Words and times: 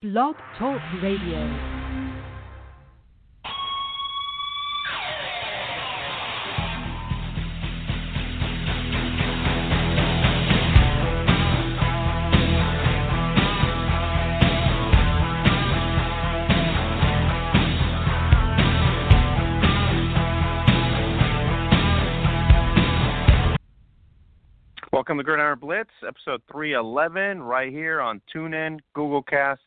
Blog 0.00 0.36
Talk 0.56 0.80
Radio. 1.02 1.88
Welcome 24.92 25.18
to 25.18 25.24
Gridiron 25.24 25.58
Blitz, 25.58 25.90
episode 26.06 26.40
311, 26.52 27.42
right 27.42 27.72
here 27.72 28.00
on 28.00 28.22
TuneIn, 28.32 28.78
Google 28.94 29.22
Cast, 29.22 29.60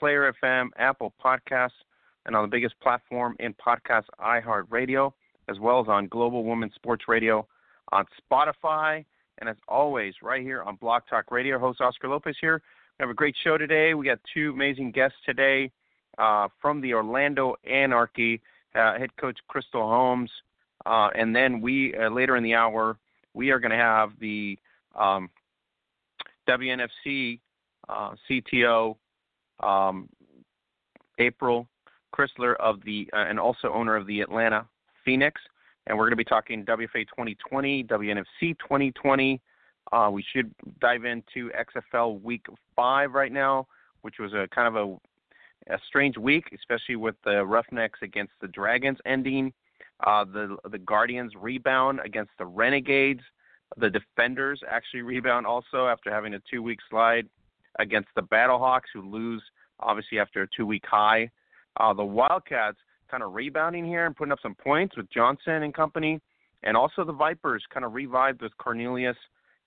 Player 0.00 0.32
FM, 0.42 0.70
Apple 0.78 1.12
Podcasts, 1.22 1.70
and 2.24 2.34
on 2.34 2.42
the 2.42 2.48
biggest 2.48 2.74
platform 2.80 3.36
in 3.38 3.54
podcast, 3.54 4.04
iHeartRadio, 4.18 5.12
as 5.48 5.58
well 5.60 5.78
as 5.78 5.88
on 5.88 6.08
Global 6.08 6.42
Women's 6.42 6.74
Sports 6.74 7.04
Radio 7.06 7.46
on 7.92 8.06
Spotify, 8.18 9.04
and 9.38 9.48
as 9.50 9.56
always, 9.68 10.14
right 10.22 10.42
here 10.42 10.62
on 10.62 10.76
Blog 10.76 11.02
Talk 11.10 11.30
Radio. 11.30 11.58
Host 11.58 11.82
Oscar 11.82 12.08
Lopez 12.08 12.34
here. 12.40 12.62
We 12.98 13.02
have 13.02 13.10
a 13.10 13.14
great 13.14 13.36
show 13.44 13.58
today. 13.58 13.92
We 13.92 14.06
got 14.06 14.18
two 14.32 14.52
amazing 14.54 14.92
guests 14.92 15.18
today 15.26 15.70
uh, 16.16 16.48
from 16.62 16.80
the 16.80 16.94
Orlando 16.94 17.56
Anarchy, 17.70 18.40
uh, 18.74 18.98
head 18.98 19.14
coach 19.16 19.38
Kristal 19.54 19.82
Holmes, 19.82 20.30
uh, 20.86 21.10
and 21.14 21.36
then 21.36 21.60
we 21.60 21.94
uh, 21.94 22.08
later 22.08 22.36
in 22.36 22.42
the 22.42 22.54
hour 22.54 22.96
we 23.34 23.50
are 23.50 23.58
going 23.58 23.70
to 23.70 23.76
have 23.76 24.12
the 24.18 24.58
um, 24.98 25.28
WNFC 26.48 27.38
uh, 27.88 28.14
CTO 28.28 28.96
um, 29.62 30.08
April 31.18 31.68
Christler 32.14 32.56
of 32.56 32.82
the 32.84 33.08
uh, 33.12 33.24
and 33.28 33.38
also 33.38 33.72
owner 33.72 33.96
of 33.96 34.06
the 34.06 34.20
Atlanta 34.20 34.66
Phoenix, 35.04 35.40
and 35.86 35.96
we're 35.96 36.04
going 36.04 36.12
to 36.12 36.16
be 36.16 36.24
talking 36.24 36.64
WFA 36.64 37.06
2020, 37.08 37.84
WNFC 37.84 38.24
2020. 38.40 39.40
Uh, 39.92 40.10
we 40.12 40.24
should 40.32 40.54
dive 40.80 41.04
into 41.04 41.50
XFL 41.50 42.20
Week 42.22 42.44
Five 42.76 43.12
right 43.12 43.32
now, 43.32 43.66
which 44.02 44.16
was 44.18 44.32
a 44.32 44.46
kind 44.54 44.68
of 44.68 44.76
a, 44.76 45.74
a 45.74 45.78
strange 45.88 46.16
week, 46.16 46.44
especially 46.54 46.96
with 46.96 47.16
the 47.24 47.44
Roughnecks 47.44 48.00
against 48.02 48.32
the 48.40 48.48
Dragons 48.48 48.98
ending. 49.04 49.52
Uh, 50.06 50.24
the 50.24 50.56
the 50.70 50.78
Guardians 50.78 51.32
rebound 51.38 52.00
against 52.04 52.32
the 52.38 52.46
Renegades. 52.46 53.22
The 53.76 53.90
Defenders 53.90 54.60
actually 54.68 55.02
rebound 55.02 55.46
also 55.46 55.86
after 55.86 56.10
having 56.10 56.34
a 56.34 56.40
two 56.50 56.62
week 56.62 56.78
slide 56.88 57.28
against 57.78 58.08
the 58.16 58.22
Battlehawks, 58.22 58.90
who 58.92 59.02
lose 59.02 59.42
obviously 59.80 60.18
after 60.18 60.42
a 60.42 60.48
two 60.56 60.66
week 60.66 60.84
high. 60.86 61.30
Uh, 61.78 61.92
the 61.92 62.04
Wildcats 62.04 62.78
kind 63.10 63.22
of 63.22 63.32
rebounding 63.32 63.84
here 63.84 64.06
and 64.06 64.14
putting 64.14 64.32
up 64.32 64.38
some 64.42 64.54
points 64.54 64.96
with 64.96 65.10
Johnson 65.10 65.62
and 65.62 65.74
company, 65.74 66.20
and 66.62 66.76
also 66.76 67.04
the 67.04 67.12
Vipers 67.12 67.64
kind 67.72 67.84
of 67.84 67.94
revived 67.94 68.42
with 68.42 68.56
Cornelius 68.58 69.16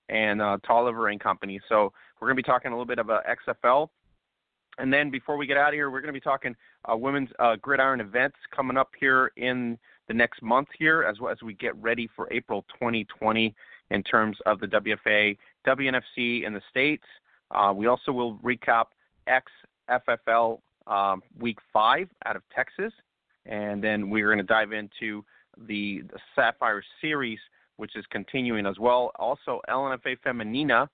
and 0.10 0.42
uh, 0.42 0.58
Tolliver 0.66 1.10
and 1.10 1.20
company. 1.20 1.60
So 1.70 1.92
we're 2.20 2.28
going 2.28 2.38
to 2.38 2.44
be 2.44 2.48
talking 2.48 2.72
a 2.72 2.76
little 2.76 2.86
bit 2.86 3.00
about 3.00 3.24
XFL. 3.26 3.90
And 4.80 4.92
then 4.92 5.12
before 5.12 5.38
we 5.38 5.46
get 5.46 5.58
out 5.58 5.70
of 5.70 5.74
here, 5.76 5.92
we're 5.92 6.02
going 6.02 6.14
to 6.14 6.20
be 6.20 6.20
talking 6.20 6.56
uh, 6.92 6.98
women's 6.98 7.30
uh, 7.40 7.56
gridiron 7.62 8.02
events 8.02 8.38
coming 8.56 8.76
up 8.76 8.90
here 9.00 9.32
in 9.38 9.78
the 10.08 10.14
next 10.14 10.42
month 10.42 10.68
here, 10.78 11.04
as 11.04 11.20
well 11.20 11.32
as 11.32 11.42
we 11.44 11.54
get 11.54 11.76
ready 11.76 12.10
for 12.16 12.32
April 12.32 12.66
2020 12.74 13.56
in 13.92 14.04
terms 14.04 14.38
of 14.46 14.60
the 14.60 14.68
WFA, 14.68 15.38
WNFC 15.68 16.46
in 16.46 16.54
the 16.54 16.62
states. 16.70 17.04
Uh, 17.54 17.74
we 17.76 17.88
also 17.88 18.12
will 18.12 18.36
recap 18.38 18.86
XFFL 19.28 20.60
um, 20.88 21.22
Week 21.40 21.58
Five 21.72 22.10
out 22.26 22.36
of 22.36 22.42
Texas, 22.54 22.94
and 23.46 23.84
then 23.84 24.10
we're 24.10 24.28
going 24.28 24.38
to 24.40 24.44
dive 24.44 24.72
into 24.72 25.24
the, 25.68 26.02
the 26.12 26.20
Sapphire 26.36 26.84
Series, 27.02 27.40
which 27.78 27.96
is 27.96 28.06
continuing 28.10 28.66
as 28.66 28.80
well. 28.80 29.12
Also, 29.18 29.62
LNFA 29.70 30.18
Femenina. 30.26 30.88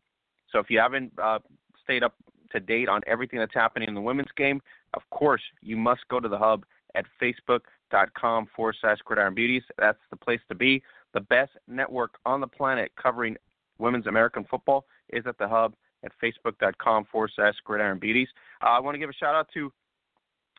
So 0.52 0.60
if 0.60 0.70
you 0.70 0.80
haven't 0.80 1.12
uh, 1.22 1.40
stayed 1.84 2.04
up 2.04 2.16
to 2.52 2.60
date 2.60 2.90
on 2.90 3.02
everything 3.08 3.40
that's 3.40 3.54
happening 3.54 3.88
in 3.88 3.96
the 3.96 4.02
women's 4.02 4.32
game, 4.36 4.62
of 4.94 5.02
course, 5.12 5.42
you 5.62 5.78
must 5.78 6.02
go 6.10 6.20
to 6.20 6.28
the 6.28 6.38
hub 6.38 6.66
at 6.96 7.06
facebook.com 7.22 8.48
forward 8.56 8.76
slash 8.82 8.98
gridiron 9.06 9.36
beauties. 9.36 9.64
That's 9.78 10.00
the 10.10 10.18
place 10.18 10.40
to 10.50 10.56
be. 10.56 10.82
The 11.14 11.22
best 11.22 11.52
network 11.68 12.16
on 12.26 12.42
the 12.42 12.48
planet 12.48 12.92
covering 13.02 13.38
women's 13.78 14.08
American 14.08 14.46
football 14.50 14.86
is 15.10 15.26
at 15.28 15.38
the 15.38 15.48
hub 15.48 15.76
at 16.04 16.12
facebook.com 16.24 17.06
forward 17.12 17.32
slash 17.36 17.56
gridiron 17.64 18.00
beauties. 18.00 18.28
Uh, 18.64 18.70
I 18.70 18.80
want 18.80 18.96
to 18.96 19.00
give 19.00 19.10
a 19.10 19.14
shout 19.14 19.36
out 19.36 19.48
to 19.54 19.72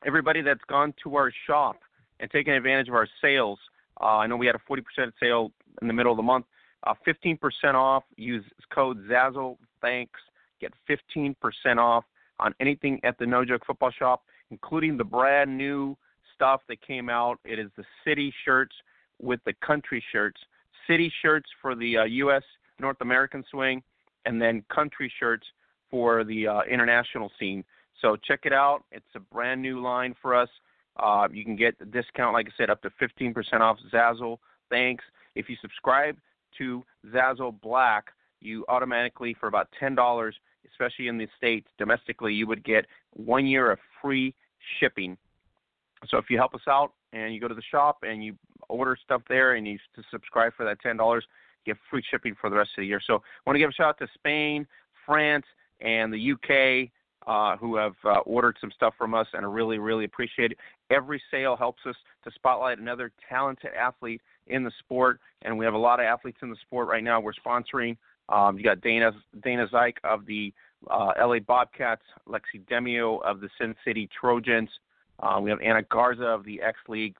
everybody 0.06 0.42
that's 0.42 0.60
gone 0.68 0.94
to 1.02 1.16
our 1.16 1.32
shop 1.46 1.76
and 2.20 2.30
taken 2.30 2.54
advantage 2.54 2.88
of 2.88 2.94
our 2.94 3.08
sales. 3.22 3.58
Uh, 4.00 4.18
I 4.18 4.26
know 4.26 4.36
we 4.36 4.46
had 4.46 4.54
a 4.54 4.72
40% 4.72 4.82
sale 5.20 5.52
in 5.82 5.88
the 5.88 5.94
middle 5.94 6.12
of 6.12 6.16
the 6.16 6.22
month. 6.22 6.46
Uh, 6.86 6.94
15% 7.06 7.38
off. 7.74 8.04
Use 8.16 8.44
code 8.72 8.98
Zazzle. 9.08 9.56
Thanks 9.82 10.18
get 10.60 10.72
15% 10.88 11.34
off 11.78 12.04
on 12.38 12.54
anything 12.60 13.00
at 13.02 13.18
the 13.18 13.26
No 13.26 13.44
Joke 13.44 13.62
Football 13.66 13.90
Shop, 13.90 14.22
including 14.50 14.96
the 14.96 15.04
brand 15.04 15.56
new 15.56 15.96
stuff 16.34 16.60
that 16.68 16.80
came 16.86 17.08
out. 17.08 17.38
It 17.44 17.58
is 17.58 17.70
the 17.76 17.84
city 18.04 18.32
shirts 18.44 18.74
with 19.20 19.40
the 19.44 19.54
country 19.64 20.02
shirts. 20.12 20.40
City 20.86 21.12
shirts 21.22 21.48
for 21.60 21.74
the 21.74 21.98
uh, 21.98 22.04
U.S. 22.04 22.42
North 22.78 22.96
American 23.00 23.44
swing, 23.50 23.82
and 24.26 24.40
then 24.40 24.64
country 24.72 25.12
shirts 25.18 25.46
for 25.90 26.24
the 26.24 26.46
uh, 26.46 26.60
international 26.62 27.30
scene. 27.38 27.64
So 28.00 28.16
check 28.16 28.40
it 28.44 28.52
out. 28.52 28.84
It's 28.92 29.04
a 29.14 29.20
brand 29.20 29.60
new 29.60 29.80
line 29.80 30.14
for 30.20 30.34
us. 30.34 30.48
Uh, 30.96 31.28
you 31.32 31.44
can 31.44 31.56
get 31.56 31.74
a 31.80 31.84
discount, 31.84 32.34
like 32.34 32.46
I 32.46 32.52
said, 32.56 32.70
up 32.70 32.82
to 32.82 32.90
15% 33.00 33.34
off 33.60 33.78
Zazzle. 33.92 34.38
Thanks. 34.68 35.04
If 35.34 35.48
you 35.48 35.56
subscribe 35.60 36.16
to 36.58 36.84
Zazzle 37.12 37.60
Black, 37.60 38.06
you 38.40 38.64
automatically, 38.68 39.36
for 39.38 39.46
about 39.46 39.68
$10, 39.80 40.32
especially 40.70 41.08
in 41.08 41.18
the 41.18 41.28
States, 41.36 41.68
domestically, 41.78 42.34
you 42.34 42.46
would 42.46 42.64
get 42.64 42.86
one 43.12 43.46
year 43.46 43.70
of 43.70 43.78
free 44.00 44.34
shipping. 44.78 45.16
So 46.08 46.16
if 46.16 46.30
you 46.30 46.38
help 46.38 46.54
us 46.54 46.62
out 46.68 46.92
and 47.12 47.34
you 47.34 47.40
go 47.40 47.48
to 47.48 47.54
the 47.54 47.62
shop 47.70 47.98
and 48.02 48.24
you 48.24 48.34
order 48.68 48.96
stuff 49.02 49.22
there 49.28 49.54
and 49.54 49.66
you 49.66 49.78
subscribe 50.10 50.54
for 50.56 50.64
that 50.64 50.80
ten 50.80 50.96
dollars, 50.96 51.24
get 51.66 51.76
free 51.90 52.02
shipping 52.10 52.34
for 52.40 52.50
the 52.50 52.56
rest 52.56 52.70
of 52.76 52.82
the 52.82 52.86
year. 52.86 53.00
So 53.04 53.16
I 53.16 53.20
want 53.46 53.54
to 53.54 53.58
give 53.58 53.70
a 53.70 53.72
shout 53.72 53.88
out 53.88 53.98
to 53.98 54.08
Spain, 54.14 54.66
France, 55.06 55.46
and 55.80 56.12
the 56.12 56.32
UK 56.32 56.90
uh, 57.26 57.56
who 57.56 57.76
have 57.76 57.94
uh, 58.04 58.18
ordered 58.20 58.56
some 58.60 58.70
stuff 58.74 58.94
from 58.96 59.14
us 59.14 59.26
and 59.34 59.44
I 59.44 59.48
really, 59.48 59.78
really 59.78 60.04
appreciate 60.04 60.52
it. 60.52 60.58
Every 60.90 61.22
sale 61.30 61.56
helps 61.56 61.82
us 61.86 61.96
to 62.24 62.30
spotlight 62.34 62.78
another 62.78 63.12
talented 63.28 63.70
athlete 63.78 64.22
in 64.46 64.64
the 64.64 64.72
sport, 64.80 65.20
and 65.42 65.56
we 65.56 65.64
have 65.64 65.74
a 65.74 65.78
lot 65.78 66.00
of 66.00 66.06
athletes 66.06 66.38
in 66.42 66.50
the 66.50 66.56
sport 66.62 66.88
right 66.88 67.04
now. 67.04 67.20
We're 67.20 67.32
sponsoring. 67.32 67.96
Um, 68.28 68.56
you 68.56 68.64
got 68.64 68.80
Dana 68.80 69.12
Dana 69.42 69.66
Zyke 69.72 69.96
of 70.04 70.26
the 70.26 70.52
uh, 70.90 71.12
LA 71.20 71.40
Bobcats, 71.40 72.02
Lexi 72.28 72.64
Demio 72.70 73.22
of 73.22 73.40
the 73.40 73.48
Sin 73.60 73.74
City 73.84 74.08
Trojans. 74.18 74.68
Uh, 75.20 75.38
we 75.40 75.50
have 75.50 75.60
Anna 75.60 75.82
Garza 75.82 76.24
of 76.24 76.44
the 76.44 76.60
X 76.62 76.78
League, 76.88 77.16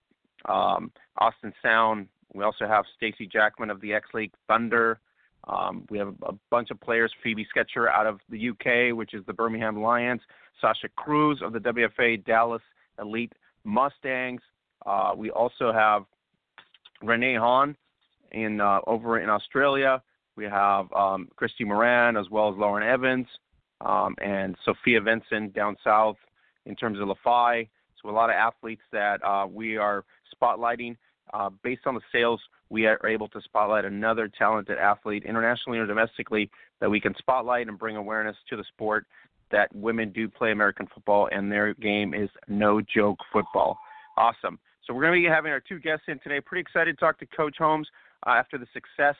um, 0.46 0.90
Austin 1.18 1.52
Sound. 1.62 2.08
We 2.32 2.44
also 2.44 2.66
have 2.66 2.84
Stacy 2.96 3.26
Jackman 3.26 3.70
of 3.70 3.80
the 3.80 3.92
X 3.92 4.08
League 4.14 4.32
Thunder. 4.48 5.00
Um, 5.48 5.84
we 5.90 5.98
have 5.98 6.14
a 6.22 6.34
bunch 6.50 6.70
of 6.70 6.80
players, 6.80 7.12
Phoebe 7.22 7.46
Sketcher 7.48 7.88
out 7.88 8.06
of 8.06 8.20
the 8.28 8.50
UK, 8.50 8.96
which 8.96 9.14
is 9.14 9.24
the 9.26 9.32
Birmingham 9.32 9.80
Lions, 9.80 10.20
Sasha 10.60 10.88
Cruz 10.96 11.40
of 11.42 11.52
the 11.52 11.58
WFA 11.60 12.24
Dallas 12.24 12.62
Elite 13.00 13.32
Mustangs. 13.64 14.42
Uh, 14.84 15.12
we 15.16 15.30
also 15.30 15.72
have 15.72 16.04
Renee 17.02 17.36
Hahn 17.36 17.76
in 18.32 18.60
uh, 18.60 18.80
over 18.86 19.18
in 19.18 19.28
Australia. 19.28 20.02
We 20.36 20.44
have 20.44 20.92
um, 20.92 21.28
Christy 21.36 21.64
Moran 21.64 22.16
as 22.16 22.28
well 22.30 22.50
as 22.50 22.56
Lauren 22.58 22.86
Evans 22.86 23.26
um, 23.80 24.14
and 24.22 24.56
Sophia 24.64 25.00
Vincent 25.00 25.54
down 25.54 25.76
south 25.82 26.16
in 26.66 26.76
terms 26.76 26.98
of 27.00 27.08
LaFi. 27.08 27.68
So 28.00 28.08
a 28.08 28.12
lot 28.12 28.30
of 28.30 28.36
athletes 28.36 28.82
that 28.92 29.22
uh, 29.24 29.46
we 29.46 29.76
are 29.76 30.04
spotlighting. 30.34 30.96
Uh, 31.32 31.50
based 31.62 31.82
on 31.86 31.94
the 31.94 32.00
sales, 32.12 32.40
we 32.70 32.86
are 32.86 33.04
able 33.06 33.28
to 33.28 33.40
spotlight 33.42 33.84
another 33.84 34.28
talented 34.28 34.78
athlete, 34.78 35.24
internationally 35.24 35.78
or 35.78 35.86
domestically, 35.86 36.50
that 36.80 36.90
we 36.90 37.00
can 37.00 37.14
spotlight 37.18 37.68
and 37.68 37.78
bring 37.78 37.96
awareness 37.96 38.36
to 38.48 38.56
the 38.56 38.64
sport 38.64 39.06
that 39.50 39.74
women 39.74 40.12
do 40.12 40.28
play 40.28 40.52
American 40.52 40.86
football, 40.92 41.28
and 41.32 41.50
their 41.50 41.74
game 41.74 42.14
is 42.14 42.30
no 42.48 42.80
joke 42.80 43.18
football. 43.32 43.78
Awesome. 44.16 44.58
So 44.86 44.94
we're 44.94 45.02
going 45.02 45.22
to 45.22 45.28
be 45.28 45.32
having 45.32 45.52
our 45.52 45.60
two 45.60 45.78
guests 45.78 46.04
in 46.08 46.18
today. 46.20 46.40
Pretty 46.40 46.60
excited 46.60 46.96
to 46.96 47.00
talk 47.00 47.18
to 47.18 47.26
Coach 47.26 47.56
Holmes 47.58 47.88
uh, 48.26 48.30
after 48.30 48.58
the 48.58 48.66
success 48.72 49.16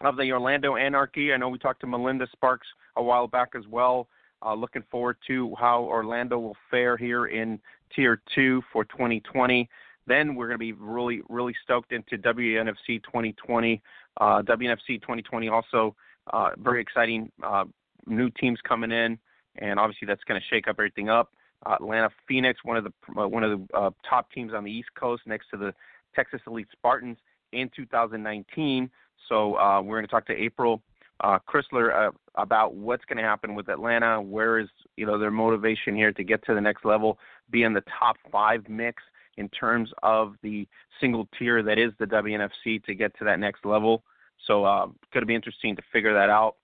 of 0.00 0.16
the 0.16 0.32
Orlando 0.32 0.76
Anarchy. 0.76 1.32
I 1.32 1.36
know 1.36 1.48
we 1.48 1.58
talked 1.58 1.80
to 1.80 1.86
Melinda 1.86 2.26
Sparks 2.32 2.66
a 2.96 3.02
while 3.02 3.26
back 3.26 3.50
as 3.56 3.64
well. 3.68 4.08
Uh, 4.44 4.54
looking 4.54 4.84
forward 4.90 5.16
to 5.26 5.54
how 5.58 5.82
Orlando 5.82 6.38
will 6.38 6.56
fare 6.70 6.96
here 6.96 7.26
in 7.26 7.58
Tier 7.94 8.20
2 8.34 8.62
for 8.72 8.84
2020. 8.84 9.68
Then 10.08 10.34
we're 10.34 10.46
going 10.46 10.54
to 10.54 10.58
be 10.58 10.72
really, 10.72 11.20
really 11.28 11.54
stoked 11.62 11.92
into 11.92 12.16
WNFC 12.18 13.02
2020. 13.04 13.82
Uh, 14.20 14.42
WNFC 14.42 15.00
2020 15.00 15.48
also 15.48 15.94
uh, 16.32 16.50
very 16.58 16.80
exciting. 16.80 17.30
Uh, 17.42 17.64
new 18.06 18.30
teams 18.30 18.58
coming 18.66 18.90
in, 18.90 19.18
and 19.56 19.78
obviously 19.78 20.06
that's 20.06 20.24
going 20.24 20.40
to 20.40 20.46
shake 20.48 20.66
up 20.66 20.76
everything 20.78 21.08
up. 21.08 21.32
Atlanta 21.66 22.08
Phoenix, 22.26 22.60
one 22.64 22.76
of 22.76 22.84
the 22.84 23.20
uh, 23.20 23.26
one 23.26 23.42
of 23.42 23.58
the 23.58 23.76
uh, 23.76 23.90
top 24.08 24.30
teams 24.32 24.52
on 24.54 24.64
the 24.64 24.70
East 24.70 24.88
Coast, 24.98 25.22
next 25.26 25.48
to 25.50 25.56
the 25.56 25.74
Texas 26.14 26.40
Elite 26.46 26.68
Spartans 26.72 27.18
in 27.52 27.70
2019. 27.74 28.90
So 29.28 29.50
we're 29.82 29.96
going 29.96 30.04
to 30.04 30.10
talk 30.10 30.26
to 30.28 30.32
April 30.32 30.82
uh, 31.20 31.38
Christler 31.48 32.08
uh, 32.08 32.10
about 32.36 32.74
what's 32.74 33.04
going 33.04 33.16
to 33.16 33.22
happen 33.22 33.54
with 33.54 33.68
Atlanta. 33.68 34.20
Where 34.20 34.58
is 34.58 34.68
you 34.96 35.06
know 35.06 35.18
their 35.18 35.30
motivation 35.30 35.96
here 35.96 36.12
to 36.12 36.24
get 36.24 36.44
to 36.46 36.54
the 36.54 36.60
next 36.60 36.84
level, 36.84 37.18
be 37.50 37.62
in 37.64 37.72
the 37.72 37.82
top 37.98 38.16
five 38.30 38.68
mix 38.68 39.02
in 39.38 39.48
terms 39.48 39.90
of 40.02 40.34
the 40.42 40.66
single 41.00 41.28
tier 41.38 41.62
that 41.62 41.78
is 41.78 41.92
the 41.98 42.04
WNFC 42.04 42.84
to 42.84 42.94
get 42.94 43.16
to 43.18 43.24
that 43.24 43.38
next 43.38 43.64
level. 43.64 44.02
So 44.46 44.64
uh, 44.64 44.86
it's 44.86 45.12
going 45.12 45.22
to 45.22 45.26
be 45.26 45.34
interesting 45.34 45.76
to 45.76 45.82
figure 45.92 46.12
that 46.12 46.28
out. 46.28 46.56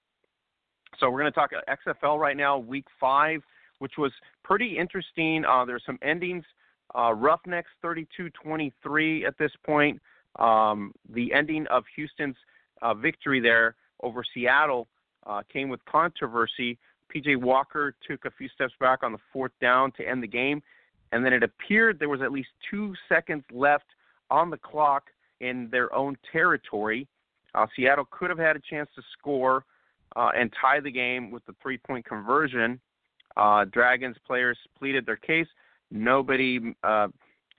So 0.99 1.11
we're 1.11 1.21
going 1.21 1.33
to 1.33 1.39
talk 1.39 1.51
XFL 1.69 2.19
right 2.19 2.37
now, 2.37 2.59
week 2.59 2.87
five, 3.01 3.43
which 3.79 3.93
was 3.97 4.13
pretty 4.43 4.77
interesting. 4.77 5.45
Uh, 5.45 5.65
there's 5.65 5.83
some 5.87 5.99
endings. 6.03 6.45
Uh, 6.95 7.13
Roughnecks 7.13 7.71
32-23 7.83 9.27
at 9.27 9.39
this 9.39 9.51
point. 9.65 10.01
Um, 10.39 10.93
the 11.09 11.33
ending 11.33 11.67
of 11.69 11.85
Houston's 11.97 12.37
uh, 12.83 12.95
victory 12.95 13.41
there 13.41 13.77
over 14.03 14.23
Seattle 14.35 14.89
uh, 15.27 15.43
came 15.53 15.69
with 15.69 15.85
controversy. 15.85 16.79
PJ 17.15 17.37
Walker 17.37 17.95
took 18.07 18.25
a 18.25 18.31
few 18.33 18.49
steps 18.49 18.75
back 18.81 19.03
on 19.03 19.13
the 19.13 19.19
fourth 19.33 19.53
down 19.61 19.93
to 19.93 20.09
end 20.09 20.23
the 20.23 20.29
game, 20.29 20.63
and 21.15 21.25
then 21.25 21.33
it 21.33 21.45
appeared 21.45 22.01
there 22.01 22.09
was 22.09 22.23
at 22.23 22.33
least 22.33 22.49
two 22.69 22.93
seconds 23.09 23.45
left 23.53 23.85
on 24.33 24.51
the 24.51 24.57
clock 24.57 25.05
in 25.41 25.69
their 25.71 25.95
own 25.95 26.17
territory. 26.33 27.07
Uh, 27.55 27.67
Seattle 27.77 28.09
could 28.11 28.31
have 28.31 28.39
had 28.39 28.57
a 28.57 28.61
chance 28.69 28.89
to 28.97 29.03
score 29.17 29.65
uh, 30.17 30.31
and 30.37 30.53
tie 30.61 30.81
the 30.81 30.91
game 30.91 31.31
with 31.31 31.47
the 31.47 31.55
three 31.63 31.79
point 31.79 32.05
conversion. 32.05 32.81
Uh, 33.37 33.65
Dragons 33.67 34.17
players 34.27 34.59
pleaded 34.77 35.07
their 35.07 35.17
case. 35.17 35.47
Nobody 35.93 36.75
uh, 36.83 37.07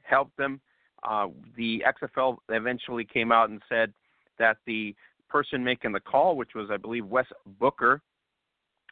helped 0.04 0.36
them. 0.36 0.60
Uh, 1.04 1.28
the 1.56 1.81
XFL 2.04 2.38
eventually 2.50 3.06
came 3.06 3.31
out 3.31 3.50
and 3.50 3.62
said 3.69 3.94
that 4.38 4.58
the 4.66 4.94
person 5.30 5.63
making 5.63 5.94
the 5.94 6.00
call, 6.01 6.36
which 6.36 6.56
was, 6.56 6.69
I 6.69 6.78
believe, 6.78 7.06
Wes 7.06 7.28
Booker, 7.58 8.01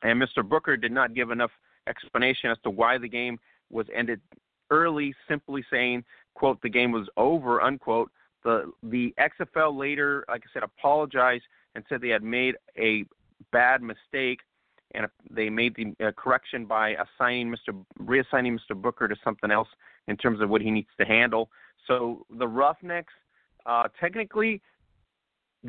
and 0.03 0.21
Mr. 0.21 0.47
Booker 0.47 0.77
did 0.77 0.93
not 0.93 1.13
give 1.13 1.31
enough 1.31 1.51
explanation 1.87 2.49
as 2.49 2.57
to 2.63 2.69
why 2.69 2.97
the 2.97 3.09
game 3.09 3.37
was 3.69 3.87
ended 3.93 4.21
early, 4.73 5.13
simply 5.29 5.63
saying, 5.71 6.03
quote, 6.33 6.61
the 6.61 6.69
game 6.69 6.91
was 6.91 7.07
over, 7.15 7.61
unquote. 7.61 8.11
The 8.43 8.71
the 8.81 9.13
XFL 9.19 9.77
later, 9.77 10.25
like 10.27 10.41
I 10.43 10.49
said, 10.53 10.63
apologized 10.63 11.43
and 11.75 11.85
said 11.87 12.01
they 12.01 12.09
had 12.09 12.23
made 12.23 12.55
a 12.77 13.05
bad 13.51 13.81
mistake, 13.81 14.39
and 14.93 15.07
they 15.29 15.49
made 15.49 15.75
the 15.75 16.05
uh, 16.05 16.11
correction 16.11 16.65
by 16.65 16.95
assigning 16.95 17.55
Mr. 17.55 17.85
reassigning 18.01 18.57
Mr. 18.59 18.75
Booker 18.75 19.07
to 19.07 19.15
something 19.23 19.51
else 19.51 19.69
in 20.07 20.17
terms 20.17 20.41
of 20.41 20.49
what 20.49 20.61
he 20.61 20.71
needs 20.71 20.89
to 20.99 21.05
handle. 21.05 21.49
So 21.87 22.25
the 22.37 22.47
Roughnecks, 22.47 23.13
uh, 23.65 23.87
technically, 23.99 24.61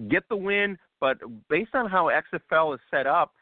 get 0.08 0.28
the 0.28 0.36
win, 0.36 0.76
but 1.00 1.18
based 1.48 1.74
on 1.74 1.88
how 1.88 2.10
XFL 2.32 2.74
is 2.74 2.80
set 2.90 3.06
up 3.06 3.32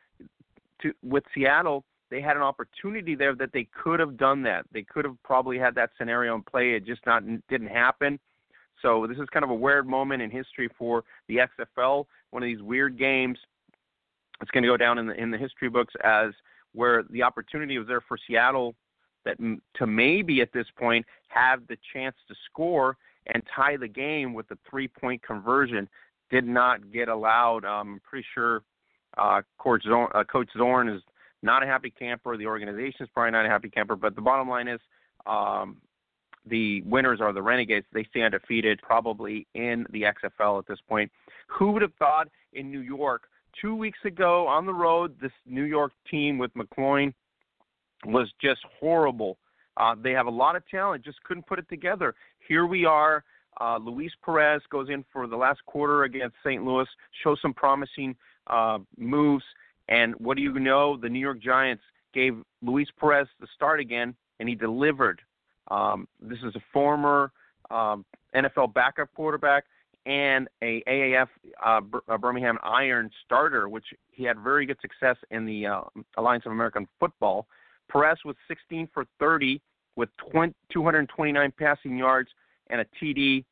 to 0.82 0.92
with 1.02 1.24
Seattle, 1.34 1.84
they 2.12 2.20
had 2.20 2.36
an 2.36 2.42
opportunity 2.42 3.14
there 3.14 3.34
that 3.34 3.54
they 3.54 3.66
could 3.72 3.98
have 3.98 4.18
done 4.18 4.42
that. 4.42 4.66
They 4.70 4.82
could 4.82 5.06
have 5.06 5.16
probably 5.24 5.58
had 5.58 5.74
that 5.76 5.90
scenario 5.96 6.34
in 6.34 6.42
play. 6.42 6.74
It 6.74 6.84
just 6.84 7.00
not 7.06 7.22
didn't 7.48 7.68
happen. 7.68 8.20
So 8.82 9.06
this 9.06 9.16
is 9.16 9.26
kind 9.32 9.44
of 9.44 9.50
a 9.50 9.54
weird 9.54 9.88
moment 9.88 10.20
in 10.20 10.30
history 10.30 10.68
for 10.78 11.04
the 11.28 11.38
XFL. 11.38 12.04
One 12.30 12.42
of 12.42 12.46
these 12.46 12.60
weird 12.60 12.98
games. 12.98 13.38
It's 14.42 14.50
going 14.50 14.62
to 14.62 14.68
go 14.68 14.76
down 14.76 14.98
in 14.98 15.06
the 15.06 15.14
in 15.14 15.30
the 15.30 15.38
history 15.38 15.70
books 15.70 15.94
as 16.04 16.32
where 16.74 17.02
the 17.04 17.22
opportunity 17.22 17.78
was 17.78 17.88
there 17.88 18.02
for 18.02 18.18
Seattle 18.26 18.74
that 19.24 19.38
to 19.76 19.86
maybe 19.86 20.42
at 20.42 20.52
this 20.52 20.66
point 20.76 21.06
have 21.28 21.66
the 21.68 21.78
chance 21.94 22.16
to 22.28 22.34
score 22.50 22.98
and 23.32 23.42
tie 23.56 23.78
the 23.78 23.88
game 23.88 24.34
with 24.34 24.46
the 24.48 24.58
three 24.68 24.88
point 24.88 25.22
conversion 25.22 25.88
did 26.30 26.46
not 26.46 26.92
get 26.92 27.08
allowed. 27.08 27.64
I'm 27.64 28.00
pretty 28.00 28.26
sure 28.34 28.62
uh, 29.16 29.40
Coach, 29.58 29.84
Zorn, 29.84 30.08
uh, 30.14 30.24
Coach 30.24 30.48
Zorn 30.58 30.90
is 30.90 31.00
not 31.42 31.62
a 31.62 31.66
happy 31.66 31.90
camper. 31.90 32.36
The 32.36 32.46
organization 32.46 33.04
is 33.04 33.08
probably 33.12 33.32
not 33.32 33.46
a 33.46 33.48
happy 33.48 33.68
camper. 33.68 33.96
But 33.96 34.14
the 34.14 34.22
bottom 34.22 34.48
line 34.48 34.68
is 34.68 34.80
um, 35.26 35.76
the 36.46 36.82
winners 36.82 37.20
are 37.20 37.32
the 37.32 37.42
Renegades. 37.42 37.86
They 37.92 38.04
stand 38.10 38.32
defeated 38.32 38.80
probably 38.82 39.46
in 39.54 39.86
the 39.90 40.02
XFL 40.02 40.58
at 40.58 40.66
this 40.66 40.78
point. 40.88 41.10
Who 41.48 41.72
would 41.72 41.82
have 41.82 41.94
thought 41.98 42.28
in 42.52 42.70
New 42.70 42.80
York 42.80 43.24
two 43.60 43.74
weeks 43.74 43.98
ago 44.04 44.46
on 44.46 44.66
the 44.66 44.74
road, 44.74 45.16
this 45.20 45.32
New 45.46 45.64
York 45.64 45.92
team 46.10 46.38
with 46.38 46.52
McGloin 46.54 47.12
was 48.06 48.28
just 48.40 48.60
horrible. 48.80 49.38
Uh, 49.76 49.94
they 50.00 50.12
have 50.12 50.26
a 50.26 50.30
lot 50.30 50.56
of 50.56 50.66
talent, 50.68 51.04
just 51.04 51.22
couldn't 51.24 51.46
put 51.46 51.58
it 51.58 51.68
together. 51.68 52.14
Here 52.46 52.66
we 52.66 52.84
are 52.84 53.24
uh, 53.60 53.78
Luis 53.78 54.12
Perez 54.24 54.62
goes 54.70 54.88
in 54.88 55.04
for 55.12 55.26
the 55.26 55.36
last 55.36 55.64
quarter 55.66 56.04
against 56.04 56.36
St. 56.44 56.64
Louis, 56.64 56.86
shows 57.22 57.38
some 57.42 57.52
promising 57.52 58.16
uh, 58.46 58.78
moves, 58.96 59.44
and 59.92 60.14
what 60.14 60.38
do 60.38 60.42
you 60.42 60.58
know? 60.58 60.96
The 60.96 61.08
New 61.08 61.18
York 61.18 61.38
Giants 61.38 61.82
gave 62.14 62.38
Luis 62.62 62.88
Perez 62.98 63.28
the 63.40 63.46
start 63.54 63.78
again, 63.78 64.14
and 64.40 64.48
he 64.48 64.54
delivered. 64.54 65.20
Um, 65.70 66.08
this 66.18 66.38
is 66.38 66.56
a 66.56 66.62
former 66.72 67.30
um, 67.70 68.06
NFL 68.34 68.72
backup 68.72 69.12
quarterback 69.14 69.64
and 70.06 70.48
a 70.62 70.82
AAF 70.88 71.28
uh, 71.64 71.80
uh, 72.08 72.16
Birmingham 72.16 72.58
Iron 72.62 73.10
starter, 73.24 73.68
which 73.68 73.84
he 74.10 74.24
had 74.24 74.38
very 74.38 74.64
good 74.64 74.78
success 74.80 75.16
in 75.30 75.44
the 75.44 75.66
uh, 75.66 75.82
Alliance 76.16 76.44
of 76.46 76.52
American 76.52 76.88
Football. 76.98 77.46
Perez 77.90 78.18
was 78.24 78.34
16 78.48 78.88
for 78.94 79.04
30 79.20 79.60
with 79.96 80.08
20, 80.32 80.54
229 80.72 81.52
passing 81.58 81.98
yards 81.98 82.30
and 82.70 82.80
a 82.80 82.86
TD 82.98 83.44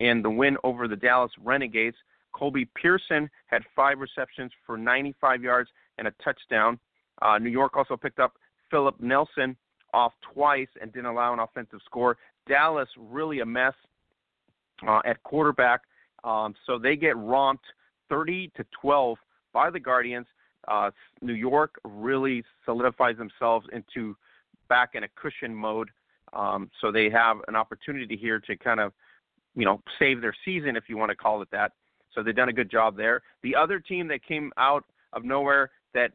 in 0.00 0.20
the 0.20 0.30
win 0.30 0.58
over 0.62 0.88
the 0.88 0.96
Dallas 0.96 1.32
Renegades. 1.42 1.96
Colby 2.34 2.66
Pearson 2.74 3.30
had 3.46 3.62
five 3.74 3.98
receptions 3.98 4.52
for 4.66 4.76
95 4.76 5.42
yards 5.42 5.70
and 5.98 6.08
a 6.08 6.12
touchdown. 6.22 6.78
Uh, 7.22 7.38
New 7.38 7.50
York 7.50 7.76
also 7.76 7.96
picked 7.96 8.18
up 8.18 8.34
Philip 8.70 9.00
Nelson 9.00 9.56
off 9.94 10.12
twice 10.34 10.68
and 10.80 10.92
didn't 10.92 11.06
allow 11.06 11.32
an 11.32 11.40
offensive 11.40 11.80
score. 11.84 12.16
Dallas 12.48 12.88
really 12.96 13.40
a 13.40 13.46
mess 13.46 13.74
uh, 14.86 15.00
at 15.04 15.22
quarterback, 15.22 15.82
um, 16.24 16.54
so 16.66 16.78
they 16.78 16.96
get 16.96 17.16
romped 17.16 17.64
30 18.08 18.52
to 18.56 18.64
12 18.80 19.16
by 19.52 19.70
the 19.70 19.80
Guardians. 19.80 20.26
Uh, 20.68 20.90
New 21.22 21.32
York 21.32 21.76
really 21.84 22.44
solidifies 22.64 23.16
themselves 23.16 23.66
into 23.72 24.16
back 24.68 24.90
in 24.94 25.04
a 25.04 25.08
cushion 25.16 25.54
mode 25.54 25.90
um, 26.32 26.70
so 26.80 26.90
they 26.92 27.08
have 27.10 27.38
an 27.48 27.56
opportunity 27.56 28.16
here 28.16 28.38
to 28.40 28.56
kind 28.56 28.80
of, 28.80 28.92
you 29.54 29.64
know, 29.64 29.80
save 29.98 30.20
their 30.20 30.34
season, 30.44 30.76
if 30.76 30.84
you 30.88 30.96
want 30.96 31.10
to 31.10 31.16
call 31.16 31.42
it 31.42 31.48
that. 31.50 31.72
So 32.14 32.22
they've 32.22 32.36
done 32.36 32.48
a 32.48 32.52
good 32.52 32.70
job 32.70 32.96
there. 32.96 33.22
The 33.42 33.54
other 33.54 33.78
team 33.80 34.08
that 34.08 34.24
came 34.24 34.52
out 34.56 34.84
of 35.12 35.24
nowhere 35.24 35.70
that 35.96 36.12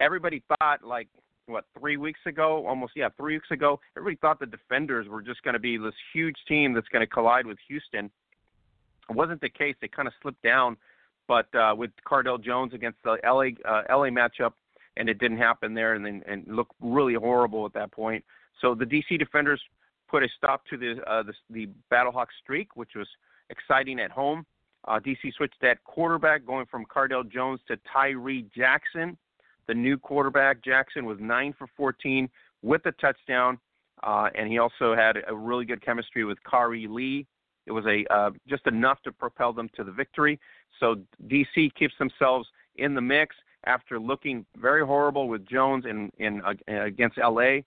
everybody 0.00 0.42
thought, 0.48 0.84
like, 0.84 1.08
what, 1.46 1.64
three 1.78 1.96
weeks 1.96 2.20
ago, 2.24 2.66
almost, 2.66 2.92
yeah, 2.94 3.08
three 3.16 3.34
weeks 3.34 3.50
ago, 3.50 3.80
everybody 3.96 4.16
thought 4.20 4.38
the 4.38 4.46
Defenders 4.46 5.08
were 5.08 5.20
just 5.20 5.42
going 5.42 5.54
to 5.54 5.60
be 5.60 5.76
this 5.76 5.94
huge 6.14 6.36
team 6.46 6.72
that's 6.72 6.88
going 6.88 7.00
to 7.00 7.06
collide 7.06 7.46
with 7.46 7.58
Houston. 7.68 8.10
It 9.10 9.16
wasn't 9.16 9.40
the 9.40 9.50
case. 9.50 9.74
They 9.80 9.88
kind 9.88 10.06
of 10.06 10.14
slipped 10.22 10.42
down, 10.42 10.76
but 11.26 11.52
uh, 11.54 11.74
with 11.76 11.90
Cardale 12.08 12.42
Jones 12.42 12.72
against 12.72 12.98
the 13.02 13.18
LA 13.24 13.50
uh, 13.68 13.82
LA 13.90 14.08
matchup, 14.08 14.52
and 14.96 15.08
it 15.08 15.18
didn't 15.18 15.38
happen 15.38 15.74
there, 15.74 15.94
and 15.94 16.06
then 16.06 16.22
and 16.26 16.46
looked 16.46 16.74
really 16.80 17.14
horrible 17.14 17.66
at 17.66 17.72
that 17.74 17.90
point. 17.90 18.24
So 18.60 18.74
the 18.74 18.84
DC 18.84 19.18
Defenders 19.18 19.60
put 20.08 20.22
a 20.22 20.28
stop 20.38 20.64
to 20.66 20.76
the 20.76 21.02
uh, 21.10 21.24
the, 21.24 21.32
the 21.50 21.68
Battlehawk 21.90 22.26
streak, 22.42 22.76
which 22.76 22.90
was 22.94 23.08
exciting 23.50 23.98
at 23.98 24.12
home. 24.12 24.46
Uh, 24.86 24.98
DC 24.98 25.32
switched 25.34 25.60
that 25.60 25.82
quarterback, 25.84 26.44
going 26.44 26.66
from 26.66 26.84
Cardale 26.84 27.30
Jones 27.30 27.60
to 27.68 27.78
Tyree 27.92 28.46
Jackson. 28.54 29.16
The 29.68 29.74
new 29.74 29.96
quarterback 29.96 30.62
Jackson 30.62 31.04
was 31.04 31.18
nine 31.20 31.54
for 31.56 31.68
14 31.76 32.28
with 32.62 32.84
a 32.86 32.92
touchdown, 32.92 33.58
uh, 34.02 34.28
and 34.34 34.48
he 34.48 34.58
also 34.58 34.94
had 34.94 35.18
a 35.28 35.34
really 35.34 35.64
good 35.64 35.84
chemistry 35.84 36.24
with 36.24 36.38
Khari 36.42 36.88
Lee. 36.88 37.26
It 37.66 37.72
was 37.72 37.86
a 37.86 38.04
uh, 38.12 38.30
just 38.48 38.66
enough 38.66 39.00
to 39.02 39.12
propel 39.12 39.52
them 39.52 39.70
to 39.76 39.84
the 39.84 39.92
victory. 39.92 40.40
So 40.80 40.96
DC 41.28 41.72
keeps 41.74 41.94
themselves 41.98 42.48
in 42.76 42.94
the 42.94 43.00
mix 43.00 43.36
after 43.64 44.00
looking 44.00 44.44
very 44.56 44.84
horrible 44.84 45.28
with 45.28 45.46
Jones 45.46 45.84
in 45.86 46.10
in 46.18 46.42
uh, 46.42 46.54
against 46.68 47.18
LA. 47.18 47.58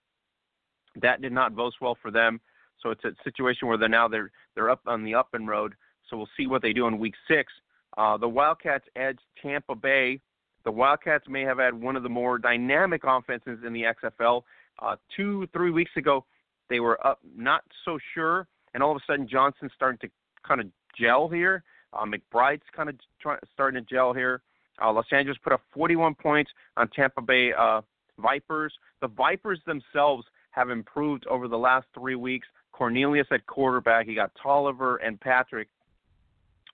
That 1.01 1.22
did 1.22 1.31
not 1.31 1.55
boast 1.55 1.77
well 1.79 1.98
for 2.01 2.12
them. 2.12 2.41
So 2.81 2.89
it's 2.89 3.03
a 3.05 3.12
situation 3.24 3.67
where 3.69 3.77
they're 3.77 3.88
now 3.88 4.10
they're 4.10 4.31
they're 4.53 4.69
up 4.69 4.81
on 4.86 5.03
the 5.03 5.15
up 5.15 5.29
and 5.34 5.48
road. 5.48 5.75
So 6.09 6.17
we'll 6.17 6.29
see 6.38 6.47
what 6.47 6.62
they 6.62 6.74
do 6.74 6.88
in 6.88 7.00
week 7.00 7.15
six. 7.27 7.51
Uh, 7.97 8.17
the 8.17 8.27
Wildcats 8.27 8.85
edged 8.95 9.21
Tampa 9.41 9.75
Bay. 9.75 10.19
The 10.63 10.71
Wildcats 10.71 11.25
may 11.29 11.41
have 11.41 11.59
had 11.59 11.74
one 11.74 11.95
of 11.95 12.03
the 12.03 12.09
more 12.09 12.38
dynamic 12.38 13.03
offenses 13.05 13.59
in 13.65 13.74
the 13.74 13.83
XFL. 13.83 14.41
Uh, 14.79 14.95
two, 15.15 15.47
three 15.53 15.71
weeks 15.71 15.91
ago, 15.95 16.25
they 16.69 16.79
were 16.79 17.05
up, 17.05 17.19
not 17.35 17.63
so 17.85 17.97
sure, 18.13 18.47
and 18.74 18.81
all 18.81 18.91
of 18.91 18.97
a 18.97 19.05
sudden 19.07 19.27
Johnson's 19.27 19.71
starting 19.75 20.00
to 20.00 20.09
kind 20.45 20.59
of 20.59 20.67
gel 21.00 21.29
here. 21.29 21.63
Uh, 21.93 22.05
McBride's 22.05 22.63
kind 22.75 22.89
of 22.89 22.95
try, 23.21 23.38
starting 23.53 23.81
to 23.81 23.93
gel 23.93 24.13
here. 24.13 24.41
Uh, 24.83 24.91
Los 24.91 25.05
Angeles 25.12 25.38
put 25.41 25.53
up 25.53 25.62
41 25.74 26.15
points 26.15 26.51
on 26.75 26.89
Tampa 26.89 27.21
Bay 27.21 27.53
uh, 27.57 27.81
Vipers. 28.19 28.74
The 29.01 29.07
Vipers 29.07 29.59
themselves 29.65 30.25
have 30.51 30.69
improved 30.69 31.25
over 31.27 31.47
the 31.47 31.57
last 31.57 31.85
three 31.93 32.15
weeks. 32.15 32.47
Cornelius 32.71 33.27
at 33.31 33.45
quarterback. 33.45 34.05
He 34.05 34.15
got 34.15 34.31
Tolliver 34.41 34.97
and 34.97 35.19
Patrick 35.19 35.69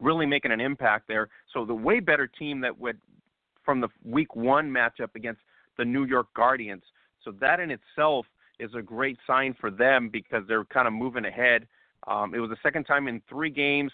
really 0.02 0.26
making 0.26 0.52
an 0.52 0.60
impact 0.60 1.08
there. 1.08 1.30
So 1.54 1.64
the 1.64 1.74
way 1.74 2.00
better 2.00 2.28
team 2.28 2.60
that 2.62 2.78
would 2.78 3.00
from 3.64 3.80
the 3.80 3.88
week 4.04 4.36
one 4.36 4.70
matchup 4.70 5.16
against 5.16 5.42
the 5.78 5.86
New 5.86 6.06
York 6.06 6.28
Guardians. 6.34 6.84
So 7.24 7.32
that 7.40 7.60
in 7.60 7.72
itself 7.72 8.26
is 8.60 8.72
a 8.76 8.82
great 8.82 9.18
sign 9.26 9.56
for 9.60 9.72
them 9.72 10.10
because 10.10 10.44
they're 10.48 10.66
kind 10.66 10.88
of 10.88 10.94
moving 10.94 11.26
ahead. 11.26 11.68
Um, 12.08 12.34
it 12.34 12.40
was 12.40 12.50
the 12.50 12.58
second 12.64 12.86
time 12.86 13.08
in 13.08 13.22
three 13.30 13.52
games 13.52 13.92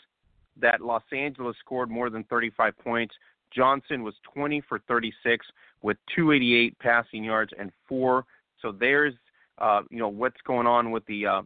that 0.60 0.82
Los 0.82 1.04
Angeles 1.12 1.56
scored 1.60 1.90
more 1.90 2.10
than 2.10 2.24
35 2.26 2.78
points. 2.80 3.14
Johnson 3.56 4.04
was 4.04 4.16
20 4.34 4.62
for 4.68 4.80
36 4.88 5.46
with 5.82 5.98
288 6.16 6.80
passing 6.80 7.24
yards 7.24 7.52
and 7.58 7.72
four. 7.88 8.26
So 8.62 8.72
there's 8.72 9.14
uh, 9.60 9.82
you 9.90 9.98
know 9.98 10.10
what's 10.10 10.42
going 10.46 10.68
on 10.68 10.92
with 10.92 11.06
the 11.06 11.26
uh, 11.26 11.42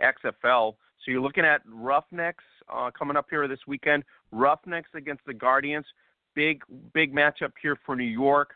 XFL. 0.00 0.74
So 0.74 1.10
you're 1.10 1.20
looking 1.20 1.44
at 1.44 1.62
Roughnecks 1.66 2.44
uh, 2.72 2.90
coming 2.90 3.16
up 3.16 3.26
here 3.30 3.46
this 3.48 3.60
weekend. 3.66 4.04
Roughnecks 4.30 4.90
against 4.94 5.24
the 5.26 5.34
Guardians. 5.34 5.86
Big 6.34 6.62
big 6.92 7.14
matchup 7.14 7.52
here 7.60 7.76
for 7.84 7.96
New 7.96 8.04
York. 8.04 8.54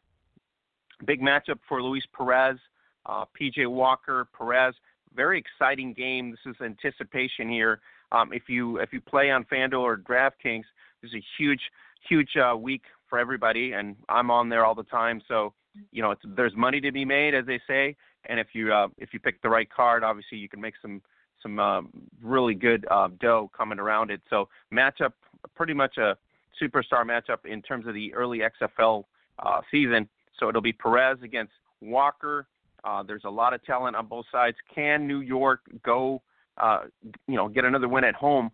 Big 1.04 1.20
matchup 1.20 1.58
for 1.68 1.82
Luis 1.82 2.04
Perez, 2.16 2.56
uh, 3.04 3.24
PJ 3.38 3.66
Walker, 3.66 4.26
Perez. 4.36 4.74
Very 5.14 5.38
exciting 5.38 5.92
game. 5.92 6.30
This 6.30 6.54
is 6.54 6.60
anticipation 6.62 7.48
here. 7.48 7.80
Um, 8.12 8.32
if 8.32 8.44
you 8.48 8.78
if 8.78 8.92
you 8.92 9.00
play 9.00 9.30
on 9.30 9.44
FanDuel 9.44 9.80
or 9.80 9.96
DraftKings, 9.96 10.64
this 11.02 11.10
is 11.10 11.14
a 11.14 11.24
huge 11.38 11.60
huge 12.08 12.30
uh, 12.36 12.56
week 12.56 12.82
for 13.08 13.18
everybody, 13.18 13.72
and 13.72 13.96
I'm 14.08 14.30
on 14.30 14.48
there 14.48 14.64
all 14.64 14.74
the 14.74 14.84
time. 14.84 15.20
So 15.28 15.52
you 15.92 16.02
know, 16.02 16.12
it's, 16.12 16.22
there's 16.36 16.54
money 16.56 16.80
to 16.80 16.92
be 16.92 17.04
made, 17.04 17.34
as 17.34 17.46
they 17.46 17.60
say. 17.66 17.96
And 18.28 18.40
if 18.40 18.48
you 18.52 18.72
uh, 18.72 18.88
if 18.98 19.12
you 19.12 19.20
pick 19.20 19.40
the 19.42 19.48
right 19.48 19.68
card, 19.70 20.02
obviously 20.02 20.38
you 20.38 20.48
can 20.48 20.60
make 20.60 20.74
some 20.80 21.02
some 21.46 21.58
uh, 21.58 21.82
really 22.22 22.54
good 22.54 22.86
uh, 22.90 23.08
dough 23.20 23.50
coming 23.56 23.78
around 23.78 24.10
it. 24.10 24.20
So 24.28 24.48
matchup, 24.72 25.12
pretty 25.54 25.74
much 25.74 25.96
a 25.96 26.16
superstar 26.60 27.04
matchup 27.04 27.44
in 27.44 27.62
terms 27.62 27.86
of 27.86 27.94
the 27.94 28.12
early 28.14 28.40
XFL 28.40 29.04
uh, 29.38 29.60
season. 29.70 30.08
So 30.38 30.48
it'll 30.48 30.62
be 30.62 30.72
Perez 30.72 31.18
against 31.22 31.52
Walker. 31.80 32.48
Uh, 32.84 33.02
there's 33.02 33.24
a 33.24 33.30
lot 33.30 33.54
of 33.54 33.64
talent 33.64 33.96
on 33.96 34.06
both 34.06 34.26
sides. 34.32 34.56
Can 34.74 35.06
New 35.06 35.20
York 35.20 35.60
go, 35.84 36.22
uh, 36.58 36.82
you 37.26 37.36
know, 37.36 37.48
get 37.48 37.64
another 37.64 37.88
win 37.88 38.04
at 38.04 38.14
home 38.14 38.50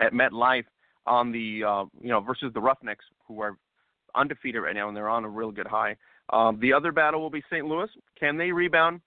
at 0.00 0.12
MetLife 0.12 0.64
on 1.06 1.32
the, 1.32 1.64
uh, 1.64 1.84
you 2.00 2.08
know, 2.08 2.20
versus 2.20 2.52
the 2.54 2.60
Roughnecks, 2.60 3.04
who 3.26 3.40
are 3.40 3.56
undefeated 4.14 4.62
right 4.62 4.74
now 4.74 4.88
and 4.88 4.96
they're 4.96 5.08
on 5.08 5.24
a 5.24 5.28
real 5.28 5.50
good 5.50 5.66
high. 5.66 5.96
Um, 6.30 6.58
the 6.60 6.72
other 6.72 6.92
battle 6.92 7.20
will 7.20 7.30
be 7.30 7.42
St. 7.50 7.66
Louis. 7.66 7.88
Can 8.18 8.36
they 8.36 8.52
rebound? 8.52 9.00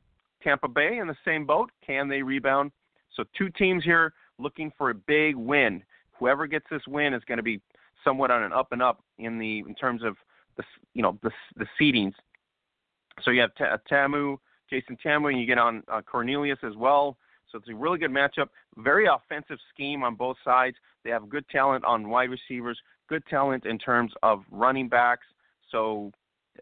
Tampa 0.43 0.67
Bay 0.67 0.97
in 0.97 1.07
the 1.07 1.17
same 1.25 1.45
boat. 1.45 1.71
Can 1.85 2.07
they 2.07 2.21
rebound? 2.21 2.71
So 3.15 3.23
two 3.37 3.49
teams 3.49 3.83
here 3.83 4.13
looking 4.37 4.71
for 4.77 4.89
a 4.89 4.93
big 4.93 5.35
win. 5.35 5.83
Whoever 6.19 6.47
gets 6.47 6.65
this 6.69 6.81
win 6.87 7.13
is 7.13 7.23
going 7.25 7.37
to 7.37 7.43
be 7.43 7.61
somewhat 8.03 8.31
on 8.31 8.43
an 8.43 8.53
up 8.53 8.71
and 8.71 8.81
up 8.81 9.03
in 9.17 9.37
the 9.37 9.59
in 9.59 9.75
terms 9.75 10.03
of 10.03 10.15
the 10.57 10.63
you 10.93 11.01
know 11.01 11.17
the 11.23 11.31
the 11.57 11.65
seedings. 11.79 12.13
So 13.23 13.31
you 13.31 13.41
have 13.41 13.55
T- 13.55 13.63
Ta'amu, 13.89 14.37
Jason 14.69 14.97
Ta'amu, 15.01 15.29
and 15.29 15.39
you 15.39 15.45
get 15.45 15.57
on 15.57 15.83
uh, 15.91 16.01
Cornelius 16.01 16.59
as 16.63 16.75
well. 16.75 17.17
So 17.51 17.57
it's 17.57 17.69
a 17.69 17.75
really 17.75 17.97
good 17.97 18.11
matchup. 18.11 18.49
Very 18.77 19.07
offensive 19.07 19.57
scheme 19.73 20.03
on 20.03 20.15
both 20.15 20.37
sides. 20.43 20.75
They 21.03 21.11
have 21.11 21.29
good 21.29 21.47
talent 21.49 21.85
on 21.85 22.09
wide 22.09 22.29
receivers, 22.29 22.77
good 23.07 23.23
talent 23.27 23.65
in 23.65 23.77
terms 23.77 24.11
of 24.23 24.43
running 24.51 24.89
backs. 24.89 25.25
So 25.71 26.11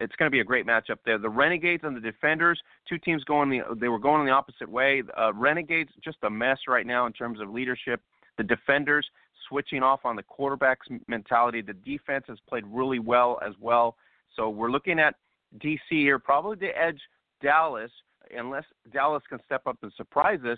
it's 0.02 0.16
going 0.16 0.28
to 0.28 0.32
be 0.32 0.40
a 0.40 0.44
great 0.44 0.66
matchup 0.66 0.98
there. 1.06 1.18
The 1.18 1.30
Renegades 1.30 1.84
and 1.84 1.96
the 1.96 2.02
Defenders, 2.02 2.60
two 2.88 2.98
teams 2.98 3.24
going 3.24 3.50
the 3.50 3.62
they 3.76 3.90
were 3.90 4.00
going 4.00 4.26
the 4.26 4.32
opposite 4.32 4.70
way. 4.70 5.04
Uh, 5.20 5.34
Renegades 5.34 5.92
just 6.04 6.18
a 6.24 6.30
mess 6.30 6.60
right 6.68 6.86
now 6.86 7.06
in 7.06 7.14
terms 7.14 7.40
of 7.40 7.50
leadership. 7.50 8.02
The 8.38 8.44
Defenders 8.44 9.06
switching 9.48 9.84
off 9.84 10.02
on 10.06 10.16
the 10.16 10.24
quarterback's 10.24 10.88
mentality. 11.08 11.62
The 11.62 11.74
defense 11.74 12.26
has 12.28 12.38
played 12.48 12.64
really 12.68 13.00
well 13.00 13.40
as 13.46 13.54
well. 13.60 13.98
So 14.36 14.50
we're 14.50 14.72
looking 14.72 15.00
at 15.00 15.16
DC 15.60 15.80
here, 15.90 16.18
probably 16.18 16.58
to 16.58 16.78
edge 16.78 17.00
Dallas, 17.42 17.92
unless 18.36 18.64
Dallas 18.92 19.22
can 19.30 19.40
step 19.46 19.68
up 19.68 19.78
and 19.84 19.92
surprise 19.96 20.40
us. 20.46 20.58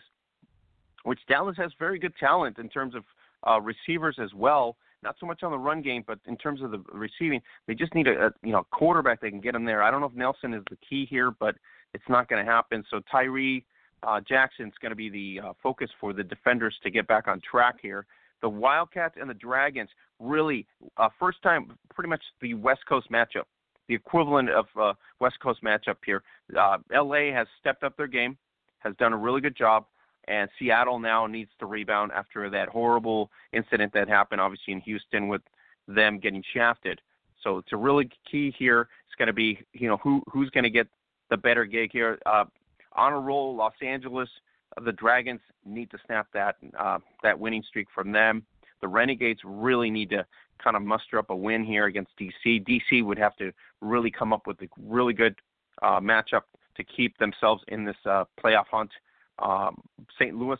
Which 1.03 1.19
Dallas 1.27 1.55
has 1.57 1.71
very 1.77 1.99
good 1.99 2.13
talent 2.19 2.57
in 2.57 2.67
terms 2.67 2.95
of 2.95 3.03
uh, 3.47 3.61
receivers 3.61 4.17
as 4.19 4.33
well 4.33 4.75
not 5.05 5.15
so 5.19 5.25
much 5.25 5.43
on 5.43 5.51
the 5.51 5.57
run 5.57 5.81
game, 5.81 6.03
but 6.05 6.19
in 6.25 6.35
terms 6.35 6.61
of 6.61 6.71
the 6.71 6.83
receiving, 6.91 7.41
they 7.67 7.75
just 7.75 7.95
need 7.95 8.07
a, 8.07 8.27
a 8.27 8.31
you 8.43 8.51
know 8.51 8.65
quarterback 8.71 9.21
that 9.21 9.29
can 9.29 9.39
get 9.39 9.53
them 9.53 9.63
there. 9.63 9.81
I 9.81 9.91
don't 9.91 10.01
know 10.01 10.07
if 10.07 10.15
Nelson 10.15 10.53
is 10.53 10.63
the 10.69 10.77
key 10.87 11.05
here, 11.09 11.31
but 11.31 11.55
it's 11.93 12.03
not 12.09 12.27
going 12.27 12.45
to 12.45 12.51
happen. 12.51 12.83
So 12.91 12.99
Tyree 13.09 13.63
uh, 14.03 14.19
Jackson's 14.27 14.73
going 14.81 14.91
to 14.91 14.95
be 14.95 15.09
the 15.09 15.47
uh, 15.47 15.53
focus 15.61 15.89
for 15.99 16.13
the 16.13 16.23
defenders 16.23 16.75
to 16.83 16.89
get 16.89 17.07
back 17.07 17.27
on 17.27 17.41
track 17.49 17.75
here. 17.81 18.05
The 18.41 18.49
Wildcats 18.49 19.15
and 19.19 19.29
the 19.29 19.33
Dragons 19.33 19.89
really 20.19 20.67
uh, 20.97 21.09
first 21.19 21.41
time 21.41 21.77
pretty 21.93 22.09
much 22.09 22.21
the 22.41 22.53
West 22.53 22.81
Coast 22.87 23.09
matchup, 23.11 23.45
the 23.87 23.95
equivalent 23.95 24.49
of 24.49 24.65
uh, 24.79 24.93
West 25.19 25.39
Coast 25.41 25.63
matchup 25.63 25.95
here. 26.05 26.21
Uh, 26.57 26.77
LA 26.93 27.31
has 27.33 27.47
stepped 27.59 27.83
up 27.83 27.97
their 27.97 28.07
game, 28.07 28.37
has 28.79 28.93
done 28.97 29.13
a 29.13 29.17
really 29.17 29.41
good 29.41 29.57
job 29.57 29.85
and 30.27 30.49
Seattle 30.57 30.99
now 30.99 31.27
needs 31.27 31.51
to 31.59 31.65
rebound 31.65 32.11
after 32.11 32.49
that 32.49 32.69
horrible 32.69 33.29
incident 33.53 33.93
that 33.93 34.07
happened, 34.07 34.41
obviously 34.41 34.73
in 34.73 34.81
Houston 34.81 35.27
with 35.27 35.41
them 35.87 36.19
getting 36.19 36.43
shafted. 36.53 36.99
So 37.43 37.59
it's 37.59 37.73
a 37.73 37.77
really 37.77 38.09
key 38.29 38.53
here. 38.57 38.87
It's 39.07 39.15
going 39.17 39.27
to 39.27 39.33
be, 39.33 39.59
you 39.73 39.87
know, 39.87 39.97
who 39.97 40.21
who's 40.31 40.49
going 40.49 40.63
to 40.63 40.69
get 40.69 40.87
the 41.29 41.37
better 41.37 41.65
gig 41.65 41.91
here. 41.91 42.17
Uh, 42.25 42.45
on 42.93 43.13
a 43.13 43.19
roll, 43.19 43.55
Los 43.55 43.73
Angeles, 43.81 44.29
uh, 44.77 44.83
the 44.83 44.91
Dragons 44.91 45.41
need 45.65 45.91
to 45.91 45.97
snap 46.05 46.27
that 46.33 46.55
uh, 46.79 46.99
that 47.23 47.39
winning 47.39 47.63
streak 47.67 47.87
from 47.93 48.11
them. 48.11 48.43
The 48.81 48.87
Renegades 48.87 49.41
really 49.43 49.89
need 49.89 50.09
to 50.11 50.25
kind 50.63 50.75
of 50.75 50.81
muster 50.81 51.19
up 51.19 51.29
a 51.29 51.35
win 51.35 51.63
here 51.63 51.85
against 51.85 52.11
DC. 52.19 52.65
DC 52.65 53.03
would 53.03 53.17
have 53.17 53.35
to 53.37 53.51
really 53.81 54.11
come 54.11 54.33
up 54.33 54.47
with 54.47 54.61
a 54.61 54.67
really 54.81 55.13
good 55.13 55.35
uh, 55.81 55.99
matchup 55.99 56.43
to 56.77 56.83
keep 56.83 57.17
themselves 57.17 57.63
in 57.67 57.85
this 57.85 57.95
uh, 58.05 58.25
playoff 58.43 58.65
hunt 58.71 58.91
um, 59.39 59.81
St. 60.19 60.35
Louis 60.35 60.59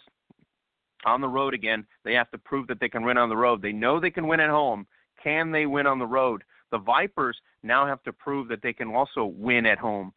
on 1.06 1.22
the 1.22 1.28
road 1.28 1.54
again. 1.54 1.86
They 2.04 2.14
have 2.14 2.32
to 2.32 2.38
prove 2.38 2.68
that 2.68 2.80
they 2.80 2.90
can 2.90 3.06
win 3.06 3.18
on 3.18 3.30
the 3.30 3.38
road. 3.38 3.62
They 3.62 3.72
know 3.72 4.00
they 4.00 4.12
can 4.12 4.28
win 4.28 4.40
at 4.40 4.50
home. 4.50 4.88
Can 5.24 5.52
they 5.52 5.66
win 5.66 5.88
on 5.88 6.00
the 6.00 6.06
road? 6.06 6.44
The 6.72 6.80
Vipers 6.80 7.38
now 7.64 7.86
have 7.86 8.04
to 8.04 8.14
prove 8.14 8.48
that 8.50 8.62
they 8.62 8.74
can 8.74 8.94
also 8.94 9.26
win 9.26 9.66
at 9.66 9.78
home. 9.78 10.14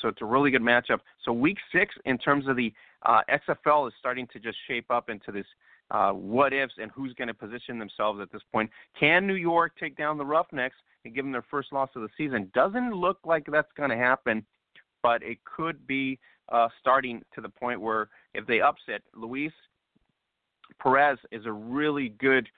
So 0.00 0.08
it's 0.08 0.20
a 0.20 0.26
really 0.26 0.50
good 0.50 0.62
matchup. 0.62 0.98
So 1.24 1.32
week 1.32 1.58
six, 1.72 1.94
in 2.04 2.18
terms 2.18 2.48
of 2.48 2.56
the 2.56 2.72
uh, 3.06 3.20
XFL, 3.30 3.88
is 3.88 3.94
starting 3.98 4.26
to 4.32 4.40
just 4.40 4.58
shape 4.66 4.90
up 4.90 5.08
into 5.08 5.30
this 5.30 5.46
uh, 5.90 6.10
what 6.10 6.52
ifs 6.52 6.74
and 6.78 6.90
who's 6.90 7.12
going 7.14 7.28
to 7.28 7.34
position 7.34 7.78
themselves 7.78 8.20
at 8.20 8.32
this 8.32 8.42
point. 8.50 8.70
Can 8.98 9.26
New 9.26 9.34
York 9.34 9.72
take 9.78 9.96
down 9.96 10.18
the 10.18 10.24
Roughnecks 10.24 10.76
and 11.04 11.14
give 11.14 11.24
them 11.24 11.32
their 11.32 11.44
first 11.50 11.72
loss 11.72 11.90
of 11.94 12.02
the 12.02 12.08
season? 12.16 12.50
Doesn't 12.54 12.92
look 12.92 13.18
like 13.24 13.46
that's 13.50 13.72
going 13.76 13.90
to 13.90 13.96
happen, 13.96 14.44
but 15.02 15.22
it 15.22 15.38
could 15.44 15.86
be 15.86 16.18
uh, 16.50 16.68
starting 16.80 17.22
to 17.34 17.40
the 17.40 17.48
point 17.48 17.80
where 17.80 18.08
if 18.34 18.46
they 18.46 18.60
upset 18.60 19.02
Luis 19.14 19.52
Perez 20.80 21.18
is 21.30 21.46
a 21.46 21.52
really 21.52 22.10
good 22.10 22.48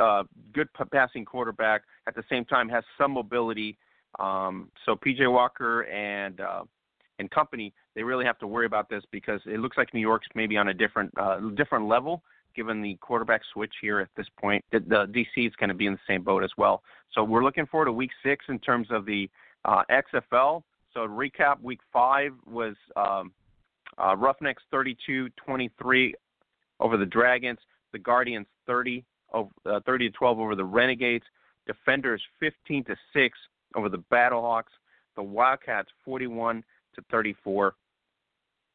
uh, 0.00 0.24
good 0.52 0.68
passing 0.90 1.24
quarterback. 1.24 1.82
At 2.06 2.14
the 2.14 2.24
same 2.28 2.44
time, 2.44 2.68
has 2.68 2.84
some 2.98 3.12
mobility. 3.12 3.78
Um, 4.18 4.70
so 4.84 4.96
PJ 4.96 5.30
Walker 5.30 5.82
and 5.82 6.40
uh, 6.40 6.64
and 7.18 7.30
company, 7.30 7.72
they 7.94 8.02
really 8.02 8.24
have 8.24 8.38
to 8.40 8.46
worry 8.46 8.66
about 8.66 8.88
this 8.88 9.04
because 9.10 9.40
it 9.46 9.60
looks 9.60 9.76
like 9.76 9.94
New 9.94 10.00
York's 10.00 10.26
maybe 10.34 10.56
on 10.56 10.68
a 10.68 10.74
different 10.74 11.12
uh, 11.18 11.38
different 11.56 11.86
level 11.86 12.22
given 12.54 12.80
the 12.80 12.94
quarterback 13.00 13.42
switch 13.52 13.72
here 13.80 13.98
at 13.98 14.08
this 14.16 14.26
point. 14.40 14.64
The, 14.70 14.78
the 14.78 15.06
DC 15.06 15.48
is 15.48 15.52
going 15.56 15.70
to 15.70 15.74
be 15.74 15.86
in 15.86 15.94
the 15.94 15.98
same 16.06 16.22
boat 16.22 16.44
as 16.44 16.52
well. 16.56 16.84
So 17.12 17.24
we're 17.24 17.42
looking 17.42 17.66
forward 17.66 17.86
to 17.86 17.92
Week 17.92 18.12
Six 18.24 18.44
in 18.48 18.60
terms 18.60 18.88
of 18.90 19.06
the 19.06 19.28
uh, 19.64 19.82
XFL. 19.90 20.62
So 20.94 21.08
recap, 21.08 21.60
week 21.60 21.80
five 21.92 22.32
was 22.46 22.76
um, 22.96 23.32
uh, 23.98 24.16
Roughnecks 24.16 24.62
32-23 24.72 26.12
over 26.78 26.96
the 26.96 27.04
Dragons. 27.04 27.58
The 27.92 27.98
Guardians 27.98 28.46
30 28.66 29.04
uh, 29.34 29.80
30 29.84 30.10
to 30.10 30.16
12 30.16 30.38
over 30.38 30.54
the 30.54 30.64
Renegades. 30.64 31.24
Defenders 31.66 32.22
15 32.38 32.84
to 32.84 32.96
6 33.12 33.38
over 33.74 33.88
the 33.88 34.02
Battlehawks. 34.12 34.72
The 35.16 35.22
Wildcats 35.22 35.88
41 36.04 36.62
to 36.94 37.02
34 37.10 37.74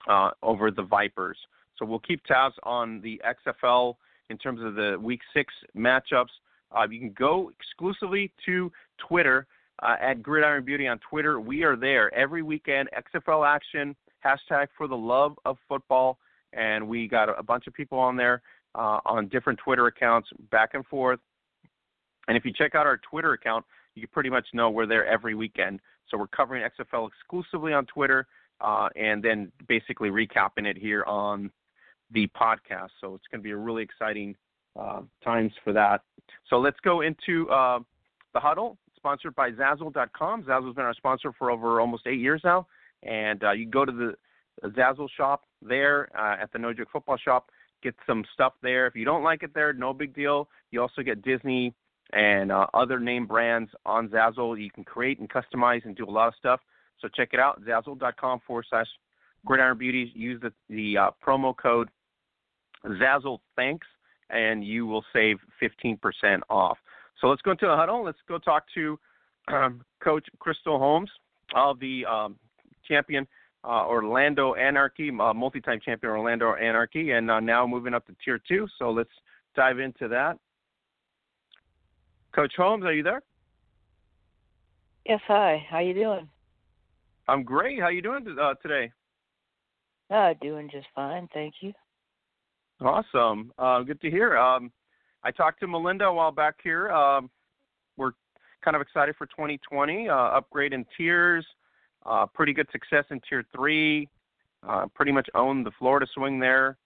uh, 0.10 0.32
over 0.44 0.72
the 0.72 0.84
Vipers. 0.84 1.38
So 1.78 1.86
we'll 1.86 2.00
keep 2.00 2.24
tabs 2.26 2.56
on 2.64 3.00
the 3.02 3.22
XFL 3.48 3.96
in 4.30 4.38
terms 4.38 4.62
of 4.62 4.76
the 4.76 4.98
Week 5.02 5.22
Six 5.34 5.54
matchups. 5.76 6.28
Uh, 6.78 6.86
you 6.90 7.00
can 7.00 7.16
go 7.18 7.52
exclusively 7.58 8.32
to 8.46 8.72
Twitter 8.98 9.48
uh, 9.82 9.96
at 10.00 10.22
Gridiron 10.22 10.66
Beauty 10.66 10.88
on 10.88 11.00
Twitter. 11.00 11.40
We 11.40 11.64
are 11.64 11.76
there 11.76 12.14
every 12.14 12.44
weekend. 12.44 12.90
XFL 13.16 13.48
action, 13.48 13.96
hashtag 14.26 14.68
for 14.78 14.88
the 14.88 14.98
love 14.98 15.38
of 15.46 15.58
football. 15.68 16.18
And 16.54 16.88
we 16.88 17.08
got 17.08 17.30
a 17.38 17.44
bunch 17.44 17.68
of 17.68 17.74
people 17.74 18.00
on 18.00 18.16
there 18.16 18.42
uh, 18.76 19.00
on 19.06 19.28
different 19.28 19.60
Twitter 19.60 19.88
accounts 19.88 20.30
back 20.52 20.72
and 20.74 20.86
forth. 20.86 21.20
And 22.28 22.38
if 22.38 22.46
you 22.46 22.54
check 22.54 22.76
out 22.76 22.86
our 22.86 23.00
Twitter 23.10 23.34
account, 23.34 23.66
you 23.96 24.08
pretty 24.08 24.30
much 24.30 24.48
know 24.54 24.70
we're 24.70 24.86
there 24.86 25.06
every 25.06 25.36
weekend. 25.36 25.80
So 26.10 26.18
we're 26.18 26.28
covering 26.28 26.64
XFL 26.64 27.08
exclusively 27.08 27.74
on 27.74 27.86
Twitter, 27.86 28.28
uh, 28.62 28.90
and 28.96 29.24
then 29.24 29.52
basically 29.68 30.10
recapping 30.10 30.66
it 30.66 30.78
here 30.78 31.04
on 31.06 31.52
the 32.12 32.28
podcast. 32.40 32.90
So 33.00 33.16
it's 33.16 33.26
going 33.32 33.40
to 33.40 33.44
be 33.44 33.52
a 33.52 33.58
really 33.58 33.84
exciting 33.84 34.36
uh, 34.80 35.02
times 35.24 35.52
for 35.64 35.74
that. 35.74 36.02
So 36.50 36.60
let's 36.60 36.80
go 36.84 37.02
into 37.02 37.50
uh, 37.50 37.80
the 38.34 38.40
huddle, 38.40 38.78
sponsored 39.00 39.36
by 39.36 39.52
Zazzle.com. 39.52 40.44
Zazzle's 40.44 40.76
been 40.76 40.86
our 40.86 40.94
sponsor 40.94 41.32
for 41.38 41.52
over 41.52 41.80
almost 41.80 42.08
eight 42.08 42.20
years 42.20 42.42
now, 42.44 42.68
and 43.04 43.44
uh, 43.44 43.52
you 43.52 43.66
go 43.66 43.86
to 43.86 43.92
the 43.92 44.14
Zazzle 44.70 45.08
shop 45.16 45.44
there 45.62 46.10
uh, 46.18 46.42
at 46.42 46.52
the 46.52 46.60
No 46.60 46.74
Joke 46.74 46.90
Football 46.92 47.18
Shop, 47.18 47.50
get 47.82 47.96
some 48.06 48.24
stuff 48.34 48.54
there. 48.62 48.88
If 48.88 48.96
you 48.96 49.06
don't 49.06 49.24
like 49.24 49.44
it 49.44 49.54
there, 49.54 49.74
no 49.74 49.94
big 49.94 50.14
deal. 50.14 50.50
You 50.72 50.82
also 50.82 51.02
get 51.02 51.22
Disney 51.22 51.74
and 52.12 52.52
uh, 52.52 52.68
other 52.74 53.00
name 53.00 53.26
brands 53.26 53.72
on 53.86 54.10
Zazzle. 54.10 54.62
You 54.62 54.72
can 54.72 54.84
create 54.84 55.20
and 55.20 55.30
customize 55.30 55.86
and 55.86 55.96
do 55.96 56.06
a 56.06 56.12
lot 56.12 56.28
of 56.28 56.34
stuff. 56.38 56.60
So 57.00 57.08
check 57.08 57.30
it 57.34 57.40
out, 57.40 57.62
Zazzle.com 57.64 58.42
forward 58.46 58.66
slash 58.70 58.88
Gridiron 59.46 59.78
Beauties. 59.78 60.10
Use 60.14 60.42
the, 60.42 60.52
the 60.70 60.98
uh, 60.98 61.12
promo 61.26 61.56
code 61.56 61.90
Zazzle 62.86 63.40
Thanks, 63.56 63.88
and 64.30 64.64
you 64.66 64.86
will 64.86 65.06
save 65.14 65.38
15% 65.62 66.00
off. 66.50 66.78
So 67.20 67.28
let's 67.28 67.42
go 67.42 67.52
into 67.52 67.68
the 67.68 67.76
huddle. 67.76 68.04
Let's 68.04 68.20
go 68.28 68.38
talk 68.38 68.64
to 68.76 69.00
um, 69.48 69.82
Coach 70.04 70.26
Kristal 70.40 70.78
Holmes 70.78 71.10
of 71.56 71.80
the 71.80 72.06
um, 72.06 72.38
champion 72.88 73.28
uh, 73.64 73.86
Orlando 73.86 74.54
Anarchy, 74.54 75.10
uh, 75.10 75.34
multi-time 75.34 75.80
champion 75.84 76.14
Orlando 76.14 76.56
Anarchy, 76.56 77.12
and 77.12 77.30
uh, 77.30 77.40
now 77.40 77.68
moving 77.68 77.94
up 77.94 78.06
to 78.08 78.16
Tier 78.24 78.40
Two. 78.48 78.68
So 78.78 78.92
let's 78.92 79.10
dive 79.56 79.80
into 79.80 80.08
that. 80.08 80.38
Coach 82.34 82.54
Holmes, 82.56 82.86
are 82.86 82.94
you 82.94 83.04
there? 83.04 83.22
Yes. 85.06 85.20
Hi. 85.28 85.66
How 85.70 85.80
you 85.80 85.94
doing? 85.94 86.30
I'm 87.28 87.44
great. 87.44 87.82
How 87.82 87.90
you 87.90 88.02
doing 88.02 88.26
uh, 88.42 88.54
today? 88.62 88.92
Uh, 90.10 90.34
doing 90.42 90.70
just 90.72 90.88
fine, 90.96 91.28
thank 91.34 91.56
you. 91.62 91.74
Awesome. 92.82 93.52
Uh, 93.60 93.82
good 93.82 94.02
to 94.02 94.10
hear. 94.10 94.38
Um, 94.38 94.72
I 95.24 95.32
talked 95.32 95.60
to 95.62 95.68
Melinda 95.68 96.06
a 96.06 96.14
while 96.14 96.32
back 96.32 96.56
here. 96.64 96.90
Um, 96.90 97.30
we're 97.98 98.12
kind 98.64 98.76
of 98.76 98.82
excited 98.82 99.16
for 99.18 99.26
2020. 99.28 100.10
Uh, 100.10 100.14
upgrade 100.14 100.74
in 100.74 100.86
tiers, 100.98 101.46
uh, 102.06 102.26
pretty 102.26 102.54
good 102.54 102.68
success 102.72 103.06
in 103.12 103.20
tier 103.28 103.44
three. 103.54 104.08
Uh, 104.68 104.86
pretty 104.94 105.12
much 105.12 105.30
owned 105.36 105.66
the 105.66 105.72
Florida 105.80 106.06
swing 106.14 106.40
there. 106.40 106.78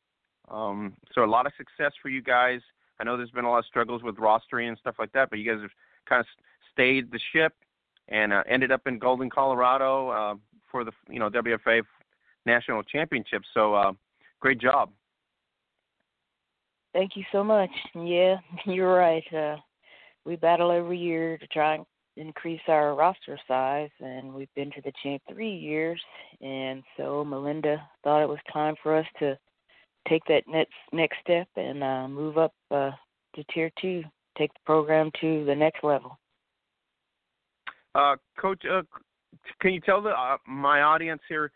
Um, 0.50 0.94
so 1.14 1.24
a 1.24 1.26
lot 1.26 1.46
of 1.46 1.54
success 1.58 1.92
for 2.02 2.10
you 2.10 2.22
guys. 2.22 2.60
I 3.00 3.04
know 3.04 3.18
there's 3.18 3.32
been 3.32 3.46
a 3.46 3.50
lot 3.50 3.60
of 3.60 3.66
struggles 3.66 4.04
with 4.04 4.16
rostering 4.18 4.68
and 4.68 4.78
stuff 4.78 4.96
like 5.00 5.12
that, 5.14 5.30
but 5.30 5.40
you 5.40 5.52
guys 5.52 5.62
have 5.62 5.72
kind 6.08 6.20
of 6.20 6.26
stayed 6.72 7.12
the 7.12 7.20
ship 7.32 7.54
and 8.10 8.34
uh, 8.34 8.44
ended 8.48 8.72
up 8.72 8.82
in 8.86 9.00
Golden, 9.00 9.30
Colorado 9.30 10.10
uh, 10.10 10.36
for 10.72 10.84
the 10.84 10.92
you 11.10 11.20
know 11.20 11.30
WFA 11.30 11.82
national 12.46 12.84
championship. 12.84 13.44
So 13.54 13.74
uh, 13.74 13.94
great 14.40 14.60
job. 14.60 14.92
Thank 16.94 17.16
you 17.16 17.24
so 17.32 17.44
much. 17.44 17.72
Yeah, 17.96 18.38
you're 18.66 18.96
right. 18.96 19.24
Uh, 19.34 19.58
we 20.26 20.36
battle 20.36 20.72
every 20.72 20.98
year 20.98 21.38
to 21.38 21.48
try 21.48 21.76
and 21.76 21.86
increase 22.16 22.62
our 22.68 22.96
roster 22.96 23.38
size, 23.48 23.90
and 24.00 24.34
we've 24.34 24.54
been 24.56 24.72
to 24.72 24.82
the 24.82 24.94
champ 25.02 25.22
three 25.28 25.54
years. 25.54 26.02
And 26.42 26.84
so 26.96 27.26
Melinda 27.26 27.82
thought 28.04 28.22
it 28.22 28.30
was 28.30 28.40
time 28.52 28.76
for 28.84 28.96
us 28.96 29.08
to 29.20 29.38
take 30.08 30.24
that 30.28 30.44
next 30.48 30.74
next 30.92 31.18
step 31.22 31.48
and 31.56 31.84
uh, 31.84 32.08
move 32.08 32.38
up 32.38 32.54
uh, 32.72 32.92
to 33.36 33.44
tier 33.54 33.72
two, 33.82 34.04
take 34.38 34.54
the 34.54 34.60
program 34.66 35.10
to 35.22 35.44
the 35.46 35.56
next 35.56 35.84
level. 35.84 36.18
Uh, 37.96 38.16
Coach, 38.40 38.64
uh, 38.72 38.82
can 39.62 39.74
you 39.74 39.80
tell 39.82 40.02
the 40.02 40.10
uh, 40.10 40.38
my 40.48 40.82
audience 40.82 41.22
here 41.28 41.52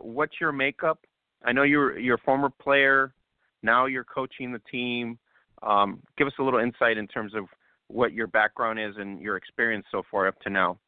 what's 0.00 0.40
your 0.40 0.52
makeup? 0.52 0.98
I 1.44 1.52
know 1.52 1.62
you're 1.62 1.98
you're 1.98 2.16
a 2.16 2.24
former 2.24 2.50
player. 2.50 3.12
Now 3.62 3.86
you're 3.86 4.04
coaching 4.04 4.52
the 4.52 4.62
team. 4.70 5.18
Um, 5.62 6.00
give 6.16 6.26
us 6.26 6.32
a 6.38 6.42
little 6.42 6.60
insight 6.60 6.98
in 6.98 7.08
terms 7.08 7.34
of 7.34 7.44
what 7.88 8.12
your 8.12 8.26
background 8.26 8.78
is 8.78 8.94
and 8.98 9.20
your 9.20 9.36
experience 9.36 9.86
so 9.90 10.02
far 10.10 10.28
up 10.28 10.38
to 10.40 10.50
now. 10.50 10.78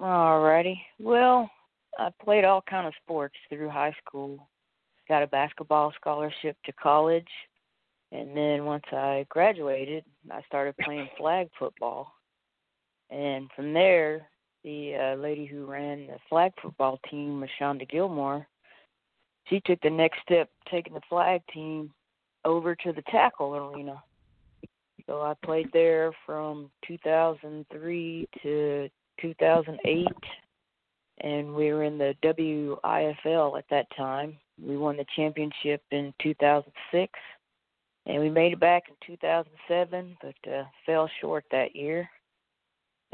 Alrighty. 0.00 0.78
Well, 0.98 1.50
I 1.98 2.10
played 2.22 2.44
all 2.44 2.62
kind 2.68 2.86
of 2.86 2.92
sports 3.02 3.34
through 3.48 3.70
high 3.70 3.94
school. 4.04 4.48
Got 5.08 5.22
a 5.22 5.26
basketball 5.26 5.92
scholarship 5.98 6.56
to 6.66 6.72
college, 6.72 7.28
and 8.12 8.36
then 8.36 8.66
once 8.66 8.84
I 8.92 9.26
graduated, 9.30 10.04
I 10.30 10.42
started 10.42 10.76
playing 10.76 11.08
flag 11.18 11.48
football. 11.58 12.12
And 13.10 13.48
from 13.56 13.72
there, 13.72 14.28
the 14.64 14.94
uh, 14.94 15.20
lady 15.20 15.46
who 15.46 15.64
ran 15.64 16.06
the 16.06 16.18
flag 16.28 16.52
football 16.60 17.00
team, 17.10 17.42
Mashonda 17.42 17.88
Gilmore, 17.88 18.46
she 19.48 19.60
took 19.60 19.80
the 19.80 19.90
next 19.90 20.20
step, 20.22 20.48
taking 20.70 20.94
the 20.94 21.00
flag 21.08 21.42
team 21.52 21.90
over 22.44 22.74
to 22.74 22.92
the 22.92 23.02
tackle 23.02 23.54
arena. 23.56 24.02
So 25.06 25.22
I 25.22 25.34
played 25.44 25.70
there 25.72 26.12
from 26.26 26.70
2003 26.86 28.28
to 28.42 28.88
2008, 29.20 30.06
and 31.20 31.54
we 31.54 31.72
were 31.72 31.84
in 31.84 31.98
the 31.98 32.14
WIFL 32.22 33.58
at 33.58 33.64
that 33.70 33.86
time. 33.96 34.36
We 34.60 34.76
won 34.76 34.96
the 34.96 35.06
championship 35.16 35.82
in 35.90 36.12
2006, 36.22 37.12
and 38.06 38.20
we 38.20 38.28
made 38.28 38.52
it 38.52 38.60
back 38.60 38.84
in 38.88 38.94
2007, 39.06 40.16
but 40.20 40.52
uh, 40.52 40.64
fell 40.84 41.08
short 41.20 41.44
that 41.50 41.74
year. 41.74 42.08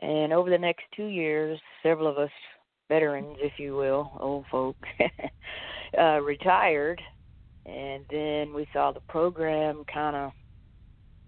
And 0.01 0.33
over 0.33 0.51
the 0.51 0.59
next 0.59 0.85
two 0.97 1.07
years, 1.07 1.61
several 1.83 2.09
of 2.09 2.19
us 2.19 2.31
veterans, 2.89 3.37
if 3.41 3.53
you 3.59 3.75
will, 3.75 4.13
old 4.21 4.45
folk, 4.51 4.77
uh, 5.99 6.21
retired, 6.21 7.01
and 7.67 8.05
then 8.11 8.53
we 8.55 8.67
saw 8.73 8.93
the 8.93 9.01
program 9.09 9.85
kind 9.93 10.17
of, 10.17 10.33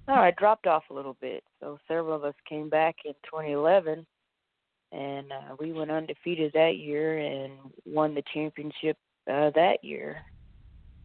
oh, 0.09 0.23
it 0.23 0.37
dropped 0.37 0.67
off 0.67 0.85
a 0.91 0.95
little 0.95 1.17
bit. 1.21 1.43
So 1.61 1.79
several 1.89 2.15
of 2.15 2.25
us 2.25 2.35
came 2.49 2.69
back 2.69 2.97
in 3.05 3.13
2011, 3.25 4.07
and 4.93 5.33
uh, 5.33 5.57
we 5.59 5.73
went 5.73 5.91
undefeated 5.91 6.53
that 6.55 6.77
year 6.77 7.19
and 7.19 7.53
won 7.85 8.15
the 8.15 8.23
championship 8.33 8.97
uh, 9.31 9.51
that 9.55 9.79
year. 9.83 10.19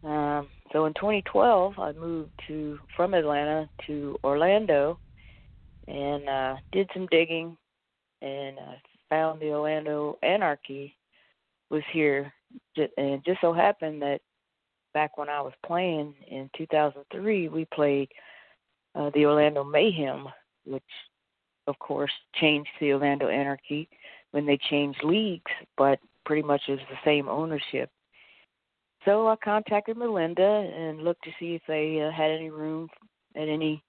Um, 0.04 0.48
so 0.72 0.86
in 0.86 0.94
2012, 0.94 1.78
I 1.78 1.92
moved 1.92 2.30
to 2.48 2.78
from 2.96 3.14
Atlanta 3.14 3.68
to 3.86 4.18
Orlando, 4.24 4.98
and 5.86 6.28
uh, 6.28 6.56
did 6.72 6.90
some 6.92 7.06
digging, 7.10 7.56
and 8.20 8.58
uh, 8.58 8.74
found 9.12 9.40
the 9.40 9.50
Orlando 9.50 10.18
Anarchy 10.22 10.96
was 11.68 11.82
here, 11.92 12.32
and 12.96 13.22
just 13.26 13.42
so 13.42 13.52
happened 13.52 14.00
that 14.00 14.22
back 14.94 15.18
when 15.18 15.28
I 15.28 15.42
was 15.42 15.52
playing 15.66 16.14
in 16.30 16.48
2003, 16.56 17.48
we 17.48 17.66
played 17.74 18.08
uh, 18.94 19.10
the 19.14 19.26
Orlando 19.26 19.64
Mayhem, 19.64 20.28
which 20.64 20.82
of 21.66 21.78
course 21.78 22.10
changed 22.40 22.70
the 22.80 22.94
Orlando 22.94 23.28
Anarchy 23.28 23.86
when 24.30 24.46
they 24.46 24.58
changed 24.70 25.04
leagues, 25.04 25.50
but 25.76 25.98
pretty 26.24 26.42
much 26.42 26.62
is 26.68 26.80
the 26.88 26.96
same 27.04 27.28
ownership. 27.28 27.90
So 29.04 29.28
I 29.28 29.36
contacted 29.44 29.98
Melinda 29.98 30.42
and 30.74 31.04
looked 31.04 31.24
to 31.24 31.30
see 31.38 31.54
if 31.54 31.62
they 31.68 32.00
uh, 32.00 32.10
had 32.10 32.30
any 32.30 32.48
room 32.48 32.88
at 33.36 33.48
any 33.48 33.82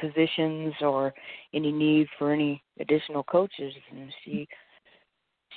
positions 0.00 0.74
or 0.80 1.12
any 1.54 1.72
need 1.72 2.06
for 2.18 2.32
any 2.32 2.62
additional 2.80 3.22
coaches 3.24 3.72
and 3.90 4.12
she 4.24 4.46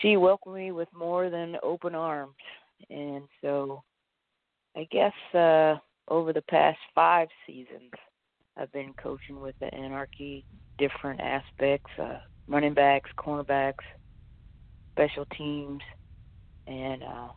she 0.01 0.17
welcomed 0.17 0.55
me 0.55 0.71
with 0.71 0.89
more 0.93 1.29
than 1.29 1.55
open 1.63 1.95
arms. 1.95 2.35
And 2.89 3.23
so 3.41 3.81
i 4.75 4.87
guess 4.91 5.13
uh 5.33 5.75
over 6.07 6.33
the 6.33 6.43
past 6.49 6.77
five 6.93 7.27
seasons 7.47 7.91
i've 8.57 8.71
been 8.71 8.93
coaching 9.01 9.39
with 9.39 9.55
the 9.59 9.73
anarchy 9.73 10.45
different 10.77 11.19
aspects 11.19 11.89
uh 12.01 12.17
running 12.47 12.73
backs 12.73 13.09
cornerbacks 13.17 13.83
special 14.91 15.25
teams 15.37 15.81
and 16.67 17.03
uh 17.03 17.27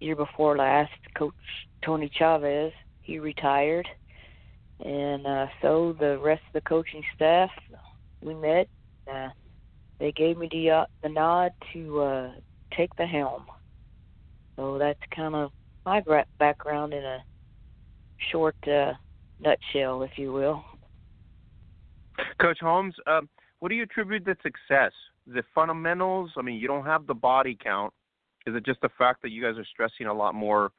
year 0.00 0.16
before 0.16 0.56
last 0.56 0.92
coach 1.16 1.32
tony 1.84 2.10
chavez 2.18 2.72
he 3.00 3.18
retired 3.18 3.86
and 4.84 5.26
uh, 5.26 5.46
so 5.60 5.94
the 5.98 6.18
rest 6.18 6.42
of 6.48 6.54
the 6.54 6.68
coaching 6.68 7.02
staff, 7.14 7.50
we 8.22 8.34
met. 8.34 8.68
Uh, 9.12 9.28
they 10.00 10.12
gave 10.12 10.36
me 10.36 10.48
the 10.50 10.70
uh, 10.70 10.84
the 11.02 11.08
nod 11.08 11.52
to 11.72 12.00
uh, 12.00 12.30
take 12.76 12.90
the 12.96 13.06
helm. 13.06 13.44
So 14.56 14.78
that's 14.78 15.00
kind 15.14 15.34
of 15.34 15.50
my 15.86 16.00
gra- 16.00 16.26
background 16.38 16.92
in 16.92 17.04
a 17.04 17.24
short 18.30 18.56
uh, 18.66 18.92
nutshell, 19.40 20.02
if 20.02 20.12
you 20.16 20.32
will. 20.32 20.64
Coach 22.40 22.58
Holmes, 22.60 22.94
um, 23.06 23.28
what 23.60 23.68
do 23.68 23.74
you 23.74 23.84
attribute 23.84 24.24
the 24.24 24.36
success? 24.42 24.92
The 25.26 25.42
fundamentals? 25.54 26.32
I 26.36 26.42
mean, 26.42 26.56
you 26.58 26.66
don't 26.66 26.84
have 26.84 27.06
the 27.06 27.14
body 27.14 27.56
count. 27.60 27.92
Is 28.46 28.54
it 28.54 28.66
just 28.66 28.80
the 28.80 28.90
fact 28.98 29.22
that 29.22 29.30
you 29.30 29.42
guys 29.42 29.56
are 29.56 29.64
stressing 29.64 30.06
a 30.06 30.14
lot 30.14 30.34
more 30.34 30.72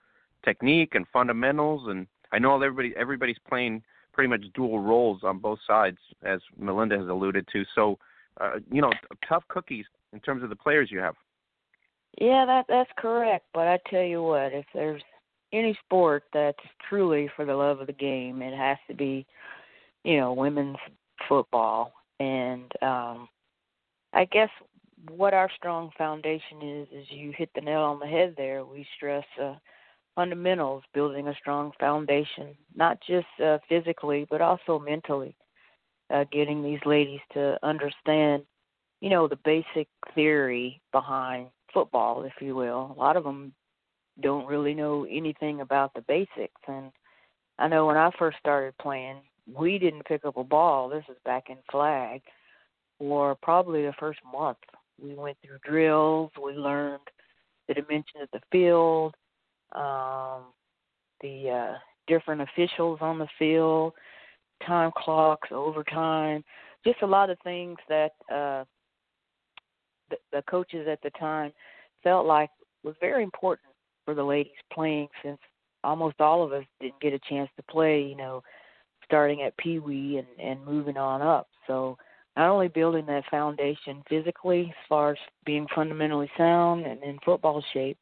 technique 0.44 0.96
and 0.96 1.06
fundamentals? 1.14 1.88
And 1.88 2.08
I 2.34 2.40
know 2.40 2.56
everybody 2.56 2.94
everybody's 2.98 3.38
playing 3.48 3.84
pretty 4.14 4.30
much 4.30 4.46
dual 4.54 4.80
roles 4.80 5.22
on 5.24 5.40
both 5.40 5.60
sides, 5.68 5.98
as 6.24 6.40
Melinda 6.58 6.98
has 6.98 7.08
alluded 7.08 7.48
to. 7.52 7.64
So, 7.76 7.98
uh, 8.40 8.60
you 8.72 8.82
know, 8.82 8.92
tough 9.28 9.44
cookies 9.50 9.86
in 10.14 10.20
terms 10.20 10.44
of 10.44 10.50
the 10.50 10.56
players 10.56 10.90
you 10.92 11.00
have. 11.00 11.16
Yeah, 12.20 12.46
that 12.46 12.66
that's 12.70 12.92
correct. 12.98 13.46
But 13.54 13.68
I 13.68 13.80
tell 13.90 14.04
you 14.04 14.22
what, 14.24 14.54
if 14.54 14.66
there's 14.74 15.02
any 15.52 15.78
sport 15.86 16.24
that's 16.34 16.58
truly 16.88 17.30
for 17.36 17.46
the 17.46 17.56
love 17.56 17.80
of 17.80 17.88
the 17.88 17.94
game, 17.94 18.42
it 18.42 18.56
has 18.56 18.78
to 18.88 18.96
be, 18.96 19.26
you 20.04 20.18
know, 20.20 20.34
women's 20.34 20.78
football. 21.28 21.94
And 22.20 22.72
um 22.82 23.28
I 24.14 24.26
guess 24.26 24.50
what 25.10 25.34
our 25.34 25.50
strong 25.58 25.90
foundation 25.98 26.62
is 26.62 26.88
is 26.92 27.06
you 27.10 27.34
hit 27.36 27.50
the 27.56 27.62
nail 27.62 27.82
on 27.82 28.00
the 28.00 28.08
head 28.08 28.36
there. 28.38 28.64
We 28.64 28.86
stress 28.96 29.26
uh 29.42 29.56
fundamentals, 30.16 30.84
building 30.94 31.28
a 31.28 31.36
strong 31.36 31.72
foundation, 31.80 32.56
not 32.76 33.00
just 33.08 33.28
uh, 33.44 33.58
physically 33.68 34.28
but 34.30 34.42
also 34.42 34.80
mentally. 34.80 35.36
Uh, 36.14 36.26
getting 36.32 36.62
these 36.62 36.82
ladies 36.86 37.22
to 37.34 37.58
understand, 37.64 38.44
you 39.02 39.10
know, 39.10 39.28
the 39.28 39.40
basic 39.44 39.88
theory 40.14 40.80
behind 40.92 41.48
football, 41.74 42.24
if 42.24 42.34
you 42.40 42.56
will. 42.56 42.94
A 42.96 43.00
lot 43.00 43.18
of 43.18 43.24
them 43.24 43.54
don't 44.22 44.46
really 44.46 44.76
know 44.76 45.08
anything 45.10 45.62
about 45.62 45.94
the 45.94 46.02
basics. 46.02 46.62
And 46.68 46.92
I 47.58 47.68
know 47.68 47.88
when 47.88 47.98
I 47.98 48.12
first 48.20 48.38
started 48.38 48.78
playing, 48.80 49.22
we 49.52 49.80
didn't 49.80 50.06
pick 50.06 50.26
up 50.26 50.38
a 50.38 50.44
ball. 50.44 50.90
This 50.90 51.06
is 51.10 51.18
back 51.26 51.46
in 51.50 51.58
flag 51.72 52.22
for 53.00 53.36
probably 53.42 53.84
the 53.84 53.94
first 54.00 54.20
month. 54.32 54.60
We 55.02 55.16
went 55.16 55.38
through 55.44 55.58
drills. 55.64 56.32
We 56.42 56.54
learned 56.54 57.08
the 57.68 57.74
dimensions 57.74 58.24
of 58.24 58.30
the 58.34 58.42
field, 58.52 59.16
um, 59.76 60.44
the 61.22 61.50
uh, 61.50 61.78
different 62.08 62.42
officials 62.42 63.00
on 63.02 63.20
the 63.20 63.28
field, 63.40 63.94
time 64.66 64.92
clocks, 64.96 65.50
overtime, 65.52 66.44
just 66.86 67.02
a 67.02 67.08
lot 67.08 67.30
of 67.30 67.38
things 67.44 67.78
that 67.90 68.12
uh, 68.32 68.64
the, 70.10 70.18
the 70.32 70.42
coaches 70.50 70.88
at 70.90 71.02
the 71.02 71.10
time 71.12 71.52
felt 72.04 72.26
like 72.26 72.50
was 72.84 72.96
very 73.00 73.24
important 73.24 73.74
for 74.06 74.14
the 74.14 74.24
ladies 74.24 74.52
playing 74.72 75.08
since 75.24 75.40
almost 75.84 76.20
all 76.20 76.44
of 76.44 76.52
us 76.52 76.66
didn't 76.80 77.00
get 77.02 77.14
a 77.14 77.20
chance 77.30 77.50
to 77.56 77.64
play, 77.64 78.02
you 78.02 78.16
know, 78.16 78.44
starting 79.06 79.42
at 79.42 79.58
Pee 79.58 79.80
Wee 79.80 80.18
and, 80.18 80.28
and 80.40 80.66
moving 80.66 80.98
on 80.98 81.22
up. 81.22 81.48
So 81.68 81.98
not 82.36 82.50
only 82.50 82.68
building 82.68 83.06
that 83.08 83.24
foundation 83.30 84.04
physically 84.10 84.68
as 84.70 84.86
far 84.90 85.12
as 85.12 85.18
being 85.46 85.68
fundamentally 85.74 86.30
sound 86.38 86.86
and 86.86 87.02
in 87.04 87.20
football 87.24 87.64
shape, 87.74 87.98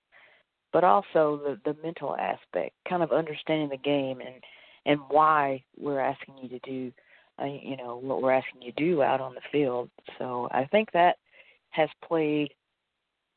but 0.74 0.84
also 0.84 1.40
the, 1.44 1.60
the 1.66 1.82
mental 1.82 2.16
aspect, 2.16 2.76
kind 2.88 3.04
of 3.04 3.12
understanding 3.12 3.70
the 3.70 3.78
game 3.78 4.22
and 4.22 4.36
and 4.86 5.00
why 5.10 5.64
we're 5.78 6.00
asking 6.00 6.36
you 6.42 6.50
to 6.50 6.60
do, 6.60 6.92
uh, 7.40 7.46
you 7.46 7.78
know, 7.78 8.00
what 8.02 8.22
we're 8.22 8.32
asking 8.32 8.64
you 8.64 8.72
to 8.72 8.84
do 8.84 9.04
out 9.04 9.22
on 9.22 9.36
the 9.36 9.42
field. 9.52 9.90
So 10.18 10.50
I 10.52 10.66
think 10.66 10.92
that 10.94 11.18
has 11.70 11.90
played 12.04 12.52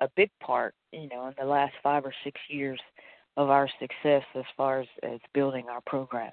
a 0.01 0.09
big 0.17 0.31
part, 0.41 0.75
you 0.91 1.09
know, 1.09 1.27
in 1.27 1.35
the 1.39 1.45
last 1.45 1.75
five 1.83 2.07
or 2.07 2.15
six 2.25 2.41
years 2.49 2.81
of 3.37 3.51
our 3.51 3.69
success 3.79 4.23
as 4.35 4.45
far 4.57 4.81
as, 4.81 4.87
as 5.03 5.21
building 5.35 5.67
our 5.69 5.83
program. 5.83 6.33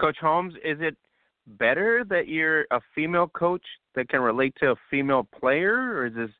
Coach 0.00 0.16
Holmes, 0.18 0.54
is 0.64 0.78
it 0.80 0.96
better 1.46 2.04
that 2.08 2.28
you're 2.28 2.66
a 2.70 2.80
female 2.94 3.28
coach 3.28 3.64
that 3.94 4.08
can 4.08 4.20
relate 4.20 4.54
to 4.60 4.70
a 4.70 4.76
female 4.90 5.28
player, 5.38 5.74
or 5.74 6.06
is 6.06 6.14
this? 6.14 6.30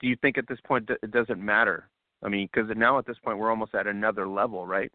Do 0.00 0.06
you 0.06 0.16
think 0.22 0.38
at 0.38 0.48
this 0.48 0.58
point 0.64 0.88
it 1.02 1.10
doesn't 1.10 1.38
matter? 1.44 1.90
I 2.22 2.28
mean, 2.28 2.48
because 2.52 2.70
now 2.76 2.98
at 2.98 3.06
this 3.06 3.16
point 3.24 3.38
we're 3.38 3.50
almost 3.50 3.74
at 3.74 3.86
another 3.86 4.28
level, 4.28 4.66
right? 4.66 4.92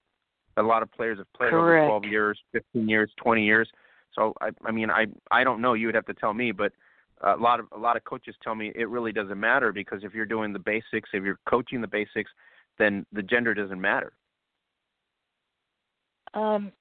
A 0.57 0.63
lot 0.63 0.83
of 0.83 0.91
players 0.91 1.17
have 1.17 1.31
played 1.33 1.51
Correct. 1.51 1.89
over 1.89 1.99
12 1.99 2.11
years, 2.11 2.39
15 2.51 2.87
years, 2.87 3.11
20 3.17 3.43
years. 3.43 3.69
So 4.13 4.33
I, 4.41 4.49
I 4.63 4.71
mean, 4.71 4.89
I, 4.89 5.07
I 5.31 5.43
don't 5.43 5.61
know. 5.61 5.73
You 5.73 5.87
would 5.87 5.95
have 5.95 6.05
to 6.05 6.13
tell 6.13 6.33
me, 6.33 6.51
but 6.51 6.71
a 7.21 7.35
lot 7.35 7.59
of 7.59 7.67
a 7.71 7.77
lot 7.77 7.95
of 7.95 8.03
coaches 8.03 8.35
tell 8.43 8.55
me 8.55 8.71
it 8.75 8.89
really 8.89 9.11
doesn't 9.11 9.39
matter 9.39 9.71
because 9.71 10.03
if 10.03 10.13
you're 10.13 10.25
doing 10.25 10.53
the 10.53 10.59
basics, 10.59 11.09
if 11.13 11.23
you're 11.23 11.39
coaching 11.49 11.81
the 11.81 11.87
basics, 11.87 12.29
then 12.77 13.05
the 13.13 13.23
gender 13.23 13.53
doesn't 13.53 13.79
matter. 13.79 14.13
Um, 16.33 16.71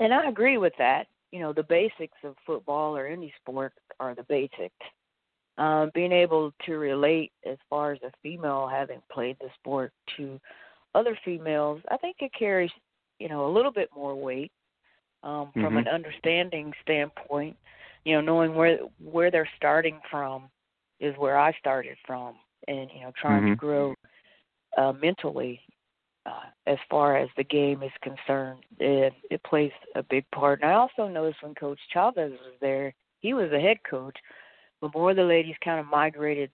and 0.00 0.12
I 0.12 0.28
agree 0.28 0.58
with 0.58 0.72
that. 0.78 1.06
You 1.30 1.40
know, 1.40 1.52
the 1.52 1.62
basics 1.62 2.16
of 2.24 2.34
football 2.46 2.96
or 2.96 3.06
any 3.06 3.32
sport 3.40 3.72
are 4.00 4.14
the 4.14 4.24
basics. 4.24 4.74
Um, 5.58 5.90
being 5.94 6.12
able 6.12 6.52
to 6.64 6.78
relate 6.78 7.30
as 7.44 7.58
far 7.68 7.92
as 7.92 7.98
a 8.02 8.10
female 8.22 8.66
having 8.66 9.02
played 9.12 9.36
the 9.38 9.48
sport 9.58 9.92
to 10.16 10.40
other 10.94 11.18
females, 11.24 11.80
I 11.90 11.98
think 11.98 12.16
it 12.20 12.30
carries, 12.36 12.70
you 13.18 13.28
know, 13.28 13.46
a 13.46 13.52
little 13.52 13.70
bit 13.70 13.90
more 13.94 14.14
weight 14.14 14.50
um, 15.22 15.50
from 15.52 15.64
mm-hmm. 15.64 15.76
an 15.78 15.88
understanding 15.88 16.72
standpoint 16.80 17.56
you 18.04 18.14
know, 18.14 18.20
knowing 18.20 18.54
where 18.54 18.78
where 18.98 19.30
they're 19.30 19.48
starting 19.56 20.00
from 20.10 20.48
is 21.00 21.14
where 21.18 21.38
I 21.38 21.52
started 21.58 21.96
from, 22.06 22.34
and 22.68 22.90
you 22.94 23.02
know, 23.02 23.12
trying 23.20 23.42
mm-hmm. 23.42 23.50
to 23.50 23.56
grow 23.56 23.94
uh, 24.76 24.92
mentally 24.92 25.60
uh, 26.26 26.48
as 26.66 26.78
far 26.90 27.16
as 27.16 27.28
the 27.36 27.44
game 27.44 27.82
is 27.82 27.92
concerned. 28.02 28.60
It 28.78 29.12
it 29.30 29.42
plays 29.44 29.72
a 29.94 30.02
big 30.02 30.24
part. 30.34 30.62
And 30.62 30.70
I 30.70 30.74
also 30.74 31.06
noticed 31.08 31.42
when 31.42 31.54
Coach 31.54 31.78
Chavez 31.92 32.32
was 32.32 32.54
there, 32.60 32.92
he 33.20 33.34
was 33.34 33.50
the 33.50 33.60
head 33.60 33.78
coach, 33.88 34.16
but 34.82 34.92
more 34.94 35.12
of 35.12 35.16
the 35.16 35.22
ladies 35.22 35.54
kind 35.64 35.80
of 35.80 35.86
migrated 35.86 36.50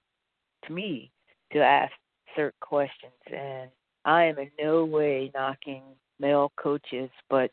to 0.66 0.72
me 0.72 1.10
to 1.52 1.58
ask 1.58 1.92
certain 2.36 2.58
questions, 2.60 3.12
and 3.34 3.70
I 4.04 4.24
am 4.24 4.38
in 4.38 4.50
no 4.60 4.84
way 4.84 5.32
knocking 5.34 5.82
male 6.20 6.52
coaches, 6.56 7.10
but 7.30 7.50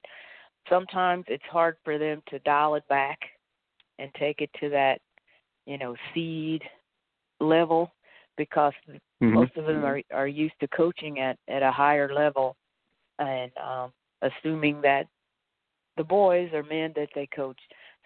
sometimes 0.69 1.23
it's 1.27 1.43
hard 1.49 1.77
for 1.83 1.97
them 1.97 2.21
to 2.29 2.39
dial 2.39 2.75
it 2.75 2.87
back 2.89 3.17
and 3.99 4.11
take 4.19 4.41
it 4.41 4.49
to 4.59 4.69
that, 4.69 4.99
you 5.65 5.77
know, 5.77 5.95
seed 6.13 6.61
level 7.39 7.93
because 8.37 8.73
mm-hmm. 8.89 9.33
most 9.33 9.55
of 9.55 9.65
them 9.65 9.85
are 9.85 10.01
are 10.13 10.27
used 10.27 10.55
to 10.59 10.67
coaching 10.67 11.19
at 11.19 11.37
at 11.47 11.63
a 11.63 11.71
higher 11.71 12.13
level 12.13 12.55
and 13.19 13.51
um 13.57 13.91
assuming 14.21 14.81
that 14.81 15.05
the 15.97 16.03
boys 16.03 16.49
or 16.53 16.63
men 16.63 16.91
that 16.95 17.09
they 17.15 17.27
coach 17.33 17.59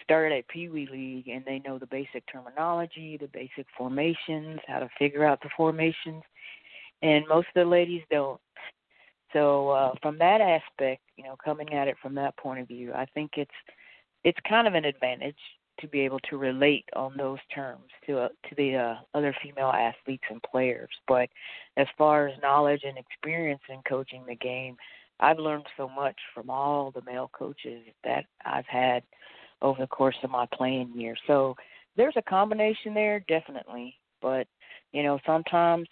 started 0.04 0.38
at 0.38 0.48
Pee 0.48 0.70
Wee 0.70 0.88
League 0.92 1.28
and 1.28 1.44
they 1.46 1.60
know 1.60 1.78
the 1.78 1.88
basic 1.88 2.24
terminology, 2.32 3.18
the 3.20 3.28
basic 3.28 3.66
formations, 3.78 4.60
how 4.68 4.80
to 4.80 4.90
figure 4.98 5.26
out 5.26 5.42
the 5.42 5.50
formations, 5.56 6.24
and 7.02 7.26
most 7.28 7.48
of 7.48 7.64
the 7.64 7.66
ladies 7.66 8.02
don't. 8.12 8.40
So 9.34 9.70
uh, 9.70 9.94
from 10.02 10.18
that 10.20 10.42
aspect, 10.42 11.02
you 11.16 11.24
know, 11.24 11.36
coming 11.44 11.74
at 11.74 11.88
it 11.88 11.96
from 12.02 12.16
that 12.16 12.36
point 12.38 12.60
of 12.60 12.68
view, 12.68 12.94
I 12.94 13.06
think 13.14 13.32
it's 13.36 13.52
it's 14.24 14.40
kind 14.48 14.68
of 14.68 14.74
an 14.74 14.86
advantage 14.86 15.38
to 15.80 15.88
be 15.88 16.02
able 16.02 16.20
to 16.20 16.38
relate 16.38 16.86
on 16.96 17.16
those 17.16 17.40
terms 17.54 17.86
to 18.06 18.20
uh, 18.20 18.28
to 18.50 18.56
the 18.56 18.76
uh, 18.76 18.96
other 19.14 19.36
female 19.42 19.70
athletes 19.70 20.24
and 20.30 20.42
players. 20.44 20.90
But 21.08 21.30
as 21.78 21.88
far 21.98 22.28
as 22.28 22.42
knowledge 22.42 22.82
and 22.86 22.98
experience 22.98 23.62
in 23.70 23.82
coaching 23.88 24.24
the 24.28 24.36
game, 24.36 24.76
I've 25.20 25.40
learned 25.40 25.66
so 25.78 25.88
much 25.88 26.18
from 26.34 26.50
all 26.50 26.92
the 26.92 27.04
male 27.04 27.30
coaches 27.34 27.84
that 28.04 28.26
I've 28.46 28.68
had 28.68 29.04
over 29.62 29.82
the 29.82 29.88
course 29.88 30.16
of 30.24 30.30
my 30.30 30.46
playing 30.54 30.92
years. 30.96 31.20
So 31.28 31.56
there's 31.96 32.16
a 32.18 32.22
combination 32.22 32.94
there, 32.94 33.24
definitely. 33.28 33.96
But 34.22 34.48
you 34.92 35.04
know, 35.04 35.20
sometimes 35.26 35.88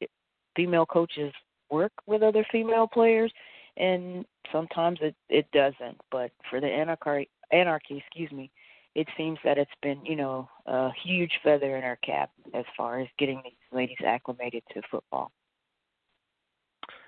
it, 0.00 0.10
female 0.56 0.86
coaches 0.86 1.32
work 1.70 1.92
with 2.06 2.22
other 2.22 2.46
female 2.50 2.86
players, 2.86 3.32
and 3.76 4.24
sometimes 4.52 4.98
it 5.02 5.14
it 5.28 5.50
doesn't. 5.52 6.00
But 6.10 6.30
for 6.50 6.60
the 6.60 6.66
anarchy, 6.66 7.28
anarchy, 7.52 7.98
excuse 7.98 8.32
me, 8.32 8.50
it 8.94 9.06
seems 9.16 9.38
that 9.44 9.58
it's 9.58 9.70
been, 9.82 10.04
you 10.04 10.16
know, 10.16 10.48
a 10.66 10.90
huge 11.04 11.32
feather 11.44 11.76
in 11.76 11.84
our 11.84 11.96
cap 11.96 12.30
as 12.54 12.64
far 12.76 13.00
as 13.00 13.08
getting 13.18 13.40
these 13.44 13.52
ladies 13.72 13.98
acclimated 14.04 14.62
to 14.74 14.82
football. 14.90 15.30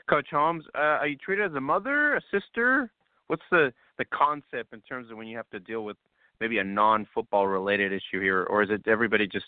Coach 0.09 0.29
Holmes, 0.31 0.65
uh, 0.75 0.99
are 0.99 1.07
you 1.07 1.17
treated 1.17 1.51
as 1.51 1.57
a 1.57 1.61
mother, 1.61 2.17
a 2.17 2.21
sister? 2.31 2.91
What's 3.29 3.43
the 3.51 3.73
the 4.01 4.17
concept 4.17 4.73
in 4.73 4.81
terms 4.81 5.11
of 5.11 5.17
when 5.17 5.27
you 5.27 5.37
have 5.37 5.49
to 5.51 5.61
deal 5.61 5.85
with 5.85 5.97
maybe 6.41 6.59
a 6.59 6.65
non-football 6.65 7.47
related 7.47 7.93
issue 7.93 8.21
here, 8.21 8.45
or 8.45 8.63
is 8.63 8.71
it 8.71 8.83
everybody 8.89 9.27
just 9.27 9.47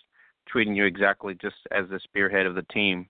treating 0.49 0.75
you 0.75 0.85
exactly 0.85 1.35
just 1.41 1.57
as 1.71 1.89
the 1.89 1.99
spearhead 2.05 2.47
of 2.47 2.55
the 2.55 2.63
team? 2.65 3.09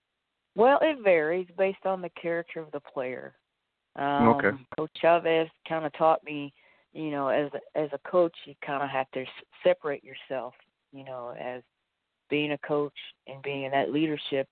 Well, 0.55 0.79
it 0.81 0.99
varies 1.03 1.49
based 1.59 1.85
on 1.85 2.01
the 2.01 2.11
character 2.11 2.61
of 2.61 2.71
the 2.73 2.81
player. 2.81 3.35
Um, 3.97 4.29
okay. 4.29 4.51
Coach 4.79 4.91
Chavez 5.01 5.49
kind 5.69 5.85
of 5.85 5.93
taught 5.95 6.25
me 6.25 6.55
you 6.93 7.11
know, 7.11 7.29
as 7.29 7.51
as 7.75 7.89
a 7.93 8.11
coach, 8.11 8.35
you 8.45 8.55
kind 8.65 8.83
of 8.83 8.91
have 8.91 9.11
to 9.13 9.25
separate 9.65 10.05
yourself, 10.05 10.55
you 10.93 11.05
know, 11.05 11.35
as 11.41 11.63
being 12.29 12.53
a 12.53 12.59
coach 12.59 12.97
and 13.27 13.43
being 13.43 13.65
in 13.65 13.71
that 13.73 13.93
leadership 13.93 14.47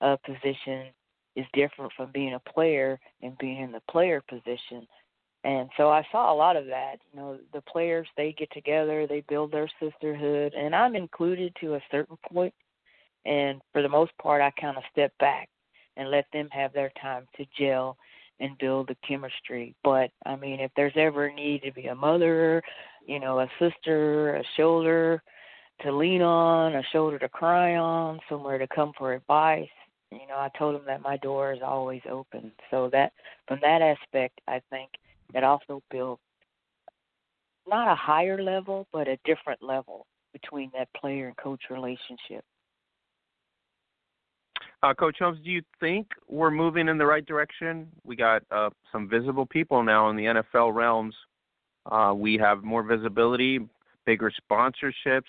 uh, 0.00 0.16
position 0.24 0.86
is 1.34 1.44
different 1.52 1.92
from 1.96 2.10
being 2.12 2.34
a 2.34 2.50
player 2.50 2.98
and 3.22 3.36
being 3.38 3.60
in 3.60 3.72
the 3.72 3.82
player 3.90 4.22
position. 4.28 4.86
And 5.46 5.70
so 5.76 5.90
I 5.90 6.04
saw 6.10 6.32
a 6.32 6.34
lot 6.34 6.56
of 6.56 6.66
that. 6.66 6.96
You 7.12 7.20
know, 7.20 7.38
the 7.52 7.60
players 7.60 8.08
they 8.16 8.32
get 8.32 8.50
together, 8.50 9.06
they 9.06 9.22
build 9.28 9.52
their 9.52 9.70
sisterhood, 9.80 10.52
and 10.54 10.74
I'm 10.74 10.96
included 10.96 11.54
to 11.60 11.76
a 11.76 11.82
certain 11.88 12.16
point. 12.32 12.52
And 13.24 13.60
for 13.72 13.80
the 13.80 13.88
most 13.88 14.10
part, 14.20 14.42
I 14.42 14.50
kind 14.60 14.76
of 14.76 14.82
step 14.90 15.12
back 15.20 15.48
and 15.96 16.10
let 16.10 16.26
them 16.32 16.48
have 16.50 16.72
their 16.72 16.90
time 17.00 17.28
to 17.36 17.46
gel 17.56 17.96
and 18.40 18.58
build 18.58 18.88
the 18.88 18.96
chemistry. 19.06 19.72
But 19.84 20.10
I 20.24 20.34
mean, 20.34 20.58
if 20.58 20.72
there's 20.74 20.96
ever 20.96 21.26
a 21.26 21.34
need 21.34 21.62
to 21.62 21.72
be 21.72 21.86
a 21.86 21.94
mother, 21.94 22.60
you 23.06 23.20
know, 23.20 23.38
a 23.38 23.48
sister, 23.60 24.34
a 24.34 24.42
shoulder, 24.56 25.22
to 25.82 25.92
lean 25.92 26.22
on, 26.22 26.74
a 26.74 26.82
shoulder 26.92 27.20
to 27.20 27.28
cry 27.28 27.76
on, 27.76 28.18
somewhere 28.28 28.58
to 28.58 28.66
come 28.66 28.92
for 28.98 29.12
advice. 29.12 29.68
You 30.10 30.26
know, 30.28 30.38
I 30.38 30.50
told 30.58 30.74
them 30.74 30.86
that 30.86 31.02
my 31.02 31.18
door 31.18 31.52
is 31.52 31.62
always 31.64 32.02
open. 32.10 32.50
So 32.68 32.90
that 32.90 33.12
from 33.46 33.60
that 33.62 33.80
aspect, 33.80 34.40
I 34.48 34.60
think 34.70 34.90
it 35.34 35.44
also 35.44 35.82
builds 35.90 36.20
not 37.66 37.88
a 37.90 37.94
higher 37.94 38.42
level, 38.42 38.86
but 38.92 39.08
a 39.08 39.18
different 39.24 39.62
level 39.62 40.06
between 40.32 40.70
that 40.74 40.88
player 40.94 41.26
and 41.26 41.36
coach 41.36 41.62
relationship. 41.70 42.44
Uh, 44.82 44.94
coach 44.94 45.16
Holmes, 45.18 45.38
do 45.42 45.50
you 45.50 45.62
think 45.80 46.06
we're 46.28 46.50
moving 46.50 46.88
in 46.88 46.98
the 46.98 47.06
right 47.06 47.24
direction? 47.24 47.88
We 48.04 48.14
got 48.14 48.42
uh, 48.50 48.70
some 48.92 49.08
visible 49.08 49.46
people 49.46 49.82
now 49.82 50.10
in 50.10 50.16
the 50.16 50.24
NFL 50.24 50.74
realms. 50.74 51.14
Uh, 51.90 52.12
we 52.14 52.36
have 52.36 52.62
more 52.62 52.82
visibility, 52.82 53.60
bigger 54.04 54.30
sponsorships. 54.50 55.22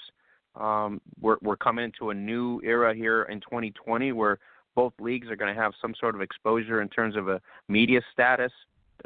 Um, 0.55 1.01
we're, 1.19 1.37
we're 1.41 1.57
coming 1.57 1.85
into 1.85 2.09
a 2.09 2.13
new 2.13 2.59
era 2.63 2.93
here 2.93 3.23
in 3.23 3.39
2020 3.39 4.11
where 4.11 4.39
both 4.75 4.93
leagues 4.99 5.27
are 5.29 5.35
going 5.35 5.53
to 5.53 5.59
have 5.59 5.73
some 5.81 5.93
sort 5.99 6.13
of 6.13 6.21
exposure 6.21 6.81
in 6.81 6.89
terms 6.89 7.15
of 7.15 7.29
a 7.29 7.41
media 7.67 8.01
status. 8.11 8.51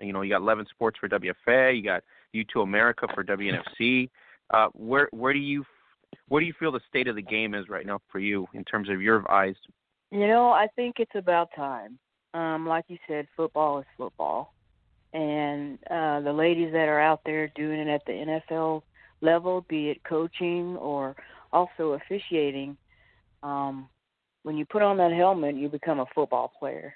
You 0.02 0.14
know, 0.14 0.22
you 0.22 0.30
got 0.30 0.42
11 0.42 0.66
Sports 0.70 0.98
for 1.00 1.10
WFA, 1.10 1.76
you 1.76 1.84
got 1.84 2.04
U2 2.36 2.64
America 2.64 3.08
for 3.14 3.24
WNFC. 3.24 4.10
Uh, 4.54 4.68
where 4.74 5.08
where 5.12 5.34
do 5.34 5.40
you 5.40 5.64
where 6.28 6.42
do 6.42 6.46
you 6.46 6.54
feel 6.60 6.72
the 6.72 6.82
state 6.90 7.08
of 7.08 7.16
the 7.16 7.22
game 7.22 7.54
is 7.54 7.70
right 7.70 7.86
now 7.86 8.00
for 8.12 8.20
you 8.20 8.48
in 8.54 8.64
terms 8.64 8.90
of 8.90 9.02
your 9.02 9.30
eyes? 9.32 9.56
You 10.12 10.28
know, 10.28 10.50
I 10.50 10.68
think 10.76 10.96
it's 11.00 11.16
about 11.16 11.50
time. 11.56 11.98
Um, 12.34 12.68
like 12.68 12.86
you 12.88 12.98
said, 13.08 13.28
football 13.36 13.80
is 13.80 13.86
football, 13.98 14.54
and 15.14 15.78
uh, 15.90 16.22
the 16.22 16.34
ladies 16.34 16.72
that 16.72 16.88
are 16.88 17.00
out 17.00 17.22
there 17.26 17.50
doing 17.56 17.80
it 17.80 17.88
at 17.88 18.06
the 18.06 18.40
NFL 18.52 18.84
level, 19.22 19.66
be 19.70 19.90
it 19.90 20.04
coaching 20.04 20.76
or 20.78 21.16
also 21.52 21.94
officiating, 21.94 22.78
um, 23.44 23.90
when 24.44 24.58
you 24.58 24.66
put 24.66 24.82
on 24.82 24.98
that 24.98 25.12
helmet, 25.12 25.56
you 25.56 25.70
become 25.70 26.00
a 26.00 26.06
football 26.16 26.52
player. 26.60 26.96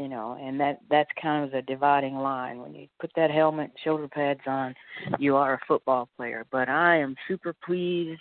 You 0.00 0.08
know, 0.08 0.38
and 0.40 0.58
that 0.60 0.78
that's 0.88 1.10
kind 1.20 1.44
of 1.44 1.50
the 1.50 1.60
dividing 1.60 2.16
line. 2.16 2.62
When 2.62 2.74
you 2.74 2.88
put 3.00 3.10
that 3.16 3.30
helmet, 3.30 3.70
shoulder 3.84 4.08
pads 4.08 4.40
on, 4.46 4.74
you 5.18 5.36
are 5.36 5.54
a 5.54 5.60
football 5.68 6.08
player. 6.16 6.46
But 6.50 6.70
I 6.70 6.96
am 6.96 7.14
super 7.28 7.54
pleased 7.62 8.20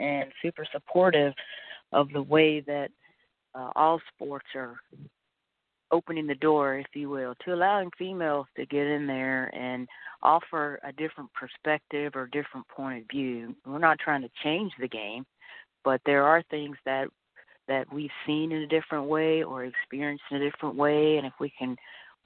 and 0.00 0.28
super 0.42 0.66
supportive 0.72 1.32
of 1.92 2.08
the 2.12 2.22
way 2.22 2.58
that 2.62 2.90
uh, 3.54 3.70
all 3.76 4.00
sports 4.12 4.46
are 4.56 4.74
opening 5.92 6.26
the 6.26 6.34
door, 6.34 6.78
if 6.78 6.86
you 6.94 7.08
will, 7.08 7.36
to 7.44 7.54
allowing 7.54 7.90
females 7.96 8.46
to 8.56 8.66
get 8.66 8.86
in 8.86 9.06
there 9.06 9.54
and 9.54 9.86
offer 10.24 10.80
a 10.82 10.92
different 10.92 11.30
perspective 11.32 12.12
or 12.16 12.26
different 12.26 12.66
point 12.68 13.02
of 13.02 13.08
view. 13.08 13.54
We're 13.64 13.78
not 13.78 14.00
trying 14.00 14.22
to 14.22 14.30
change 14.42 14.72
the 14.80 14.88
game, 14.88 15.24
but 15.84 16.00
there 16.04 16.24
are 16.24 16.42
things 16.50 16.76
that 16.84 17.06
that 17.70 17.90
we've 17.92 18.10
seen 18.26 18.50
in 18.50 18.62
a 18.62 18.66
different 18.66 19.06
way 19.06 19.44
or 19.44 19.64
experienced 19.64 20.24
in 20.30 20.42
a 20.42 20.50
different 20.50 20.74
way 20.74 21.16
and 21.16 21.26
if 21.26 21.32
we 21.38 21.50
can 21.56 21.76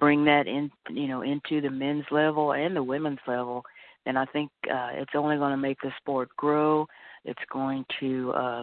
bring 0.01 0.25
that 0.25 0.47
in 0.47 0.71
you 0.89 1.07
know 1.07 1.21
into 1.21 1.61
the 1.61 1.71
men's 1.71 2.07
level 2.11 2.53
and 2.53 2.75
the 2.75 2.83
women's 2.83 3.21
level 3.29 3.63
then 4.07 4.17
i 4.17 4.25
think 4.27 4.51
uh 4.73 4.89
it's 4.95 5.13
only 5.15 5.37
going 5.37 5.51
to 5.53 5.57
make 5.57 5.79
the 5.83 5.93
sport 5.99 6.29
grow. 6.37 6.87
It's 7.27 7.43
going 7.53 7.85
to 8.01 8.33
uh 8.33 8.63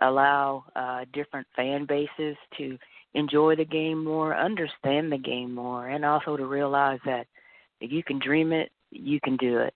allow 0.00 0.64
uh 0.74 1.04
different 1.12 1.46
fan 1.54 1.86
bases 1.86 2.36
to 2.58 2.78
enjoy 3.14 3.54
the 3.54 3.64
game 3.64 4.02
more 4.02 4.34
understand 4.36 5.12
the 5.12 5.18
game 5.18 5.54
more 5.54 5.88
and 5.88 6.04
also 6.04 6.36
to 6.36 6.46
realize 6.46 7.00
that 7.04 7.26
if 7.80 7.92
you 7.92 8.02
can 8.02 8.18
dream 8.18 8.52
it 8.52 8.70
you 8.90 9.20
can 9.20 9.36
do 9.36 9.58
it. 9.58 9.74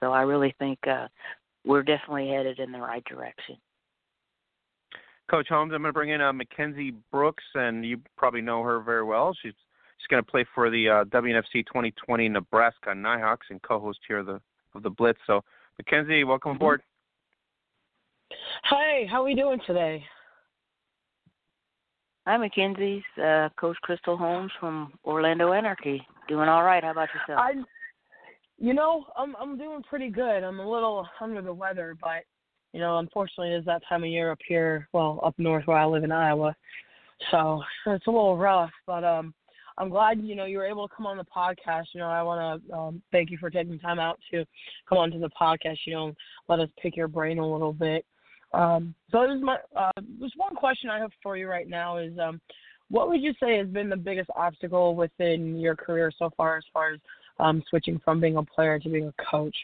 So 0.00 0.12
i 0.12 0.22
really 0.22 0.54
think 0.58 0.78
uh 0.86 1.08
we're 1.64 1.82
definitely 1.82 2.28
headed 2.28 2.60
in 2.60 2.70
the 2.70 2.78
right 2.78 3.04
direction 3.06 3.56
Coach 5.28 5.48
Holmes, 5.48 5.72
I'm 5.74 5.82
going 5.82 5.88
to 5.88 5.92
bring 5.92 6.10
in 6.10 6.20
uh, 6.20 6.32
Mackenzie 6.32 6.94
Brooks, 7.10 7.44
and 7.54 7.84
you 7.84 8.00
probably 8.16 8.40
know 8.40 8.62
her 8.62 8.80
very 8.80 9.02
well. 9.02 9.34
She's 9.42 9.54
she's 9.98 10.06
going 10.08 10.22
to 10.22 10.30
play 10.30 10.44
for 10.54 10.70
the 10.70 10.88
uh, 10.88 11.04
WNFC 11.04 11.66
2020 11.66 12.28
Nebraska 12.28 12.90
NiteHawks 12.90 13.50
and 13.50 13.60
co-host 13.62 13.98
here 14.06 14.18
of 14.18 14.26
the 14.26 14.40
of 14.74 14.82
the 14.82 14.90
Blitz. 14.90 15.18
So, 15.26 15.42
Mackenzie, 15.78 16.22
welcome 16.24 16.50
mm-hmm. 16.50 16.56
aboard. 16.56 16.82
Hi, 18.64 19.06
how 19.10 19.22
are 19.22 19.24
we 19.24 19.34
doing 19.34 19.58
today? 19.66 20.04
Hi, 22.26 22.36
Mackenzie's 22.36 23.04
uh, 23.22 23.48
Coach 23.56 23.76
Kristal 23.88 24.18
Holmes 24.18 24.50
from 24.58 24.92
Orlando 25.04 25.52
Anarchy. 25.52 26.04
Doing 26.28 26.48
all 26.48 26.64
right. 26.64 26.82
How 26.82 26.90
about 26.90 27.08
yourself? 27.14 27.40
I, 27.40 27.52
you 28.58 28.74
know, 28.74 29.04
I'm 29.16 29.34
I'm 29.40 29.58
doing 29.58 29.82
pretty 29.82 30.10
good. 30.10 30.42
I'm 30.42 30.60
a 30.60 30.68
little 30.68 31.06
under 31.20 31.42
the 31.42 31.52
weather, 31.52 31.96
but 32.00 32.24
you 32.76 32.82
know, 32.82 32.98
unfortunately, 32.98 33.54
it 33.54 33.60
is 33.60 33.64
that 33.64 33.80
time 33.88 34.04
of 34.04 34.10
year 34.10 34.30
up 34.30 34.38
here, 34.46 34.86
well, 34.92 35.18
up 35.24 35.34
north 35.38 35.66
where 35.66 35.78
I 35.78 35.86
live 35.86 36.04
in 36.04 36.12
Iowa. 36.12 36.54
So 37.30 37.62
it's 37.86 38.06
a 38.06 38.10
little 38.10 38.36
rough, 38.36 38.70
but 38.86 39.02
um, 39.02 39.32
I'm 39.78 39.88
glad 39.88 40.20
you 40.20 40.36
know 40.36 40.44
you 40.44 40.58
were 40.58 40.66
able 40.66 40.86
to 40.86 40.94
come 40.94 41.06
on 41.06 41.16
the 41.16 41.24
podcast. 41.24 41.86
You 41.94 42.00
know, 42.00 42.08
I 42.08 42.22
want 42.22 42.62
to 42.68 42.74
um, 42.74 43.02
thank 43.12 43.30
you 43.30 43.38
for 43.38 43.48
taking 43.48 43.78
time 43.78 43.98
out 43.98 44.20
to 44.30 44.44
come 44.86 44.98
onto 44.98 45.18
the 45.18 45.30
podcast. 45.30 45.78
You 45.86 45.94
know, 45.94 46.12
let 46.50 46.60
us 46.60 46.68
pick 46.78 46.98
your 46.98 47.08
brain 47.08 47.38
a 47.38 47.50
little 47.50 47.72
bit. 47.72 48.04
Um, 48.52 48.94
so 49.10 49.22
this 49.26 49.36
is 49.36 49.42
my 49.42 49.56
uh, 49.74 49.92
there's 50.20 50.34
one 50.36 50.54
question 50.54 50.90
I 50.90 50.98
have 50.98 51.12
for 51.22 51.38
you 51.38 51.48
right 51.48 51.70
now 51.70 51.96
is 51.96 52.12
um, 52.18 52.42
what 52.90 53.08
would 53.08 53.22
you 53.22 53.32
say 53.40 53.56
has 53.56 53.68
been 53.68 53.88
the 53.88 53.96
biggest 53.96 54.28
obstacle 54.36 54.94
within 54.94 55.58
your 55.58 55.76
career 55.76 56.12
so 56.18 56.28
far, 56.36 56.58
as 56.58 56.64
far 56.74 56.92
as 56.92 57.00
um, 57.40 57.62
switching 57.70 57.98
from 58.04 58.20
being 58.20 58.36
a 58.36 58.42
player 58.42 58.78
to 58.78 58.88
being 58.90 59.06
a 59.06 59.30
coach? 59.30 59.56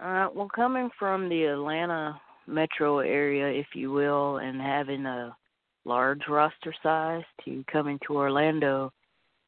Uh, 0.00 0.28
well, 0.32 0.48
coming 0.54 0.90
from 0.98 1.28
the 1.28 1.44
Atlanta 1.44 2.20
metro 2.46 3.00
area, 3.00 3.48
if 3.48 3.66
you 3.74 3.90
will, 3.90 4.38
and 4.38 4.60
having 4.60 5.04
a 5.06 5.36
large 5.84 6.22
roster 6.28 6.72
size 6.82 7.24
to 7.44 7.64
coming 7.70 7.98
to 8.06 8.16
Orlando, 8.16 8.92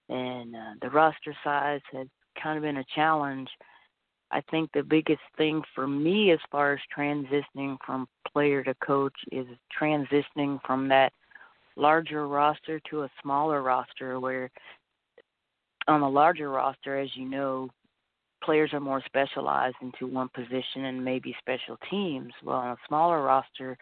and 0.09 0.57
uh, 0.57 0.73
the 0.83 0.91
roster 0.91 1.35
size 1.45 1.81
has 1.93 2.09
kind 2.43 2.57
of 2.57 2.63
been 2.63 2.79
a 2.79 2.85
challenge. 2.95 3.49
I 4.33 4.41
think 4.51 4.71
the 4.73 4.83
biggest 4.83 5.23
thing 5.37 5.63
for 5.75 5.87
me 5.87 6.33
as 6.33 6.39
far 6.51 6.73
as 6.73 6.81
transitioning 6.97 7.77
from 7.85 8.09
player 8.33 8.65
to 8.65 8.75
coach 8.75 9.17
is 9.31 9.47
transitioning 9.81 10.59
from 10.67 10.89
that 10.89 11.13
larger 11.77 12.27
roster 12.27 12.81
to 12.91 13.03
a 13.03 13.11
smaller 13.23 13.63
roster 13.63 14.19
where 14.19 14.51
on 15.89 16.03
a 16.03 16.09
larger 16.09 16.51
roster, 16.51 16.99
as 16.99 17.09
you 17.15 17.29
know, 17.29 17.69
players 18.43 18.73
are 18.73 18.81
more 18.81 19.03
specialized 19.07 19.77
into 19.83 20.07
one 20.07 20.29
position 20.35 20.87
and 20.87 21.05
maybe 21.05 21.35
special 21.39 21.77
teams. 21.91 22.33
Well, 22.45 22.57
on 22.57 22.69
a 22.69 22.77
smaller 22.89 23.23
roster, 23.23 23.77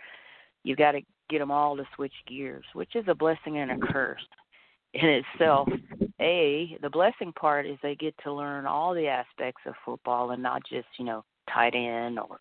you 0.65 0.77
got 0.77 0.93
to 0.93 1.01
get 1.31 1.39
them 1.39 1.51
all 1.51 1.77
to 1.77 1.85
switch 1.95 2.13
gears, 2.27 2.65
which 2.73 2.95
is 2.95 3.05
a 3.09 3.15
blessing 3.15 3.59
and 3.59 3.71
a 3.71 3.87
curse 3.87 4.27
in 4.95 5.23
itself. 5.35 5.69
A, 6.21 6.77
the 6.83 6.91
blessing 6.91 7.33
part 7.33 7.67
is 7.67 7.79
they 7.83 7.95
get 7.95 8.15
to 8.25 8.33
learn 8.33 8.67
all 8.67 8.95
the 8.95 9.07
aspects 9.07 9.63
of 9.67 9.75
football 9.85 10.31
and 10.33 10.43
not 10.43 10.63
just, 10.69 10.89
you 10.99 11.05
know, 11.05 11.25
tight 11.53 11.75
end 11.75 12.19
or 12.19 12.41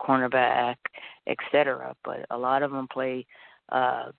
cornerback, 0.00 0.76
etc. 1.26 1.94
But 2.04 2.26
a 2.30 2.36
lot 2.36 2.62
of 2.62 2.70
them 2.70 2.88
play 2.92 3.26
uh 3.72 4.10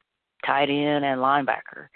tight 0.45 0.69
end 0.69 1.05
and 1.05 1.19
linebacker 1.19 1.87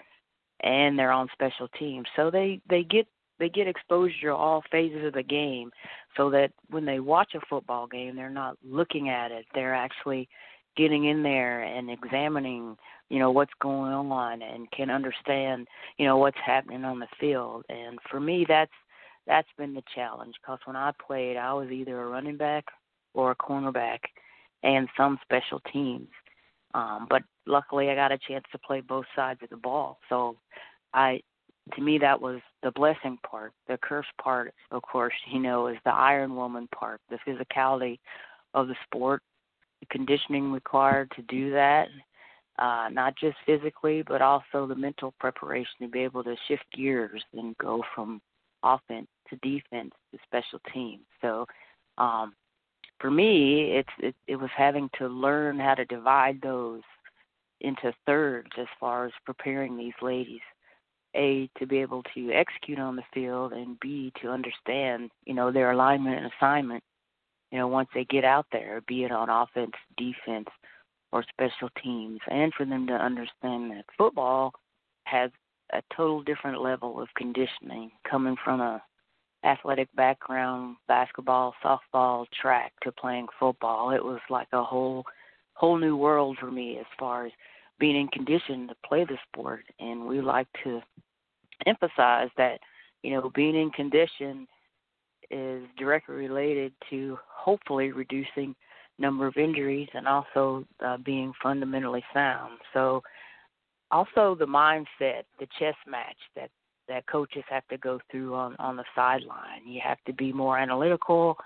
and 0.62 0.98
they're 0.98 1.12
on 1.12 1.28
special 1.32 1.68
teams. 1.78 2.06
So 2.16 2.30
they 2.30 2.60
they 2.68 2.82
get 2.82 3.06
they 3.40 3.48
get 3.48 3.66
exposure 3.66 4.28
to 4.28 4.34
all 4.34 4.62
phases 4.70 5.04
of 5.04 5.14
the 5.14 5.22
game 5.22 5.72
so 6.16 6.30
that 6.30 6.52
when 6.68 6.84
they 6.84 7.00
watch 7.00 7.32
a 7.34 7.40
football 7.48 7.86
game 7.88 8.14
they're 8.14 8.30
not 8.30 8.56
looking 8.62 9.08
at 9.08 9.32
it. 9.32 9.46
They're 9.54 9.74
actually 9.74 10.28
getting 10.76 11.06
in 11.06 11.24
there 11.24 11.62
and 11.62 11.90
examining 11.90 12.76
you 13.08 13.18
know 13.18 13.32
what's 13.32 13.52
going 13.60 13.92
on 13.92 14.40
and 14.42 14.70
can 14.70 14.88
understand 14.88 15.66
you 15.98 16.06
know 16.06 16.18
what's 16.18 16.38
happening 16.44 16.84
on 16.84 17.00
the 17.00 17.08
field. 17.18 17.64
And 17.68 17.98
for 18.08 18.20
me 18.20 18.44
that's 18.46 18.70
that's 19.26 19.48
been 19.58 19.74
the 19.74 19.82
challenge 19.94 20.34
because 20.40 20.58
when 20.64 20.76
i 20.76 20.92
played 21.04 21.36
i 21.36 21.52
was 21.52 21.70
either 21.70 22.00
a 22.00 22.06
running 22.06 22.36
back 22.36 22.64
or 23.14 23.32
a 23.32 23.36
cornerback 23.36 23.98
and 24.62 24.88
some 24.96 25.18
special 25.22 25.60
teams. 25.72 26.08
Um 26.74 27.06
but 27.08 27.22
luckily 27.46 27.88
i 27.88 27.94
got 27.94 28.12
a 28.12 28.18
chance 28.28 28.44
to 28.52 28.58
play 28.58 28.80
both 28.80 29.06
sides 29.16 29.40
of 29.42 29.50
the 29.50 29.56
ball. 29.56 29.98
So 30.08 30.36
i 30.92 31.20
to 31.74 31.82
me 31.82 31.98
that 31.98 32.20
was 32.20 32.40
the 32.62 32.70
blessing 32.72 33.18
part. 33.28 33.52
The 33.68 33.78
curse 33.82 34.06
part, 34.22 34.52
of 34.70 34.82
course, 34.82 35.14
you 35.32 35.40
know, 35.40 35.68
is 35.68 35.78
the 35.84 35.94
Iron 35.94 36.34
Woman 36.34 36.68
part, 36.74 37.00
the 37.10 37.18
physicality 37.26 37.98
of 38.54 38.68
the 38.68 38.76
sport, 38.84 39.22
the 39.80 39.86
conditioning 39.86 40.52
required 40.52 41.10
to 41.16 41.22
do 41.22 41.50
that, 41.52 41.88
uh, 42.58 42.88
not 42.92 43.14
just 43.16 43.36
physically, 43.46 44.02
but 44.06 44.20
also 44.20 44.66
the 44.66 44.74
mental 44.74 45.14
preparation 45.18 45.72
to 45.80 45.88
be 45.88 46.00
able 46.00 46.22
to 46.24 46.36
shift 46.48 46.64
gears 46.74 47.22
and 47.32 47.56
go 47.58 47.82
from 47.94 48.20
offense 48.62 49.08
to 49.28 49.36
defense 49.36 49.92
to 50.12 50.18
special 50.26 50.60
teams. 50.72 51.04
So, 51.22 51.46
um, 51.96 52.34
for 52.98 53.10
me, 53.10 53.72
it's 53.72 53.88
it, 53.98 54.14
it 54.26 54.36
was 54.36 54.50
having 54.54 54.90
to 54.98 55.08
learn 55.08 55.58
how 55.58 55.74
to 55.74 55.86
divide 55.86 56.40
those 56.42 56.82
into 57.62 57.92
thirds 58.04 58.50
as 58.58 58.66
far 58.78 59.06
as 59.06 59.12
preparing 59.24 59.76
these 59.76 59.94
ladies 60.02 60.40
a 61.16 61.48
to 61.58 61.66
be 61.66 61.78
able 61.78 62.02
to 62.14 62.30
execute 62.32 62.78
on 62.78 62.96
the 62.96 63.02
field 63.12 63.52
and 63.52 63.78
b 63.80 64.12
to 64.22 64.28
understand 64.28 65.10
you 65.24 65.34
know 65.34 65.50
their 65.50 65.72
alignment 65.72 66.16
and 66.16 66.30
assignment 66.38 66.82
you 67.50 67.58
know, 67.58 67.68
once 67.68 67.88
they 67.94 68.04
get 68.04 68.24
out 68.24 68.46
there, 68.52 68.80
be 68.86 69.04
it 69.04 69.12
on 69.12 69.28
offense, 69.28 69.72
defense, 69.96 70.48
or 71.12 71.24
special 71.24 71.68
teams, 71.82 72.20
and 72.30 72.52
for 72.54 72.64
them 72.64 72.86
to 72.86 72.92
understand 72.92 73.70
that 73.72 73.84
football 73.98 74.52
has 75.04 75.30
a 75.72 75.82
total 75.94 76.22
different 76.22 76.60
level 76.60 77.00
of 77.00 77.08
conditioning 77.16 77.90
coming 78.08 78.36
from 78.44 78.60
a 78.60 78.82
athletic 79.44 79.88
background, 79.96 80.76
basketball, 80.86 81.54
softball, 81.64 82.26
track 82.40 82.72
to 82.82 82.92
playing 82.92 83.26
football. 83.38 83.90
It 83.90 84.04
was 84.04 84.20
like 84.28 84.48
a 84.52 84.62
whole 84.62 85.04
whole 85.54 85.78
new 85.78 85.96
world 85.96 86.38
for 86.38 86.50
me 86.50 86.78
as 86.78 86.86
far 86.98 87.26
as 87.26 87.32
being 87.80 87.96
in 87.96 88.08
condition 88.08 88.68
to 88.68 88.74
play 88.86 89.04
the 89.04 89.18
sport 89.28 89.64
and 89.80 90.06
we 90.06 90.20
like 90.20 90.46
to 90.62 90.80
emphasize 91.66 92.28
that 92.36 92.60
you 93.02 93.12
know 93.12 93.30
being 93.34 93.56
in 93.56 93.70
condition 93.70 94.46
is 95.30 95.62
directly 95.78 96.14
related 96.14 96.72
to 96.90 97.18
hopefully 97.28 97.92
reducing 97.92 98.54
number 98.98 99.26
of 99.26 99.36
injuries 99.36 99.88
and 99.94 100.06
also 100.06 100.64
uh, 100.84 100.98
being 100.98 101.32
fundamentally 101.42 102.04
sound. 102.12 102.58
So 102.74 103.02
also 103.90 104.36
the 104.38 104.46
mindset, 104.46 105.24
the 105.38 105.48
chess 105.58 105.74
match 105.86 106.16
that 106.36 106.50
that 106.88 107.06
coaches 107.06 107.44
have 107.48 107.66
to 107.68 107.78
go 107.78 108.00
through 108.10 108.34
on 108.34 108.56
on 108.58 108.76
the 108.76 108.84
sideline. 108.94 109.66
You 109.66 109.80
have 109.82 109.98
to 110.06 110.12
be 110.12 110.32
more 110.32 110.58
analytical. 110.58 111.36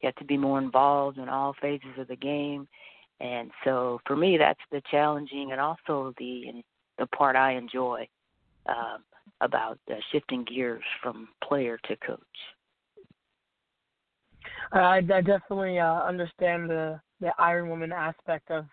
You 0.00 0.06
have 0.06 0.16
to 0.16 0.24
be 0.24 0.36
more 0.36 0.60
involved 0.60 1.18
in 1.18 1.28
all 1.28 1.54
phases 1.60 1.98
of 1.98 2.08
the 2.08 2.16
game. 2.16 2.68
And 3.22 3.52
so 3.64 4.00
for 4.04 4.16
me, 4.16 4.36
that's 4.36 4.60
the 4.72 4.82
challenging 4.90 5.52
and 5.52 5.60
also 5.60 6.12
the 6.18 6.62
the 6.98 7.06
part 7.06 7.36
I 7.36 7.52
enjoy 7.52 8.06
uh, 8.66 8.98
about 9.40 9.78
uh, 9.90 9.94
shifting 10.10 10.44
gears 10.44 10.82
from 11.02 11.28
player 11.42 11.78
to 11.84 11.96
coach. 11.96 12.18
I, 14.72 14.96
I 14.98 15.00
definitely 15.00 15.78
uh, 15.78 16.00
understand 16.02 16.68
the 16.68 17.00
the 17.20 17.30
Iron 17.38 17.68
Woman 17.68 17.92
aspect 17.92 18.50
of 18.50 18.64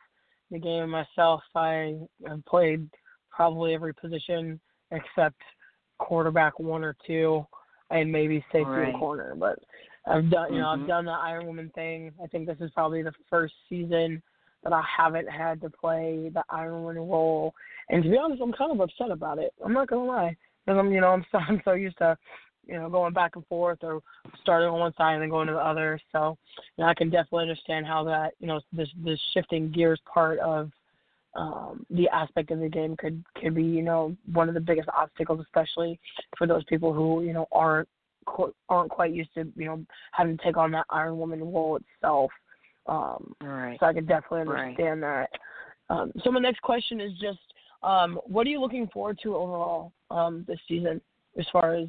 the 0.49 0.57
game 0.57 0.89
myself. 0.89 1.41
I 1.55 1.99
have 2.27 2.43
played 2.45 2.89
probably 3.29 3.75
every 3.75 3.93
position 3.93 4.59
except 4.89 5.39
quarterback 5.99 6.59
one 6.59 6.83
or 6.83 6.95
two, 7.05 7.45
and 7.91 8.11
maybe 8.11 8.43
safety 8.51 8.65
right. 8.65 8.89
and 8.89 8.97
corner. 8.97 9.35
But 9.35 9.59
I've 10.07 10.31
done, 10.31 10.53
you 10.53 10.59
know, 10.59 10.67
mm-hmm. 10.67 10.81
I've 10.81 10.87
done 10.87 11.05
the 11.05 11.11
Iron 11.11 11.45
Woman 11.45 11.71
thing. 11.75 12.11
I 12.23 12.25
think 12.25 12.47
this 12.47 12.57
is 12.59 12.71
probably 12.71 13.03
the 13.03 13.13
first 13.29 13.53
season 13.69 14.23
that 14.63 14.73
I 14.73 14.83
haven't 14.97 15.29
had 15.29 15.61
to 15.61 15.69
play 15.69 16.29
the 16.33 16.43
Iron 16.49 16.83
Woman 16.83 16.97
role. 16.97 17.53
And 17.89 18.03
to 18.03 18.09
be 18.09 18.17
honest, 18.17 18.41
I'm 18.41 18.53
kind 18.53 18.71
of 18.71 18.79
upset 18.79 19.11
about 19.11 19.39
it. 19.39 19.53
I'm 19.63 19.73
not 19.73 19.87
gonna 19.87 20.05
lie, 20.05 20.35
because 20.65 20.77
I'm, 20.79 20.91
you 20.91 21.01
know, 21.01 21.09
I'm 21.09 21.25
so 21.31 21.37
I'm 21.37 21.61
so 21.65 21.73
used 21.73 21.97
to 21.99 22.17
you 22.69 22.75
know, 22.75 22.89
going 22.89 23.13
back 23.13 23.35
and 23.35 23.45
forth 23.47 23.79
or 23.81 24.01
starting 24.41 24.69
on 24.69 24.79
one 24.79 24.93
side 24.95 25.13
and 25.13 25.23
then 25.23 25.29
going 25.29 25.47
to 25.47 25.53
the 25.53 25.59
other. 25.59 25.99
So, 26.11 26.37
you 26.77 26.83
know, 26.83 26.89
I 26.89 26.93
can 26.93 27.09
definitely 27.09 27.43
understand 27.43 27.87
how 27.87 28.03
that, 28.03 28.33
you 28.39 28.47
know, 28.47 28.61
this 28.71 28.89
this 29.03 29.19
shifting 29.33 29.71
gears 29.71 29.99
part 30.11 30.37
of 30.39 30.69
um, 31.35 31.85
the 31.89 32.07
aspect 32.09 32.51
of 32.51 32.59
the 32.59 32.69
game 32.69 32.95
could 32.97 33.23
could 33.35 33.55
be, 33.55 33.63
you 33.63 33.81
know, 33.81 34.15
one 34.31 34.47
of 34.47 34.53
the 34.53 34.61
biggest 34.61 34.89
obstacles, 34.95 35.39
especially 35.41 35.99
for 36.37 36.45
those 36.45 36.63
people 36.65 36.93
who, 36.93 37.23
you 37.23 37.33
know, 37.33 37.47
aren't 37.51 37.89
aren't 38.69 38.91
quite 38.91 39.13
used 39.13 39.33
to, 39.33 39.47
you 39.55 39.65
know, 39.65 39.83
having 40.11 40.37
to 40.37 40.43
take 40.43 40.57
on 40.57 40.71
that 40.71 40.85
Iron 40.91 41.17
Woman 41.17 41.39
role 41.39 41.77
itself. 41.77 42.31
Um, 42.87 43.35
right. 43.41 43.77
So 43.79 43.85
I 43.85 43.93
can 43.93 44.05
definitely 44.05 44.41
understand 44.41 45.01
right. 45.01 45.27
that. 45.89 45.93
Um, 45.93 46.11
so 46.23 46.31
my 46.31 46.39
next 46.39 46.61
question 46.61 47.01
is 47.01 47.11
just, 47.19 47.39
um, 47.81 48.19
what 48.25 48.45
are 48.45 48.49
you 48.49 48.59
looking 48.59 48.87
forward 48.87 49.19
to 49.23 49.35
overall 49.35 49.91
um, 50.11 50.45
this 50.47 50.59
season? 50.67 51.01
as 51.37 51.45
far 51.51 51.75
as 51.75 51.87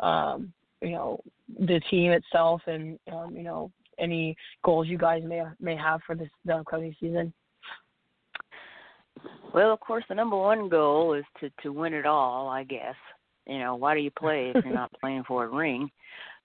um, 0.00 0.52
you 0.80 0.90
know 0.90 1.20
the 1.58 1.80
team 1.90 2.12
itself 2.12 2.60
and 2.66 2.98
um, 3.12 3.34
you 3.36 3.42
know 3.42 3.70
any 3.98 4.36
goals 4.64 4.86
you 4.86 4.98
guys 4.98 5.22
may 5.24 5.42
may 5.60 5.76
have 5.76 6.00
for 6.06 6.14
this 6.14 6.28
the 6.44 6.54
upcoming 6.54 6.94
season. 7.00 7.32
Well, 9.52 9.72
of 9.72 9.80
course, 9.80 10.04
the 10.08 10.14
number 10.14 10.36
one 10.36 10.68
goal 10.68 11.14
is 11.14 11.24
to 11.40 11.50
to 11.62 11.72
win 11.72 11.94
it 11.94 12.06
all. 12.06 12.48
I 12.48 12.64
guess 12.64 12.94
you 13.46 13.58
know 13.58 13.76
why 13.76 13.94
do 13.94 14.00
you 14.00 14.10
play 14.10 14.52
if 14.54 14.64
you're 14.64 14.74
not 14.74 14.92
playing 15.00 15.24
for 15.26 15.44
a 15.44 15.48
ring? 15.48 15.90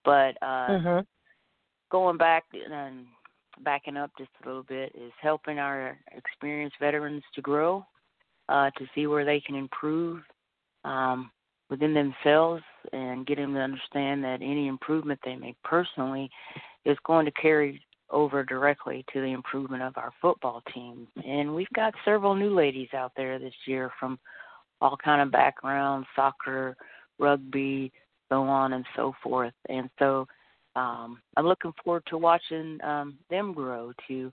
But 0.03 0.37
uh, 0.41 0.69
mm-hmm. 0.69 0.99
going 1.91 2.17
back 2.17 2.43
and 2.53 3.05
backing 3.63 3.97
up 3.97 4.11
just 4.17 4.31
a 4.43 4.47
little 4.47 4.63
bit 4.63 4.91
is 4.95 5.11
helping 5.21 5.59
our 5.59 5.97
experienced 6.11 6.77
veterans 6.79 7.23
to 7.33 7.41
grow, 7.41 7.85
uh, 8.49 8.69
to 8.77 8.85
see 8.93 9.07
where 9.07 9.25
they 9.25 9.39
can 9.39 9.55
improve. 9.55 10.21
Um, 10.83 11.31
within 11.69 11.93
themselves 11.93 12.63
and 12.93 13.25
get 13.25 13.37
them 13.37 13.53
to 13.53 13.59
understand 13.59 14.23
that 14.23 14.39
any 14.41 14.67
improvement 14.67 15.19
they 15.23 15.35
make 15.35 15.55
personally 15.63 16.29
is 16.85 16.97
going 17.05 17.25
to 17.25 17.31
carry 17.31 17.81
over 18.11 18.43
directly 18.43 19.03
to 19.11 19.19
the 19.19 19.31
improvement 19.31 19.81
of 19.81 19.97
our 19.97 20.11
football 20.21 20.61
team. 20.73 21.07
And 21.25 21.55
we've 21.55 21.69
got 21.75 21.93
several 22.05 22.35
new 22.35 22.53
ladies 22.53 22.89
out 22.93 23.13
there 23.17 23.39
this 23.39 23.53
year 23.65 23.91
from 23.99 24.19
all 24.79 24.95
kind 25.03 25.21
of 25.21 25.31
backgrounds, 25.31 26.07
soccer, 26.15 26.77
rugby, 27.17 27.91
so 28.29 28.43
on 28.43 28.73
and 28.73 28.85
so 28.95 29.13
forth. 29.23 29.53
And 29.69 29.89
so 29.97 30.27
um, 30.75 31.21
I'm 31.37 31.45
looking 31.45 31.73
forward 31.83 32.03
to 32.07 32.17
watching 32.17 32.79
um, 32.83 33.17
them 33.29 33.53
grow 33.53 33.91
to 34.07 34.31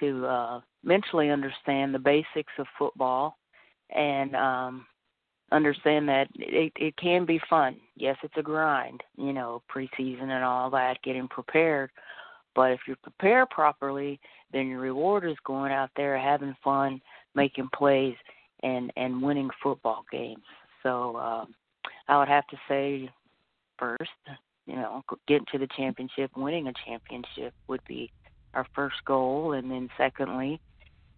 to 0.00 0.26
uh, 0.26 0.60
mentally 0.82 1.30
understand 1.30 1.94
the 1.94 1.98
basics 1.98 2.52
of 2.58 2.66
football 2.78 3.36
and 3.94 4.34
um, 4.34 4.86
understand 5.52 6.08
that 6.08 6.28
it 6.34 6.72
it 6.76 6.96
can 6.96 7.24
be 7.24 7.40
fun. 7.48 7.76
Yes, 7.96 8.16
it's 8.22 8.36
a 8.36 8.42
grind, 8.42 9.02
you 9.16 9.32
know, 9.32 9.62
preseason 9.74 10.30
and 10.30 10.44
all 10.44 10.70
that, 10.70 11.02
getting 11.02 11.28
prepared. 11.28 11.90
But 12.54 12.72
if 12.72 12.80
you 12.86 12.96
prepare 13.02 13.46
properly, 13.46 14.20
then 14.52 14.66
your 14.66 14.80
reward 14.80 15.24
is 15.24 15.36
going 15.44 15.72
out 15.72 15.90
there 15.96 16.18
having 16.18 16.54
fun, 16.62 17.00
making 17.34 17.68
plays, 17.74 18.16
and 18.62 18.92
and 18.96 19.22
winning 19.22 19.50
football 19.62 20.04
games. 20.10 20.42
So 20.82 21.16
um, 21.16 21.54
I 22.08 22.18
would 22.18 22.28
have 22.28 22.46
to 22.48 22.56
say, 22.68 23.10
first, 23.78 24.10
you 24.66 24.76
know, 24.76 25.02
getting 25.26 25.46
to 25.52 25.58
the 25.58 25.68
championship, 25.76 26.30
winning 26.36 26.68
a 26.68 26.72
championship 26.86 27.54
would 27.68 27.82
be 27.86 28.10
our 28.54 28.66
first 28.74 28.96
goal, 29.04 29.52
and 29.52 29.70
then 29.70 29.88
secondly, 29.96 30.60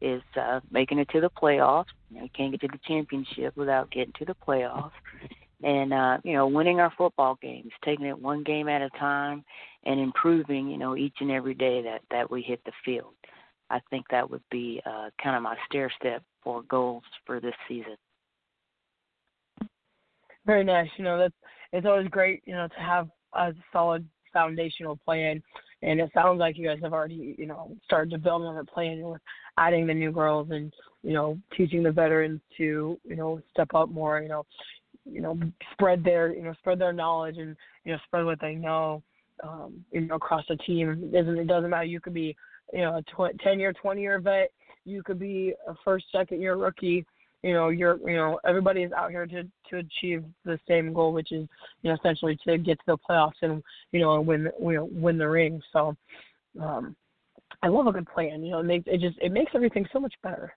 is 0.01 0.23
uh, 0.41 0.61
making 0.71 0.99
it 0.99 1.09
to 1.11 1.21
the 1.21 1.31
playoffs. 1.31 1.87
You, 2.11 2.19
know, 2.19 2.23
you 2.25 2.31
can't 2.37 2.53
get 2.53 2.61
to 2.63 2.69
the 2.69 2.81
championship 2.87 3.57
without 3.57 3.91
getting 3.91 4.13
to 4.19 4.25
the 4.25 4.37
playoffs, 4.47 4.93
and 5.63 5.93
uh, 5.93 6.19
you 6.25 6.35
know, 6.35 6.47
winning 6.47 6.81
our 6.81 6.93
football 6.97 7.39
games, 7.41 7.73
taking 7.85 8.07
it 8.07 8.19
one 8.19 8.43
game 8.43 8.69
at 8.69 8.83
a 8.83 8.91
time, 8.91 9.45
and 9.85 10.01
improving. 10.01 10.69
You 10.69 10.79
know, 10.79 10.97
each 10.97 11.17
and 11.21 11.31
every 11.31 11.55
day 11.55 11.83
that 11.83 12.03
that 12.11 12.31
we 12.31 12.43
hit 12.43 12.61
the 12.65 12.73
field. 12.85 13.15
I 13.71 13.81
think 13.91 14.07
that 14.11 14.31
would 14.31 14.43
be 14.51 14.81
uh, 14.85 15.09
kind 15.23 15.37
of 15.37 15.43
my 15.43 15.57
stair 15.67 15.91
step 15.99 16.23
for 16.43 16.63
goals 16.63 17.03
for 17.25 17.41
this 17.41 17.55
season. 17.67 17.97
Very 20.47 20.65
nice. 20.65 20.89
You 20.99 21.05
know, 21.05 21.19
that's 21.19 21.35
it's 21.73 21.87
always 21.87 22.09
great. 22.09 22.43
You 22.45 22.55
know, 22.55 22.69
to 22.69 22.81
have 22.81 23.09
a 23.35 23.55
solid 23.73 24.07
foundational 24.33 24.97
plan 25.05 25.43
and 25.85 26.01
it 26.01 26.11
sounds 26.15 26.41
like 26.41 26.57
you 26.57 26.67
guys 26.67 26.79
have 26.83 26.95
already, 26.95 27.35
you 27.39 27.47
know, 27.47 27.77
started 27.85 28.11
to 28.11 28.19
build 28.19 28.43
on 28.43 28.57
that 28.57 28.69
plan 28.69 29.03
with 29.03 29.21
adding 29.59 29.87
the 29.87 29.93
new 29.93 30.11
girls 30.11 30.49
and, 30.51 30.73
you 31.03 31.13
know, 31.13 31.39
teaching 31.55 31.83
the 31.83 31.93
veterans 31.93 32.41
to, 32.57 32.99
you 33.05 33.17
know, 33.17 33.41
step 33.51 33.69
up 33.75 33.91
more, 33.91 34.21
you 34.21 34.29
know, 34.29 34.47
you 35.05 35.21
know, 35.21 35.39
spread 35.73 36.03
their, 36.03 36.35
you 36.35 36.43
know, 36.43 36.55
spread 36.55 36.79
their 36.79 36.95
knowledge 36.95 37.37
and, 37.37 37.55
you 37.85 37.93
know, 37.93 37.99
spread 38.07 38.25
what 38.25 38.41
they 38.41 38.55
know, 38.55 39.03
um, 39.43 39.85
you 39.93 40.01
know, 40.01 40.15
across 40.15 40.45
the 40.49 40.57
team. 40.57 40.89
It 40.89 41.13
doesn't 41.13 41.39
it 41.39 41.47
doesn't 41.47 41.69
matter. 41.69 41.85
You 41.85 42.01
could 42.01 42.15
be, 42.15 42.35
you 42.73 42.81
know, 42.81 42.97
a 42.97 43.03
tw- 43.03 43.39
ten 43.41 43.61
year, 43.61 43.75
twenty 43.75 44.01
year 44.01 44.19
vet. 44.21 44.51
You 44.87 45.03
could 45.03 45.19
be 45.19 45.53
a 45.69 45.75
first, 45.85 46.07
second 46.13 46.41
year 46.41 46.57
rookie 46.57 47.05
you 47.45 47.53
know 47.53 47.69
you're 47.69 47.99
you 48.09 48.17
know 48.17 48.41
everybody 48.47 48.83
is 48.83 48.93
out 48.93 49.11
here 49.11 49.27
to 49.27 49.43
to 49.69 49.77
achieve 49.77 50.25
the 50.47 50.59
same 50.67 50.95
goal 50.95 51.13
which 51.13 51.31
is 51.31 51.47
you 51.83 51.91
know 51.91 51.95
essentially 51.95 52.39
to 52.49 52.57
get 52.57 52.79
to 52.79 52.85
the 52.87 52.99
playoffs 53.09 53.43
and 53.43 53.63
you 53.93 54.01
know 54.01 54.19
win 54.21 54.49
you 54.61 54.73
know 54.73 54.89
win 54.91 55.19
the 55.19 55.29
ring. 55.29 55.61
So 55.73 55.95
um 56.61 56.97
i 57.63 57.69
love 57.69 57.87
a 57.87 57.93
good 57.93 58.09
plan 58.09 58.43
you 58.43 58.53
know 58.53 58.61
it 58.61 58.65
makes 58.65 58.85
it 58.87 58.99
just 59.01 59.19
it 59.21 59.31
makes 59.31 59.53
everything 59.55 59.87
so 59.93 60.01
much 60.01 60.15
better. 60.23 60.55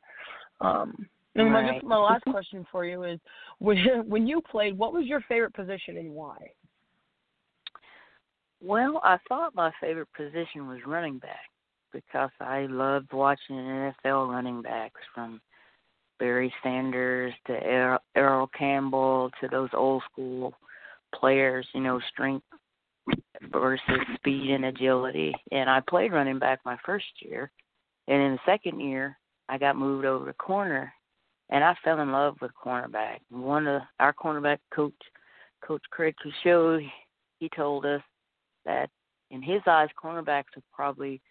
Um 0.62 1.07
and 1.36 1.53
right. 1.53 1.66
my 1.66 1.74
just 1.74 1.86
my 1.86 1.97
last 1.97 2.24
question 2.24 2.66
for 2.72 2.86
you 2.86 3.03
is 3.03 3.20
when 3.59 3.78
when 4.07 4.26
you 4.26 4.41
played 4.41 4.78
what 4.78 4.93
was 4.93 5.05
your 5.05 5.22
favorite 5.28 5.53
position 5.53 5.97
and 5.97 6.12
why? 6.12 6.38
Well 8.62 9.01
i 9.03 9.18
thought 9.28 9.53
my 9.55 9.72
favorite 9.82 10.07
position 10.16 10.70
was 10.70 10.80
running 10.88 11.18
back 11.18 11.49
because 11.91 12.32
i 12.39 12.66
loved 12.70 13.12
watching 13.12 13.55
nfl 13.57 14.30
running 14.30 14.62
backs 14.62 15.01
from 15.14 15.41
Barry 16.20 16.53
Sanders 16.63 17.34
to 17.47 17.53
Earl, 17.53 17.99
Earl 18.15 18.49
Campbell 18.57 19.32
to 19.41 19.47
those 19.47 19.70
old 19.74 20.03
school 20.11 20.53
players, 21.15 21.68
you 21.74 21.82
know, 21.82 21.99
strength 22.11 22.45
versus 23.51 24.01
speed 24.15 24.51
and 24.51 24.65
agility. 24.65 25.34
And 25.51 25.70
I 25.70 25.82
played 25.88 26.11
running 26.11 26.39
back 26.39 26.59
my 26.65 26.78
first 26.86 27.05
year. 27.20 27.51
And 28.07 28.22
in 28.22 28.32
the 28.34 28.39
second 28.45 28.80
year, 28.80 29.18
I 29.49 29.57
got 29.57 29.78
moved 29.78 30.05
over 30.05 30.26
to 30.26 30.34
corner, 30.34 30.93
and 31.49 31.63
I 31.63 31.76
fell 31.84 32.01
in 32.01 32.11
love 32.11 32.36
with 32.41 32.51
cornerback. 32.61 33.20
One 33.30 33.68
of 33.68 33.82
our 33.99 34.13
cornerback 34.13 34.59
coach, 34.74 34.93
Coach 35.61 35.84
Craig 35.89 36.15
Couchot, 36.24 36.89
he 37.39 37.49
told 37.55 37.86
us 37.86 38.01
that 38.65 38.89
in 39.32 39.41
his 39.41 39.61
eyes, 39.68 39.89
cornerbacks 40.01 40.55
are 40.57 40.63
probably 40.74 41.22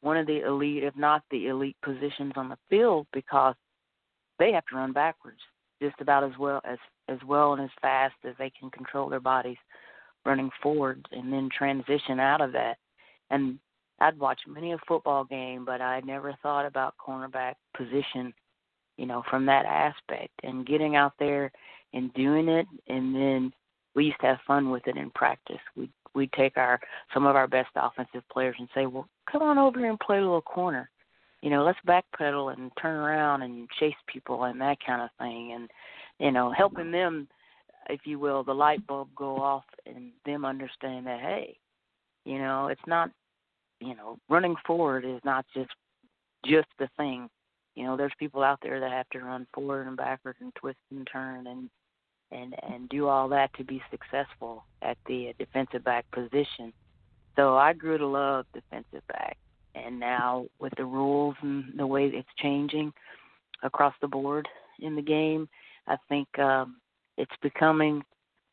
one 0.00 0.16
of 0.16 0.26
the 0.26 0.44
elite, 0.46 0.84
if 0.84 0.96
not 0.96 1.22
the 1.30 1.48
elite, 1.48 1.76
positions 1.82 2.32
on 2.36 2.48
the 2.48 2.58
field 2.68 3.06
because 3.12 3.54
they 4.40 4.50
have 4.52 4.66
to 4.66 4.76
run 4.76 4.92
backwards 4.92 5.38
just 5.80 6.00
about 6.00 6.24
as 6.24 6.32
well 6.38 6.60
as 6.64 6.78
as 7.08 7.18
well 7.26 7.52
and 7.52 7.62
as 7.62 7.70
fast 7.80 8.14
as 8.24 8.34
they 8.38 8.50
can 8.58 8.70
control 8.70 9.08
their 9.08 9.20
bodies 9.20 9.56
running 10.24 10.50
forward 10.62 11.06
and 11.12 11.32
then 11.32 11.48
transition 11.56 12.20
out 12.20 12.40
of 12.40 12.52
that. 12.52 12.76
And 13.30 13.58
I'd 14.00 14.18
watch 14.18 14.40
many 14.46 14.72
a 14.72 14.78
football 14.88 15.24
game, 15.24 15.64
but 15.64 15.80
I 15.80 16.00
never 16.00 16.34
thought 16.42 16.66
about 16.66 16.94
cornerback 16.98 17.54
position, 17.76 18.32
you 18.96 19.06
know, 19.06 19.22
from 19.30 19.46
that 19.46 19.66
aspect 19.66 20.32
and 20.42 20.66
getting 20.66 20.96
out 20.96 21.12
there 21.18 21.52
and 21.92 22.12
doing 22.14 22.48
it 22.48 22.66
and 22.88 23.14
then 23.14 23.52
we 23.94 24.06
used 24.06 24.20
to 24.20 24.26
have 24.26 24.38
fun 24.46 24.70
with 24.70 24.86
it 24.86 24.96
in 24.96 25.10
practice. 25.10 25.60
We 25.76 25.90
we'd 26.14 26.32
take 26.32 26.56
our 26.56 26.80
some 27.12 27.26
of 27.26 27.36
our 27.36 27.46
best 27.46 27.70
offensive 27.76 28.22
players 28.32 28.56
and 28.58 28.68
say, 28.74 28.86
"Well, 28.86 29.08
come 29.30 29.42
on 29.42 29.58
over 29.58 29.78
here 29.78 29.90
and 29.90 30.00
play 30.00 30.18
a 30.18 30.22
little 30.22 30.42
corner." 30.42 30.90
You 31.42 31.50
know, 31.50 31.64
let's 31.64 31.78
backpedal 31.86 32.52
and 32.52 32.70
turn 32.80 32.96
around 32.96 33.42
and 33.42 33.68
chase 33.78 33.94
people 34.06 34.44
and 34.44 34.60
that 34.60 34.78
kind 34.84 35.02
of 35.02 35.10
thing 35.18 35.52
and 35.54 35.70
you 36.18 36.30
know, 36.30 36.52
helping 36.52 36.90
them 36.90 37.28
if 37.88 38.00
you 38.04 38.18
will, 38.18 38.44
the 38.44 38.52
light 38.52 38.86
bulb 38.86 39.08
go 39.16 39.36
off 39.36 39.64
and 39.86 40.10
them 40.24 40.44
understand 40.44 41.06
that 41.06 41.20
hey, 41.20 41.56
you 42.24 42.38
know, 42.38 42.68
it's 42.68 42.86
not 42.86 43.10
you 43.80 43.94
know, 43.94 44.18
running 44.28 44.54
forward 44.66 45.04
is 45.04 45.20
not 45.24 45.46
just 45.54 45.70
just 46.44 46.68
the 46.78 46.88
thing. 46.96 47.28
You 47.74 47.84
know, 47.84 47.96
there's 47.96 48.12
people 48.18 48.42
out 48.42 48.58
there 48.62 48.80
that 48.80 48.90
have 48.90 49.08
to 49.10 49.20
run 49.20 49.46
forward 49.54 49.86
and 49.86 49.96
backward 49.96 50.36
and 50.40 50.54
twist 50.54 50.78
and 50.90 51.08
turn 51.10 51.46
and 51.46 51.70
and 52.30 52.54
and 52.62 52.88
do 52.88 53.08
all 53.08 53.28
that 53.28 53.52
to 53.54 53.64
be 53.64 53.82
successful 53.90 54.64
at 54.82 54.98
the 55.06 55.34
defensive 55.38 55.84
back 55.84 56.04
position. 56.10 56.72
So 57.36 57.56
I 57.56 57.72
grew 57.72 57.98
to 57.98 58.06
love 58.06 58.46
defensive 58.52 59.06
back, 59.08 59.38
and 59.74 59.98
now 59.98 60.46
with 60.58 60.72
the 60.76 60.84
rules 60.84 61.36
and 61.42 61.64
the 61.76 61.86
way 61.86 62.06
it's 62.06 62.28
changing 62.38 62.92
across 63.62 63.94
the 64.00 64.08
board 64.08 64.48
in 64.80 64.96
the 64.96 65.02
game, 65.02 65.48
I 65.86 65.96
think 66.08 66.26
um, 66.38 66.76
it's 67.16 67.30
becoming 67.42 68.02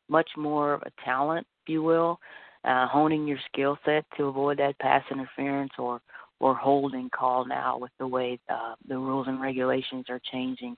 much 0.08 0.28
more 0.36 0.74
of 0.74 0.82
a 0.82 1.04
talent, 1.04 1.46
if 1.64 1.72
you 1.72 1.82
will, 1.82 2.18
uh, 2.64 2.86
honing 2.88 3.26
your 3.26 3.38
skill 3.52 3.78
set 3.84 4.04
to 4.16 4.24
avoid 4.24 4.58
that 4.58 4.78
pass 4.78 5.02
interference 5.10 5.72
or 5.78 6.00
or 6.40 6.54
holding 6.54 7.10
call 7.10 7.44
now 7.44 7.76
with 7.78 7.90
the 7.98 8.06
way 8.06 8.38
uh, 8.48 8.74
the 8.88 8.96
rules 8.96 9.26
and 9.26 9.40
regulations 9.40 10.04
are 10.08 10.20
changing 10.30 10.76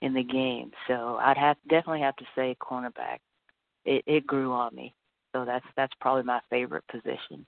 in 0.00 0.14
the 0.14 0.22
game. 0.22 0.70
So 0.88 1.18
I'd 1.20 1.36
have 1.36 1.56
definitely 1.68 2.00
have 2.00 2.16
to 2.16 2.24
say 2.34 2.56
cornerback. 2.60 3.18
It 3.84 4.02
it 4.06 4.26
grew 4.26 4.52
on 4.52 4.74
me. 4.74 4.94
So 5.34 5.44
that's 5.44 5.66
that's 5.76 5.92
probably 6.00 6.24
my 6.24 6.40
favorite 6.50 6.84
position. 6.90 7.46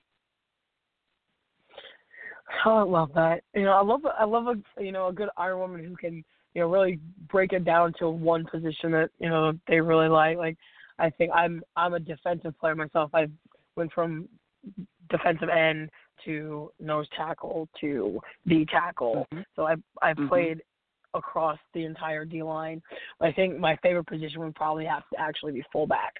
Oh, 2.65 2.77
I 2.77 2.83
love 2.83 3.11
that. 3.15 3.43
You 3.53 3.63
know, 3.63 3.71
I 3.71 3.81
love 3.81 4.01
I 4.19 4.23
love 4.25 4.47
a 4.47 4.83
you 4.83 4.91
know 4.91 5.07
a 5.07 5.13
good 5.13 5.29
Iron 5.37 5.59
Woman 5.59 5.83
who 5.83 5.95
can 5.95 6.23
you 6.53 6.61
know 6.61 6.67
really 6.67 6.99
break 7.29 7.53
it 7.53 7.65
down 7.65 7.93
to 7.99 8.09
one 8.09 8.45
position 8.45 8.91
that 8.91 9.09
you 9.19 9.29
know 9.29 9.53
they 9.67 9.79
really 9.79 10.07
like. 10.07 10.37
Like 10.37 10.57
I 10.99 11.09
think 11.09 11.31
I'm 11.33 11.63
I'm 11.75 11.93
a 11.93 11.99
defensive 11.99 12.57
player 12.59 12.75
myself. 12.75 13.11
I 13.13 13.27
went 13.75 13.91
from 13.93 14.27
defensive 15.09 15.49
end 15.49 15.89
to 16.25 16.71
nose 16.79 17.07
tackle 17.15 17.67
to 17.81 18.19
D 18.47 18.65
tackle. 18.65 19.27
Mm-hmm. 19.33 19.41
So 19.55 19.63
I 19.63 19.75
I've 20.01 20.15
mm-hmm. 20.15 20.27
played 20.27 20.61
across 21.13 21.57
the 21.73 21.85
entire 21.85 22.25
D 22.25 22.43
line. 22.43 22.81
I 23.21 23.31
think 23.31 23.57
my 23.57 23.75
favorite 23.77 24.07
position 24.07 24.41
would 24.41 24.55
probably 24.55 24.85
have 24.85 25.03
to 25.13 25.19
actually 25.19 25.53
be 25.53 25.63
fullback, 25.71 26.13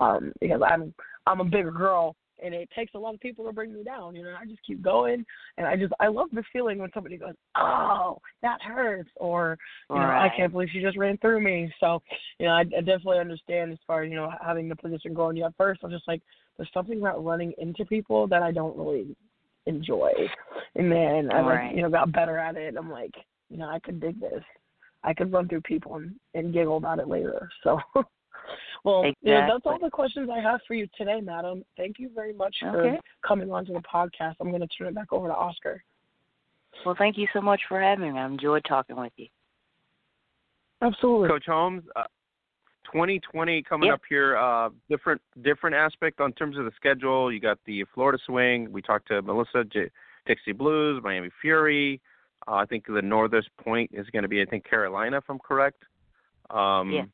um, 0.00 0.32
because 0.40 0.60
I'm 0.64 0.94
I'm 1.26 1.40
a 1.40 1.44
bigger 1.44 1.72
girl 1.72 2.14
and 2.42 2.54
it 2.54 2.68
takes 2.74 2.94
a 2.94 2.98
lot 2.98 3.14
of 3.14 3.20
people 3.20 3.44
to 3.44 3.52
bring 3.52 3.72
me 3.72 3.82
down. 3.82 4.14
You 4.16 4.24
know, 4.24 4.34
I 4.40 4.46
just 4.46 4.64
keep 4.66 4.82
going, 4.82 5.24
and 5.58 5.66
I 5.66 5.76
just 5.76 5.92
I 6.00 6.08
love 6.08 6.28
the 6.32 6.42
feeling 6.52 6.78
when 6.78 6.90
somebody 6.92 7.16
goes, 7.16 7.34
"Oh, 7.56 8.18
that 8.42 8.60
hurts," 8.62 9.10
or 9.16 9.58
you 9.90 9.96
know, 9.96 10.02
right. 10.02 10.30
"I 10.30 10.36
can't 10.36 10.52
believe 10.52 10.68
she 10.72 10.80
just 10.80 10.96
ran 10.96 11.18
through 11.18 11.40
me." 11.40 11.72
So, 11.80 12.02
you 12.38 12.46
know, 12.46 12.52
I, 12.52 12.60
I 12.60 12.80
definitely 12.80 13.18
understand 13.18 13.72
as 13.72 13.78
far 13.86 14.02
as 14.02 14.10
you 14.10 14.16
know 14.16 14.30
having 14.44 14.68
the 14.68 14.76
position 14.76 15.14
going. 15.14 15.36
You 15.36 15.44
at 15.44 15.56
first, 15.56 15.80
I'm 15.84 15.90
just 15.90 16.08
like, 16.08 16.22
there's 16.56 16.70
something 16.74 16.98
about 16.98 17.24
running 17.24 17.52
into 17.58 17.84
people 17.84 18.26
that 18.28 18.42
I 18.42 18.52
don't 18.52 18.76
really 18.76 19.16
enjoy, 19.66 20.12
and 20.74 20.90
then 20.90 21.30
I 21.32 21.40
right. 21.40 21.66
like 21.66 21.76
you 21.76 21.82
know 21.82 21.90
got 21.90 22.12
better 22.12 22.38
at 22.38 22.56
it. 22.56 22.74
I'm 22.76 22.90
like, 22.90 23.14
you 23.50 23.58
know, 23.58 23.68
I 23.68 23.78
could 23.78 24.00
dig 24.00 24.20
this. 24.20 24.42
I 25.04 25.12
could 25.14 25.32
run 25.32 25.48
through 25.48 25.62
people 25.62 25.96
and, 25.96 26.14
and 26.34 26.52
giggle 26.52 26.76
about 26.76 27.00
it 27.00 27.08
later. 27.08 27.48
So, 27.64 27.78
well, 28.84 29.04
exactly. 29.04 29.30
you 29.30 29.34
know, 29.36 29.46
that's 29.52 29.66
all 29.66 29.78
the 29.80 29.90
questions 29.90 30.28
I 30.32 30.40
have 30.40 30.60
for 30.66 30.74
you 30.74 30.88
today, 30.96 31.20
madam. 31.20 31.64
Thank 31.76 31.98
you 31.98 32.10
very 32.14 32.32
much 32.32 32.56
for 32.60 32.84
okay. 32.84 33.00
coming 33.26 33.50
onto 33.50 33.72
the 33.72 33.80
podcast. 33.80 34.34
I'm 34.40 34.48
going 34.48 34.60
to 34.60 34.66
turn 34.66 34.88
it 34.88 34.94
back 34.94 35.12
over 35.12 35.28
to 35.28 35.34
Oscar. 35.34 35.82
Well, 36.84 36.96
thank 36.98 37.16
you 37.16 37.28
so 37.32 37.40
much 37.40 37.60
for 37.68 37.80
having 37.80 38.12
me. 38.12 38.18
I 38.18 38.26
enjoyed 38.26 38.64
talking 38.68 38.96
with 38.96 39.12
you. 39.16 39.28
Absolutely. 40.80 41.28
Coach 41.28 41.44
Holmes, 41.46 41.84
uh, 41.94 42.02
2020 42.86 43.62
coming 43.62 43.86
yep. 43.86 43.94
up 43.94 44.00
here. 44.08 44.36
Uh, 44.36 44.70
different 44.88 45.20
different 45.42 45.76
aspect 45.76 46.20
on 46.20 46.32
terms 46.32 46.58
of 46.58 46.64
the 46.64 46.72
schedule. 46.74 47.32
You 47.32 47.38
got 47.40 47.58
the 47.66 47.84
Florida 47.94 48.18
Swing. 48.26 48.70
We 48.72 48.82
talked 48.82 49.08
to 49.08 49.22
Melissa, 49.22 49.64
J- 49.64 49.90
Dixie 50.26 50.52
Blues, 50.52 51.00
Miami 51.04 51.30
Fury. 51.40 52.00
Uh, 52.48 52.54
I 52.54 52.66
think 52.66 52.86
the 52.86 53.02
northest 53.02 53.48
point 53.62 53.90
is 53.94 54.06
going 54.10 54.24
to 54.24 54.28
be, 54.28 54.42
I 54.42 54.44
think, 54.44 54.68
Carolina, 54.68 55.18
if 55.18 55.24
I'm 55.28 55.38
correct. 55.38 55.84
Um, 56.50 56.90
yeah. 56.90 57.04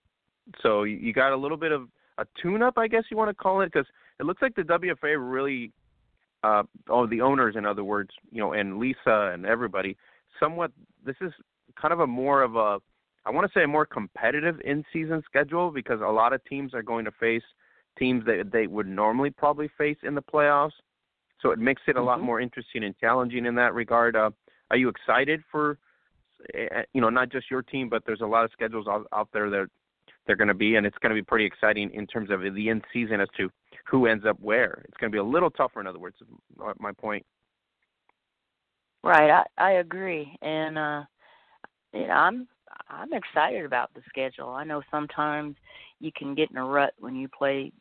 So 0.62 0.84
you 0.84 1.12
got 1.12 1.32
a 1.32 1.36
little 1.36 1.56
bit 1.56 1.72
of 1.72 1.88
a 2.18 2.26
tune-up, 2.40 2.78
I 2.78 2.88
guess 2.88 3.04
you 3.10 3.16
want 3.16 3.30
to 3.30 3.34
call 3.34 3.60
it, 3.60 3.72
because 3.72 3.86
it 4.18 4.26
looks 4.26 4.42
like 4.42 4.54
the 4.54 4.62
WFA 4.62 5.16
really, 5.18 5.72
uh, 6.42 6.64
oh, 6.88 7.06
the 7.06 7.20
owners, 7.20 7.54
in 7.56 7.64
other 7.64 7.84
words, 7.84 8.10
you 8.30 8.40
know, 8.40 8.52
and 8.52 8.78
Lisa 8.78 9.30
and 9.32 9.46
everybody, 9.46 9.96
somewhat. 10.40 10.72
This 11.04 11.16
is 11.20 11.32
kind 11.80 11.92
of 11.92 12.00
a 12.00 12.06
more 12.06 12.42
of 12.42 12.56
a, 12.56 12.78
I 13.24 13.30
want 13.30 13.46
to 13.50 13.58
say, 13.58 13.64
a 13.64 13.68
more 13.68 13.86
competitive 13.86 14.60
in-season 14.64 15.22
schedule 15.24 15.70
because 15.70 16.00
a 16.00 16.06
lot 16.06 16.32
of 16.32 16.44
teams 16.44 16.74
are 16.74 16.82
going 16.82 17.04
to 17.04 17.12
face 17.12 17.42
teams 17.98 18.24
that 18.26 18.50
they 18.52 18.66
would 18.66 18.86
normally 18.86 19.30
probably 19.30 19.70
face 19.76 19.98
in 20.02 20.14
the 20.14 20.22
playoffs. 20.22 20.72
So 21.40 21.50
it 21.50 21.58
makes 21.58 21.82
it 21.86 21.92
a 21.92 21.98
mm-hmm. 21.98 22.06
lot 22.06 22.20
more 22.20 22.40
interesting 22.40 22.84
and 22.84 22.96
challenging 22.98 23.46
in 23.46 23.54
that 23.56 23.74
regard. 23.74 24.16
Uh, 24.16 24.30
are 24.70 24.76
you 24.76 24.88
excited 24.88 25.42
for 25.50 25.78
eh, 26.54 26.82
you 26.92 27.00
know 27.00 27.10
not 27.10 27.30
just 27.30 27.50
your 27.50 27.62
team, 27.62 27.88
but 27.88 28.02
there's 28.06 28.20
a 28.20 28.26
lot 28.26 28.44
of 28.44 28.50
schedules 28.52 28.86
out, 28.88 29.06
out 29.12 29.28
there 29.32 29.50
that 29.50 29.68
they're 30.28 30.36
going 30.36 30.48
to 30.48 30.54
be, 30.54 30.76
and 30.76 30.86
it's 30.86 30.98
going 30.98 31.10
to 31.10 31.20
be 31.20 31.24
pretty 31.24 31.46
exciting 31.46 31.90
in 31.92 32.06
terms 32.06 32.30
of 32.30 32.42
the 32.54 32.68
end 32.68 32.84
season 32.92 33.20
as 33.20 33.28
to 33.38 33.50
who 33.90 34.06
ends 34.06 34.24
up 34.28 34.38
where. 34.40 34.84
It's 34.84 34.96
going 34.98 35.10
to 35.10 35.14
be 35.14 35.18
a 35.18 35.24
little 35.24 35.50
tougher, 35.50 35.80
in 35.80 35.88
other 35.88 35.98
words. 35.98 36.16
My 36.78 36.92
point. 36.92 37.26
Right, 39.02 39.30
I 39.30 39.44
I 39.56 39.70
agree, 39.72 40.36
and 40.42 40.76
uh, 40.76 41.02
you 41.94 42.06
know, 42.06 42.12
I'm 42.12 42.46
I'm 42.90 43.12
excited 43.12 43.64
about 43.64 43.92
the 43.94 44.02
schedule. 44.08 44.50
I 44.50 44.64
know 44.64 44.82
sometimes 44.90 45.56
you 46.00 46.10
can 46.14 46.34
get 46.34 46.50
in 46.50 46.58
a 46.58 46.64
rut 46.64 46.92
when 46.98 47.16
you 47.16 47.28
play. 47.28 47.72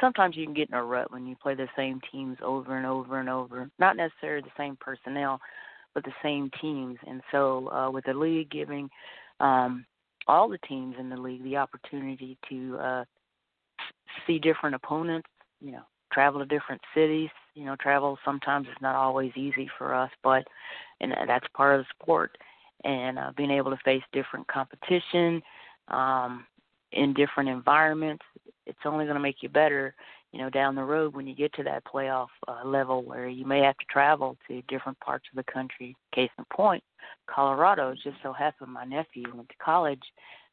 Sometimes 0.00 0.36
you 0.36 0.44
can 0.44 0.54
get 0.54 0.68
in 0.68 0.74
a 0.74 0.82
rut 0.82 1.12
when 1.12 1.26
you 1.26 1.36
play 1.36 1.54
the 1.54 1.68
same 1.76 2.00
teams 2.10 2.38
over 2.42 2.76
and 2.76 2.86
over 2.86 3.20
and 3.20 3.28
over. 3.28 3.70
Not 3.78 3.96
necessarily 3.96 4.42
the 4.42 4.62
same 4.62 4.76
personnel, 4.80 5.38
but 5.94 6.02
the 6.04 6.12
same 6.22 6.50
teams. 6.60 6.98
And 7.06 7.20
so, 7.30 7.68
uh, 7.70 7.90
with 7.90 8.04
the 8.06 8.14
league 8.14 8.50
giving 8.50 8.88
um, 9.38 9.84
all 10.26 10.48
the 10.48 10.58
teams 10.58 10.96
in 10.98 11.08
the 11.08 11.16
league 11.16 11.42
the 11.44 11.56
opportunity 11.56 12.36
to 12.48 12.78
uh, 12.78 13.04
see 14.26 14.38
different 14.38 14.74
opponents, 14.74 15.28
you 15.60 15.72
know, 15.72 15.82
travel 16.12 16.40
to 16.40 16.46
different 16.46 16.80
cities. 16.94 17.30
You 17.54 17.64
know, 17.64 17.76
travel 17.76 18.18
sometimes 18.24 18.66
is 18.68 18.80
not 18.80 18.94
always 18.94 19.32
easy 19.36 19.68
for 19.78 19.94
us, 19.94 20.10
but 20.22 20.46
and 21.00 21.12
that's 21.26 21.46
part 21.54 21.78
of 21.78 21.84
the 21.84 22.02
sport. 22.02 22.36
And 22.84 23.18
uh, 23.18 23.32
being 23.36 23.50
able 23.50 23.70
to 23.70 23.78
face 23.84 24.02
different 24.12 24.46
competition 24.48 25.42
um, 25.88 26.46
in 26.92 27.14
different 27.14 27.48
environments, 27.48 28.24
it's 28.66 28.78
only 28.84 29.04
going 29.04 29.16
to 29.16 29.20
make 29.20 29.42
you 29.42 29.48
better 29.48 29.94
you 30.32 30.38
know, 30.38 30.48
down 30.48 30.74
the 30.74 30.82
road 30.82 31.14
when 31.14 31.26
you 31.26 31.34
get 31.34 31.52
to 31.54 31.62
that 31.62 31.84
playoff 31.84 32.28
uh, 32.48 32.66
level 32.66 33.02
where 33.02 33.28
you 33.28 33.44
may 33.44 33.60
have 33.60 33.76
to 33.76 33.84
travel 33.90 34.36
to 34.48 34.62
different 34.62 34.98
parts 35.00 35.26
of 35.30 35.36
the 35.36 35.52
country. 35.52 35.94
Case 36.14 36.30
in 36.38 36.44
point, 36.52 36.82
Colorado. 37.28 37.94
Just 38.02 38.16
so 38.22 38.32
happened 38.32 38.72
my 38.72 38.84
nephew 38.84 39.24
went 39.34 39.48
to 39.50 39.54
college 39.62 40.02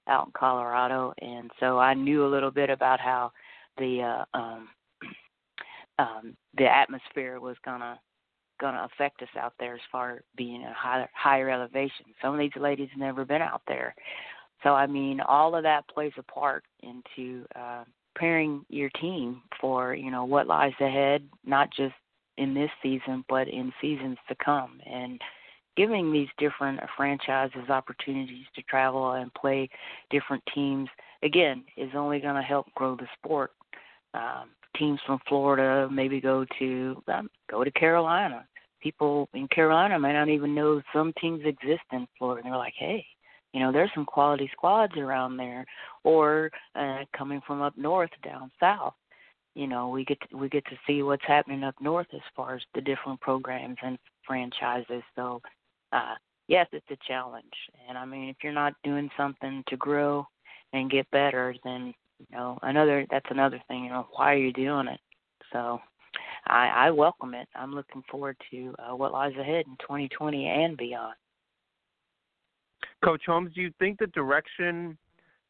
out 0.08 0.28
in 0.28 0.34
Colorado, 0.38 1.14
and 1.22 1.50
so 1.60 1.80
I 1.80 1.94
knew 1.94 2.26
a 2.26 2.28
little 2.28 2.52
bit 2.52 2.70
about 2.70 3.00
how 3.00 3.32
the 3.78 4.26
uh, 4.34 4.38
um, 4.38 4.68
um, 6.00 6.36
the 6.58 6.66
atmosphere 6.66 7.40
was 7.40 7.56
gonna 7.64 7.98
gonna 8.60 8.88
affect 8.92 9.22
us 9.22 9.30
out 9.40 9.54
there 9.60 9.76
as 9.76 9.82
far 9.90 10.12
as 10.12 10.20
being 10.36 10.64
a 10.64 10.74
higher 10.74 11.10
higher 11.14 11.50
elevation. 11.50 12.06
Some 12.22 12.34
of 12.34 12.40
these 12.40 12.52
ladies 12.60 12.90
never 12.98 13.24
been 13.24 13.42
out 13.42 13.62
there, 13.68 13.96
so 14.64 14.74
I 14.74 14.88
mean, 14.88 15.22
all 15.22 15.56
of 15.56 15.64
that 15.64 15.88
plays 15.88 16.12
a 16.18 16.24
part 16.24 16.66
into 16.84 17.46
uh, 17.56 17.84
preparing 18.20 18.66
your 18.70 18.90
team 19.02 19.42
for 19.62 19.96
you 19.96 20.12
know 20.12 20.26
what 20.26 20.48
lies 20.48 20.74
ahead, 20.82 21.24
not 21.46 21.70
just 21.76 21.94
in 22.38 22.54
this 22.54 22.70
season, 22.84 23.24
but 23.30 23.48
in 23.48 23.72
seasons 23.82 24.18
to 24.28 24.36
come, 24.44 24.80
and 24.86 25.22
giving 25.78 26.12
these 26.12 26.28
different 26.38 26.80
franchises 26.98 27.70
opportunities 27.70 28.46
to 28.54 28.62
travel 28.64 29.14
and 29.14 29.34
play 29.34 29.70
different 30.10 30.44
teams 30.54 30.90
again 31.24 31.64
is 31.78 31.90
only 31.96 32.20
going 32.20 32.36
to 32.36 32.42
help 32.42 32.66
grow 32.76 32.98
the 32.98 33.08
sport. 33.18 33.52
Um, 34.14 34.50
teams 34.78 35.00
from 35.06 35.20
Florida 35.28 35.88
maybe 35.90 36.20
go 36.20 36.46
to 36.60 37.02
um, 37.08 37.30
go 37.50 37.64
to 37.64 37.72
Carolina. 37.72 38.46
People 38.82 39.30
in 39.34 39.48
Carolina 39.48 39.98
might 39.98 40.14
not 40.14 40.30
even 40.30 40.54
know 40.54 40.82
some 40.94 41.14
teams 41.22 41.42
exist 41.46 41.84
in 41.94 42.06
Florida. 42.18 42.42
And 42.44 42.52
they're 42.52 42.60
like, 42.60 42.74
hey, 42.78 43.06
you 43.54 43.60
know, 43.60 43.72
there's 43.72 43.92
some 43.94 44.06
quality 44.06 44.50
squads 44.54 44.96
around 44.98 45.38
there. 45.38 45.66
Or 46.04 46.52
uh, 46.76 47.00
coming 47.18 47.42
from 47.46 47.62
up 47.62 47.78
north 47.78 48.12
down 48.24 48.52
south, 48.60 48.94
you 49.56 49.68
know, 49.68 49.90
we 49.90 50.06
get 50.06 50.18
to, 50.30 50.38
we 50.38 50.50
get 50.50 50.66
to 50.66 50.78
see 50.88 51.04
what's 51.04 51.26
happening 51.28 51.64
up 51.64 51.76
north 51.82 52.08
as 52.14 52.22
far 52.36 52.56
as 52.56 52.62
the 52.76 52.82
different 52.82 53.20
programs 53.22 53.78
and 53.84 53.98
franchises. 54.26 55.04
So, 55.16 55.42
uh, 55.92 56.16
yes, 56.48 56.68
it's 56.72 56.86
a 56.92 56.98
challenge. 57.08 57.46
And 57.88 57.98
I 57.98 58.06
mean, 58.06 58.30
if 58.30 58.38
you're 58.44 58.54
not 58.54 58.74
doing 58.84 59.10
something 59.18 59.64
to 59.68 59.78
grow 59.78 60.26
and 60.74 60.92
get 60.92 61.10
better, 61.12 61.56
then 61.64 61.94
you 62.20 62.38
know 62.38 62.60
another 62.62 63.06
that's 63.10 63.30
another 63.30 63.62
thing. 63.68 63.86
You 63.86 63.90
know, 63.90 64.08
why 64.14 64.34
are 64.34 64.38
you 64.38 64.54
doing 64.54 64.88
it? 64.88 65.00
So, 65.52 65.80
I, 66.48 66.68
I 66.68 66.92
welcome 66.92 67.34
it. 67.34 67.48
I'm 67.56 67.74
looking 67.74 68.04
forward 68.10 68.38
to 68.52 68.76
uh, 68.80 68.96
what 68.96 69.12
lies 69.12 69.36
ahead 69.40 69.66
in 69.68 69.76
2020 69.82 70.46
and 70.48 70.78
beyond. 70.78 71.16
Coach 73.04 73.24
Holmes, 73.26 73.52
do 73.54 73.62
you 73.62 73.72
think 73.80 74.00
the 74.00 74.08
direction 74.08 74.98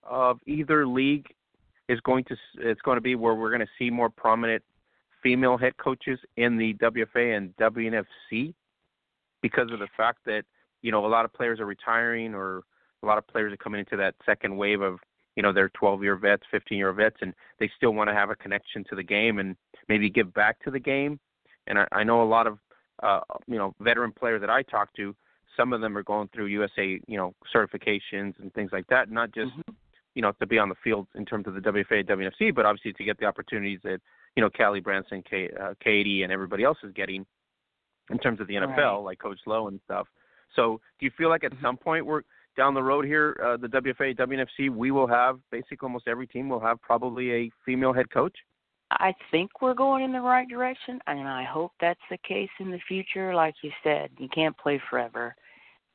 of 0.03 0.39
either 0.45 0.87
league 0.87 1.27
is 1.87 1.99
going 2.01 2.23
to 2.25 2.35
it's 2.59 2.81
going 2.81 2.97
to 2.97 3.01
be 3.01 3.15
where 3.15 3.35
we're 3.35 3.49
going 3.49 3.61
to 3.61 3.67
see 3.77 3.89
more 3.89 4.09
prominent 4.09 4.63
female 5.21 5.57
head 5.57 5.75
coaches 5.77 6.19
in 6.37 6.57
the 6.57 6.73
WFA 6.75 7.35
and 7.35 7.55
WNFC 7.57 8.53
because 9.41 9.71
of 9.71 9.79
the 9.79 9.87
fact 9.97 10.19
that 10.25 10.43
you 10.81 10.91
know 10.91 11.05
a 11.05 11.07
lot 11.07 11.25
of 11.25 11.33
players 11.33 11.59
are 11.59 11.65
retiring 11.65 12.33
or 12.33 12.63
a 13.03 13.05
lot 13.05 13.17
of 13.17 13.27
players 13.27 13.51
are 13.51 13.57
coming 13.57 13.79
into 13.79 13.97
that 13.97 14.15
second 14.25 14.55
wave 14.55 14.81
of 14.81 14.99
you 15.35 15.43
know 15.43 15.51
their 15.51 15.69
12 15.69 16.03
year 16.03 16.15
vets 16.15 16.43
15 16.51 16.77
year 16.77 16.93
vets 16.93 17.17
and 17.21 17.33
they 17.59 17.69
still 17.75 17.91
want 17.91 18.09
to 18.09 18.13
have 18.13 18.29
a 18.29 18.35
connection 18.35 18.83
to 18.89 18.95
the 18.95 19.03
game 19.03 19.39
and 19.39 19.55
maybe 19.87 20.09
give 20.09 20.33
back 20.33 20.59
to 20.63 20.71
the 20.71 20.79
game. 20.79 21.19
And 21.67 21.79
i, 21.79 21.87
I 21.91 22.03
know 22.03 22.21
a 22.21 22.29
lot 22.29 22.47
of 22.47 22.59
uh 23.03 23.21
you 23.47 23.57
know 23.57 23.73
veteran 23.79 24.11
players 24.11 24.41
that 24.41 24.49
i 24.49 24.61
talk 24.63 24.93
to 24.95 25.15
some 25.59 25.73
of 25.73 25.81
them 25.81 25.97
are 25.97 26.03
going 26.03 26.29
through 26.33 26.45
usa 26.45 27.01
you 27.07 27.17
know 27.17 27.33
certifications 27.53 28.33
and 28.39 28.53
things 28.53 28.69
like 28.71 28.87
that 28.87 29.11
not 29.11 29.31
just 29.33 29.51
mm-hmm. 29.51 29.73
you 30.15 30.21
know 30.21 30.31
to 30.39 30.45
be 30.45 30.57
on 30.57 30.69
the 30.69 30.75
field 30.83 31.07
in 31.15 31.25
terms 31.25 31.47
of 31.47 31.53
the 31.53 31.59
wfa 31.59 32.07
wnfc 32.07 32.53
but 32.55 32.65
obviously 32.65 32.93
to 32.93 33.03
get 33.03 33.17
the 33.19 33.25
opportunities 33.25 33.79
that 33.83 33.99
you 34.35 34.43
know 34.43 34.49
callie 34.49 34.79
brownson 34.79 35.23
K, 35.29 35.49
uh, 35.61 35.73
katie 35.83 36.23
and 36.23 36.31
everybody 36.31 36.63
else 36.63 36.77
is 36.83 36.93
getting 36.93 37.25
in 38.09 38.17
terms 38.19 38.39
of 38.39 38.47
the 38.47 38.55
nfl 38.55 38.77
right. 38.77 38.97
like 38.97 39.19
coach 39.19 39.39
lowe 39.45 39.67
and 39.67 39.79
stuff 39.85 40.07
so 40.55 40.79
do 40.99 41.05
you 41.05 41.11
feel 41.17 41.29
like 41.29 41.43
at 41.43 41.51
mm-hmm. 41.51 41.65
some 41.65 41.77
point 41.77 42.05
we're 42.05 42.21
down 42.57 42.73
the 42.73 42.83
road 42.83 43.05
here, 43.05 43.37
uh, 43.41 43.55
the 43.55 43.67
WFA, 43.67 44.17
WNFC, 44.17 44.69
we 44.69 44.91
will 44.91 45.07
have 45.07 45.39
basically 45.49 45.77
almost 45.83 46.07
every 46.09 46.27
team 46.27 46.49
will 46.49 46.59
have 46.59 46.81
probably 46.81 47.31
a 47.31 47.51
female 47.65 47.93
head 47.93 48.11
coach? 48.11 48.35
I 48.91 49.13
think 49.31 49.61
we're 49.61 49.75
going 49.75 50.03
in 50.03 50.11
the 50.11 50.19
right 50.19 50.47
direction, 50.47 50.99
and 51.05 51.27
I 51.27 51.43
hope 51.43 51.71
that's 51.79 51.99
the 52.09 52.17
case 52.27 52.49
in 52.59 52.71
the 52.71 52.79
future. 52.87 53.35
Like 53.35 53.55
you 53.61 53.71
said, 53.83 54.09
you 54.17 54.27
can't 54.27 54.57
play 54.57 54.81
forever, 54.89 55.35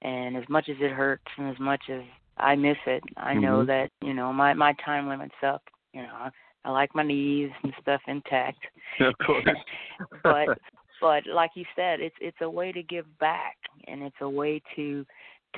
and 0.04 0.36
as 0.36 0.44
much 0.48 0.68
as 0.68 0.76
it 0.80 0.92
hurts, 0.92 1.24
and 1.36 1.50
as 1.50 1.58
much 1.58 1.82
as 1.90 2.02
I 2.36 2.54
miss 2.54 2.76
it, 2.86 3.02
I 3.16 3.32
mm-hmm. 3.32 3.40
know 3.42 3.64
that 3.64 3.90
you 4.02 4.14
know 4.14 4.32
my 4.32 4.54
my 4.54 4.74
time 4.84 5.08
limit's 5.08 5.34
up. 5.44 5.62
You 5.92 6.02
know, 6.02 6.28
I 6.64 6.70
like 6.70 6.94
my 6.94 7.02
knees 7.02 7.50
and 7.62 7.72
stuff 7.80 8.00
intact. 8.06 8.58
Of 9.00 9.14
course. 9.26 9.44
but 10.22 10.58
but 11.00 11.24
like 11.26 11.50
you 11.56 11.64
said, 11.74 12.00
it's 12.00 12.14
it's 12.20 12.36
a 12.42 12.48
way 12.48 12.70
to 12.70 12.82
give 12.82 13.06
back, 13.18 13.56
and 13.88 14.02
it's 14.02 14.16
a 14.20 14.28
way 14.28 14.62
to 14.76 15.04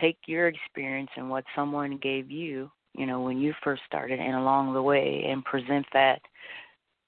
take 0.01 0.17
your 0.27 0.49
experience 0.49 1.11
and 1.17 1.29
what 1.29 1.45
someone 1.55 1.99
gave 1.99 2.31
you, 2.31 2.71
you 2.95 3.07
know, 3.07 3.21
when 3.21 3.39
you 3.39 3.53
first 3.65 3.83
started 3.87 4.21
and 4.21 4.35
along 4.37 4.75
the 4.75 4.83
way 4.83 5.25
and 5.29 5.45
present 5.45 5.87
that 5.93 6.21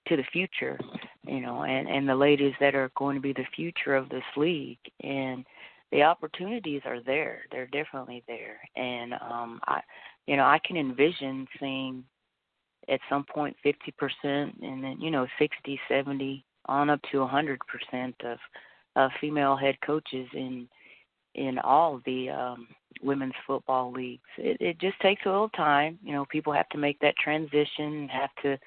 to 0.08 0.16
the 0.16 0.24
future, 0.32 0.78
you 1.26 1.40
know, 1.40 1.62
and 1.62 1.88
and 1.88 2.08
the 2.08 2.14
ladies 2.14 2.54
that 2.60 2.74
are 2.74 2.90
going 2.96 3.14
to 3.14 3.22
be 3.22 3.32
the 3.32 3.46
future 3.54 3.94
of 3.94 4.08
this 4.08 4.24
league 4.36 4.78
and 5.02 5.44
the 5.90 6.02
opportunities 6.02 6.82
are 6.84 7.02
there. 7.02 7.42
They're 7.50 7.66
definitely 7.66 8.22
there. 8.26 8.60
And 8.76 9.14
um 9.14 9.60
I 9.66 9.80
you 10.26 10.36
know, 10.36 10.44
I 10.44 10.60
can 10.64 10.76
envision 10.76 11.46
seeing 11.58 12.04
at 12.88 13.00
some 13.08 13.24
point 13.24 13.56
50% 13.64 13.82
and 14.24 14.84
then, 14.84 15.00
you 15.00 15.10
know, 15.10 15.26
60, 15.38 15.80
70 15.88 16.44
on 16.66 16.90
up 16.90 17.00
to 17.10 17.18
100% 17.18 17.56
of 18.24 18.38
uh, 18.96 19.08
female 19.20 19.56
head 19.56 19.76
coaches 19.84 20.28
in 20.34 20.68
in 21.34 21.58
all 21.60 22.00
the 22.04 22.28
um, 22.30 22.66
women's 23.00 23.34
football 23.46 23.92
leagues. 23.92 24.28
It, 24.38 24.56
it 24.60 24.80
just 24.80 24.98
takes 25.00 25.22
a 25.24 25.28
little 25.28 25.50
time. 25.50 25.98
You 26.02 26.12
know, 26.12 26.26
people 26.30 26.52
have 26.52 26.68
to 26.70 26.78
make 26.78 26.98
that 27.00 27.14
transition, 27.22 28.08
have 28.08 28.30
to 28.42 28.58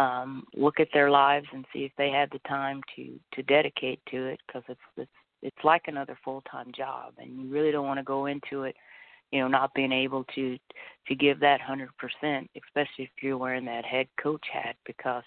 um, 0.00 0.44
look 0.54 0.80
at 0.80 0.88
their 0.94 1.10
lives 1.10 1.46
and 1.52 1.66
see 1.72 1.80
if 1.80 1.92
they 1.98 2.10
have 2.10 2.30
the 2.30 2.38
time 2.48 2.80
to 2.96 3.18
to 3.34 3.42
dedicate 3.42 4.00
to 4.10 4.26
it 4.28 4.40
because 4.46 4.62
it's 4.68 4.80
it's 4.96 5.10
it's 5.42 5.64
like 5.64 5.82
another 5.86 6.18
full 6.24 6.42
time 6.50 6.72
job, 6.76 7.14
and 7.18 7.40
you 7.40 7.48
really 7.48 7.70
don't 7.70 7.86
want 7.86 7.98
to 7.98 8.04
go 8.04 8.26
into 8.26 8.64
it, 8.64 8.76
you 9.30 9.40
know, 9.40 9.48
not 9.48 9.74
being 9.74 9.92
able 9.92 10.24
to 10.34 10.58
to 11.08 11.14
give 11.14 11.40
that 11.40 11.60
hundred 11.60 11.90
percent, 11.98 12.50
especially 12.56 13.04
if 13.04 13.10
you're 13.22 13.38
wearing 13.38 13.64
that 13.66 13.84
head 13.84 14.06
coach 14.22 14.44
hat 14.52 14.76
because 14.86 15.24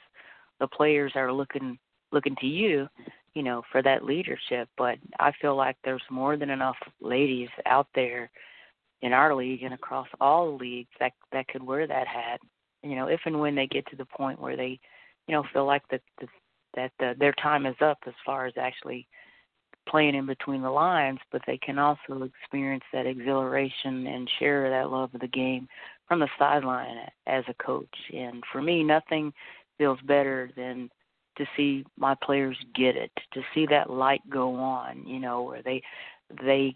the 0.60 0.68
players 0.68 1.14
are 1.16 1.32
looking 1.34 1.78
looking 2.12 2.36
to 2.38 2.48
you 2.48 2.88
you 3.34 3.44
know, 3.44 3.64
for 3.72 3.82
that 3.82 4.06
leadership. 4.06 4.70
But 4.78 4.98
I 5.20 5.32
feel 5.42 5.56
like 5.56 5.76
there's 5.84 6.04
more 6.10 6.38
than 6.38 6.50
enough 6.50 6.78
ladies 7.02 7.50
out 7.66 7.88
there 7.96 8.30
in 9.02 9.14
our 9.14 9.36
league 9.36 9.64
and 9.64 9.74
across 9.74 10.08
all 10.22 10.52
the 10.52 10.64
leagues 10.64 10.92
that 11.00 11.14
that 11.32 11.48
could 11.48 11.64
wear 11.64 11.88
that 11.88 12.08
hat. 12.08 12.40
You 12.84 12.96
know, 12.96 13.08
if 13.08 13.22
and 13.26 13.40
when 13.40 13.56
they 13.56 13.68
get 13.68 13.86
to 13.88 13.96
the 13.96 14.06
point 14.06 14.40
where 14.40 14.56
they, 14.56 14.80
you 15.28 15.36
know, 15.36 15.44
feel 15.54 15.66
like 15.66 15.84
that 15.90 16.02
the, 16.20 16.28
that 16.76 16.92
the, 17.00 17.08
uh, 17.08 17.14
their 17.18 17.34
time 17.34 17.66
is 17.66 17.76
up 17.82 18.00
as 18.06 18.14
far 18.26 18.46
as 18.46 18.54
actually 18.58 19.08
playing 19.88 20.16
in 20.16 20.26
between 20.26 20.62
the 20.62 20.70
lines, 20.70 21.20
but 21.32 21.42
they 21.46 21.58
can 21.58 21.78
also 21.80 22.24
experience 22.24 22.84
that 22.94 23.06
exhilaration 23.06 24.08
and 24.08 24.30
share 24.40 24.70
that 24.70 24.90
love 24.90 25.14
of 25.14 25.22
the 25.22 25.28
game 25.28 25.68
from 26.08 26.20
the 26.20 26.30
sideline 26.38 26.98
as 27.28 27.44
a 27.48 27.64
coach. 27.64 27.96
And 28.14 28.44
for 28.52 28.62
me, 28.62 28.84
nothing 28.84 29.34
feels 29.78 30.00
better 30.02 30.50
than 30.56 30.90
to 31.38 31.46
see 31.58 31.86
my 31.98 32.16
players 32.24 32.58
get 32.76 32.96
it, 32.96 33.12
to 33.34 33.42
see 33.54 33.66
that 33.68 33.90
light 33.90 34.22
go 34.30 34.56
on, 34.56 35.04
you 35.06 35.20
know, 35.20 35.42
where 35.42 35.64
they 35.64 35.82
they 36.44 36.76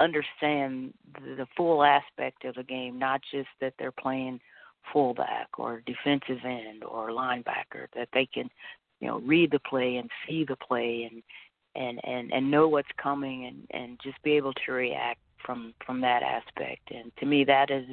understand 0.00 0.94
the 1.14 1.46
full 1.56 1.82
aspect 1.82 2.44
of 2.44 2.54
the 2.54 2.62
game, 2.62 2.98
not 2.98 3.20
just 3.30 3.48
that 3.60 3.74
they're 3.78 3.92
playing 3.92 4.40
fullback 4.92 5.48
or 5.58 5.82
defensive 5.86 6.44
end 6.44 6.84
or 6.84 7.10
linebacker, 7.10 7.86
that 7.94 8.08
they 8.12 8.26
can, 8.26 8.48
you 9.00 9.08
know, 9.08 9.18
read 9.20 9.50
the 9.50 9.58
play 9.60 9.96
and 9.96 10.10
see 10.26 10.44
the 10.44 10.56
play 10.56 11.08
and 11.10 11.22
and 11.74 12.00
and 12.04 12.32
and 12.32 12.50
know 12.50 12.68
what's 12.68 12.88
coming 12.96 13.46
and 13.46 13.66
and 13.70 14.00
just 14.02 14.20
be 14.22 14.32
able 14.32 14.52
to 14.52 14.72
react 14.72 15.20
from 15.44 15.74
from 15.84 16.00
that 16.00 16.22
aspect. 16.22 16.90
And 16.90 17.12
to 17.18 17.26
me, 17.26 17.44
that 17.44 17.70
is 17.70 17.86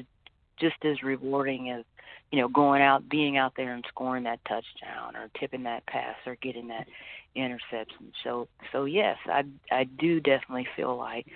just 0.59 0.78
as 0.84 1.03
rewarding 1.03 1.69
as 1.69 1.84
you 2.32 2.41
know, 2.41 2.47
going 2.47 2.82
out, 2.82 3.07
being 3.07 3.38
out 3.38 3.53
there 3.55 3.73
and 3.73 3.86
scoring 3.88 4.23
that 4.23 4.39
touchdown 4.45 5.15
or 5.15 5.30
tipping 5.39 5.63
that 5.63 5.86
pass 5.86 6.15
or 6.26 6.36
getting 6.41 6.67
that 6.67 6.88
interception. 7.36 8.11
So, 8.23 8.47
so 8.71 8.86
yes, 8.86 9.17
I 9.26 9.43
I 9.71 9.86
do 9.86 10.19
definitely 10.19 10.67
feel 10.76 10.97
like, 10.97 11.28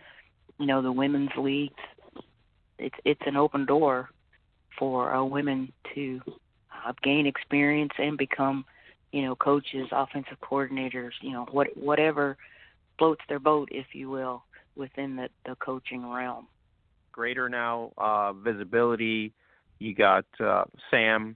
you 0.58 0.66
know, 0.66 0.82
the 0.82 0.92
women's 0.92 1.30
leagues, 1.38 1.82
it's 2.78 2.96
it's 3.06 3.22
an 3.26 3.38
open 3.38 3.66
door 3.66 4.10
for 4.78 5.24
women 5.26 5.72
to 5.96 6.22
uh, 6.86 6.94
gain 7.04 7.26
experience 7.28 7.92
and 7.98 8.18
become, 8.18 8.66
you 9.12 9.24
know, 9.24 9.36
coaches, 9.36 9.88
offensive 9.92 10.38
coordinators, 10.42 11.12
you 11.22 11.32
know, 11.32 11.46
what 11.52 11.68
whatever 11.76 12.38
floats 12.98 13.22
their 13.30 13.40
boat, 13.40 13.70
if 13.72 13.88
you 13.94 14.10
will, 14.10 14.44
within 14.76 15.16
the 15.16 15.30
the 15.46 15.56
coaching 15.56 16.10
realm. 16.10 16.48
Greater 17.12 17.50
now 17.50 17.92
uh, 17.98 18.34
visibility 18.34 19.34
you 19.80 19.96
got 19.96 20.26
uh, 20.40 20.66
Sam, 20.92 21.36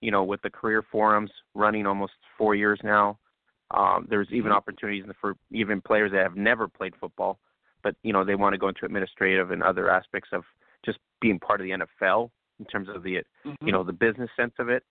you 0.00 0.10
know, 0.10 0.24
with 0.24 0.42
the 0.42 0.50
career 0.50 0.82
forums 0.90 1.30
running 1.54 1.86
almost 1.86 2.14
four 2.36 2.54
years 2.54 2.80
now. 2.82 3.18
Um, 3.70 4.06
there's 4.10 4.28
even 4.30 4.50
mm-hmm. 4.50 4.56
opportunities 4.56 5.04
for 5.20 5.34
even 5.50 5.80
players 5.80 6.10
that 6.12 6.22
have 6.22 6.36
never 6.36 6.68
played 6.68 6.94
football, 7.00 7.38
but 7.82 7.94
you 8.02 8.12
know 8.12 8.24
they 8.24 8.34
want 8.34 8.52
to 8.52 8.58
go 8.58 8.68
into 8.68 8.84
administrative 8.84 9.50
and 9.50 9.62
other 9.62 9.90
aspects 9.90 10.30
of 10.32 10.42
just 10.84 10.98
being 11.20 11.38
part 11.38 11.60
of 11.60 11.64
the 11.64 11.86
NFL 12.02 12.30
in 12.58 12.66
terms 12.66 12.88
of 12.94 13.02
the 13.02 13.22
mm-hmm. 13.46 13.66
you 13.66 13.72
know 13.72 13.82
the 13.82 13.92
business 13.92 14.28
sense 14.36 14.52
of 14.58 14.68
it. 14.68 14.82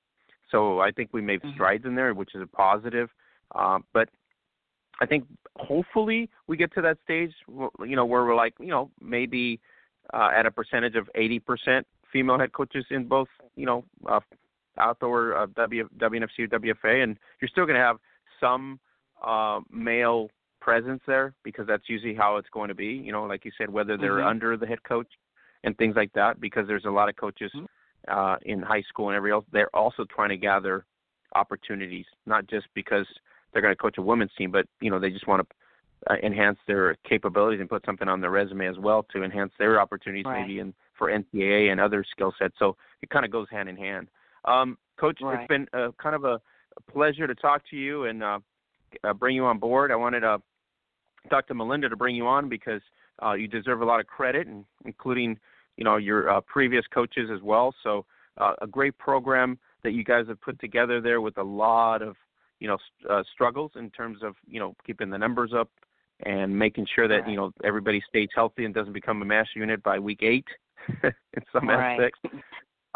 So 0.51 0.79
I 0.79 0.91
think 0.91 1.09
we 1.13 1.21
made 1.21 1.41
mm-hmm. 1.41 1.53
strides 1.53 1.85
in 1.85 1.95
there, 1.95 2.13
which 2.13 2.35
is 2.35 2.41
a 2.41 2.47
positive. 2.47 3.09
Um, 3.55 3.83
but 3.93 4.09
I 5.01 5.05
think 5.05 5.25
hopefully 5.57 6.29
we 6.47 6.57
get 6.57 6.73
to 6.75 6.81
that 6.81 6.97
stage, 7.03 7.33
you 7.49 7.95
know, 7.95 8.05
where 8.05 8.23
we're 8.23 8.35
like, 8.35 8.53
you 8.59 8.67
know, 8.67 8.91
maybe 9.01 9.59
uh, 10.13 10.29
at 10.35 10.45
a 10.45 10.51
percentage 10.51 10.95
of 10.95 11.09
80% 11.17 11.83
female 12.11 12.37
head 12.37 12.53
coaches 12.53 12.85
in 12.89 13.07
both, 13.07 13.27
you 13.55 13.65
know, 13.65 13.83
uh, 14.07 14.19
outdoor 14.77 15.35
uh, 15.35 15.45
w, 15.55 15.87
WNFC, 15.97 16.47
WFA, 16.49 17.03
and 17.03 17.17
you're 17.39 17.49
still 17.49 17.65
going 17.65 17.75
to 17.75 17.81
have 17.81 17.97
some 18.39 18.79
uh, 19.25 19.59
male 19.71 20.29
presence 20.59 21.01
there 21.07 21.33
because 21.43 21.65
that's 21.67 21.87
usually 21.87 22.15
how 22.15 22.37
it's 22.37 22.49
going 22.49 22.69
to 22.69 22.75
be. 22.75 22.87
You 22.87 23.11
know, 23.11 23.23
like 23.23 23.45
you 23.45 23.51
said, 23.57 23.69
whether 23.69 23.97
they're 23.97 24.17
mm-hmm. 24.17 24.27
under 24.27 24.57
the 24.57 24.67
head 24.67 24.83
coach 24.83 25.07
and 25.63 25.77
things 25.77 25.95
like 25.95 26.13
that, 26.13 26.39
because 26.39 26.67
there's 26.67 26.85
a 26.85 26.89
lot 26.89 27.09
of 27.09 27.15
coaches 27.15 27.51
mm-hmm. 27.55 27.65
Uh, 28.07 28.37
in 28.43 28.61
high 28.61 28.83
school 28.89 29.09
and 29.09 29.15
every 29.15 29.31
else. 29.31 29.45
They're 29.51 29.75
also 29.75 30.05
trying 30.13 30.29
to 30.29 30.37
gather 30.37 30.85
opportunities, 31.35 32.05
not 32.25 32.47
just 32.47 32.67
because 32.73 33.05
they're 33.51 33.61
going 33.61 33.73
to 33.73 33.81
coach 33.81 33.97
a 33.97 34.01
women's 34.01 34.31
team, 34.37 34.51
but 34.51 34.65
you 34.79 34.89
know 34.89 34.99
they 34.99 35.09
just 35.09 35.27
want 35.27 35.47
to 35.47 35.55
uh, 36.09 36.15
enhance 36.23 36.57
their 36.67 36.95
capabilities 37.07 37.59
and 37.59 37.69
put 37.69 37.85
something 37.85 38.07
on 38.07 38.21
their 38.21 38.31
resume 38.31 38.67
as 38.67 38.77
well 38.79 39.05
to 39.13 39.23
enhance 39.23 39.51
their 39.59 39.79
opportunities 39.79 40.25
right. 40.25 40.41
maybe 40.41 40.59
in 40.59 40.73
for 40.97 41.11
NCAA 41.11 41.71
and 41.71 41.79
other 41.79 42.03
skill 42.09 42.33
sets. 42.39 42.55
So 42.59 42.75
it 43.01 43.09
kind 43.09 43.25
of 43.25 43.31
goes 43.31 43.47
hand 43.51 43.69
in 43.69 43.77
hand. 43.77 44.07
Um, 44.45 44.77
Coach, 44.99 45.19
right. 45.21 45.39
it's 45.39 45.47
been 45.47 45.67
a, 45.73 45.91
kind 45.93 46.15
of 46.15 46.25
a, 46.25 46.41
pleasure 46.89 47.27
to 47.27 47.35
talk 47.35 47.61
to 47.69 47.75
you 47.75 48.05
and 48.05 48.23
uh, 48.23 48.39
uh, 49.03 49.13
bring 49.13 49.35
you 49.35 49.43
on 49.45 49.59
board. 49.59 49.91
I 49.91 49.95
wanted 49.95 50.21
to 50.21 50.41
talk 51.29 51.45
to 51.47 51.53
Melinda 51.53 51.89
to 51.89 51.97
bring 51.97 52.15
you 52.15 52.25
on 52.25 52.47
because 52.47 52.81
uh, 53.21 53.33
you 53.33 53.47
deserve 53.47 53.81
a 53.81 53.85
lot 53.85 53.99
of 53.99 54.07
credit, 54.07 54.47
and 54.47 54.63
including 54.85 55.37
you 55.81 55.85
know 55.85 55.97
your 55.97 56.29
uh, 56.29 56.41
previous 56.41 56.85
coaches 56.93 57.31
as 57.33 57.41
well. 57.41 57.73
So 57.81 58.05
uh, 58.37 58.53
a 58.61 58.67
great 58.67 58.95
program 58.99 59.57
that 59.83 59.93
you 59.93 60.03
guys 60.03 60.27
have 60.27 60.39
put 60.39 60.59
together 60.59 61.01
there 61.01 61.21
with 61.21 61.39
a 61.39 61.43
lot 61.43 62.03
of 62.03 62.15
you 62.59 62.67
know 62.67 62.77
uh, 63.09 63.23
struggles 63.33 63.71
in 63.75 63.89
terms 63.89 64.19
of 64.21 64.35
you 64.45 64.59
know 64.59 64.75
keeping 64.85 65.09
the 65.09 65.17
numbers 65.17 65.53
up 65.57 65.71
and 66.23 66.55
making 66.55 66.85
sure 66.93 67.07
that 67.07 67.21
right. 67.21 67.29
you 67.31 67.35
know 67.35 67.51
everybody 67.63 67.99
stays 68.07 68.29
healthy 68.35 68.65
and 68.65 68.75
doesn't 68.75 68.93
become 68.93 69.23
a 69.23 69.25
mass 69.25 69.47
unit 69.55 69.81
by 69.81 69.97
week 69.97 70.19
eight 70.21 70.45
in 71.03 71.43
some 71.51 71.67
right. 71.67 71.93
aspects. 71.93 72.19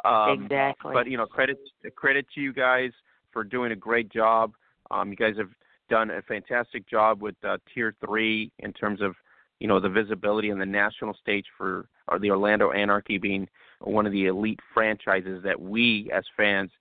Um, 0.06 0.44
exactly. 0.44 0.94
But 0.94 1.08
you 1.08 1.18
know, 1.18 1.26
credit 1.26 1.58
credit 1.96 2.28
to 2.36 2.40
you 2.40 2.54
guys 2.54 2.92
for 3.32 3.44
doing 3.44 3.72
a 3.72 3.76
great 3.76 4.12
job. 4.12 4.54
Um, 4.92 5.10
you 5.10 5.16
guys 5.16 5.34
have 5.40 5.50
done 5.90 6.12
a 6.12 6.22
fantastic 6.22 6.88
job 6.88 7.24
with 7.24 7.36
uh, 7.44 7.58
Tier 7.74 7.96
Three 8.06 8.52
in 8.60 8.74
terms 8.74 9.02
of 9.02 9.16
you 9.60 9.68
know 9.68 9.80
the 9.80 9.90
visibility 9.90 10.52
on 10.52 10.60
the 10.60 10.66
national 10.66 11.14
stage 11.22 11.46
for 11.58 11.88
or 12.08 12.20
the 12.20 12.32
Orlando 12.32 12.72
Anarchy 12.72 13.18
being 13.18 13.48
one 13.82 14.06
of 14.06 14.12
the 14.12 14.28
elite 14.28 14.60
franchises 14.74 15.44
that 15.44 15.60
we 15.60 16.10
as 16.14 16.24
fans 16.36 16.72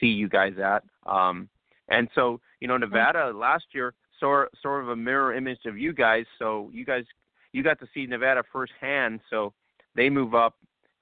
see 0.00 0.08
you 0.08 0.28
guys 0.28 0.54
at. 0.62 0.82
Um, 1.10 1.48
and 1.88 2.08
so 2.14 2.40
you 2.60 2.68
know 2.68 2.76
Nevada 2.76 3.32
last 3.34 3.64
year 3.72 3.94
sort 4.20 4.50
sort 4.62 4.82
of 4.82 4.90
a 4.90 4.96
mirror 4.96 5.34
image 5.34 5.66
of 5.66 5.78
you 5.78 5.92
guys. 5.92 6.24
So 6.38 6.70
you 6.72 6.84
guys 6.84 7.04
you 7.52 7.62
got 7.62 7.78
to 7.80 7.86
see 7.94 8.06
Nevada 8.06 8.42
firsthand. 8.52 9.20
So 9.30 9.52
they 9.94 10.10
move 10.10 10.34
up 10.34 10.56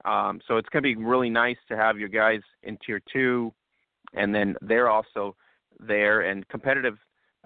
um, 0.05 0.41
so 0.47 0.57
it's 0.57 0.69
going 0.69 0.83
to 0.83 0.95
be 0.95 0.95
really 0.95 1.29
nice 1.29 1.57
to 1.69 1.77
have 1.77 1.97
your 1.97 2.09
guys 2.09 2.41
in 2.63 2.77
tier 2.85 3.01
two, 3.11 3.53
and 4.13 4.33
then 4.35 4.55
they're 4.61 4.89
also 4.89 5.35
there 5.79 6.21
and 6.21 6.47
competitive 6.49 6.97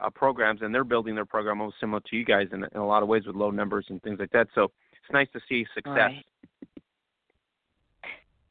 uh, 0.04 0.10
programs, 0.10 0.62
and 0.62 0.74
they're 0.74 0.84
building 0.84 1.16
their 1.16 1.26
program 1.26 1.60
almost 1.60 1.80
similar 1.80 2.02
to 2.10 2.16
you 2.16 2.26
guys 2.26 2.48
in, 2.52 2.64
in 2.64 2.80
a 2.80 2.86
lot 2.86 3.04
of 3.04 3.10
ways 3.10 3.26
with 3.26 3.36
low 3.36 3.52
numbers 3.52 3.86
and 3.90 4.02
things 4.04 4.20
like 4.20 4.32
that. 4.32 4.48
So 4.56 4.64
it's 4.64 5.12
nice 5.12 5.28
to 5.34 5.40
see 5.48 5.66
success. 5.74 5.96
Right. 5.96 6.26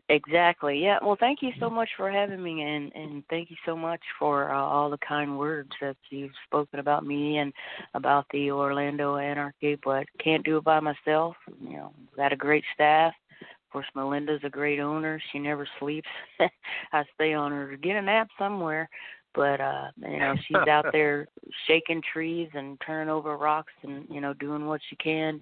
Exactly. 0.08 0.80
Yeah. 0.80 0.98
Well, 1.02 1.16
thank 1.18 1.42
you 1.42 1.50
so 1.58 1.68
much 1.68 1.88
for 1.96 2.10
having 2.10 2.40
me, 2.40 2.62
and 2.62 2.92
and 2.94 3.24
thank 3.28 3.50
you 3.50 3.56
so 3.66 3.76
much 3.76 4.00
for 4.20 4.52
uh, 4.52 4.56
all 4.56 4.88
the 4.88 4.98
kind 4.98 5.36
words 5.36 5.70
that 5.80 5.96
you've 6.10 6.30
spoken 6.46 6.78
about 6.78 7.04
me 7.04 7.38
and 7.38 7.52
about 7.94 8.24
the 8.30 8.52
Orlando 8.52 9.16
Anarchy. 9.16 9.76
But 9.84 10.06
can't 10.22 10.44
do 10.44 10.58
it 10.58 10.64
by 10.64 10.78
myself. 10.78 11.34
You 11.60 11.70
know, 11.70 11.92
got 12.16 12.32
a 12.32 12.36
great 12.36 12.62
staff 12.72 13.14
Of 13.40 13.72
course, 13.72 13.86
Melinda's 13.96 14.42
a 14.44 14.48
great 14.48 14.78
owner. 14.78 15.20
She 15.32 15.40
never 15.40 15.66
sleeps. 15.80 16.08
I 16.92 17.02
stay 17.16 17.34
on 17.34 17.50
her 17.50 17.72
to 17.72 17.76
get 17.76 17.96
a 17.96 18.02
nap 18.02 18.28
somewhere, 18.38 18.88
but 19.36 19.60
uh, 19.60 19.90
you 19.98 20.18
know 20.18 20.34
she's 20.48 20.56
out 20.68 20.86
there 20.90 21.28
shaking 21.68 22.02
trees 22.12 22.48
and 22.54 22.80
turning 22.84 23.08
over 23.08 23.36
rocks 23.36 23.72
and 23.82 24.06
you 24.10 24.20
know 24.20 24.34
doing 24.34 24.66
what 24.66 24.80
she 24.88 24.96
can 24.96 25.40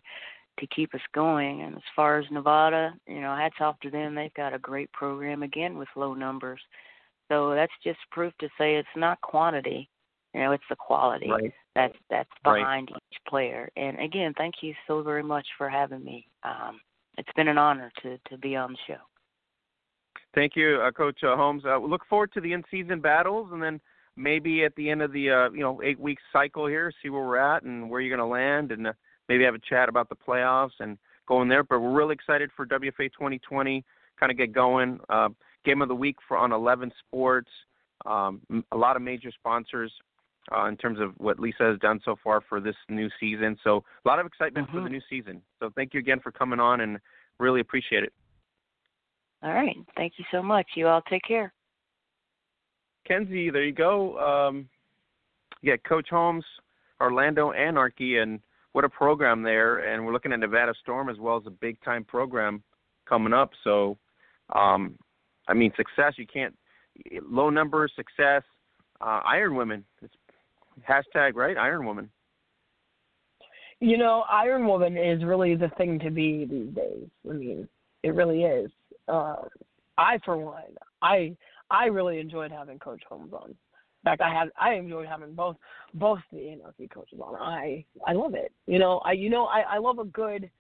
to 0.58 0.66
keep 0.68 0.94
us 0.94 1.00
going. 1.14 1.62
And 1.62 1.76
as 1.76 1.82
far 1.96 2.18
as 2.18 2.26
Nevada, 2.30 2.94
you 3.06 3.20
know, 3.20 3.34
hats 3.34 3.56
off 3.60 3.78
to 3.80 3.90
them. 3.90 4.14
They've 4.14 4.34
got 4.34 4.54
a 4.54 4.58
great 4.58 4.92
program 4.92 5.42
again 5.42 5.78
with 5.78 5.88
low 5.96 6.14
numbers. 6.14 6.60
So 7.28 7.54
that's 7.54 7.72
just 7.82 7.98
proof 8.10 8.32
to 8.40 8.48
say 8.58 8.76
it's 8.76 8.88
not 8.96 9.20
quantity, 9.22 9.88
you 10.34 10.40
know, 10.40 10.52
it's 10.52 10.64
the 10.68 10.76
quality 10.76 11.30
right. 11.30 11.52
that's 11.74 11.96
that's 12.10 12.28
behind 12.42 12.90
right. 12.92 13.02
each 13.10 13.18
player. 13.26 13.70
And 13.76 13.98
again, 14.00 14.34
thank 14.36 14.56
you 14.60 14.74
so 14.86 15.02
very 15.02 15.22
much 15.22 15.46
for 15.56 15.68
having 15.68 16.04
me. 16.04 16.26
Um, 16.42 16.80
it's 17.16 17.32
been 17.34 17.48
an 17.48 17.58
honor 17.58 17.90
to 18.02 18.18
to 18.28 18.38
be 18.38 18.56
on 18.56 18.72
the 18.72 18.78
show. 18.86 19.00
Thank 20.34 20.56
you, 20.56 20.80
uh, 20.80 20.90
Coach 20.90 21.22
uh, 21.22 21.36
Holmes. 21.36 21.62
Uh, 21.64 21.78
we 21.80 21.88
look 21.88 22.04
forward 22.08 22.32
to 22.32 22.40
the 22.40 22.52
in-season 22.52 23.00
battles, 23.00 23.50
and 23.52 23.62
then 23.62 23.80
maybe 24.16 24.64
at 24.64 24.74
the 24.74 24.90
end 24.90 25.00
of 25.00 25.12
the 25.12 25.30
uh, 25.30 25.50
you 25.50 25.60
know 25.60 25.80
eight-week 25.82 26.18
cycle 26.32 26.66
here, 26.66 26.92
see 27.02 27.08
where 27.08 27.24
we're 27.24 27.36
at 27.36 27.62
and 27.62 27.88
where 27.88 28.00
you're 28.00 28.16
going 28.16 28.26
to 28.26 28.32
land, 28.32 28.72
and 28.72 28.88
uh, 28.88 28.92
maybe 29.28 29.44
have 29.44 29.54
a 29.54 29.60
chat 29.60 29.88
about 29.88 30.08
the 30.08 30.16
playoffs 30.16 30.72
and 30.80 30.98
going 31.28 31.48
there. 31.48 31.62
But 31.62 31.80
we're 31.80 31.92
really 31.92 32.14
excited 32.14 32.50
for 32.56 32.66
WFA 32.66 33.12
2020. 33.12 33.84
Kind 34.18 34.32
of 34.32 34.38
get 34.38 34.52
going. 34.52 34.98
Uh, 35.08 35.28
game 35.64 35.82
of 35.82 35.88
the 35.88 35.94
week 35.94 36.16
for 36.26 36.36
on 36.36 36.52
11 36.52 36.92
Sports. 37.06 37.48
Um, 38.06 38.40
a 38.72 38.76
lot 38.76 38.96
of 38.96 39.02
major 39.02 39.30
sponsors 39.32 39.90
uh, 40.54 40.66
in 40.66 40.76
terms 40.76 40.98
of 41.00 41.12
what 41.18 41.38
Lisa 41.38 41.62
has 41.62 41.78
done 41.78 42.00
so 42.04 42.16
far 42.22 42.42
for 42.48 42.60
this 42.60 42.76
new 42.88 43.08
season. 43.18 43.56
So 43.64 43.84
a 44.04 44.08
lot 44.08 44.18
of 44.18 44.26
excitement 44.26 44.66
mm-hmm. 44.66 44.78
for 44.78 44.82
the 44.82 44.90
new 44.90 45.00
season. 45.08 45.40
So 45.60 45.70
thank 45.74 45.94
you 45.94 46.00
again 46.00 46.20
for 46.20 46.32
coming 46.32 46.60
on 46.60 46.80
and 46.80 46.98
really 47.38 47.60
appreciate 47.60 48.02
it. 48.02 48.12
All 49.44 49.52
right. 49.52 49.76
Thank 49.96 50.14
you 50.16 50.24
so 50.32 50.42
much. 50.42 50.66
You 50.74 50.88
all 50.88 51.02
take 51.02 51.22
care. 51.22 51.52
Kenzie, 53.06 53.50
there 53.50 53.64
you 53.64 53.72
go. 53.72 54.18
Um, 54.18 54.68
yeah, 55.62 55.76
Coach 55.86 56.08
Holmes, 56.10 56.44
Orlando 57.00 57.52
Anarchy, 57.52 58.18
and 58.18 58.40
what 58.72 58.84
a 58.84 58.88
program 58.88 59.42
there. 59.42 59.80
And 59.80 60.04
we're 60.04 60.12
looking 60.12 60.32
at 60.32 60.40
Nevada 60.40 60.72
Storm 60.80 61.10
as 61.10 61.18
well 61.18 61.36
as 61.36 61.42
a 61.46 61.50
big 61.50 61.76
time 61.84 62.04
program 62.04 62.62
coming 63.06 63.34
up. 63.34 63.50
So, 63.62 63.98
um, 64.54 64.98
I 65.46 65.52
mean, 65.52 65.72
success, 65.76 66.14
you 66.16 66.26
can't, 66.26 66.56
low 67.22 67.50
numbers, 67.50 67.92
success. 67.94 68.42
Uh, 69.02 69.20
Iron 69.26 69.56
Women, 69.56 69.84
it's 70.00 70.14
hashtag 70.88 71.34
right 71.34 71.58
Iron 71.58 71.84
Woman. 71.84 72.08
You 73.80 73.98
know, 73.98 74.24
Iron 74.30 74.66
Woman 74.66 74.96
is 74.96 75.22
really 75.22 75.54
the 75.54 75.70
thing 75.76 75.98
to 75.98 76.10
be 76.10 76.46
these 76.46 76.74
days. 76.74 77.08
I 77.28 77.34
mean, 77.34 77.68
it 78.02 78.14
really 78.14 78.44
is. 78.44 78.70
Uh, 79.08 79.36
I, 79.98 80.18
for 80.24 80.36
one, 80.36 80.62
I 81.02 81.36
I 81.70 81.86
really 81.86 82.18
enjoyed 82.18 82.50
having 82.50 82.78
Coach 82.78 83.02
Holmes 83.08 83.32
on. 83.32 83.50
In 83.50 83.56
fact, 84.04 84.20
I 84.20 84.32
had 84.32 84.48
I 84.60 84.74
enjoyed 84.74 85.06
having 85.06 85.34
both 85.34 85.56
both 85.94 86.20
the 86.32 86.48
Anarchy 86.50 86.88
coaches 86.88 87.20
on. 87.20 87.36
I 87.36 87.84
I 88.06 88.12
love 88.12 88.34
it. 88.34 88.52
You 88.66 88.78
know, 88.78 88.98
I 89.04 89.12
you 89.12 89.30
know 89.30 89.46
I 89.46 89.60
I 89.60 89.78
love 89.78 89.98
a 89.98 90.04
good, 90.04 90.50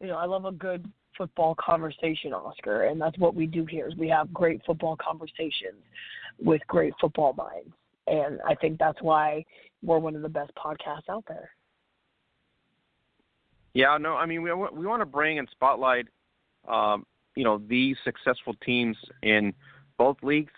you 0.00 0.06
know, 0.06 0.16
I 0.16 0.26
love 0.26 0.44
a 0.44 0.52
good 0.52 0.90
football 1.16 1.54
conversation, 1.58 2.32
Oscar, 2.32 2.84
and 2.84 3.00
that's 3.00 3.18
what 3.18 3.34
we 3.34 3.46
do 3.46 3.66
here. 3.66 3.88
Is 3.88 3.96
we 3.96 4.08
have 4.08 4.32
great 4.32 4.60
football 4.66 4.96
conversations 4.96 5.82
with 6.38 6.62
great 6.68 6.94
football 7.00 7.32
minds 7.34 7.74
and 8.10 8.40
I 8.46 8.54
think 8.54 8.78
that's 8.78 9.00
why 9.00 9.44
we're 9.82 9.98
one 9.98 10.16
of 10.16 10.22
the 10.22 10.28
best 10.28 10.52
podcasts 10.54 11.08
out 11.08 11.24
there. 11.28 11.50
Yeah, 13.72 13.96
no, 13.98 14.14
I 14.16 14.26
mean 14.26 14.42
we 14.42 14.52
we 14.52 14.86
want 14.86 15.00
to 15.00 15.06
bring 15.06 15.38
and 15.38 15.48
spotlight, 15.52 16.06
um, 16.68 17.06
you 17.36 17.44
know, 17.44 17.60
these 17.68 17.96
successful 18.04 18.54
teams 18.64 18.96
in 19.22 19.52
both 19.98 20.16
leagues, 20.22 20.52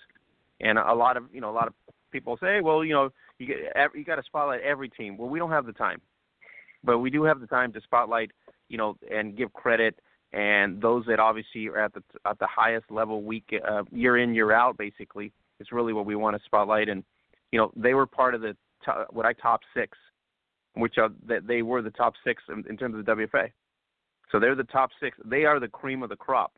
and 0.61 0.79
a 0.79 0.95
lot 0.95 1.17
of 1.17 1.25
you 1.33 1.41
know 1.41 1.51
a 1.51 1.53
lot 1.53 1.69
of 1.69 1.75
people 2.11 2.39
say, 2.41 2.61
well, 2.61 2.85
you 2.85 2.93
know, 2.93 3.11
you 3.39 3.47
get 3.47 3.59
you 3.95 4.05
got 4.05 4.17
to 4.17 4.23
spotlight 4.23 4.61
every 4.63 4.89
team. 4.89 5.17
Well, 5.17 5.29
we 5.29 5.39
don't 5.39 5.51
have 5.51 5.67
the 5.67 5.73
time, 5.73 6.01
but 6.85 6.99
we 6.99 7.11
do 7.11 7.25
have 7.25 7.41
the 7.41 7.47
time 7.47 7.73
to 7.73 7.81
spotlight, 7.81 8.31
you 8.69 8.79
know, 8.79 8.97
and 9.11 9.37
give 9.37 9.53
credit 9.53 9.99
and 10.35 10.81
those 10.81 11.05
that 11.05 11.21
obviously 11.21 11.69
are 11.69 11.79
at 11.79 11.93
the 11.93 12.03
at 12.25 12.39
the 12.39 12.47
highest 12.47 12.91
level 12.91 13.23
week 13.23 13.55
uh, 13.69 13.83
year 13.91 14.17
in 14.17 14.35
year 14.35 14.51
out 14.53 14.79
basically 14.79 15.31
is 15.61 15.69
really 15.73 15.93
what 15.93 16.07
we 16.07 16.17
want 16.17 16.35
to 16.35 16.43
spotlight 16.47 16.89
and 16.89 17.05
you 17.53 17.59
know, 17.59 17.71
they 17.77 17.95
were 17.95 18.07
part 18.07 18.35
of 18.35 18.41
the 18.41 18.57
top, 18.85 19.09
what 19.13 19.27
I 19.27 19.35
top 19.35 19.61
six, 19.75 19.97
which 20.75 20.99
are 20.99 21.11
that 21.27 21.47
they 21.47 21.63
were 21.63 21.83
the 21.83 21.91
top 21.91 22.15
six 22.25 22.43
in, 22.49 22.65
in 22.69 22.77
terms 22.77 22.97
of 22.97 23.05
the 23.05 23.13
WFA. 23.13 23.51
So 24.33 24.41
they're 24.41 24.55
the 24.55 24.65
top 24.65 24.91
six. 24.99 25.19
They 25.25 25.45
are 25.45 25.61
the 25.61 25.69
cream 25.69 26.03
of 26.03 26.09
the 26.09 26.17
crop, 26.17 26.53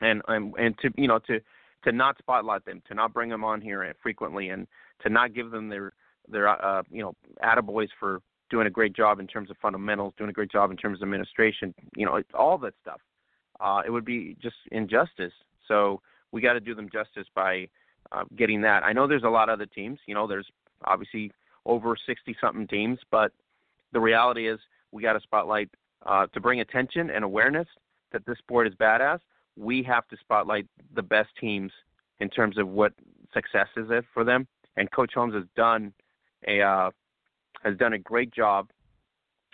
and 0.00 0.22
and 0.28 0.54
and 0.58 0.78
to 0.78 0.90
you 0.96 1.08
know 1.08 1.18
to 1.20 1.40
to 1.84 1.92
not 1.92 2.18
spotlight 2.18 2.64
them, 2.64 2.82
to 2.88 2.94
not 2.94 3.12
bring 3.12 3.28
them 3.28 3.44
on 3.44 3.60
here 3.60 3.94
frequently, 4.02 4.48
and 4.50 4.66
to 5.02 5.08
not 5.08 5.34
give 5.34 5.50
them 5.50 5.68
their 5.68 5.92
their 6.28 6.48
uh, 6.48 6.82
you 6.90 7.02
know 7.02 7.14
attaboys 7.42 7.88
for 7.98 8.20
doing 8.50 8.66
a 8.66 8.70
great 8.70 8.94
job 8.94 9.20
in 9.20 9.26
terms 9.26 9.50
of 9.50 9.56
fundamentals, 9.60 10.14
doing 10.16 10.30
a 10.30 10.32
great 10.32 10.50
job 10.50 10.70
in 10.70 10.76
terms 10.76 10.98
of 10.98 11.02
administration, 11.02 11.74
you 11.96 12.06
know, 12.06 12.22
all 12.34 12.58
that 12.58 12.74
stuff. 12.82 13.00
Uh, 13.60 13.82
it 13.86 13.90
would 13.90 14.04
be 14.04 14.36
just 14.42 14.56
injustice. 14.70 15.32
So 15.66 16.00
we 16.30 16.40
got 16.40 16.52
to 16.52 16.60
do 16.60 16.74
them 16.74 16.88
justice 16.92 17.26
by 17.34 17.68
uh, 18.12 18.24
getting 18.36 18.60
that. 18.62 18.82
I 18.82 18.92
know 18.92 19.06
there's 19.06 19.22
a 19.22 19.28
lot 19.28 19.48
of 19.48 19.54
other 19.54 19.66
teams. 19.66 19.98
You 20.06 20.14
know, 20.14 20.26
there's 20.26 20.46
obviously 20.84 21.32
over 21.64 21.96
60 22.06 22.36
something 22.40 22.66
teams, 22.66 22.98
but 23.10 23.32
the 23.92 24.00
reality 24.00 24.48
is 24.48 24.58
we 24.92 25.02
got 25.02 25.14
to 25.14 25.20
spotlight 25.20 25.70
uh, 26.06 26.26
to 26.28 26.40
bring 26.40 26.60
attention 26.60 27.10
and 27.10 27.24
awareness 27.24 27.66
that 28.12 28.26
this 28.26 28.38
sport 28.38 28.66
is 28.66 28.74
badass. 28.74 29.20
We 29.56 29.82
have 29.84 30.06
to 30.08 30.16
spotlight 30.18 30.66
the 30.94 31.02
best 31.02 31.30
teams 31.40 31.72
in 32.20 32.28
terms 32.28 32.58
of 32.58 32.68
what 32.68 32.92
success 33.32 33.68
is 33.76 33.86
it 33.90 34.04
for 34.12 34.24
them. 34.24 34.46
And 34.76 34.90
Coach 34.90 35.12
Holmes 35.14 35.34
has 35.34 35.44
done 35.56 35.92
a 36.46 36.60
uh, 36.60 36.90
has 37.62 37.76
done 37.76 37.92
a 37.94 37.98
great 37.98 38.32
job 38.32 38.68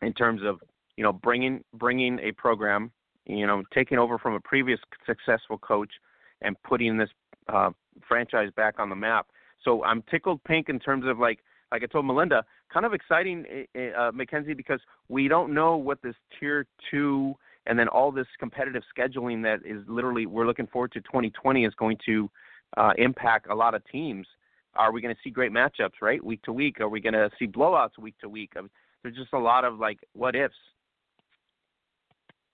in 0.03 0.13
terms 0.13 0.43
of 0.45 0.61
you 0.97 1.05
know 1.05 1.13
bringing 1.13 1.63
bringing 1.75 2.19
a 2.21 2.33
program, 2.33 2.91
you 3.27 3.47
know, 3.47 3.63
taking 3.73 3.99
over 3.99 4.19
from 4.19 4.35
a 4.35 4.41
previous 4.41 4.81
successful 5.07 5.59
coach 5.59 5.91
and 6.43 6.57
putting 6.63 6.97
this 6.97 7.11
uh, 7.53 7.71
franchise 8.07 8.51
back 8.57 8.79
on 8.79 8.89
the 8.89 8.97
map. 8.97 9.27
So 9.63 9.85
I'm 9.85 10.03
tickled 10.11 10.43
pink 10.45 10.69
in 10.69 10.79
terms 10.79 11.05
of 11.07 11.19
like 11.19 11.41
like 11.73 11.83
I 11.83 11.87
told 11.87 12.07
Melinda, 12.07 12.45
kind 12.73 12.85
of 12.85 12.93
exciting, 12.95 13.45
eh, 13.49 13.79
eh, 13.79 13.91
uh, 13.93 14.11
Mackenzzie, 14.13 14.55
because 14.55 14.81
we 15.09 15.29
don't 15.29 15.55
know 15.55 15.77
what 15.77 16.03
this 16.03 16.17
tier 16.39 16.67
two 16.91 17.35
and 17.67 17.79
then 17.79 17.89
all 17.89 18.11
this 18.11 18.27
competitive 18.39 18.83
scheduling 18.97 19.43
that 19.43 19.61
is 19.65 19.83
literally 19.87 20.27
we're 20.27 20.47
looking 20.47 20.67
forward 20.67 20.93
to 20.93 21.01
2020 21.03 21.65
is 21.65 21.75
going 21.75 21.99
to 22.07 22.31
uh, 22.77 22.93
impact 22.99 23.49
a 23.51 23.55
lot 23.55 23.75
of 23.75 23.83
teams. 23.91 24.27
Are 24.75 24.93
we 24.93 25.01
going 25.01 25.15
to 25.15 25.21
see 25.23 25.31
great 25.31 25.53
matchups, 25.53 26.01
right, 26.01 26.25
week 26.25 26.43
to 26.43 26.53
week? 26.53 26.81
Are 26.81 26.89
we 26.89 27.01
going 27.01 27.15
to 27.15 27.29
see 27.39 27.47
blowouts 27.47 27.99
week 27.99 28.15
to 28.21 28.29
week? 28.29 28.53
I 28.57 28.61
mean, 28.61 28.71
there's 29.03 29.17
just 29.17 29.33
a 29.33 29.39
lot 29.39 29.65
of 29.65 29.79
like 29.79 29.99
what 30.13 30.37
ifs. 30.37 30.55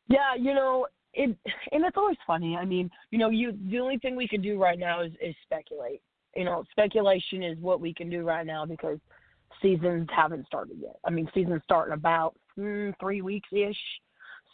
Yeah, 0.09 0.35
you 0.39 0.55
know, 0.55 0.87
it 1.15 1.37
and 1.73 1.85
it's 1.85 1.97
always 1.97 2.17
funny. 2.27 2.57
I 2.57 2.65
mean, 2.65 2.91
you 3.11 3.19
know, 3.19 3.31
you 3.31 3.57
the 3.69 3.79
only 3.81 3.99
thing 3.99 4.17
we 4.17 4.29
can 4.29 4.41
do 4.41 4.61
right 4.61 4.79
now 4.79 5.03
is 5.03 5.13
is 5.21 5.35
speculate. 5.43 6.01
You 6.35 6.45
know, 6.45 6.65
speculation 6.71 7.43
is 7.43 7.59
what 7.59 7.81
we 7.81 7.95
can 7.95 8.11
do 8.11 8.23
right 8.23 8.47
now 8.47 8.67
because 8.67 8.99
seasons 9.63 10.09
haven't 10.15 10.47
started 10.47 10.77
yet. 10.81 10.97
I 11.05 11.11
mean, 11.11 11.29
seasons 11.35 11.63
start 11.65 11.89
in 11.89 11.95
about 11.95 12.35
mm, 12.59 12.95
three 13.01 13.23
weeks 13.23 13.49
ish. 13.53 13.77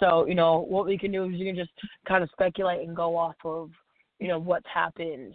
So, 0.03 0.27
you 0.27 0.35
know, 0.35 0.67
what 0.69 0.87
we 0.87 0.99
can 0.99 1.13
do 1.13 1.25
is 1.25 1.33
you 1.35 1.47
can 1.47 1.57
just 1.57 1.71
kind 2.09 2.25
of 2.25 2.31
speculate 2.31 2.87
and 2.87 2.97
go 2.97 3.17
off 3.17 3.37
of, 3.45 3.71
you 4.19 4.29
know, 4.29 4.39
what's 4.39 4.67
happened 4.73 5.35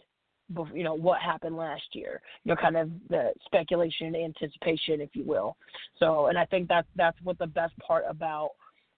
you 0.74 0.84
know 0.84 0.94
what 0.94 1.20
happened 1.20 1.58
last 1.58 1.84
year. 1.92 2.22
You 2.44 2.50
know 2.50 2.56
kind 2.56 2.78
of 2.78 2.90
the 3.10 3.34
speculation 3.46 4.08
and 4.08 4.16
anticipation 4.16 5.02
if 5.02 5.10
you 5.14 5.26
will. 5.26 5.58
So 6.00 6.28
and 6.28 6.38
i 6.38 6.46
think 6.46 6.70
that's 6.70 6.88
that's 6.96 7.18
what 7.22 7.38
the 7.38 7.48
best 7.48 7.78
part 7.80 8.06
about 8.08 8.52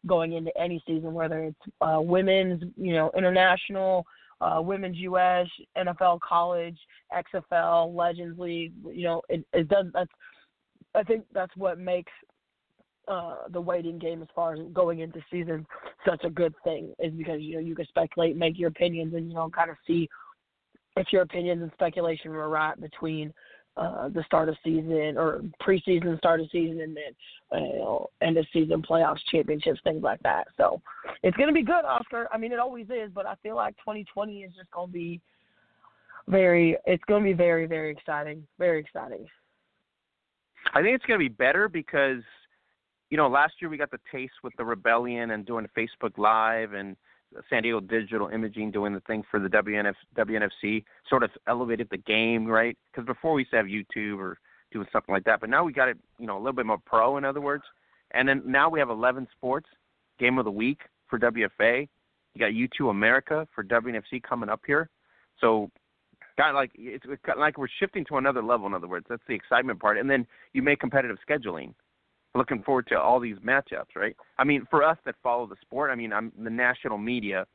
going 0.06 0.34
into 0.34 0.52
any 0.60 0.82
season 0.88 1.14
whether 1.14 1.44
it's 1.44 1.60
uh 1.82 2.00
women's 2.00 2.64
you 2.78 2.94
know 2.94 3.12
international 3.18 4.06
uh 4.40 4.62
women's 4.62 4.96
us 4.98 5.48
nfl 5.78 6.20
college 6.22 6.78
xfl 7.14 7.94
legends 7.94 8.40
league 8.40 8.72
you 8.94 9.04
know 9.04 9.22
it, 9.28 9.46
it 9.52 9.68
does 9.68 9.88
that's 9.94 10.12
i 10.96 11.04
think 11.04 11.26
that's 11.34 11.56
what 11.58 11.78
makes 11.78 12.12
uh, 13.10 13.36
the 13.50 13.60
waiting 13.60 13.98
game 13.98 14.22
as 14.22 14.28
far 14.36 14.54
as 14.54 14.60
going 14.74 15.00
into 15.00 15.20
season 15.32 15.66
such 16.06 16.24
a 16.24 16.30
good 16.30 16.54
thing 16.64 16.94
is 17.00 17.12
because 17.14 17.42
you 17.42 17.56
know 17.56 17.60
you 17.60 17.76
can 17.76 17.88
speculate, 17.88 18.38
make 18.38 18.58
your 18.58 18.70
opinions, 18.70 19.14
and 19.14 19.30
you 19.30 19.36
know 19.36 19.50
kind 19.50 19.70
of 19.70 19.78
see 19.86 20.08
if 20.96 21.08
your 21.12 21.24
opinions 21.24 21.62
and 21.62 21.72
speculation 21.74 22.32
were 22.32 22.50
right 22.50 22.80
between 22.80 23.34
uh, 23.78 24.10
the 24.10 24.24
start 24.26 24.50
of 24.50 24.56
season 24.64 25.16
or 25.18 25.42
preseason, 25.62 26.18
start 26.18 26.42
of 26.42 26.48
season, 26.52 26.82
and 26.82 26.98
then 26.98 27.16
uh, 27.54 27.64
you 27.64 27.80
know, 27.80 28.08
end 28.22 28.38
of 28.38 28.46
season 28.52 28.82
playoffs, 28.82 29.20
championships, 29.32 29.80
things 29.84 30.04
like 30.04 30.22
that. 30.22 30.48
So 30.58 30.82
it's 31.24 31.38
going 31.38 31.48
to 31.48 31.54
be 31.54 31.64
good, 31.64 31.86
Oscar. 31.86 32.28
I 32.32 32.38
mean, 32.38 32.52
it 32.52 32.60
always 32.60 32.88
is, 32.90 33.10
but 33.14 33.26
I 33.26 33.36
feel 33.42 33.56
like 33.56 33.76
2020 33.78 34.40
is 34.40 34.52
just 34.56 34.70
going 34.72 34.88
to 34.88 34.94
be 34.94 35.22
very. 36.28 36.78
It's 36.86 37.04
going 37.06 37.24
to 37.24 37.30
be 37.30 37.34
very, 37.34 37.66
very 37.66 37.92
exciting. 37.92 38.46
Very 38.58 38.80
exciting. 38.80 39.26
I 40.74 40.82
think 40.82 40.96
it's 40.96 41.06
going 41.06 41.20
to 41.20 41.24
be 41.24 41.34
better 41.34 41.70
because 41.70 42.22
you 43.10 43.18
know, 43.18 43.28
last 43.28 43.54
year 43.60 43.70
we 43.70 43.78
got 43.78 43.92
the 43.92 44.00
taste 44.12 44.34
with 44.44 44.54
the 44.58 44.66
rebellion 44.66 45.32
and 45.32 45.46
doing 45.46 45.68
Facebook 45.76 46.18
Live 46.18 46.74
and 46.74 46.96
San 47.50 47.64
Diego 47.64 47.80
Digital 47.80 48.28
Imaging 48.30 48.72
doing 48.72 48.94
the 48.94 49.00
thing 49.02 49.24
for 49.30 49.40
the 49.40 49.50
WNF, 49.50 49.94
WNFC, 50.16 50.84
sort 51.08 51.24
of 51.24 51.30
elevated 51.48 51.88
the 51.92 51.98
game, 51.98 52.46
right? 52.46 52.78
Because 52.92 53.06
before 53.06 53.34
we 53.34 53.42
used 53.42 53.52
to 53.52 53.58
have 53.58 53.66
YouTube 53.66 54.20
or 54.20 54.40
doing 54.72 54.88
something 54.92 55.14
like 55.14 55.24
that, 55.26 55.40
but 55.40 55.50
now 55.50 55.64
we 55.64 55.74
got 55.74 55.90
it, 55.90 55.98
you 56.20 56.28
know, 56.28 56.38
a 56.38 56.40
little 56.40 56.54
bit 56.54 56.66
more 56.66 56.80
pro, 56.86 57.18
in 57.18 57.26
other 57.26 57.42
words. 57.42 57.64
And 58.12 58.28
then 58.28 58.42
now 58.46 58.70
we 58.70 58.80
have 58.80 58.90
11 58.90 59.28
Sports 59.36 59.68
Game 60.20 60.38
of 60.38 60.46
the 60.46 60.52
Week 60.52 60.82
for 61.08 61.20
WFA. 61.20 61.88
You 62.36 62.40
got 62.40 62.52
U2 62.52 62.90
America 62.90 63.48
for 63.54 63.64
WNFC 63.64 64.22
coming 64.22 64.50
up 64.50 64.62
here. 64.66 64.90
So, 65.42 65.70
kind 66.38 66.50
of 66.50 66.56
like 66.56 66.72
it's 66.76 67.06
like 67.38 67.58
we're 67.58 67.68
shifting 67.80 68.06
to 68.06 68.18
another 68.18 68.44
level. 68.44 68.68
In 68.68 68.74
other 68.74 68.88
words, 68.88 69.06
that's 69.10 69.24
the 69.28 69.34
excitement 69.34 69.80
part. 69.80 69.98
And 69.98 70.10
then 70.10 70.26
you 70.54 70.62
make 70.62 70.80
competitive 70.80 71.18
scheduling 71.28 71.74
looking 72.36 72.62
forward 72.64 72.88
to 72.88 73.00
all 73.00 73.20
these 73.20 73.38
matchups, 73.38 73.96
right? 73.96 74.16
I 74.38 74.44
mean, 74.44 74.66
for 74.70 74.84
us 74.84 74.98
that 75.06 75.16
follow 75.24 75.48
the 75.48 75.56
sport, 75.62 75.92
I 75.92 75.96
mean, 75.96 76.14
I'm 76.14 76.32
the 76.42 76.50
national 76.50 76.98
media 76.98 77.46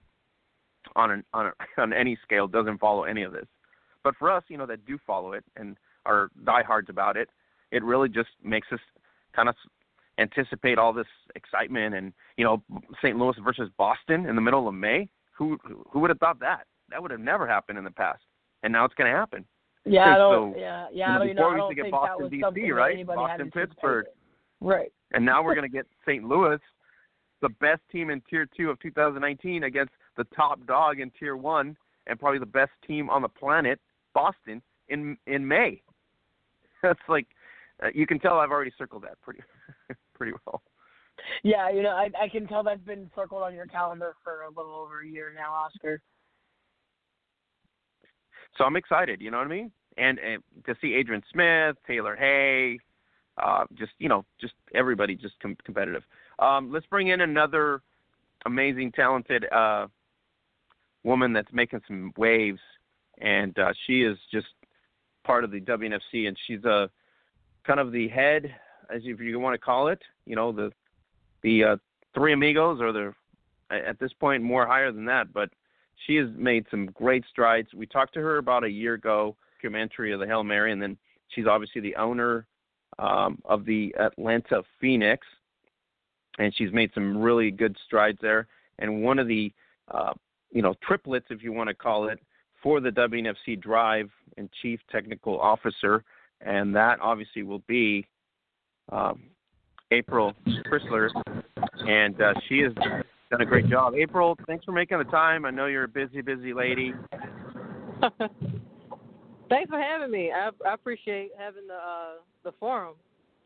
on 0.96 1.10
an, 1.10 1.24
on 1.32 1.46
a, 1.46 1.52
on 1.80 1.92
any 1.92 2.18
scale 2.22 2.46
doesn't 2.46 2.78
follow 2.78 3.04
any 3.04 3.22
of 3.22 3.32
this, 3.32 3.46
but 4.02 4.14
for 4.18 4.30
us, 4.30 4.42
you 4.48 4.58
know, 4.58 4.66
that 4.66 4.84
do 4.86 4.98
follow 5.06 5.32
it 5.32 5.44
and 5.56 5.76
are 6.06 6.30
diehards 6.44 6.90
about 6.90 7.16
it, 7.16 7.28
it 7.70 7.82
really 7.82 8.08
just 8.08 8.28
makes 8.42 8.68
us 8.72 8.80
kind 9.34 9.48
of 9.48 9.54
anticipate 10.18 10.78
all 10.78 10.92
this 10.92 11.06
excitement 11.34 11.94
and 11.94 12.12
you 12.36 12.44
know 12.44 12.62
St. 13.02 13.16
Louis 13.16 13.34
versus 13.42 13.68
Boston 13.76 14.26
in 14.26 14.36
the 14.36 14.40
middle 14.40 14.68
of 14.68 14.74
May. 14.74 15.08
Who 15.36 15.58
who 15.90 16.00
would 16.00 16.10
have 16.10 16.18
thought 16.18 16.38
that? 16.40 16.66
That 16.90 17.02
would 17.02 17.10
have 17.10 17.20
never 17.20 17.48
happened 17.48 17.78
in 17.78 17.84
the 17.84 17.90
past, 17.90 18.22
and 18.62 18.72
now 18.72 18.84
it's 18.84 18.94
going 18.94 19.10
to 19.10 19.16
happen. 19.16 19.44
Yeah, 19.86 20.14
I 20.14 20.18
don't. 20.18 20.54
So, 20.54 20.58
yeah, 20.58 20.86
yeah. 20.92 21.24
You 21.24 21.34
know, 21.34 21.34
before 21.34 21.54
I 21.54 21.56
don't 21.56 21.56
we 21.56 21.60
used 21.60 21.70
to 21.70 21.74
get 21.74 21.82
think 21.82 21.92
Boston, 21.92 22.62
DC, 22.62 22.74
right? 22.74 23.06
Boston, 23.06 23.50
Pittsburgh. 23.50 24.06
Right. 24.64 24.92
And 25.12 25.24
now 25.24 25.42
we're 25.42 25.54
going 25.54 25.70
to 25.70 25.74
get 25.74 25.86
St. 26.06 26.24
Louis, 26.24 26.58
the 27.42 27.50
best 27.60 27.82
team 27.92 28.10
in 28.10 28.22
Tier 28.28 28.48
2 28.56 28.70
of 28.70 28.80
2019, 28.80 29.64
against 29.64 29.92
the 30.16 30.24
top 30.34 30.64
dog 30.66 31.00
in 31.00 31.10
Tier 31.18 31.36
1 31.36 31.76
and 32.06 32.18
probably 32.18 32.38
the 32.38 32.46
best 32.46 32.72
team 32.86 33.10
on 33.10 33.22
the 33.22 33.28
planet, 33.28 33.80
Boston, 34.14 34.62
in 34.88 35.16
in 35.26 35.46
May. 35.46 35.82
That's 36.82 36.98
like 37.08 37.26
uh, 37.82 37.88
you 37.94 38.06
can 38.06 38.18
tell 38.18 38.38
I've 38.38 38.50
already 38.50 38.72
circled 38.76 39.02
that 39.04 39.20
pretty 39.22 39.40
pretty 40.14 40.32
well. 40.46 40.62
Yeah, 41.42 41.70
you 41.70 41.82
know, 41.82 41.90
I 41.90 42.10
I 42.20 42.28
can 42.28 42.46
tell 42.46 42.62
that's 42.62 42.82
been 42.82 43.10
circled 43.14 43.42
on 43.42 43.54
your 43.54 43.66
calendar 43.66 44.14
for 44.22 44.42
a 44.42 44.48
little 44.48 44.74
over 44.74 45.02
a 45.02 45.06
year 45.06 45.32
now, 45.34 45.52
Oscar. 45.52 46.00
So 48.58 48.64
I'm 48.64 48.76
excited, 48.76 49.20
you 49.20 49.30
know 49.30 49.38
what 49.38 49.46
I 49.46 49.50
mean? 49.50 49.72
And, 49.96 50.18
and 50.18 50.42
to 50.66 50.76
see 50.80 50.96
Adrienne 50.98 51.22
Smith, 51.32 51.76
Taylor 51.86 52.14
Hay, 52.14 52.78
uh, 53.42 53.64
just 53.74 53.92
you 53.98 54.08
know, 54.08 54.24
just 54.40 54.54
everybody 54.74 55.14
just 55.14 55.34
com- 55.40 55.56
competitive. 55.64 56.02
Um, 56.38 56.72
let's 56.72 56.86
bring 56.86 57.08
in 57.08 57.20
another 57.20 57.82
amazing, 58.46 58.92
talented 58.92 59.50
uh, 59.52 59.86
woman 61.02 61.32
that's 61.32 61.52
making 61.52 61.80
some 61.86 62.12
waves, 62.16 62.60
and 63.18 63.58
uh, 63.58 63.72
she 63.86 64.02
is 64.02 64.18
just 64.32 64.46
part 65.24 65.44
of 65.44 65.50
the 65.50 65.60
WNFC, 65.60 66.28
and 66.28 66.36
she's 66.46 66.64
a 66.64 66.70
uh, 66.70 66.86
kind 67.66 67.80
of 67.80 67.92
the 67.92 68.08
head, 68.08 68.54
as 68.94 69.02
if 69.04 69.20
you 69.20 69.40
want 69.40 69.54
to 69.54 69.58
call 69.58 69.88
it, 69.88 70.00
you 70.26 70.36
know, 70.36 70.52
the 70.52 70.70
the 71.42 71.64
uh, 71.64 71.76
three 72.14 72.32
amigos, 72.32 72.80
or 72.80 72.92
the 72.92 73.14
at 73.70 73.98
this 73.98 74.12
point 74.12 74.42
more 74.42 74.66
higher 74.66 74.92
than 74.92 75.06
that, 75.06 75.32
but 75.32 75.50
she 76.06 76.16
has 76.16 76.28
made 76.36 76.66
some 76.70 76.86
great 76.86 77.24
strides. 77.30 77.68
We 77.74 77.86
talked 77.86 78.14
to 78.14 78.20
her 78.20 78.36
about 78.36 78.62
a 78.62 78.68
year 78.68 78.94
ago, 78.94 79.36
documentary 79.64 80.12
of 80.12 80.20
the 80.20 80.26
Hail 80.26 80.44
Mary, 80.44 80.72
and 80.72 80.82
then 80.82 80.96
she's 81.28 81.46
obviously 81.46 81.80
the 81.80 81.96
owner 81.96 82.46
um, 82.98 83.38
of 83.44 83.64
the 83.64 83.94
Atlanta 83.98 84.62
Phoenix, 84.80 85.26
and 86.38 86.54
she's 86.56 86.72
made 86.72 86.90
some 86.94 87.16
really 87.16 87.50
good 87.50 87.76
strides 87.86 88.18
there. 88.20 88.46
And 88.78 89.02
one 89.02 89.18
of 89.18 89.28
the, 89.28 89.52
uh, 89.88 90.12
you 90.50 90.62
know, 90.62 90.74
triplets, 90.82 91.26
if 91.30 91.42
you 91.42 91.52
want 91.52 91.68
to 91.68 91.74
call 91.74 92.08
it, 92.08 92.18
for 92.62 92.80
the 92.80 92.90
WNFC 92.90 93.60
Drive 93.60 94.10
and 94.36 94.48
Chief 94.62 94.80
Technical 94.90 95.38
Officer, 95.40 96.02
and 96.40 96.74
that 96.74 96.98
obviously 97.00 97.42
will 97.42 97.62
be 97.66 98.06
um, 98.90 99.22
April 99.90 100.34
Christler, 100.66 101.08
and 101.86 102.20
uh, 102.20 102.32
she 102.48 102.60
has 102.60 102.72
done 103.30 103.40
a 103.40 103.46
great 103.46 103.68
job. 103.68 103.94
April, 103.94 104.36
thanks 104.46 104.64
for 104.64 104.72
making 104.72 104.98
the 104.98 105.04
time. 105.04 105.44
I 105.44 105.50
know 105.50 105.66
you're 105.66 105.84
a 105.84 105.88
busy, 105.88 106.20
busy 106.20 106.52
lady. 106.52 106.94
Thanks 109.48 109.70
for 109.70 109.80
having 109.80 110.10
me. 110.10 110.30
I, 110.32 110.50
I 110.66 110.74
appreciate 110.74 111.30
having 111.38 111.66
the 111.66 111.74
uh, 111.74 112.12
the 112.44 112.52
forum 112.58 112.94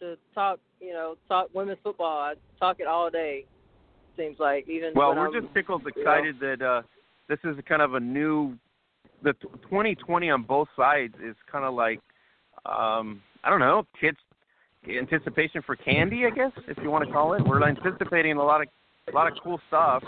to 0.01 0.17
talk. 0.35 0.61
You 0.81 0.93
know, 0.93 1.17
talk 1.29 1.49
women's 1.55 1.79
football. 1.83 2.19
I 2.19 2.35
talk 2.59 2.81
it 2.81 2.87
all 2.87 3.11
day. 3.11 3.45
Seems 4.17 4.39
like 4.39 4.69
even. 4.69 4.93
Well, 4.95 5.15
we're 5.15 5.27
I'm, 5.27 5.43
just 5.43 5.53
tickled, 5.55 5.87
excited 5.87 6.37
you 6.41 6.47
know, 6.47 6.57
that 6.57 6.65
uh, 6.65 6.83
this 7.29 7.39
is 7.45 7.57
kind 7.69 7.83
of 7.83 7.95
a 7.95 8.01
new. 8.01 8.57
The 9.23 9.33
2020 9.33 10.31
on 10.31 10.43
both 10.45 10.69
sides 10.77 11.15
is 11.25 11.35
kind 11.51 11.65
of 11.65 11.75
like, 11.75 11.99
um, 12.65 13.21
I 13.43 13.51
don't 13.51 13.59
know, 13.59 13.85
kids 14.01 14.17
anticipation 14.89 15.61
for 15.67 15.75
candy, 15.75 16.25
I 16.25 16.31
guess, 16.31 16.53
if 16.69 16.79
you 16.83 16.91
want 16.91 17.05
to 17.05 17.13
call 17.13 17.35
it. 17.35 17.43
We're 17.43 17.67
anticipating 17.67 18.37
a 18.37 18.45
lot 18.45 18.63
of 18.63 18.69
a 19.13 19.15
lot 19.15 19.31
of 19.31 19.37
cool 19.43 19.61
stuff 19.67 20.05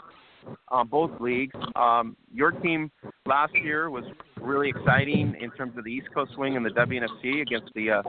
on 0.69 0.89
both 0.89 1.11
leagues. 1.21 1.55
Um, 1.77 2.17
your 2.33 2.51
team 2.51 2.91
last 3.27 3.53
year 3.55 3.91
was 3.91 4.05
really 4.41 4.69
exciting 4.69 5.35
in 5.41 5.51
terms 5.53 5.77
of 5.77 5.85
the 5.85 5.91
East 5.91 6.09
Coast 6.15 6.33
swing 6.35 6.57
and 6.57 6.65
the 6.65 6.71
WNFC 6.71 7.43
against 7.43 7.73
the 7.75 7.91
uh, 7.91 8.03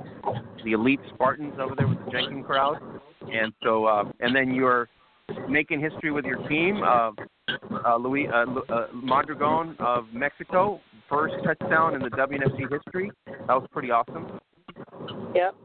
the 0.64 0.74
elite 0.74 1.00
Spartans 1.14 1.54
over 1.60 1.76
there 1.76 1.88
with 1.88 1.98
the 2.06 2.12
Jenkins 2.12 2.46
crowd, 2.46 2.78
and 3.32 3.54
so 3.64 3.86
uh, 3.86 4.04
and 4.20 4.36
then 4.36 4.54
you're 4.54 4.88
making 5.50 5.80
history 5.80 6.12
with 6.12 6.26
your 6.26 6.46
team. 6.48 6.82
Uh, 6.84 7.12
uh, 7.86 7.98
Luis 7.98 8.28
uh, 8.34 8.46
uh, 8.70 8.88
of 9.80 10.06
Mexico, 10.14 10.80
first 11.10 11.36
touchdown 11.44 11.96
in 11.96 12.02
the 12.02 12.10
WNFC 12.10 12.72
history. 12.72 13.12
That 13.26 13.50
was 13.50 13.68
pretty 13.72 13.92
awesome. 13.92 14.40
Yep. 15.36 15.56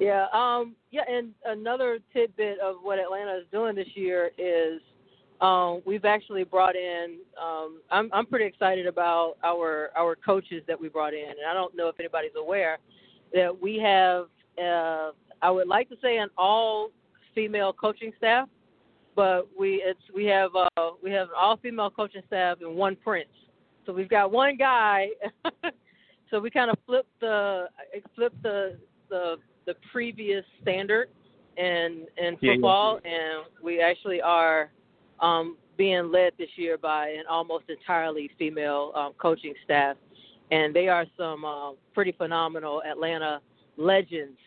Yeah. 0.00 0.26
Um. 0.32 0.74
Yeah. 0.90 1.02
And 1.08 1.32
another 1.44 1.98
tidbit 2.12 2.58
of 2.60 2.76
what 2.82 2.98
Atlanta 2.98 3.36
is 3.36 3.44
doing 3.52 3.74
this 3.74 3.88
year 3.94 4.30
is 4.38 4.80
um, 5.42 5.82
we've 5.84 6.04
actually 6.04 6.44
brought 6.44 6.76
in. 6.76 7.18
Um, 7.40 7.80
I'm 7.90 8.08
I'm 8.12 8.26
pretty 8.26 8.46
excited 8.46 8.86
about 8.86 9.34
our 9.42 9.90
our 9.96 10.14
coaches 10.14 10.62
that 10.68 10.80
we 10.80 10.88
brought 10.88 11.14
in, 11.14 11.28
and 11.28 11.46
I 11.48 11.52
don't 11.52 11.76
know 11.76 11.88
if 11.88 11.98
anybody's 11.98 12.30
aware 12.38 12.78
that 13.34 13.60
we 13.60 13.76
have. 13.78 14.26
Uh, 14.56 15.10
I 15.42 15.50
would 15.50 15.66
like 15.66 15.88
to 15.88 15.96
say 16.00 16.18
an 16.18 16.28
all 16.38 16.90
female 17.34 17.72
coaching 17.72 18.12
staff, 18.16 18.48
but 19.16 19.48
we 19.58 19.82
it's 19.84 20.00
we 20.14 20.24
have 20.26 20.52
uh, 20.54 20.90
we 21.02 21.10
have 21.10 21.28
an 21.28 21.34
all 21.36 21.56
female 21.56 21.90
coaching 21.90 22.22
staff 22.28 22.58
and 22.60 22.76
one 22.76 22.96
prince. 22.96 23.28
So 23.84 23.92
we've 23.92 24.08
got 24.08 24.30
one 24.30 24.56
guy. 24.56 25.08
so 26.30 26.38
we 26.38 26.50
kind 26.50 26.70
of 26.70 26.78
flipped 26.86 27.18
the 27.20 27.66
flipped 28.14 28.40
the 28.44 28.78
the 29.10 29.38
the 29.66 29.74
previous 29.90 30.44
standard 30.60 31.08
in 31.56 32.06
in 32.16 32.36
football, 32.36 33.00
yeah, 33.04 33.10
yeah. 33.10 33.16
and 33.16 33.44
we 33.60 33.80
actually 33.80 34.22
are 34.22 34.70
um, 35.22 35.56
being 35.78 36.12
led 36.12 36.32
this 36.38 36.50
year 36.56 36.76
by 36.76 37.08
an 37.08 37.24
almost 37.30 37.64
entirely 37.68 38.30
female 38.38 38.92
um, 38.94 39.12
coaching 39.18 39.54
staff, 39.64 39.96
and 40.50 40.74
they 40.74 40.88
are 40.88 41.06
some 41.16 41.44
uh, 41.44 41.72
pretty 41.94 42.12
phenomenal 42.12 42.82
Atlanta 42.82 43.40
legends 43.76 44.38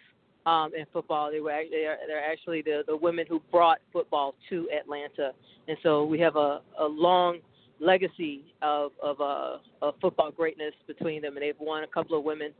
um, 0.45 0.71
in 0.77 0.85
football. 0.93 1.31
They 1.31 1.39
were 1.39 1.63
they 1.71 1.85
are, 1.85 1.97
they're 2.07 2.23
actually 2.23 2.61
the 2.61 2.83
the 2.87 2.95
women 2.95 3.25
who 3.27 3.41
brought 3.51 3.79
football 3.91 4.35
to 4.49 4.67
Atlanta, 4.77 5.31
and 5.67 5.77
so 5.81 6.05
we 6.05 6.19
have 6.19 6.35
a, 6.35 6.61
a 6.79 6.85
long 6.85 7.39
legacy 7.79 8.43
of 8.61 8.91
of, 9.01 9.19
uh, 9.19 9.57
of 9.81 9.95
football 10.01 10.31
greatness 10.31 10.73
between 10.85 11.21
them, 11.21 11.37
and 11.37 11.43
they've 11.43 11.55
won 11.59 11.83
a 11.83 11.87
couple 11.87 12.17
of 12.17 12.23
women's 12.23 12.53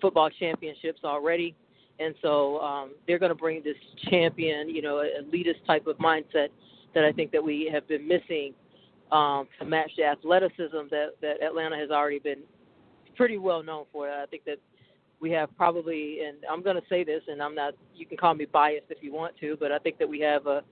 football 0.00 0.28
championships 0.38 1.00
already. 1.04 1.54
And 1.98 2.14
so 2.22 2.58
um, 2.60 2.92
they're 3.06 3.18
going 3.18 3.28
to 3.28 3.34
bring 3.34 3.62
this 3.62 3.76
champion, 4.08 4.70
you 4.70 4.80
know, 4.80 5.04
elitist 5.20 5.66
type 5.66 5.86
of 5.86 5.98
mindset 5.98 6.48
that 6.94 7.04
I 7.04 7.12
think 7.12 7.32
that 7.32 7.42
we 7.42 7.70
have 7.72 7.86
been 7.88 8.06
missing 8.06 8.54
um, 9.12 9.48
to 9.58 9.64
match 9.64 9.90
the 9.96 10.04
athleticism 10.04 10.88
that, 10.90 11.10
that 11.20 11.42
Atlanta 11.42 11.76
has 11.76 11.90
already 11.90 12.18
been 12.18 12.40
pretty 13.16 13.38
well 13.38 13.62
known 13.62 13.84
for. 13.92 14.08
I 14.08 14.26
think 14.26 14.44
that 14.44 14.58
we 15.20 15.30
have 15.32 15.54
probably, 15.56 16.20
and 16.26 16.38
I'm 16.50 16.62
going 16.62 16.76
to 16.76 16.88
say 16.88 17.04
this, 17.04 17.22
and 17.28 17.42
I'm 17.42 17.54
not, 17.54 17.74
you 17.94 18.06
can 18.06 18.16
call 18.16 18.34
me 18.34 18.46
biased 18.46 18.86
if 18.88 18.98
you 19.02 19.12
want 19.12 19.36
to, 19.38 19.56
but 19.60 19.70
I 19.72 19.78
think 19.78 19.98
that 19.98 20.08
we 20.08 20.20
have 20.20 20.46
a, 20.46 20.62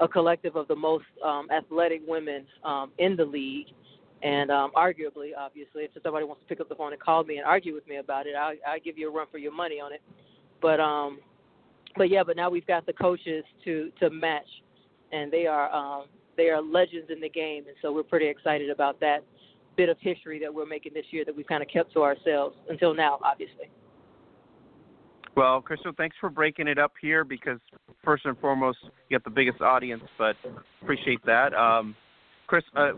a 0.00 0.06
collective 0.06 0.56
of 0.56 0.68
the 0.68 0.76
most 0.76 1.06
um, 1.24 1.48
athletic 1.50 2.02
women 2.06 2.44
um, 2.64 2.92
in 2.98 3.16
the 3.16 3.24
league. 3.24 3.68
And 4.22 4.50
um, 4.50 4.72
arguably, 4.76 5.30
obviously, 5.38 5.84
if 5.84 5.90
somebody 6.02 6.24
wants 6.24 6.42
to 6.42 6.48
pick 6.48 6.60
up 6.60 6.68
the 6.68 6.74
phone 6.74 6.92
and 6.92 7.00
call 7.00 7.24
me 7.24 7.36
and 7.36 7.46
argue 7.46 7.74
with 7.74 7.86
me 7.86 7.96
about 7.96 8.26
it, 8.26 8.34
I'll, 8.34 8.54
I'll 8.66 8.80
give 8.80 8.98
you 8.98 9.08
a 9.08 9.12
run 9.12 9.26
for 9.30 9.38
your 9.38 9.52
money 9.52 9.78
on 9.80 9.92
it. 9.92 10.02
But 10.60 10.80
um, 10.80 11.20
but 11.96 12.10
yeah, 12.10 12.22
but 12.24 12.36
now 12.36 12.50
we've 12.50 12.66
got 12.66 12.86
the 12.86 12.94
coaches 12.94 13.44
to 13.64 13.90
to 14.00 14.10
match 14.10 14.48
and 15.12 15.32
they 15.32 15.46
are 15.46 15.72
um, 15.72 16.06
they 16.36 16.48
are 16.48 16.60
legends 16.60 17.10
in 17.10 17.20
the 17.20 17.28
game, 17.28 17.64
and 17.66 17.76
so 17.82 17.92
we're 17.92 18.02
pretty 18.02 18.28
excited 18.28 18.70
about 18.70 19.00
that 19.00 19.24
bit 19.76 19.88
of 19.88 19.96
history 20.00 20.38
that 20.40 20.52
we're 20.52 20.66
making 20.66 20.92
this 20.94 21.04
year 21.10 21.24
that 21.24 21.36
we've 21.36 21.46
kind 21.46 21.62
of 21.62 21.68
kept 21.68 21.92
to 21.92 22.02
ourselves 22.02 22.56
until 22.70 22.94
now, 22.94 23.18
obviously. 23.22 23.70
Well, 25.36 25.60
Crystal, 25.60 25.92
thanks 25.96 26.16
for 26.18 26.30
breaking 26.30 26.66
it 26.66 26.78
up 26.78 26.92
here 27.00 27.22
because 27.22 27.58
first 28.02 28.24
and 28.24 28.38
foremost, 28.38 28.78
you 29.10 29.18
got 29.18 29.24
the 29.24 29.30
biggest 29.30 29.60
audience, 29.60 30.02
but 30.16 30.34
appreciate 30.80 31.24
that. 31.26 31.52
Um, 31.52 31.94
Chris, 32.46 32.64
uh, 32.74 32.92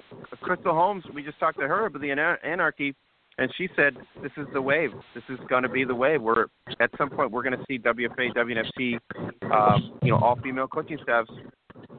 Kristal 0.44 0.72
Holmes, 0.72 1.02
we 1.12 1.24
just 1.24 1.40
talked 1.40 1.58
to 1.58 1.66
her 1.66 1.86
about 1.86 2.00
the 2.00 2.12
anarchy 2.44 2.94
and 3.38 3.52
she 3.56 3.68
said 3.76 3.96
this 4.20 4.32
is 4.36 4.46
the 4.52 4.60
wave. 4.60 4.90
This 5.14 5.22
is 5.28 5.38
going 5.48 5.62
to 5.62 5.68
be 5.68 5.84
the 5.84 5.94
wave. 5.94 6.20
We're 6.20 6.46
at 6.80 6.90
some 6.98 7.08
point 7.08 7.30
we're 7.30 7.44
going 7.44 7.56
to 7.56 7.64
see 7.68 7.78
WFA, 7.78 8.34
WNFC, 8.34 8.98
um, 9.52 9.98
you 10.02 10.10
know, 10.10 10.18
all 10.18 10.36
female 10.42 10.66
coaching 10.66 10.98
staffs 11.02 11.30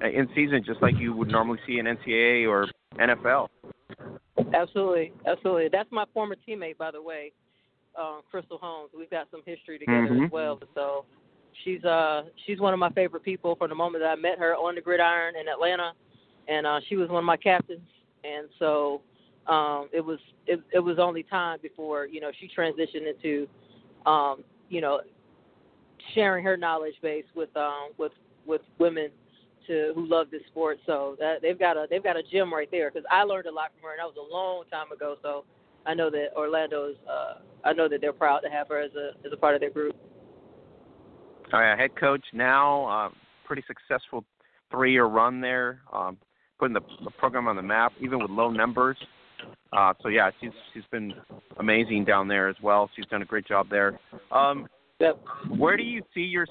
in 0.02 0.28
season, 0.36 0.64
just 0.66 0.82
like 0.82 0.96
you 0.98 1.14
would 1.14 1.30
normally 1.30 1.60
see 1.68 1.80
in 1.80 1.86
NCAA 1.86 2.48
or 2.48 2.68
NFL. 2.98 3.48
Absolutely, 4.54 5.12
absolutely. 5.28 5.70
That's 5.72 5.92
my 5.92 6.06
former 6.14 6.36
teammate, 6.48 6.78
by 6.78 6.92
the 6.92 7.02
way, 7.02 7.32
um, 8.00 8.22
Kristal 8.34 8.60
Holmes. 8.60 8.92
We've 8.98 9.10
got 9.10 9.28
some 9.32 9.42
history 9.46 9.80
together 9.80 10.08
mm-hmm. 10.10 10.26
as 10.26 10.32
well. 10.32 10.60
So 10.76 11.06
she's 11.64 11.84
uh 11.84 12.24
she's 12.46 12.60
one 12.60 12.74
of 12.74 12.80
my 12.80 12.90
favorite 12.92 13.24
people 13.24 13.56
from 13.56 13.70
the 13.70 13.76
moment 13.76 14.04
that 14.04 14.10
I 14.10 14.16
met 14.16 14.40
her 14.40 14.56
on 14.56 14.76
the 14.76 14.82
gridiron 14.82 15.36
in 15.40 15.48
Atlanta, 15.48 15.92
and 16.48 16.66
uh, 16.66 16.80
she 16.88 16.96
was 16.96 17.10
one 17.10 17.20
of 17.20 17.26
my 17.26 17.38
captains. 17.38 17.82
And 18.24 18.48
so 18.60 19.02
um, 19.48 19.90
it 19.92 20.02
was 20.02 20.20
it, 20.48 20.62
it 20.74 20.80
was 20.80 20.98
only 21.00 21.24
time 21.24 21.60
before 21.62 22.06
you 22.06 22.22
know 22.22 22.32
she 22.40 22.50
transitioned 22.56 23.08
into 23.08 23.48
um, 24.06 24.44
you 24.70 24.82
know 24.82 25.02
sharing 26.16 26.44
her 26.44 26.56
knowledge 26.56 26.96
base 27.02 27.26
with 27.36 27.56
um, 27.58 27.90
with 27.98 28.12
with 28.46 28.62
women 28.78 29.10
to 29.70 29.94
who 29.96 30.06
love 30.06 30.28
this 30.32 30.42
sport. 30.48 30.80
So 30.86 31.16
that, 31.20 31.42
they've 31.42 31.58
got 31.58 31.78
a 31.78 31.88
they've 31.90 32.04
got 32.04 32.18
a 32.18 32.24
gem 32.24 32.54
right 32.54 32.70
there 32.72 32.92
because 32.92 33.06
I 33.10 33.24
learned 33.24 33.46
a 33.48 33.52
lot 33.52 33.72
from 33.74 33.84
her, 33.84 33.92
and 33.92 34.00
that 34.00 34.06
was 34.06 34.18
a 34.18 34.34
long 34.34 34.64
time 34.70 34.92
ago. 34.92 35.16
So 35.22 35.46
I 35.86 35.94
know 35.94 36.10
that 36.10 36.28
Orlando's 36.36 36.96
uh, 37.10 37.36
I 37.64 37.74
know 37.74 37.88
that 37.88 38.02
they're 38.02 38.14
proud 38.14 38.40
to 38.42 38.50
have 38.50 38.68
her 38.68 38.82
as 38.82 38.92
a 38.96 39.12
as 39.26 39.32
a 39.32 39.38
part 39.38 39.56
of 39.56 39.62
their 39.62 39.70
group. 39.70 39.96
All 41.54 41.62
right, 41.62 41.80
head 41.80 41.96
coach 41.96 42.24
now, 42.34 42.86
uh, 42.86 43.10
pretty 43.46 43.64
successful 43.66 44.24
three 44.70 44.92
year 44.92 45.06
run 45.06 45.42
there, 45.42 45.82
um, 45.92 46.18
putting 46.60 46.74
the, 46.74 46.82
the 47.04 47.12
program 47.12 47.48
on 47.48 47.56
the 47.56 47.62
map, 47.62 47.94
even 48.02 48.20
with 48.20 48.30
low 48.30 48.52
numbers. 48.52 48.98
Uh, 49.72 49.94
so 50.02 50.10
yeah, 50.10 50.30
she's 50.42 50.52
she's 50.74 50.84
been 50.92 51.14
amazing 51.60 52.06
down 52.06 52.28
there 52.28 52.50
as 52.50 52.56
well. 52.62 52.90
She's 52.96 53.06
done 53.06 53.22
a 53.22 53.26
great 53.26 53.48
job 53.48 53.68
there. 53.70 54.00
Um, 54.32 54.68
yep. 55.00 55.20
Where 55.58 55.78
do 55.78 55.84
you 55.84 56.02
see 56.14 56.22
your 56.22 56.46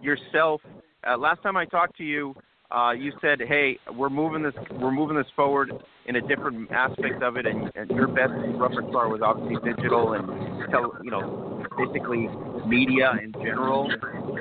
yourself? 0.00 0.60
Uh, 1.06 1.16
last 1.16 1.42
time 1.42 1.56
I 1.56 1.64
talked 1.64 1.96
to 1.98 2.04
you, 2.04 2.34
uh, 2.74 2.92
you 2.92 3.12
said, 3.20 3.40
"Hey, 3.40 3.78
we're 3.94 4.10
moving 4.10 4.42
this 4.42 4.54
we're 4.80 4.90
moving 4.90 5.16
this 5.16 5.26
forward 5.36 5.72
in 6.06 6.16
a 6.16 6.20
different 6.20 6.70
aspect 6.70 7.22
of 7.22 7.36
it, 7.36 7.46
and, 7.46 7.70
and 7.74 7.90
your 7.90 8.08
best 8.08 8.32
repertoire 8.54 9.08
was 9.08 9.20
obviously 9.22 9.56
digital 9.72 10.14
and 10.14 10.70
tell 10.70 10.92
you 11.02 11.10
know 11.10 11.64
basically 11.78 12.28
media 12.66 13.12
in 13.22 13.32
general. 13.32 13.90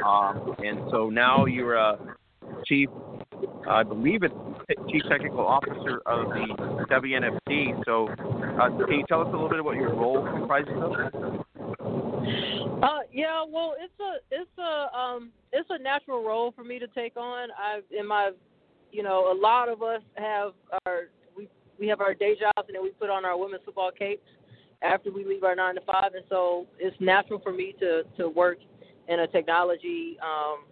Um, 0.06 0.56
and 0.60 0.90
so 0.92 1.10
now 1.10 1.46
you're 1.46 1.76
a 1.76 1.98
chief 2.66 2.90
I 3.68 3.84
believe 3.84 4.24
it's 4.24 4.34
Chief 4.90 5.02
Technical 5.10 5.46
Officer 5.46 6.02
of 6.06 6.30
the 6.30 6.86
WNFC. 6.90 7.84
So, 7.86 8.08
uh, 8.08 8.70
can 8.86 9.00
you 9.00 9.06
tell 9.08 9.22
us 9.22 9.28
a 9.28 9.32
little 9.32 9.50
bit 9.50 9.60
about 9.60 9.76
your 9.76 9.94
role 9.94 10.24
comprises 10.24 10.74
of? 10.76 11.46
Uh, 12.84 13.00
yeah, 13.12 13.44
well, 13.48 13.76
it's 13.80 13.94
a 14.00 14.36
it's 14.36 14.58
a 14.58 14.98
um 14.98 15.32
it's 15.52 15.70
a 15.70 15.82
natural 15.82 16.24
role 16.24 16.52
for 16.56 16.64
me 16.64 16.80
to 16.80 16.88
take 16.88 17.18
on. 17.18 17.50
I 17.52 17.82
in 17.98 18.08
my, 18.08 18.32
you 18.92 19.04
know, 19.04 19.32
a 19.32 19.38
lot 19.38 19.70
of 19.70 19.82
us 19.84 20.02
have 20.16 20.54
our 20.86 21.10
we 21.36 21.48
we 21.80 21.88
have 21.88 22.02
our 22.02 22.14
day 22.14 22.36
jobs 22.40 22.68
and 22.68 22.76
then 22.76 22.84
we 22.84 22.90
put 22.92 23.10
on 23.10 23.26
our 23.26 23.38
women's 23.38 23.64
football 23.66 23.92
capes 23.98 24.28
after 24.82 25.12
we 25.12 25.24
leave 25.24 25.44
our 25.44 25.56
nine 25.56 25.76
to 25.76 25.82
five, 25.82 26.14
and 26.16 26.24
so 26.30 26.66
it's 26.80 26.96
natural 27.00 27.40
for 27.40 27.52
me 27.52 27.76
to 27.80 28.04
to 28.18 28.30
work 28.30 28.58
in 29.08 29.22
a 29.22 29.28
technology 29.28 30.18
um 30.22 30.66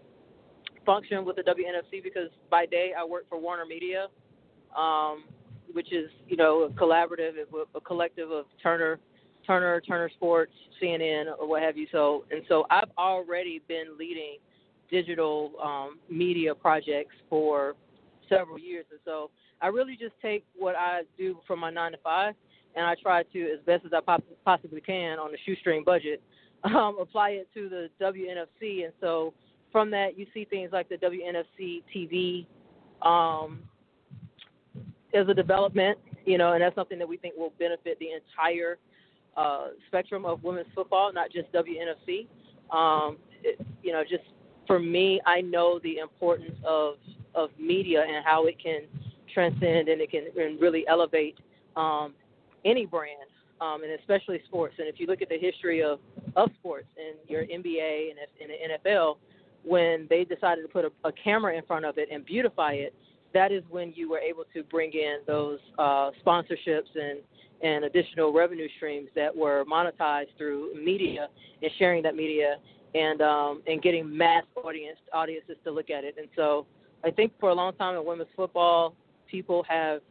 function 0.86 1.26
with 1.26 1.36
the 1.36 1.44
WNFC 1.44 2.02
because 2.04 2.30
by 2.50 2.66
day 2.66 2.94
I 2.98 3.04
work 3.04 3.28
for 3.30 3.40
Warner 3.40 3.66
Media, 3.66 4.08
um, 4.76 5.26
which 5.72 5.94
is 5.94 6.10
you 6.28 6.38
know 6.38 6.64
a 6.64 6.70
collaborative, 6.70 7.34
a 7.76 7.82
collective 7.82 8.32
of 8.32 8.46
Turner, 8.62 9.00
Turner, 9.50 9.82
Turner 9.82 10.12
Sports, 10.16 10.52
CNN, 10.80 11.26
or 11.40 11.50
what 11.50 11.64
have 11.64 11.76
you. 11.76 11.88
So 11.92 12.24
and 12.30 12.44
so 12.48 12.68
I've 12.70 12.92
already 13.00 13.64
been 13.68 13.98
leading 13.98 14.38
digital 14.92 15.54
um, 15.62 15.98
media 16.08 16.54
projects 16.54 17.16
for 17.32 17.74
several 18.30 18.60
years, 18.60 18.86
and 18.92 19.00
so 19.04 19.32
I 19.60 19.68
really 19.68 19.98
just 20.00 20.14
take 20.22 20.46
what 20.56 20.76
I 20.76 21.02
do 21.18 21.40
from 21.48 21.60
my 21.60 21.72
nine 21.72 21.94
to 21.94 21.98
five, 22.04 22.36
and 22.76 22.86
I 22.86 22.94
try 23.02 23.24
to, 23.24 23.52
as 23.52 23.60
best 23.66 23.86
as 23.86 23.92
I 23.92 24.18
possibly 24.46 24.82
can 24.82 25.18
on 25.18 25.34
a 25.34 25.38
shoestring 25.48 25.84
budget, 25.84 26.22
um, 26.64 26.98
apply 27.02 27.32
it 27.32 27.48
to 27.56 27.70
the 27.70 27.90
WNFC, 28.00 28.84
and 28.84 28.94
so 29.02 29.34
from 29.72 29.90
that, 29.92 30.16
you 30.16 30.28
see 30.32 30.46
things 30.46 30.70
like 30.72 30.90
the 30.90 30.98
WNFC 30.98 31.82
TV 31.96 32.46
um, 33.02 33.64
as 35.16 35.28
a 35.28 35.34
development, 35.34 35.98
you 36.26 36.38
know, 36.38 36.54
and 36.54 36.62
that's 36.62 36.76
something 36.76 37.00
that 37.00 37.10
we 37.10 37.18
think 37.18 37.36
will 37.36 37.54
benefit 37.58 37.98
the 37.98 38.10
entire 38.12 38.78
uh, 39.38 39.68
spectrum 39.88 40.26
of 40.26 40.44
women's 40.44 40.68
football, 40.76 41.12
not 41.14 41.32
just 41.32 41.52
WNFC. 41.52 42.28
Um, 42.76 43.18
it, 43.44 43.60
you 43.84 43.92
know, 43.92 44.04
just 44.04 44.24
for 44.68 44.80
me, 44.80 45.22
I 45.26 45.42
know 45.42 45.80
the 45.84 45.98
importance 45.98 46.56
of 46.66 46.96
of 47.36 47.50
media 47.60 48.02
and 48.02 48.26
how 48.26 48.46
it 48.48 48.62
can 48.62 48.82
transcend 49.34 49.88
and 49.88 50.02
it 50.02 50.12
can 50.12 50.26
and 50.38 50.60
really 50.60 50.86
elevate 50.88 51.38
um, 51.76 52.14
any 52.66 52.86
brand, 52.86 53.30
um, 53.62 53.84
and 53.84 53.92
especially 54.00 54.42
sports. 54.48 54.76
And 54.80 54.88
if 54.88 55.00
you 55.00 55.08
look 55.08 55.22
at 55.22 55.30
the 55.30 55.38
history 55.38 55.84
of 55.84 56.00
of 56.36 56.50
sports 56.60 56.88
and 56.98 57.18
your 57.28 57.44
NBA 57.44 58.12
and 58.12 58.20
in 58.40 58.48
the 58.48 58.90
NFL, 58.90 59.18
when 59.64 60.08
they 60.10 60.24
decided 60.24 60.62
to 60.62 60.68
put 60.68 60.86
a, 60.86 60.92
a 61.08 61.12
camera 61.12 61.56
in 61.56 61.64
front 61.64 61.86
of 61.86 61.98
it 61.98 62.10
and 62.12 62.26
beautify 62.26 62.74
it, 62.74 62.94
that 63.34 63.52
is 63.52 63.64
when 63.70 63.94
you 63.96 64.10
were 64.10 64.20
able 64.20 64.44
to 64.54 64.64
bring 64.64 64.92
in 64.94 65.20
those 65.28 65.60
uh, 65.78 66.12
sponsorships 66.26 66.96
and 66.96 67.20
and 67.62 67.86
additional 67.86 68.32
revenue 68.32 68.68
streams 68.78 69.10
that 69.16 69.36
were 69.36 69.66
monetized 69.66 70.36
through 70.38 70.74
media 70.76 71.28
and 71.62 71.72
sharing 71.78 72.02
that 72.04 72.16
media 72.16 72.56
and 72.96 73.22
um, 73.22 73.62
and 73.68 73.82
getting 73.82 74.16
mass 74.16 74.44
audience 74.64 74.98
audiences 75.14 75.56
to 75.64 75.72
look 75.72 75.90
at 75.90 76.04
it. 76.04 76.16
And 76.18 76.28
so 76.36 76.66
I 77.04 77.12
think 77.12 77.34
for 77.40 77.50
a 77.50 77.54
long 77.54 77.74
time 77.74 77.96
in 77.96 78.06
women's 78.06 78.30
football, 78.36 78.96
people 79.30 79.64
have, 79.68 80.02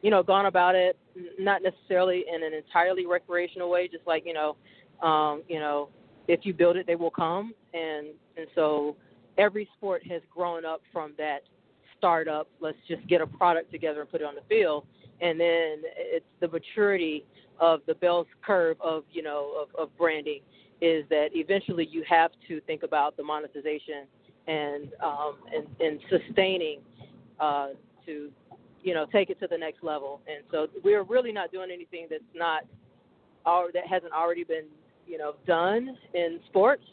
you 0.00 0.10
know, 0.10 0.22
gone 0.22 0.46
about 0.46 0.74
it 0.74 0.96
not 1.38 1.62
necessarily 1.62 2.24
in 2.32 2.42
an 2.42 2.52
entirely 2.54 3.06
recreational 3.06 3.70
way, 3.70 3.88
just 3.88 4.06
like 4.06 4.24
you 4.26 4.34
know, 4.34 4.56
um, 5.06 5.42
you 5.48 5.58
know, 5.58 5.88
if 6.28 6.40
you 6.44 6.54
build 6.54 6.76
it, 6.76 6.86
they 6.86 6.96
will 6.96 7.10
come, 7.10 7.54
and 7.74 8.08
and 8.36 8.46
so 8.54 8.96
every 9.38 9.68
sport 9.76 10.02
has 10.06 10.22
grown 10.34 10.64
up 10.64 10.80
from 10.92 11.12
that 11.18 11.42
startup. 11.98 12.48
Let's 12.60 12.78
just 12.88 13.06
get 13.06 13.20
a 13.20 13.26
product 13.26 13.70
together 13.70 14.00
and 14.00 14.10
put 14.10 14.20
it 14.20 14.24
on 14.24 14.34
the 14.34 14.42
field, 14.48 14.86
and 15.22 15.40
then 15.40 15.82
it's 15.96 16.26
the 16.40 16.48
maturity 16.48 17.24
of 17.60 17.80
the 17.86 17.94
bell's 17.94 18.26
curve 18.44 18.76
of 18.80 19.04
you 19.10 19.22
know 19.22 19.52
of, 19.62 19.68
of 19.80 19.96
branding 19.96 20.40
is 20.80 21.04
that 21.08 21.28
eventually 21.32 21.88
you 21.90 22.02
have 22.08 22.32
to 22.48 22.60
think 22.62 22.82
about 22.82 23.16
the 23.16 23.22
monetization 23.22 24.06
and 24.48 24.92
um, 25.02 25.36
and, 25.54 25.66
and 25.80 26.00
sustaining 26.10 26.80
uh, 27.40 27.68
to 28.04 28.30
you 28.82 28.94
know 28.94 29.06
take 29.12 29.30
it 29.30 29.38
to 29.40 29.46
the 29.46 29.56
next 29.56 29.82
level. 29.82 30.20
And 30.26 30.44
so 30.50 30.66
we're 30.82 31.04
really 31.04 31.32
not 31.32 31.52
doing 31.52 31.70
anything 31.72 32.08
that's 32.10 32.22
not 32.34 32.64
that 33.44 33.86
hasn't 33.88 34.12
already 34.12 34.44
been 34.44 34.66
you 35.06 35.18
know 35.18 35.34
done 35.46 35.96
in 36.14 36.40
sports. 36.48 36.84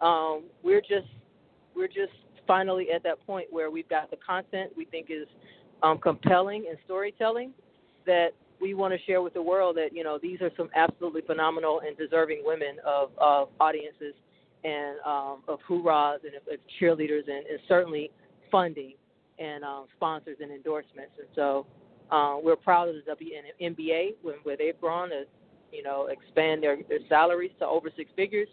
Um, 0.00 0.44
we're 0.62 0.80
just 0.80 1.08
we're 1.76 1.88
just 1.88 2.12
finally 2.46 2.88
at 2.94 3.02
that 3.04 3.24
point 3.26 3.46
where 3.50 3.70
we've 3.70 3.88
got 3.88 4.10
the 4.10 4.16
content 4.16 4.72
we 4.76 4.84
think 4.84 5.08
is 5.10 5.28
um, 5.82 5.98
compelling 5.98 6.66
and 6.68 6.78
storytelling 6.84 7.52
that 8.08 8.30
we 8.60 8.74
want 8.74 8.92
to 8.92 8.98
share 9.06 9.22
with 9.22 9.34
the 9.34 9.42
world 9.42 9.76
that 9.76 9.90
you 9.92 10.02
know 10.02 10.18
these 10.20 10.40
are 10.40 10.50
some 10.56 10.68
absolutely 10.74 11.20
phenomenal 11.20 11.80
and 11.86 11.96
deserving 11.96 12.42
women 12.44 12.76
of, 12.84 13.10
of 13.18 13.48
audiences 13.60 14.14
and 14.64 14.98
um, 15.06 15.42
of 15.46 15.60
hoorahs 15.68 16.24
and 16.24 16.34
of, 16.34 16.42
of 16.52 16.58
cheerleaders 16.80 17.28
and, 17.28 17.46
and, 17.46 17.60
certainly 17.68 18.10
funding 18.50 18.94
and 19.38 19.62
um, 19.62 19.84
sponsors 19.94 20.38
and 20.40 20.50
endorsements. 20.50 21.12
And 21.16 21.28
so 21.36 21.66
uh, 22.10 22.38
we're 22.42 22.56
proud 22.56 22.88
of 22.88 22.96
the 22.96 23.02
WNBA 23.62 24.16
when, 24.22 24.34
where 24.42 24.56
they've 24.56 24.80
grown 24.80 25.10
to 25.10 25.24
you 25.70 25.82
know 25.82 26.06
expand 26.06 26.62
their, 26.62 26.78
their 26.88 27.00
salaries 27.08 27.52
to 27.60 27.66
over 27.66 27.90
six 27.96 28.10
figures. 28.16 28.48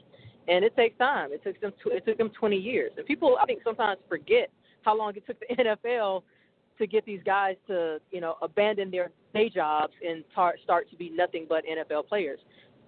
And 0.48 0.64
it 0.64 0.76
takes 0.76 0.96
time. 1.00 1.32
It 1.32 1.44
took 1.44 1.60
them 1.60 1.74
it 1.88 2.06
took 2.06 2.18
them 2.20 2.30
20 2.30 2.56
years. 2.56 2.92
And 2.98 3.06
people 3.06 3.38
I 3.42 3.46
think 3.46 3.62
sometimes 3.64 4.00
forget 4.08 4.52
how 4.84 4.96
long 4.96 5.14
it 5.16 5.26
took 5.26 5.40
the 5.40 5.56
NFL 5.86 6.22
to 6.78 6.88
get 6.88 7.06
these 7.06 7.22
guys 7.26 7.56
to 7.68 8.00
you 8.12 8.22
know 8.22 8.36
abandon 8.42 8.92
their 8.92 9.12
day 9.34 9.50
jobs 9.50 9.94
and 10.08 10.24
tar- 10.34 10.56
start 10.64 10.90
to 10.90 10.96
be 10.96 11.10
nothing 11.10 11.46
but 11.48 11.64
NFL 11.66 12.08
players. 12.08 12.40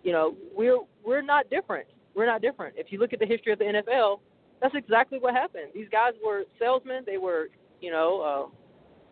You 0.04 0.12
know, 0.12 0.36
we're 0.56 0.80
we're 1.06 1.22
not 1.22 1.50
different. 1.50 1.88
We're 2.16 2.26
not 2.26 2.42
different. 2.42 2.76
If 2.78 2.88
you 2.92 3.00
look 3.00 3.14
at 3.14 3.20
the 3.20 3.26
history 3.26 3.54
of 3.54 3.60
the 3.60 3.66
NFL, 3.66 4.20
that's 4.62 4.76
exactly 4.76 5.20
what 5.20 5.34
happened. 5.34 5.68
These 5.74 5.90
guys 5.92 6.14
were 6.26 6.44
salesmen. 6.60 7.04
They 7.06 7.18
were, 7.18 7.50
you 7.82 7.92
know, 7.92 8.22
uh, 8.22 8.58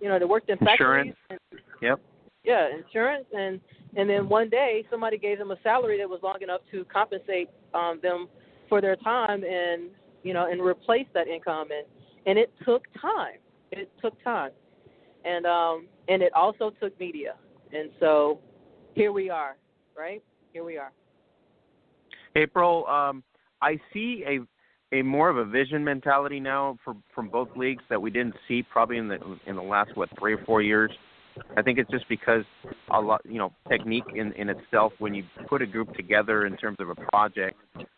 you 0.01 0.09
know, 0.09 0.17
they 0.17 0.25
worked 0.25 0.49
in 0.49 0.57
factories. 0.57 1.13
Insurance. 1.29 1.41
And, 1.51 1.59
yep. 1.81 1.99
Yeah, 2.43 2.67
insurance, 2.75 3.25
and 3.33 3.59
and 3.97 4.09
then 4.09 4.29
one 4.29 4.49
day 4.49 4.85
somebody 4.91 5.17
gave 5.17 5.39
them 5.39 5.51
a 5.51 5.57
salary 5.63 5.97
that 5.97 6.09
was 6.09 6.19
long 6.21 6.37
enough 6.41 6.61
to 6.71 6.85
compensate 6.85 7.49
um, 7.73 7.99
them 8.03 8.27
for 8.69 8.81
their 8.81 8.95
time 8.95 9.43
and 9.43 9.89
you 10.23 10.33
know 10.33 10.49
and 10.49 10.61
replace 10.61 11.07
that 11.13 11.27
income 11.27 11.69
and 11.71 11.85
and 12.27 12.37
it 12.37 12.53
took 12.63 12.83
time. 13.01 13.37
It 13.71 13.91
took 14.01 14.21
time 14.23 14.51
and 15.25 15.45
um, 15.45 15.87
and 16.07 16.21
it 16.21 16.33
also 16.33 16.71
took 16.81 16.97
media. 16.99 17.35
And 17.73 17.89
so 17.99 18.39
here 18.93 19.11
we 19.11 19.29
are, 19.29 19.57
right? 19.97 20.23
Here 20.53 20.63
we 20.63 20.77
are. 20.77 20.91
April, 22.35 22.85
um, 22.87 23.23
I 23.61 23.79
see 23.93 24.23
a 24.27 24.39
a 24.97 25.01
more 25.01 25.29
of 25.29 25.37
a 25.37 25.45
vision 25.45 25.83
mentality 25.83 26.39
now 26.39 26.77
for, 26.83 26.95
from 27.13 27.27
both 27.27 27.49
leagues 27.55 27.83
that 27.89 28.01
we 28.01 28.11
didn't 28.11 28.35
see 28.47 28.63
probably 28.63 28.97
in 28.97 29.07
the 29.07 29.17
in 29.47 29.55
the 29.55 29.61
last 29.61 29.95
what 29.95 30.09
three 30.19 30.33
or 30.33 30.45
four 30.45 30.61
years. 30.61 30.91
I 31.57 31.61
think 31.61 31.79
it's 31.79 31.89
just 31.89 32.07
because 32.09 32.43
a 32.91 32.99
lot, 32.99 33.21
you 33.25 33.37
know, 33.37 33.51
technique 33.69 34.05
in 34.13 34.31
in 34.33 34.49
itself. 34.49 34.93
When 34.99 35.13
you 35.13 35.23
put 35.47 35.61
a 35.61 35.65
group 35.65 35.93
together 35.95 36.45
in 36.45 36.55
terms 36.57 36.77
of 36.79 36.89
a 36.89 36.95
project, 36.95 37.57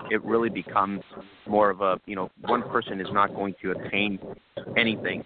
it 0.10 0.24
really 0.24 0.50
becomes 0.50 1.02
more 1.48 1.70
of 1.70 1.82
a, 1.82 2.00
you 2.06 2.16
know, 2.16 2.30
one 2.42 2.64
person 2.70 3.00
is 3.00 3.08
not 3.12 3.34
going 3.34 3.56
to 3.62 3.72
attain 3.72 4.20
anything. 4.78 5.24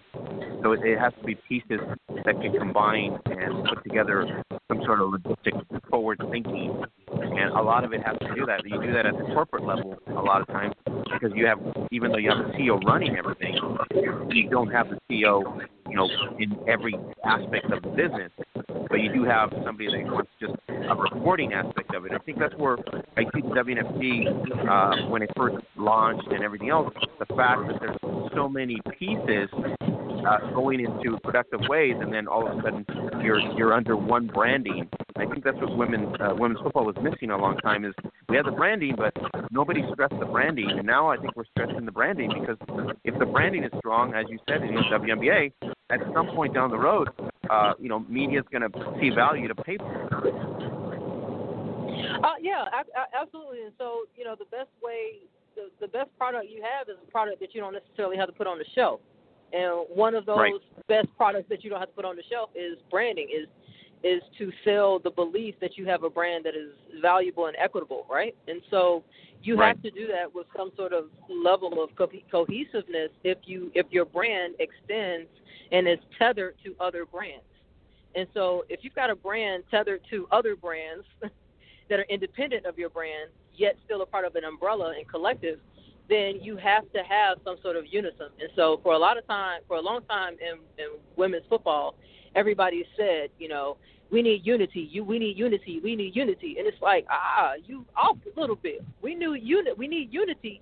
So 0.62 0.72
it, 0.72 0.80
it 0.84 0.98
has 0.98 1.12
to 1.20 1.24
be 1.24 1.34
pieces 1.48 1.80
that 2.24 2.40
can 2.40 2.52
combine 2.58 3.18
and 3.26 3.64
put 3.68 3.82
together 3.84 4.44
some 4.68 4.82
sort 4.84 5.00
of 5.00 5.10
logistic 5.10 5.62
forward 5.90 6.22
thinking. 6.30 6.82
And 7.08 7.50
a 7.50 7.62
lot 7.62 7.84
of 7.84 7.92
it 7.92 8.02
has 8.04 8.16
to 8.20 8.34
do 8.34 8.46
that. 8.46 8.62
You 8.64 8.80
do 8.80 8.92
that 8.92 9.06
at 9.06 9.16
the 9.16 9.24
corporate 9.34 9.64
level 9.64 9.96
a 10.08 10.12
lot 10.22 10.40
of 10.40 10.46
times 10.48 10.74
because 11.12 11.32
you 11.34 11.46
have, 11.46 11.58
even 11.90 12.10
though 12.10 12.18
you 12.18 12.30
have 12.30 12.40
a 12.40 12.50
CEO 12.50 12.82
running 12.84 13.16
everything, 13.16 13.58
you 14.30 14.48
don't 14.50 14.70
have 14.70 14.88
the 14.88 14.98
CEO, 15.10 15.60
you 15.88 15.96
know, 15.96 16.08
in 16.38 16.56
every 16.68 16.94
aspect 17.24 17.70
of 17.72 17.82
the 17.82 17.88
business. 17.88 18.01
But 18.88 19.00
you 19.00 19.12
do 19.12 19.24
have 19.24 19.50
somebody 19.64 19.86
that 19.86 20.12
wants 20.12 20.30
just 20.40 20.54
a 20.68 20.94
reporting 20.94 21.52
aspect 21.52 21.94
of 21.94 22.04
it. 22.04 22.12
I 22.12 22.18
think 22.18 22.38
that's 22.38 22.54
where 22.56 22.76
I 23.16 23.22
see 23.34 23.42
WNFC 23.42 24.68
uh, 24.68 25.08
when 25.08 25.22
it 25.22 25.30
first 25.36 25.56
launched 25.76 26.28
and 26.30 26.42
everything 26.42 26.70
else. 26.70 26.92
The 27.18 27.26
fact 27.34 27.60
that 27.68 27.80
there's 27.80 27.96
so 28.34 28.48
many 28.48 28.80
pieces 28.98 29.48
uh, 30.26 30.52
going 30.54 30.80
into 30.80 31.18
productive 31.24 31.60
ways, 31.68 31.94
and 32.00 32.12
then 32.12 32.28
all 32.28 32.46
of 32.46 32.58
a 32.58 32.62
sudden 32.62 32.84
you're 33.22 33.40
you're 33.56 33.72
under 33.72 33.96
one 33.96 34.26
branding. 34.26 34.88
I 35.16 35.26
think 35.26 35.44
that's 35.44 35.56
what 35.58 35.76
women 35.76 36.14
uh, 36.20 36.34
women's 36.34 36.60
football 36.60 36.84
was 36.84 36.96
missing 37.02 37.30
a 37.30 37.36
long 37.36 37.56
time. 37.58 37.84
Is 37.84 37.94
we 38.28 38.36
had 38.36 38.46
the 38.46 38.52
branding, 38.52 38.94
but 38.96 39.14
nobody 39.50 39.82
stressed 39.92 40.18
the 40.18 40.26
branding, 40.26 40.70
and 40.70 40.86
now 40.86 41.08
I 41.08 41.16
think 41.16 41.36
we're 41.36 41.44
stressing 41.56 41.84
the 41.84 41.92
branding 41.92 42.32
because 42.40 42.56
if 43.04 43.18
the 43.18 43.26
branding 43.26 43.64
is 43.64 43.70
strong, 43.78 44.14
as 44.14 44.26
you 44.28 44.38
said 44.48 44.62
in 44.62 44.74
the 44.74 44.82
WNBA, 44.82 45.52
at 45.90 46.00
some 46.14 46.28
point 46.28 46.54
down 46.54 46.70
the 46.70 46.78
road, 46.78 47.08
uh, 47.52 47.74
you 47.78 47.88
know, 47.88 48.00
media 48.08 48.40
is 48.40 48.46
going 48.50 48.62
to 48.62 48.70
see 49.00 49.10
value 49.10 49.46
to 49.46 49.54
pay 49.54 49.76
for 49.76 50.26
it. 50.26 50.34
Uh, 52.24 52.38
yeah, 52.40 52.64
absolutely. 53.20 53.62
And 53.64 53.72
so, 53.78 54.04
you 54.16 54.24
know, 54.24 54.34
the 54.38 54.46
best 54.46 54.70
way, 54.82 55.20
the, 55.54 55.68
the 55.80 55.88
best 55.88 56.08
product 56.16 56.46
you 56.48 56.62
have 56.62 56.88
is 56.88 56.96
a 57.06 57.10
product 57.10 57.40
that 57.40 57.54
you 57.54 57.60
don't 57.60 57.74
necessarily 57.74 58.16
have 58.16 58.28
to 58.28 58.32
put 58.32 58.46
on 58.46 58.58
the 58.58 58.64
shelf. 58.74 59.00
And 59.52 59.84
one 59.92 60.14
of 60.14 60.24
those 60.24 60.38
right. 60.38 60.54
best 60.88 61.08
products 61.16 61.46
that 61.50 61.62
you 61.62 61.68
don't 61.68 61.80
have 61.80 61.90
to 61.90 61.94
put 61.94 62.06
on 62.06 62.16
the 62.16 62.22
shelf 62.30 62.48
is 62.54 62.78
branding. 62.90 63.28
Is 63.28 63.48
is 64.04 64.22
to 64.38 64.50
sell 64.64 64.98
the 64.98 65.10
belief 65.10 65.54
that 65.60 65.76
you 65.76 65.86
have 65.86 66.02
a 66.02 66.10
brand 66.10 66.44
that 66.44 66.54
is 66.54 66.70
valuable 67.00 67.46
and 67.46 67.56
equitable, 67.58 68.06
right? 68.10 68.34
And 68.48 68.60
so 68.70 69.04
you 69.42 69.56
right. 69.56 69.68
have 69.68 69.82
to 69.82 69.90
do 69.90 70.06
that 70.08 70.32
with 70.34 70.46
some 70.56 70.72
sort 70.76 70.92
of 70.92 71.06
level 71.28 71.82
of 71.82 71.90
co- 71.96 72.10
cohesiveness 72.30 73.10
if 73.24 73.38
you 73.44 73.70
if 73.74 73.86
your 73.90 74.04
brand 74.04 74.54
extends 74.58 75.28
and 75.70 75.88
is 75.88 75.98
tethered 76.18 76.54
to 76.64 76.74
other 76.80 77.04
brands. 77.04 77.44
And 78.14 78.26
so 78.34 78.64
if 78.68 78.80
you've 78.82 78.94
got 78.94 79.10
a 79.10 79.16
brand 79.16 79.64
tethered 79.70 80.02
to 80.10 80.26
other 80.30 80.54
brands 80.54 81.04
that 81.88 81.98
are 81.98 82.06
independent 82.08 82.66
of 82.66 82.78
your 82.78 82.90
brand, 82.90 83.30
yet 83.54 83.76
still 83.84 84.02
a 84.02 84.06
part 84.06 84.24
of 84.24 84.36
an 84.36 84.44
umbrella 84.44 84.94
and 84.96 85.08
collective, 85.08 85.58
then 86.08 86.40
you 86.42 86.56
have 86.56 86.90
to 86.92 87.02
have 87.08 87.38
some 87.44 87.56
sort 87.62 87.76
of 87.76 87.84
unison. 87.90 88.28
And 88.40 88.50
so 88.54 88.80
for 88.82 88.92
a 88.92 88.98
lot 88.98 89.16
of 89.16 89.26
time, 89.26 89.60
for 89.66 89.76
a 89.76 89.80
long 89.80 90.02
time 90.04 90.34
in, 90.34 90.58
in 90.82 90.98
women's 91.16 91.44
football, 91.48 91.96
everybody 92.34 92.84
said, 92.96 93.30
you 93.38 93.48
know, 93.48 93.76
we 94.10 94.20
need 94.20 94.44
unity. 94.44 94.88
You, 94.90 95.04
we 95.04 95.18
need 95.18 95.38
unity. 95.38 95.80
We 95.82 95.96
need 95.96 96.14
unity. 96.14 96.56
And 96.58 96.66
it's 96.66 96.80
like, 96.82 97.06
ah, 97.10 97.54
you 97.64 97.86
off 97.96 98.18
a 98.36 98.40
little 98.40 98.56
bit. 98.56 98.84
We 99.00 99.14
knew 99.14 99.34
unit. 99.34 99.76
We 99.76 99.88
need 99.88 100.12
unity, 100.12 100.60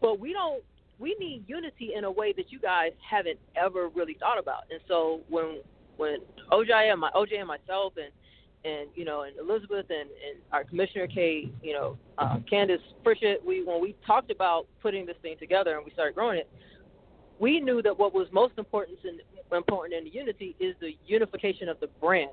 but 0.00 0.18
we 0.18 0.32
don't. 0.32 0.62
We 0.98 1.14
need 1.20 1.44
unity 1.46 1.92
in 1.94 2.04
a 2.04 2.10
way 2.10 2.32
that 2.32 2.50
you 2.50 2.58
guys 2.58 2.92
haven't 3.08 3.38
ever 3.54 3.88
really 3.88 4.16
thought 4.18 4.38
about. 4.38 4.62
And 4.70 4.80
so 4.88 5.20
when 5.28 5.60
when 5.98 6.20
OJ 6.50 6.70
and 6.90 7.00
my 7.00 7.10
OJ 7.10 7.38
and 7.38 7.48
myself 7.48 7.92
and 7.98 8.10
and 8.64 8.88
you 8.94 9.04
know, 9.04 9.22
and 9.22 9.36
Elizabeth 9.38 9.86
and, 9.90 10.08
and 10.08 10.40
our 10.52 10.64
commissioner 10.64 11.06
Kay, 11.06 11.50
you 11.62 11.74
know, 11.74 11.98
uh, 12.16 12.38
Candace 12.48 12.80
Pritchett, 13.04 13.44
we 13.44 13.62
when 13.62 13.80
we 13.82 13.94
talked 14.06 14.30
about 14.30 14.66
putting 14.82 15.04
this 15.04 15.16
thing 15.20 15.36
together 15.38 15.76
and 15.76 15.84
we 15.84 15.90
started 15.92 16.14
growing 16.14 16.38
it, 16.38 16.48
we 17.38 17.60
knew 17.60 17.82
that 17.82 17.98
what 17.98 18.14
was 18.14 18.26
most 18.32 18.54
important 18.56 18.98
important 19.52 19.94
in 19.94 20.04
the 20.04 20.10
unity 20.10 20.56
is 20.58 20.74
the 20.80 20.96
unification 21.06 21.68
of 21.68 21.78
the 21.80 21.88
brand, 22.00 22.30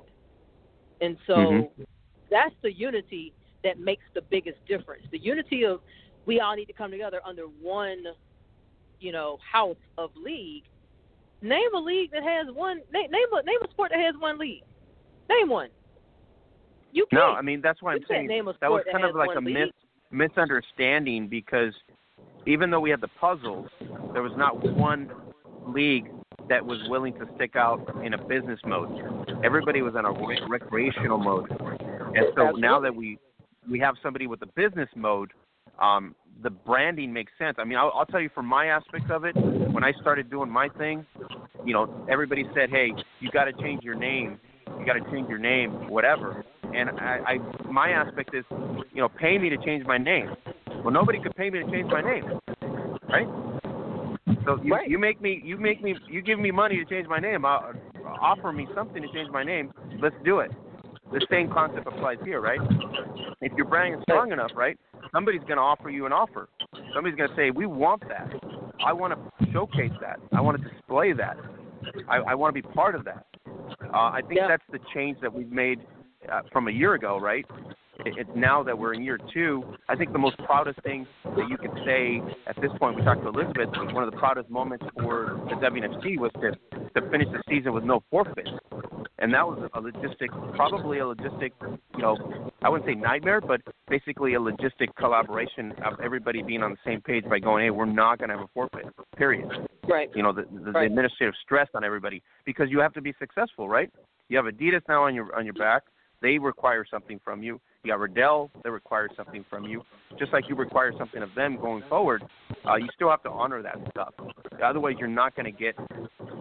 and 1.00 1.16
so 1.26 1.34
mm-hmm. 1.34 1.82
that's 2.30 2.54
the 2.62 2.72
unity 2.72 3.32
that 3.62 3.78
makes 3.78 4.04
the 4.14 4.22
biggest 4.22 4.58
difference. 4.66 5.02
The 5.10 5.18
unity 5.18 5.64
of 5.64 5.80
we 6.26 6.40
all 6.40 6.54
need 6.56 6.66
to 6.66 6.72
come 6.72 6.90
together 6.90 7.20
under 7.24 7.44
one, 7.44 8.04
you 9.00 9.12
know, 9.12 9.38
house 9.50 9.76
of 9.98 10.10
league. 10.16 10.64
Name 11.42 11.74
a 11.74 11.78
league 11.78 12.10
that 12.12 12.22
has 12.22 12.46
one. 12.54 12.80
Name, 12.92 13.10
name 13.10 13.26
a 13.32 13.42
name 13.42 13.58
a 13.62 13.70
sport 13.70 13.90
that 13.90 14.00
has 14.00 14.14
one 14.18 14.38
league. 14.38 14.62
Name 15.28 15.48
one. 15.48 15.68
You 16.92 17.06
can't. 17.10 17.22
No, 17.22 17.32
I 17.32 17.42
mean 17.42 17.60
that's 17.60 17.82
why 17.82 17.94
I'm 17.94 18.04
saying 18.08 18.28
that 18.28 18.70
was 18.70 18.84
kind 18.90 19.04
of 19.04 19.14
like 19.14 19.36
a 19.36 19.40
mis- 19.40 19.68
misunderstanding 20.10 21.28
because 21.28 21.74
even 22.46 22.70
though 22.70 22.80
we 22.80 22.90
had 22.90 23.00
the 23.00 23.08
puzzles, 23.20 23.68
there 24.12 24.22
was 24.22 24.32
not 24.36 24.62
one 24.76 25.10
league 25.66 26.10
that 26.48 26.64
was 26.64 26.78
willing 26.88 27.14
to 27.14 27.26
stick 27.36 27.56
out 27.56 27.80
in 28.04 28.14
a 28.14 28.18
business 28.18 28.60
mode. 28.64 28.90
Everybody 29.44 29.82
was 29.82 29.94
on 29.96 30.04
a 30.04 30.12
re- 30.12 30.40
recreational 30.48 31.18
mode, 31.18 31.50
and 31.50 32.26
so 32.34 32.42
Absolutely. 32.42 32.60
now 32.60 32.80
that 32.80 32.94
we 32.94 33.18
we 33.70 33.78
have 33.80 33.94
somebody 34.02 34.26
with 34.26 34.42
a 34.42 34.46
business 34.54 34.88
mode, 34.94 35.32
um, 35.80 36.14
the 36.42 36.50
branding 36.50 37.12
makes 37.12 37.32
sense. 37.38 37.56
I 37.58 37.64
mean, 37.64 37.78
I'll, 37.78 37.92
I'll 37.94 38.06
tell 38.06 38.20
you 38.20 38.30
from 38.34 38.46
my 38.46 38.66
aspect 38.66 39.10
of 39.10 39.24
it, 39.24 39.34
when 39.72 39.82
I 39.82 39.92
started 40.00 40.30
doing 40.30 40.50
my 40.50 40.68
thing, 40.68 41.06
you 41.64 41.72
know, 41.72 42.06
everybody 42.10 42.44
said, 42.54 42.70
hey, 42.70 42.92
you 43.20 43.30
got 43.30 43.44
to 43.44 43.52
change 43.54 43.82
your 43.82 43.94
name. 43.94 44.38
You 44.78 44.84
got 44.84 44.94
to 44.94 45.10
change 45.10 45.28
your 45.28 45.38
name, 45.38 45.88
whatever. 45.88 46.44
And 46.74 46.90
I, 46.90 47.20
I, 47.26 47.68
my 47.70 47.90
aspect 47.90 48.34
is, 48.34 48.44
you 48.92 49.00
know, 49.00 49.08
pay 49.08 49.38
me 49.38 49.48
to 49.48 49.56
change 49.58 49.86
my 49.86 49.98
name. 49.98 50.28
Well, 50.82 50.92
nobody 50.92 51.18
could 51.22 51.34
pay 51.36 51.48
me 51.50 51.62
to 51.62 51.70
change 51.70 51.86
my 51.90 52.02
name, 52.02 52.24
right? 53.08 53.53
So 54.44 54.60
you, 54.62 54.74
Right. 54.74 54.88
you 54.88 54.98
make 54.98 55.20
me, 55.20 55.40
you 55.44 55.56
make 55.56 55.82
me, 55.82 55.96
you 56.08 56.22
give 56.22 56.38
me 56.38 56.50
money 56.50 56.76
to 56.76 56.84
change 56.84 57.06
my 57.08 57.18
name. 57.18 57.44
Uh, 57.44 57.72
offer 58.20 58.52
me 58.52 58.66
something 58.74 59.02
to 59.02 59.08
change 59.12 59.30
my 59.30 59.42
name. 59.42 59.72
Let's 60.00 60.16
do 60.24 60.40
it. 60.40 60.52
The 61.12 61.24
same 61.30 61.48
concept 61.48 61.86
applies 61.86 62.18
here, 62.24 62.40
right? 62.40 62.60
If 63.40 63.52
your 63.56 63.66
brand 63.66 63.94
is 63.94 64.02
strong 64.02 64.32
enough, 64.32 64.50
right? 64.54 64.78
Somebody's 65.12 65.42
going 65.42 65.56
to 65.56 65.62
offer 65.62 65.90
you 65.90 66.06
an 66.06 66.12
offer. 66.12 66.48
Somebody's 66.94 67.16
going 67.16 67.28
to 67.28 67.36
say, 67.36 67.50
"We 67.50 67.66
want 67.66 68.02
that. 68.08 68.28
I 68.84 68.92
want 68.92 69.12
to 69.14 69.52
showcase 69.52 69.92
that. 70.00 70.18
I 70.32 70.40
want 70.40 70.60
to 70.60 70.68
display 70.68 71.12
that. 71.12 71.36
I, 72.08 72.18
I 72.18 72.34
want 72.34 72.54
to 72.54 72.60
be 72.60 72.66
part 72.74 72.94
of 72.94 73.04
that." 73.04 73.26
Uh, 73.92 74.10
I 74.12 74.20
think 74.26 74.40
Yeah. 74.40 74.48
that's 74.48 74.64
the 74.72 74.80
change 74.92 75.20
that 75.20 75.32
we've 75.32 75.52
made 75.52 75.80
uh, 76.30 76.42
from 76.52 76.68
a 76.68 76.70
year 76.70 76.94
ago, 76.94 77.18
right? 77.20 77.44
It, 78.04 78.14
it's 78.18 78.30
now 78.34 78.62
that 78.62 78.78
we're 78.78 78.94
in 78.94 79.02
year 79.02 79.18
two. 79.32 79.62
I 79.88 79.96
think 79.96 80.12
the 80.12 80.18
most 80.18 80.38
proudest 80.38 80.80
thing 80.82 81.06
that 81.24 81.48
you 81.48 81.56
could 81.56 81.72
say 81.84 82.20
at 82.46 82.60
this 82.60 82.70
point, 82.78 82.96
we 82.96 83.02
talked 83.02 83.22
to 83.22 83.28
Elizabeth, 83.28 83.68
one 83.92 84.04
of 84.04 84.10
the 84.10 84.16
proudest 84.16 84.50
moments 84.50 84.84
for 85.00 85.40
the 85.48 85.56
WNFC 85.56 86.18
was 86.18 86.30
to 86.40 86.52
to 87.00 87.10
finish 87.10 87.28
the 87.32 87.42
season 87.48 87.72
with 87.72 87.84
no 87.84 88.02
forfeit, 88.10 88.48
and 89.18 89.32
that 89.32 89.46
was 89.46 89.68
a 89.74 89.80
logistic, 89.80 90.28
probably 90.54 90.98
a 90.98 91.02
logistic, 91.02 91.50
you 91.96 92.02
know, 92.02 92.16
I 92.62 92.68
wouldn't 92.68 92.88
say 92.88 92.94
nightmare, 92.94 93.40
but 93.40 93.60
basically 93.88 94.34
a 94.34 94.38
logistic 94.38 94.94
collaboration 94.96 95.72
of 95.84 96.00
everybody 96.00 96.42
being 96.42 96.62
on 96.62 96.70
the 96.70 96.76
same 96.84 97.00
page 97.00 97.24
by 97.24 97.38
going, 97.38 97.64
hey, 97.64 97.70
we're 97.70 97.84
not 97.84 98.18
going 98.18 98.28
to 98.30 98.36
have 98.36 98.44
a 98.44 98.50
forfeit, 98.54 98.86
period 99.16 99.48
Right. 99.88 100.10
you 100.14 100.22
know 100.22 100.32
the, 100.32 100.42
the, 100.64 100.72
the 100.72 100.78
administrative 100.80 101.34
stress 101.42 101.68
on 101.74 101.84
everybody 101.84 102.22
because 102.44 102.68
you 102.70 102.78
have 102.80 102.92
to 102.94 103.02
be 103.02 103.14
successful, 103.18 103.68
right? 103.68 103.90
You 104.28 104.36
have 104.36 104.46
Adidas 104.46 104.82
now 104.88 105.04
on 105.04 105.14
your 105.14 105.34
on 105.36 105.44
your 105.44 105.54
back; 105.54 105.82
they 106.22 106.38
require 106.38 106.84
something 106.90 107.20
from 107.22 107.42
you. 107.42 107.60
You 107.84 107.90
got 107.90 108.00
Riddell; 108.00 108.50
they 108.64 108.70
require 108.70 109.08
something 109.14 109.44
from 109.50 109.64
you. 109.64 109.82
Just 110.18 110.32
like 110.32 110.48
you 110.48 110.54
require 110.54 110.92
something 110.96 111.22
of 111.22 111.28
them 111.34 111.58
going 111.60 111.82
forward, 111.88 112.24
uh, 112.66 112.76
you 112.76 112.88
still 112.94 113.10
have 113.10 113.22
to 113.24 113.30
honor 113.30 113.62
that 113.62 113.76
stuff. 113.90 114.14
Otherwise, 114.64 114.94
you're 114.98 115.06
not 115.06 115.36
going 115.36 115.44
to 115.44 115.52
get, 115.52 115.74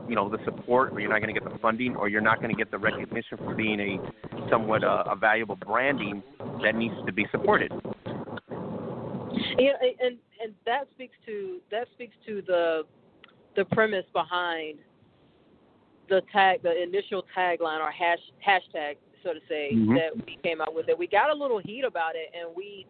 you 0.07 0.15
know, 0.15 0.29
the 0.29 0.37
support, 0.45 0.93
or 0.93 1.01
you're 1.01 1.09
not 1.09 1.21
going 1.21 1.33
to 1.33 1.39
get 1.39 1.43
the 1.43 1.59
funding, 1.59 1.97
or 1.97 2.07
you're 2.07 2.21
not 2.21 2.39
going 2.39 2.49
to 2.49 2.55
get 2.55 2.71
the 2.71 2.77
recognition 2.77 3.37
for 3.37 3.53
being 3.53 3.79
a 3.81 4.49
somewhat 4.49 4.85
uh, 4.85 5.03
a 5.07 5.17
valuable 5.17 5.57
branding 5.57 6.23
that 6.63 6.75
needs 6.75 6.95
to 7.05 7.11
be 7.11 7.25
supported. 7.29 7.73
Yeah, 9.59 9.73
and 9.99 10.17
and 10.41 10.53
that 10.65 10.87
speaks 10.93 11.15
to 11.25 11.59
that 11.71 11.87
speaks 11.93 12.15
to 12.25 12.41
the 12.47 12.83
the 13.57 13.65
premise 13.65 14.05
behind 14.13 14.77
the 16.07 16.21
tag, 16.31 16.63
the 16.63 16.81
initial 16.81 17.25
tagline 17.35 17.79
or 17.79 17.91
hash 17.91 18.19
hashtag, 18.47 18.95
so 19.23 19.33
to 19.33 19.39
say, 19.47 19.71
Mhm. 19.73 19.95
that 19.95 20.25
we 20.25 20.37
came 20.43 20.61
out 20.61 20.73
with. 20.73 20.89
It 20.89 20.97
we 20.97 21.07
got 21.07 21.29
a 21.29 21.33
little 21.33 21.59
heat 21.59 21.83
about 21.83 22.15
it, 22.15 22.29
and 22.33 22.55
we 22.55 22.85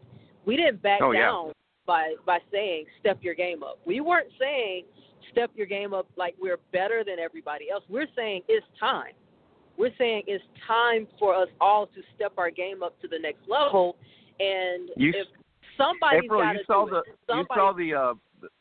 we 0.46 0.58
didn't 0.58 0.82
back 0.82 1.02
Oh, 1.02 1.12
yeah. 1.12 1.22
down 1.22 1.54
by 1.86 2.16
by 2.26 2.40
saying 2.52 2.86
step 3.00 3.24
your 3.24 3.34
game 3.36 3.64
up. 3.64 3.80
We 3.86 4.02
weren't 4.02 4.32
saying 4.40 4.86
step 5.32 5.52
your 5.56 5.68
game 5.68 5.94
up 5.94 6.08
like 6.16 6.36
we're 6.40 6.60
better 6.72 7.04
than 7.04 7.20
everybody 7.20 7.70
else. 7.70 7.84
We're 7.90 8.08
saying 8.16 8.44
it's 8.48 8.66
time. 8.80 9.14
We're 9.78 9.96
saying 9.98 10.24
it's 10.28 10.44
time 10.68 11.08
for 11.18 11.34
us 11.34 11.50
all 11.60 11.88
to 11.88 12.04
step 12.16 12.34
our 12.38 12.52
game 12.52 12.84
up 12.84 13.00
to 13.02 13.08
the 13.08 13.18
next 13.18 13.48
level. 13.48 13.98
And 14.40 14.90
You 14.98 15.12
if 15.16 15.28
somebody 15.78 16.18
April, 16.26 16.44
you 16.44 16.60
to 16.60 16.66
saw 16.66 16.86
the 16.86 16.98
it, 16.98 17.18
you 17.30 17.46
saw 17.54 17.74
the 17.74 17.94
uh 17.94 18.14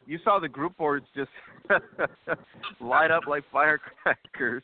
you 0.07 0.19
saw 0.25 0.39
the 0.39 0.49
group 0.49 0.77
boards 0.77 1.07
just 1.15 1.31
light 2.81 3.11
up 3.11 3.27
like 3.27 3.45
firecrackers 3.53 4.63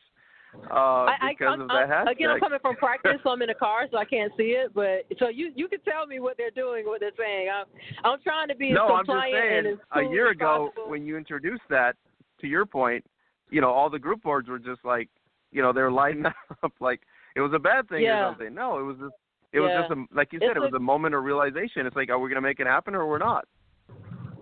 uh 0.71 0.75
I, 0.75 1.17
I, 1.21 1.29
because 1.31 1.49
I'm, 1.55 1.61
of 1.63 1.69
that 1.69 1.89
hashtag. 1.89 2.11
again, 2.13 2.31
I'm 2.31 2.41
coming 2.41 2.59
from 2.61 2.77
practice, 2.77 3.19
so 3.23 3.31
I'm 3.31 3.43
in 3.43 3.51
a 3.51 3.55
car, 3.55 3.87
so 3.91 3.97
I 3.99 4.05
can't 4.05 4.33
see 4.37 4.57
it. 4.59 4.73
But 4.75 5.07
so 5.19 5.29
you 5.29 5.53
you 5.55 5.69
can 5.69 5.81
tell 5.81 6.07
me 6.07 6.21
what 6.21 6.37
they're 6.37 6.51
doing, 6.51 6.85
what 6.87 7.01
they're 7.01 7.13
saying. 7.19 7.49
I'm 7.49 7.67
I'm 8.05 8.21
trying 8.23 8.49
to 8.49 8.55
be 8.55 8.73
no, 8.73 8.87
as 8.87 8.91
I'm 9.01 9.07
just 9.07 9.17
and 9.35 9.79
saying 9.95 10.09
a 10.09 10.11
year 10.13 10.31
ago 10.31 10.71
possible. 10.75 10.91
when 10.91 11.07
you 11.07 11.17
introduced 11.17 11.63
that, 11.71 11.97
to 12.41 12.47
your 12.47 12.67
point, 12.67 13.05
you 13.51 13.61
know, 13.61 13.71
all 13.71 13.89
the 13.91 13.99
group 13.99 14.23
boards 14.23 14.49
were 14.49 14.59
just 14.59 14.85
like 14.85 15.09
you 15.53 15.63
know, 15.63 15.73
they 15.73 15.81
were 15.81 15.91
lighting 15.93 16.27
up 16.63 16.73
like 16.81 17.01
it 17.37 17.41
was 17.41 17.53
a 17.55 17.59
bad 17.59 17.89
thing 17.89 18.03
Yeah. 18.03 18.27
or 18.27 18.31
something. 18.33 18.55
No, 18.55 18.79
it 18.79 18.83
was 18.83 18.97
just 18.99 19.15
it 19.53 19.61
was 19.61 19.71
just 19.81 19.91
a 19.91 20.05
like 20.15 20.33
you 20.33 20.39
It's 20.43 20.49
said, 20.51 20.57
it 20.57 20.61
was 20.61 20.73
a- 20.75 20.77
a 20.77 20.81
moment 20.81 21.15
of 21.15 21.25
realization. 21.25 21.87
It's 21.87 21.97
like, 21.97 22.11
are 22.11 22.19
we 22.19 22.29
gonna 22.29 22.43
make 22.43 22.61
it 22.61 22.67
happen 22.67 22.95
or 22.95 23.07
we're 23.07 23.19
not? 23.19 23.47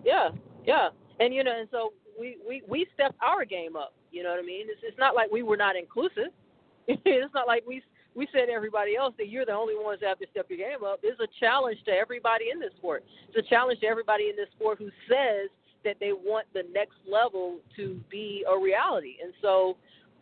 Yeah, 0.05 0.31
yeah, 0.65 0.89
and 1.21 1.33
you 1.35 1.45
know, 1.45 1.53
and 1.59 1.69
so 1.71 1.93
we 2.19 2.39
we 2.47 2.63
we 2.69 2.87
stepped 2.95 3.17
our 3.23 3.45
game 3.45 3.77
up. 3.77 3.95
You 4.11 4.23
know 4.23 4.31
what 4.31 4.41
I 4.41 4.47
mean? 4.47 4.67
It's 4.69 4.81
it's 4.83 4.99
not 4.99 5.15
like 5.15 5.31
we 5.31 5.43
were 5.43 5.57
not 5.57 5.77
inclusive. 5.77 6.33
it's 6.89 7.35
not 7.35 7.47
like 7.47 7.65
we 7.67 7.83
we 8.15 8.27
said 8.33 8.47
to 8.47 8.53
everybody 8.53 8.97
else 8.97 9.15
that 9.19 9.29
you're 9.29 9.45
the 9.45 9.53
only 9.53 9.75
ones 9.77 10.01
that 10.01 10.09
have 10.09 10.19
to 10.21 10.27
step 10.31 10.47
your 10.49 10.59
game 10.59 10.85
up. 10.85 11.01
It's 11.03 11.21
a 11.21 11.29
challenge 11.39 11.79
to 11.85 11.93
everybody 11.93 12.47
in 12.53 12.59
this 12.59 12.73
sport. 12.79 13.05
It's 13.29 13.47
a 13.47 13.49
challenge 13.49 13.81
to 13.81 13.87
everybody 13.87 14.31
in 14.31 14.37
this 14.37 14.49
sport 14.57 14.79
who 14.79 14.89
says 15.09 15.51
that 15.85 15.97
they 16.01 16.13
want 16.13 16.47
the 16.55 16.65
next 16.73 16.97
level 17.11 17.59
to 17.77 18.01
be 18.11 18.45
a 18.51 18.59
reality. 18.59 19.17
And 19.23 19.33
so 19.43 19.77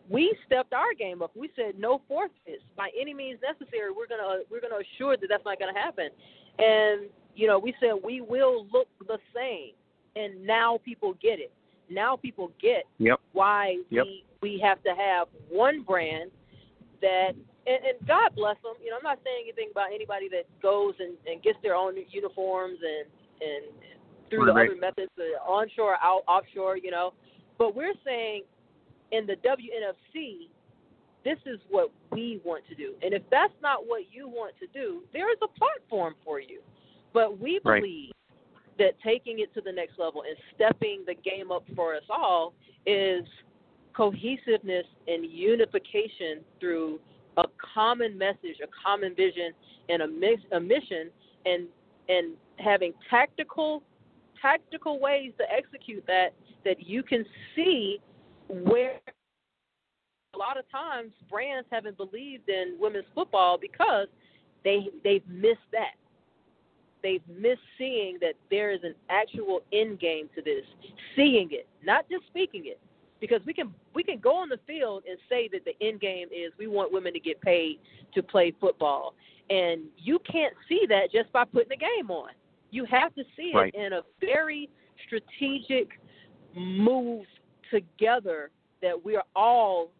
we 0.09 0.37
stepped 0.45 0.73
our 0.73 0.93
game 0.93 1.21
up. 1.21 1.31
We 1.35 1.49
said 1.55 1.79
no 1.79 2.01
forfeits 2.07 2.63
by 2.75 2.89
any 2.99 3.13
means 3.13 3.39
necessary. 3.41 3.91
We're 3.91 4.07
gonna 4.07 4.43
we're 4.51 4.61
gonna 4.61 4.83
assure 4.83 5.17
that 5.17 5.27
that's 5.29 5.45
not 5.45 5.57
gonna 5.59 5.77
happen. 5.77 6.09
And 6.59 7.09
you 7.35 7.47
know, 7.47 7.59
we 7.59 7.73
said 7.79 7.93
we 8.03 8.21
will 8.21 8.67
look 8.71 8.87
the 9.07 9.17
same. 9.33 9.71
And 10.17 10.45
now 10.45 10.79
people 10.85 11.13
get 11.21 11.39
it. 11.39 11.51
Now 11.89 12.15
people 12.15 12.51
get 12.61 12.83
Yep. 12.99 13.19
why 13.33 13.77
Yep. 13.89 14.05
we 14.05 14.25
we 14.41 14.59
have 14.59 14.81
to 14.83 14.93
have 14.95 15.27
one 15.49 15.81
brand 15.81 16.31
that 17.01 17.31
and, 17.67 17.83
and 17.83 18.07
God 18.07 18.35
bless 18.35 18.55
them. 18.61 18.75
You 18.83 18.91
know, 18.91 18.97
I'm 18.97 19.03
not 19.03 19.19
saying 19.23 19.45
anything 19.45 19.69
about 19.71 19.91
anybody 19.93 20.29
that 20.29 20.45
goes 20.61 20.93
and, 20.99 21.17
and 21.25 21.41
gets 21.41 21.57
their 21.63 21.75
own 21.75 21.95
uniforms 22.09 22.79
and 22.81 23.07
and 23.41 23.65
through 24.29 24.45
the 24.45 24.51
other 24.51 24.75
methods, 24.79 25.11
the 25.17 25.33
onshore, 25.45 25.97
out, 26.01 26.23
offshore. 26.27 26.77
You 26.77 26.91
know, 26.91 27.13
but 27.57 27.75
we're 27.75 27.93
saying 28.03 28.43
in 29.11 29.25
the 29.25 29.35
WNFC, 29.37 30.49
this 31.23 31.37
is 31.45 31.59
what 31.69 31.91
we 32.11 32.39
want 32.45 32.63
to 32.67 32.75
do. 32.75 32.93
And 33.01 33.13
if 33.13 33.23
that's 33.31 33.53
not 33.61 33.87
what 33.87 34.03
you 34.11 34.27
want 34.27 34.53
to 34.59 34.67
do, 34.67 35.03
there 35.13 35.31
is 35.31 35.37
a 35.41 35.47
platform 35.47 36.15
for 36.23 36.39
you. 36.39 36.61
But 37.13 37.39
we 37.39 37.59
Right. 37.63 37.81
That 38.77 38.93
taking 39.03 39.39
it 39.39 39.53
to 39.53 39.61
the 39.61 39.71
next 39.71 39.97
level 39.97 40.23
and 40.27 40.35
stepping 40.53 41.03
the 41.05 41.15
game 41.15 41.51
up 41.51 41.63
for 41.75 41.95
us 41.95 42.03
all 42.09 42.53
is 42.85 43.23
cohesiveness 43.95 44.85
and 45.07 45.25
unification 45.29 46.41
through 46.59 46.99
a 47.37 47.43
common 47.73 48.17
message, 48.17 48.57
a 48.63 48.67
common 48.83 49.15
vision, 49.15 49.51
and 49.89 50.01
a, 50.01 50.07
mix, 50.07 50.41
a 50.51 50.59
mission, 50.59 51.09
and 51.45 51.67
and 52.07 52.33
having 52.59 52.93
tactical 53.09 53.83
tactical 54.41 54.99
ways 54.99 55.31
to 55.37 55.43
execute 55.51 56.03
that 56.07 56.29
that 56.63 56.85
you 56.85 57.03
can 57.03 57.25
see 57.55 57.99
where 58.47 58.99
a 60.33 60.37
lot 60.37 60.57
of 60.57 60.69
times 60.69 61.11
brands 61.29 61.67
haven't 61.71 61.97
believed 61.97 62.49
in 62.49 62.75
women's 62.79 63.05
football 63.13 63.57
because 63.59 64.07
they 64.63 64.87
they've 65.03 65.27
missed 65.27 65.59
that. 65.71 65.95
They've 67.05 67.21
missed 67.39 67.61
seeing 67.77 68.17
that 68.21 68.33
there 68.49 68.71
is 68.71 68.79
an 68.83 68.95
actual 69.09 69.61
end 69.71 69.99
game 69.99 70.27
to 70.33 70.41
this. 70.41 70.63
Seeing 71.15 71.49
it, 71.51 71.67
not 71.83 72.09
just 72.09 72.25
speaking 72.25 72.63
it. 72.65 72.79
Because 73.21 73.41
we 73.45 73.53
can 73.53 73.71
we 73.93 74.01
can 74.01 74.17
go 74.17 74.35
on 74.35 74.49
the 74.49 74.57
field 74.65 75.03
and 75.07 75.19
say 75.29 75.47
that 75.49 75.63
the 75.65 75.75
end 75.85 76.01
game 76.01 76.29
is 76.35 76.51
we 76.57 76.65
want 76.65 76.91
women 76.91 77.13
to 77.13 77.19
get 77.19 77.39
paid 77.41 77.77
to 78.15 78.23
play 78.23 78.55
football. 78.59 79.13
And 79.51 79.83
you 79.99 80.17
can't 80.19 80.55
see 80.67 80.87
that 80.89 81.11
just 81.11 81.31
by 81.31 81.45
putting 81.45 81.69
the 81.69 81.77
game 81.77 82.09
on. 82.09 82.31
You 82.71 82.85
have 82.85 83.13
to 83.13 83.23
see 83.37 83.51
Right. 83.53 83.71
it 83.71 83.79
in 83.79 83.93
a 83.93 84.01
very 84.19 84.67
strategic 85.05 85.99
move 86.55 87.27
together 87.69 88.49
that 88.81 89.05
we 89.05 89.15
are 89.15 89.25
all 89.35 89.91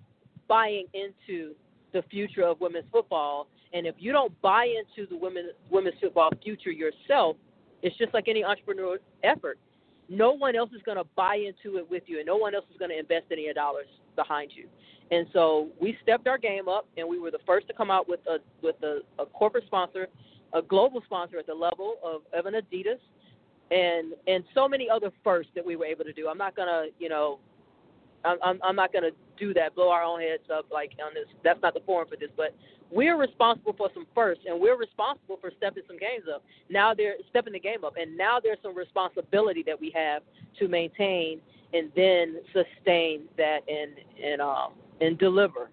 buying 0.47 0.87
into 0.95 1.53
the 1.93 2.01
future 2.09 2.41
of 2.43 2.59
women's 2.61 2.89
football. 2.91 3.47
And 3.73 3.85
if 3.85 3.95
you 3.97 4.11
don't 4.11 4.39
buy 4.41 4.65
into 4.65 5.09
the 5.09 5.17
women 5.17 5.49
women's 5.69 5.95
football 6.01 6.31
future 6.43 6.71
yourself, 6.71 7.37
it's 7.81 7.97
just 7.97 8.13
like 8.13 8.27
any 8.27 8.43
entrepreneurial 8.43 8.97
effort. 9.23 9.59
No 10.07 10.31
one 10.31 10.55
else 10.55 10.69
is 10.75 10.81
going 10.83 10.97
to 10.97 11.03
buy 11.15 11.35
into 11.35 11.77
it 11.77 11.89
with 11.89 12.03
you, 12.05 12.17
and 12.17 12.25
no 12.25 12.37
one 12.37 12.53
else 12.53 12.65
is 12.71 12.77
going 12.77 12.91
to 12.91 12.99
invest 12.99 13.25
any 13.31 13.51
dollars 13.53 13.87
behind 14.15 14.51
you. 14.55 14.67
And 15.11 15.27
so 15.33 15.69
we 15.79 15.97
stepped 16.01 16.27
our 16.27 16.37
game 16.37 16.67
up, 16.67 16.87
and 16.97 17.07
we 17.07 17.19
were 17.19 17.31
the 17.31 17.39
first 17.45 17.67
to 17.67 17.73
come 17.73 17.91
out 17.91 18.07
with 18.07 18.21
a 18.27 18.37
with 18.61 18.75
a, 18.83 18.99
a 19.19 19.25
corporate 19.25 19.65
sponsor, 19.65 20.07
a 20.53 20.61
global 20.61 21.01
sponsor 21.05 21.37
at 21.37 21.47
the 21.47 21.53
level 21.53 21.95
of, 22.03 22.21
of 22.33 22.45
an 22.45 22.53
Adidas, 22.53 22.99
and 23.71 24.13
and 24.27 24.43
so 24.53 24.67
many 24.67 24.89
other 24.89 25.11
firsts 25.23 25.51
that 25.55 25.65
we 25.65 25.75
were 25.75 25.85
able 25.85 26.05
to 26.05 26.13
do. 26.13 26.27
I'm 26.27 26.37
not 26.37 26.55
gonna, 26.55 26.85
you 26.99 27.09
know, 27.09 27.39
I'm 28.25 28.37
I'm, 28.43 28.59
I'm 28.63 28.75
not 28.75 28.91
gonna 28.93 29.11
do 29.37 29.53
that, 29.53 29.75
blow 29.75 29.89
our 29.89 30.03
own 30.03 30.21
heads 30.21 30.43
up 30.53 30.65
like 30.71 30.91
on 31.05 31.13
this. 31.13 31.25
That's 31.43 31.61
not 31.61 31.73
the 31.73 31.81
forum 31.85 32.07
for 32.09 32.15
this, 32.15 32.29
but 32.35 32.55
we're 32.91 33.17
responsible 33.17 33.73
for 33.77 33.89
some 33.93 34.05
firsts, 34.13 34.45
and 34.47 34.59
we're 34.59 34.77
responsible 34.77 35.37
for 35.41 35.51
stepping 35.57 35.83
some 35.87 35.97
games 35.97 36.25
up. 36.33 36.43
Now 36.69 36.93
they're 36.93 37.15
stepping 37.29 37.53
the 37.53 37.59
game 37.59 37.83
up, 37.83 37.95
and 37.99 38.17
now 38.17 38.39
there's 38.41 38.59
some 38.61 38.75
responsibility 38.75 39.63
that 39.65 39.79
we 39.79 39.91
have 39.95 40.21
to 40.59 40.67
maintain 40.67 41.41
and 41.73 41.91
then 41.95 42.41
sustain 42.53 43.23
that 43.37 43.59
and 43.67 43.91
and 44.23 44.41
um 44.41 44.73
and 45.01 45.17
deliver. 45.17 45.69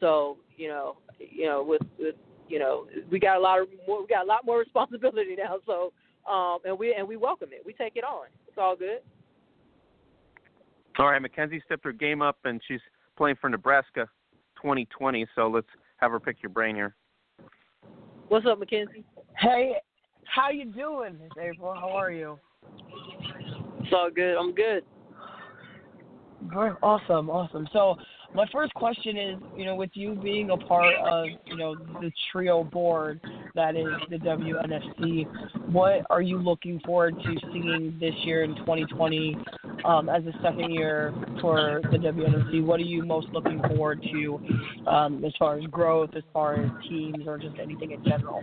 So 0.00 0.36
you 0.56 0.68
know, 0.68 0.96
you 1.18 1.46
know, 1.46 1.62
with 1.62 1.82
with 1.98 2.14
you 2.48 2.58
know, 2.58 2.86
we 3.10 3.18
got 3.18 3.36
a 3.36 3.40
lot 3.40 3.60
of 3.60 3.68
more, 3.86 4.00
we 4.02 4.06
got 4.06 4.24
a 4.24 4.28
lot 4.28 4.44
more 4.44 4.58
responsibility 4.66 5.36
now. 5.36 5.58
So 5.66 5.92
um, 6.30 6.58
and 6.64 6.78
we 6.78 6.94
and 6.94 7.06
we 7.06 7.16
welcome 7.16 7.48
it. 7.52 7.62
We 7.64 7.72
take 7.72 7.96
it 7.96 8.04
on. 8.04 8.26
It's 8.46 8.58
all 8.58 8.76
good. 8.76 9.00
All 10.98 11.08
right, 11.08 11.22
Mackenzzie 11.22 11.62
stepped 11.64 11.84
her 11.84 11.92
game 11.92 12.22
up, 12.22 12.38
and 12.44 12.60
she's 12.66 12.80
playing 13.16 13.36
for 13.40 13.48
Nebraska 13.48 14.08
2020. 14.56 15.26
So 15.36 15.48
let's 15.48 15.68
have 15.98 16.10
her 16.10 16.18
pick 16.18 16.42
your 16.42 16.50
brain 16.50 16.74
here. 16.74 16.96
What's 18.26 18.46
up, 18.46 18.58
Mackenzzie? 18.58 19.04
Hey, 19.38 19.74
how 20.24 20.50
you 20.50 20.64
doing, 20.66 21.18
April? 21.40 21.72
How 21.74 21.90
are 21.90 22.10
you? 22.10 22.38
It's 23.80 23.92
all 23.92 24.10
good. 24.14 24.36
I'm 24.36 24.54
good. 24.54 24.82
Awesome, 26.82 27.30
awesome. 27.30 27.68
So 27.72 27.96
my 28.34 28.46
first 28.52 28.74
question 28.74 29.16
is, 29.16 29.36
you 29.56 29.64
know, 29.64 29.74
with 29.74 29.90
you 29.94 30.14
being 30.14 30.50
a 30.50 30.56
part 30.56 30.94
of, 30.96 31.26
you 31.46 31.56
know, 31.56 31.74
the 32.00 32.12
trio 32.30 32.62
board 32.62 33.20
that 33.54 33.74
is 33.74 33.86
the 34.10 34.16
WNFC, 34.16 35.26
what 35.70 36.02
are 36.10 36.20
you 36.20 36.38
looking 36.38 36.80
forward 36.80 37.16
to 37.24 37.36
seeing 37.52 37.96
this 37.98 38.14
year 38.24 38.44
in 38.44 38.54
2020 38.56 39.36
um, 39.84 40.08
as 40.08 40.22
a 40.24 40.32
second 40.42 40.72
year 40.72 41.14
for 41.40 41.80
the 41.90 41.96
WNFC? 41.96 42.64
What 42.64 42.80
are 42.80 42.84
you 42.84 43.04
most 43.04 43.28
looking 43.32 43.60
forward 43.62 44.02
to 44.12 44.40
um, 44.86 45.24
as 45.24 45.32
far 45.38 45.58
as 45.58 45.64
growth, 45.66 46.10
as 46.14 46.22
far 46.32 46.56
as 46.56 46.70
teams, 46.88 47.26
or 47.26 47.38
just 47.38 47.56
anything 47.60 47.92
in 47.92 48.04
general? 48.04 48.42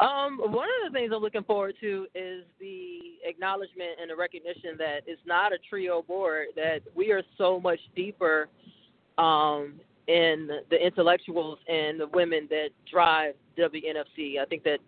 Um, 0.00 0.38
one 0.38 0.68
of 0.68 0.92
the 0.92 0.98
things 0.98 1.12
I'm 1.14 1.22
looking 1.22 1.44
forward 1.44 1.74
to 1.80 2.06
is 2.14 2.44
the 2.58 3.09
acknowledgement 3.24 3.90
and 4.00 4.10
the 4.10 4.16
recognition 4.16 4.76
that 4.78 5.00
it's 5.06 5.20
not 5.26 5.52
a 5.52 5.58
trio 5.68 6.02
board, 6.02 6.48
that 6.56 6.80
we 6.94 7.12
are 7.12 7.22
so 7.38 7.60
much 7.60 7.80
deeper 7.94 8.48
um, 9.18 9.74
in 10.08 10.48
the 10.70 10.84
intellectuals 10.84 11.58
and 11.68 12.00
the 12.00 12.06
women 12.08 12.46
that 12.50 12.70
drive 12.90 13.34
WNFC. 13.58 14.38
I 14.40 14.44
think 14.46 14.64
that 14.64 14.78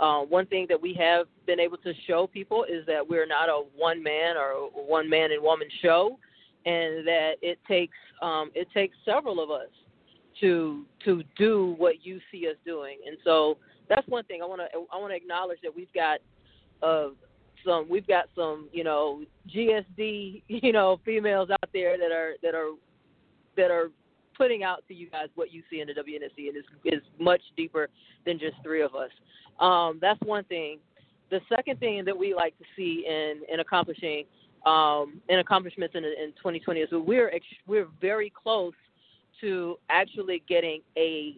uh, 0.00 0.20
one 0.20 0.46
thing 0.46 0.66
that 0.68 0.80
we 0.80 0.94
have 0.94 1.26
been 1.46 1.60
able 1.60 1.76
to 1.78 1.92
show 2.06 2.26
people 2.26 2.64
is 2.64 2.84
that 2.86 3.06
we're 3.06 3.26
not 3.26 3.48
a 3.48 3.62
one 3.76 4.02
man 4.02 4.36
or 4.36 4.70
one 4.70 5.08
man 5.08 5.30
and 5.32 5.42
woman 5.42 5.68
show, 5.80 6.18
and 6.64 7.06
that 7.06 7.34
it 7.42 7.58
takes 7.68 7.96
um, 8.20 8.50
it 8.54 8.68
takes 8.72 8.96
several 9.04 9.42
of 9.42 9.50
us 9.50 9.68
to 10.40 10.84
to 11.04 11.22
do 11.36 11.74
what 11.78 12.04
you 12.04 12.20
see 12.30 12.48
us 12.48 12.56
doing. 12.64 12.98
And 13.06 13.16
so 13.24 13.58
that's 13.88 14.06
one 14.08 14.24
thing 14.24 14.40
I 14.42 14.46
want 14.46 14.60
to 14.60 14.78
I 14.92 14.96
want 14.96 15.12
to 15.12 15.16
acknowledge 15.16 15.58
that 15.62 15.74
we've 15.74 15.92
got 15.92 16.20
some 17.64 17.88
we've 17.88 18.06
got 18.06 18.26
some 18.36 18.68
you 18.72 18.84
know 18.84 19.22
GSD 19.48 20.42
you 20.48 20.72
know 20.72 21.00
females 21.04 21.50
out 21.50 21.70
there 21.72 21.98
that 21.98 22.12
are 22.12 22.34
that 22.42 22.54
are 22.54 22.72
that 23.56 23.70
are 23.70 23.90
putting 24.36 24.62
out 24.62 24.82
to 24.88 24.94
you 24.94 25.08
guys 25.10 25.28
what 25.34 25.52
you 25.52 25.62
see 25.70 25.80
in 25.80 25.88
the 25.88 25.94
WNFC 25.94 26.48
and 26.48 26.56
is 26.56 26.64
is 26.84 27.02
much 27.18 27.42
deeper 27.56 27.88
than 28.24 28.38
just 28.38 28.56
three 28.62 28.82
of 28.82 28.94
us. 28.94 29.10
Um, 29.60 29.98
that's 30.00 30.20
one 30.22 30.44
thing. 30.44 30.78
The 31.30 31.40
second 31.48 31.80
thing 31.80 32.04
that 32.04 32.16
we 32.16 32.34
like 32.34 32.56
to 32.58 32.64
see 32.76 33.04
in 33.08 33.42
in 33.52 33.60
accomplishing 33.60 34.24
um, 34.66 35.20
in 35.28 35.40
accomplishments 35.40 35.94
in, 35.96 36.04
in 36.04 36.32
2020 36.36 36.80
is 36.80 36.88
we're 36.92 37.30
ex- 37.30 37.44
we're 37.66 37.88
very 38.00 38.30
close 38.30 38.74
to 39.40 39.76
actually 39.90 40.42
getting 40.48 40.80
a 40.96 41.36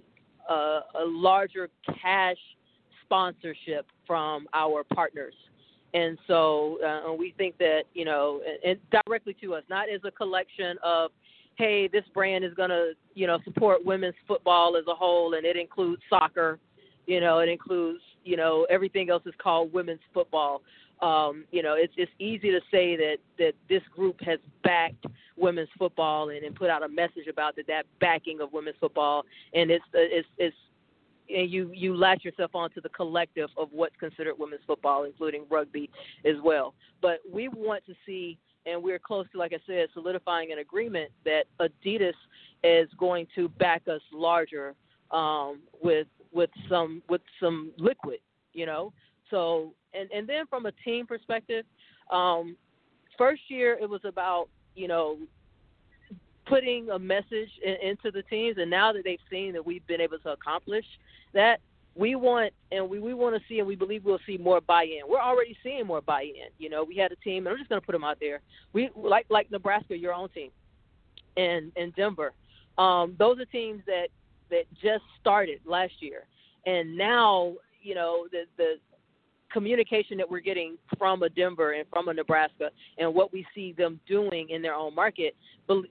a, 0.48 0.52
a 0.52 1.05
larger 1.05 1.68
cash 2.02 2.36
sponsorship 3.02 3.86
from 4.06 4.46
our 4.52 4.84
partners. 4.84 5.34
And 5.94 6.18
so 6.26 6.78
uh, 6.84 7.12
we 7.12 7.34
think 7.38 7.56
that, 7.58 7.84
you 7.94 8.04
know, 8.04 8.40
and 8.64 8.78
directly 9.06 9.34
to 9.40 9.54
us, 9.54 9.62
not 9.70 9.88
as 9.88 10.00
a 10.04 10.10
collection 10.10 10.76
of, 10.82 11.12
hey, 11.56 11.88
this 11.88 12.02
brand 12.12 12.44
is 12.44 12.52
going 12.54 12.70
to, 12.70 12.92
you 13.14 13.28
know, 13.28 13.38
support 13.44 13.84
women's 13.84 14.16
football 14.26 14.76
as 14.76 14.84
a 14.88 14.94
whole, 14.94 15.34
and 15.34 15.46
it 15.46 15.56
includes 15.56 16.02
soccer, 16.10 16.58
you 17.06 17.20
know, 17.20 17.38
it 17.38 17.48
includes, 17.48 18.00
you 18.24 18.36
know, 18.36 18.66
everything 18.68 19.08
else 19.08 19.22
is 19.24 19.34
called 19.40 19.72
women's 19.72 20.00
football. 20.12 20.62
Um, 21.00 21.44
you 21.50 21.62
know, 21.62 21.74
it's 21.74 21.92
it's 21.96 22.10
easy 22.18 22.50
to 22.50 22.60
say 22.70 22.96
that 22.96 23.16
that 23.38 23.52
this 23.68 23.82
group 23.94 24.20
has 24.22 24.38
backed 24.62 25.06
women's 25.36 25.68
football 25.78 26.30
and, 26.30 26.44
and 26.44 26.54
put 26.54 26.70
out 26.70 26.82
a 26.82 26.88
message 26.88 27.26
about 27.28 27.56
that 27.56 27.66
that 27.66 27.84
backing 28.00 28.40
of 28.40 28.52
women's 28.52 28.76
football, 28.80 29.24
and 29.54 29.70
it's 29.70 29.84
it's 29.92 30.28
it's 30.38 30.56
and 31.28 31.51
you 31.51 31.70
you 31.72 31.96
latch 31.96 32.24
yourself 32.24 32.55
onto 32.55 32.80
the 32.80 32.88
collective 32.90 33.48
of 33.56 33.68
what's 33.72 33.96
considered 33.96 34.34
women's 34.38 34.62
football, 34.66 35.05
including 35.05 35.44
rugby 35.51 35.90
as 36.24 36.36
well. 36.42 36.74
But 37.01 37.20
we 37.30 37.48
want 37.48 37.84
to 37.86 37.94
see, 38.06 38.38
and 38.66 38.82
we're 38.82 38.98
close 38.98 39.26
to, 39.32 39.38
like 39.38 39.52
I 39.52 39.59
said, 39.66 39.88
solidifying 39.94 40.52
an 40.52 40.59
agreement 40.59 41.10
that 41.24 41.44
Adidas 41.60 42.14
is 42.62 42.88
going 42.98 43.26
to 43.34 43.48
back 43.48 43.82
us 43.88 44.01
larger 44.12 44.74
um, 45.10 45.60
with 45.82 46.06
with 46.32 46.51
some 46.68 47.02
with 47.09 47.22
some 47.40 47.72
liquid, 47.78 48.18
you 48.52 48.66
know. 48.66 48.92
So 49.30 49.74
and 49.92 50.10
and 50.10 50.28
then 50.28 50.46
from 50.46 50.66
a 50.66 50.72
team 50.84 51.06
perspective, 51.06 51.64
um, 52.10 52.56
first 53.16 53.42
year 53.48 53.78
it 53.80 53.88
was 53.88 54.01
about 54.05 54.48
you 54.74 54.88
know 54.88 55.18
putting 56.46 56.90
a 56.90 56.98
message 56.98 57.50
in, 57.64 57.76
into 57.88 58.10
the 58.10 58.22
teams, 58.22 58.56
and 58.58 58.70
now 58.70 58.92
that 58.92 59.04
they've 59.04 59.18
seen 59.30 59.52
that 59.54 59.64
we've 59.64 59.86
been 59.86 60.00
able 60.00 60.18
to 60.18 60.30
accomplish 60.30 60.84
that, 61.32 61.60
we 61.96 62.16
want 62.16 62.52
and 62.72 62.88
we, 62.88 62.98
we 62.98 63.14
want 63.14 63.36
to 63.36 63.42
see 63.48 63.58
and 63.60 63.68
we 63.68 63.76
believe 63.76 64.04
we'll 64.04 64.18
see 64.26 64.36
more 64.36 64.60
buy-in. 64.60 65.02
We're 65.08 65.20
already 65.20 65.56
seeing 65.62 65.86
more 65.86 66.00
buy-in. 66.00 66.50
You 66.58 66.68
know, 66.68 66.82
we 66.82 66.96
had 66.96 67.12
a 67.12 67.16
team, 67.16 67.46
and 67.46 67.52
I'm 67.52 67.58
just 67.58 67.68
going 67.68 67.80
to 67.80 67.86
put 67.86 67.92
them 67.92 68.04
out 68.04 68.18
there. 68.20 68.40
We 68.72 68.90
like 68.96 69.26
like 69.30 69.50
Nebraska, 69.50 69.96
your 69.96 70.12
own 70.12 70.28
team, 70.30 70.50
and 71.36 71.70
and 71.76 71.94
Denver. 71.94 72.32
Um, 72.78 73.14
those 73.18 73.38
are 73.38 73.44
teams 73.46 73.82
that 73.86 74.08
that 74.50 74.64
just 74.82 75.04
started 75.20 75.60
last 75.64 75.94
year, 76.00 76.24
and 76.66 76.96
now 76.96 77.54
you 77.80 77.94
know 77.94 78.26
the 78.32 78.44
the 78.56 78.74
communication 79.55 80.18
that 80.18 80.28
we're 80.28 80.40
getting 80.40 80.76
from 80.98 81.22
a 81.22 81.28
Denver 81.31 81.72
and 81.72 81.89
from 81.89 82.09
a 82.09 82.12
Nebraska 82.12 82.70
and 82.98 83.14
what 83.14 83.32
we 83.32 83.47
see 83.55 83.72
them 83.72 84.01
doing 84.06 84.51
in 84.51 84.60
their 84.60 84.74
own 84.74 84.94
market, 84.94 85.36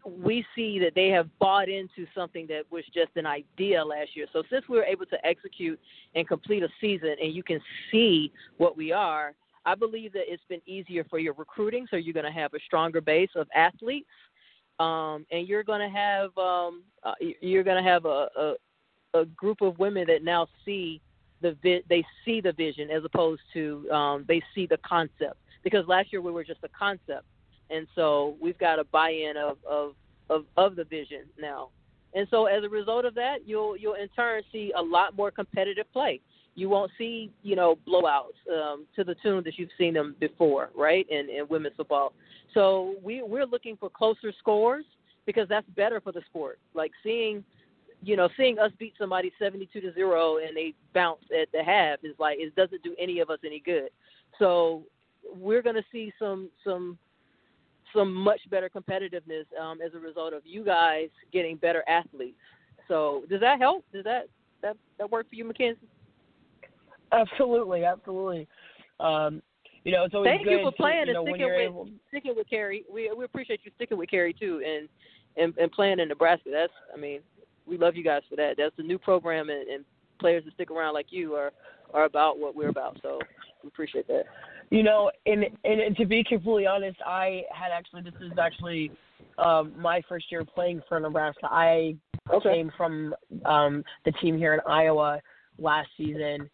we 0.06 0.45
see 0.53 0.80
that 0.80 0.91
they 0.94 1.07
have 1.07 1.27
bought 1.40 1.69
into 1.69 2.06
something 2.14 2.45
that 2.48 2.64
was 2.69 2.84
just 2.94 3.11
an 3.15 3.26
idea 3.26 3.84
last 3.84 4.10
year. 4.15 4.27
So 4.34 4.44
since 4.52 4.68
we 4.68 4.77
were 4.77 4.84
able 4.84 5.06
to 5.06 5.26
execute 5.26 5.80
and 6.14 6.27
complete 6.27 6.61
a 6.61 6.68
season 6.81 7.15
and 7.22 7.34
you 7.34 7.41
can 7.41 7.61
see 7.90 8.34
what 8.57 8.76
we 8.76 8.91
are, 8.91 9.34
I 9.65 9.76
believe 9.76 10.11
that 10.11 10.23
it's 10.27 10.44
been 10.49 10.61
easier 10.65 11.06
for 11.10 11.18
your 11.18 11.34
recruiting. 11.34 11.88
So 11.90 11.95
you're 11.95 12.14
going 12.14 12.26
to 12.26 12.38
have 12.38 12.53
a 12.53 12.60
stronger 12.65 12.99
base 12.99 13.31
of 13.35 13.48
athletes. 13.56 14.10
Um, 14.80 15.26
and 15.31 15.48
you're 15.48 15.64
going 15.64 15.80
to 15.80 15.95
have 15.95 16.38
um, 16.38 16.84
uh, 17.03 17.14
you're 17.40 17.64
going 17.64 17.81
to 17.81 17.90
have 17.90 18.06
a, 18.06 18.27
a 18.35 18.53
a 19.14 19.26
group 19.26 19.61
of 19.61 19.77
women 19.77 20.06
that 20.07 20.23
now 20.23 20.48
see 20.65 20.99
the 21.44 21.56
vi- 21.61 21.84
they 21.88 22.03
see 22.26 22.41
the 22.41 22.53
vision 22.53 22.90
as 22.90 23.03
opposed 23.06 23.41
to 23.53 23.88
um, 23.91 24.26
they 24.28 24.41
see 24.56 24.65
the 24.65 24.78
concept. 24.78 25.38
Because 25.64 25.88
last 25.88 26.11
year 26.11 26.22
we 26.22 26.32
were 26.32 26.44
just 26.44 26.60
a 26.64 26.70
concept, 26.70 27.26
and 27.70 27.88
so 27.95 28.36
we've 28.41 28.57
got 28.57 28.80
a 28.80 28.84
buy-in 28.86 29.38
of 29.38 29.57
of 29.70 29.94
of, 30.30 30.45
of 30.57 30.76
the 30.76 30.86
vision 30.86 31.26
now. 31.40 31.70
And 32.15 32.28
so 32.30 32.45
as 32.45 32.64
a 32.64 32.70
result 32.70 33.06
of 33.06 33.14
that, 33.15 33.40
you'll 33.45 33.78
you'll 33.78 33.95
in 33.95 34.07
turn 34.10 34.41
see 34.52 34.74
a 34.76 34.82
lot 34.82 35.15
more 35.15 35.30
competitive 35.30 35.86
play. 35.94 36.20
You 36.56 36.70
won't 36.70 36.91
see 36.98 37.32
you 37.44 37.56
know 37.56 37.78
blowouts 37.88 38.40
um, 38.52 38.86
to 38.95 39.03
the 39.03 39.15
tune 39.15 39.44
that 39.45 39.57
you've 39.57 39.70
seen 39.78 39.94
them 39.94 40.15
before, 40.20 40.70
right? 40.76 41.06
In, 41.10 41.30
in 41.30 41.48
women's 41.49 41.76
football. 41.76 42.14
So 42.53 42.95
we 43.03 43.22
we're 43.22 43.45
looking 43.45 43.78
for 43.78 43.90
closer 43.90 44.34
scores 44.40 44.86
because 45.26 45.48
that's 45.48 45.68
better 45.76 45.99
for 46.02 46.11
the 46.11 46.22
sport. 46.30 46.60
Like 46.74 46.91
seeing 47.03 47.44
you 48.03 48.15
know, 48.17 48.30
seeing 48.35 48.59
us 48.59 48.71
beat 48.77 48.93
somebody 48.97 49.31
seventy-two 49.39 49.81
to 49.81 49.93
zero 49.93 50.38
and 50.38 50.55
they 50.55 50.73
bounce 50.93 51.21
at 51.31 51.47
the 51.53 51.63
half 51.63 51.99
is 52.03 52.15
like 52.19 52.38
it 52.39 52.55
doesn't 52.55 52.84
do 52.84 52.95
any 52.99 53.19
of 53.19 53.30
us 53.30 53.39
any 53.45 53.59
good. 53.59 53.89
So 54.39 54.84
we're 55.35 55.61
going 55.61 55.75
to 55.75 55.84
see 55.91 56.11
some 56.19 56.49
some 56.63 56.97
some 57.95 58.13
much 58.13 58.41
better 58.49 58.69
competitiveness 58.69 59.45
um, 59.61 59.80
as 59.81 59.93
a 59.93 59.99
result 59.99 60.34
of 60.34 60.41
you 60.45 60.65
guys 60.65 61.09
getting 61.31 61.55
better 61.57 61.84
athletes. 61.88 62.38
So 62.88 63.23
does 63.30 63.39
that 63.39 63.59
help? 63.59 63.85
Does 63.93 64.03
that 64.03 64.23
that 64.61 64.75
that 64.97 65.09
work 65.09 65.30
for 65.30 65.35
you, 65.35 65.45
Mackenzzie? 65.45 65.80
Absolutely, 67.11 67.85
absolutely. 67.85 68.47
Um, 68.99 69.41
you 69.84 69.91
know, 69.91 70.03
it's 70.03 70.15
always 70.15 70.30
Thank 70.30 70.43
good 70.43 70.51
you 70.51 70.63
for 70.63 70.71
to, 70.71 70.77
playing 70.77 71.07
you 71.07 71.13
know, 71.13 71.25
and 71.25 71.35
sticking 71.35 71.51
with 71.51 71.61
able... 71.61 71.89
sticking 72.09 72.34
with 72.35 72.49
Carrie. 72.49 72.84
We 72.91 73.13
we 73.15 73.25
appreciate 73.25 73.61
you 73.63 73.71
sticking 73.75 73.97
with 73.97 74.09
Carrie 74.09 74.34
too, 74.34 74.61
and 74.65 74.89
and, 75.38 75.57
and 75.57 75.71
playing 75.71 75.99
in 75.99 76.07
Nebraska. 76.07 76.49
That's 76.51 76.73
I 76.93 76.97
mean 76.99 77.21
we 77.68 77.77
love 77.77 77.95
you 77.95 78.03
guys 78.03 78.22
for 78.30 78.35
that. 78.35 78.56
That's 78.57 78.76
the 78.77 78.84
new 78.84 78.98
program, 78.98 79.49
and, 79.49 79.68
and 79.68 79.85
players 80.19 80.44
that 80.45 80.53
stick 80.53 80.72
around 80.72 80.94
like 80.94 81.07
you 81.10 81.34
are 81.34 81.52
are 81.94 82.06
about 82.06 82.40
what 82.40 82.56
we're 82.56 82.69
about. 82.69 82.98
So 83.02 83.19
we 83.61 83.68
appreciate 83.68 84.07
that. 84.07 84.23
You 84.69 84.84
know, 84.84 85.11
and 85.26 85.45
and 85.64 85.95
to 85.98 86.06
be 86.06 86.23
completely 86.23 86.65
honest, 86.65 86.98
I 87.06 87.44
had 87.53 87.72
actually 87.72 88.02
this 88.02 88.14
is 88.22 88.31
actually 88.40 88.91
um, 89.38 89.73
my 89.77 90.02
first 90.07 90.31
year 90.31 90.44
playing 90.44 90.81
for 90.88 90.99
Nebraska. 90.99 91.48
I 91.49 91.95
okay. 92.34 92.53
came 92.53 92.72
from 92.77 93.14
um, 93.45 93.84
the 94.06 94.11
team 94.14 94.38
here 94.38 94.53
in 94.53 94.60
Iowa 94.68 95.19
last 95.60 95.90
season, 95.98 96.49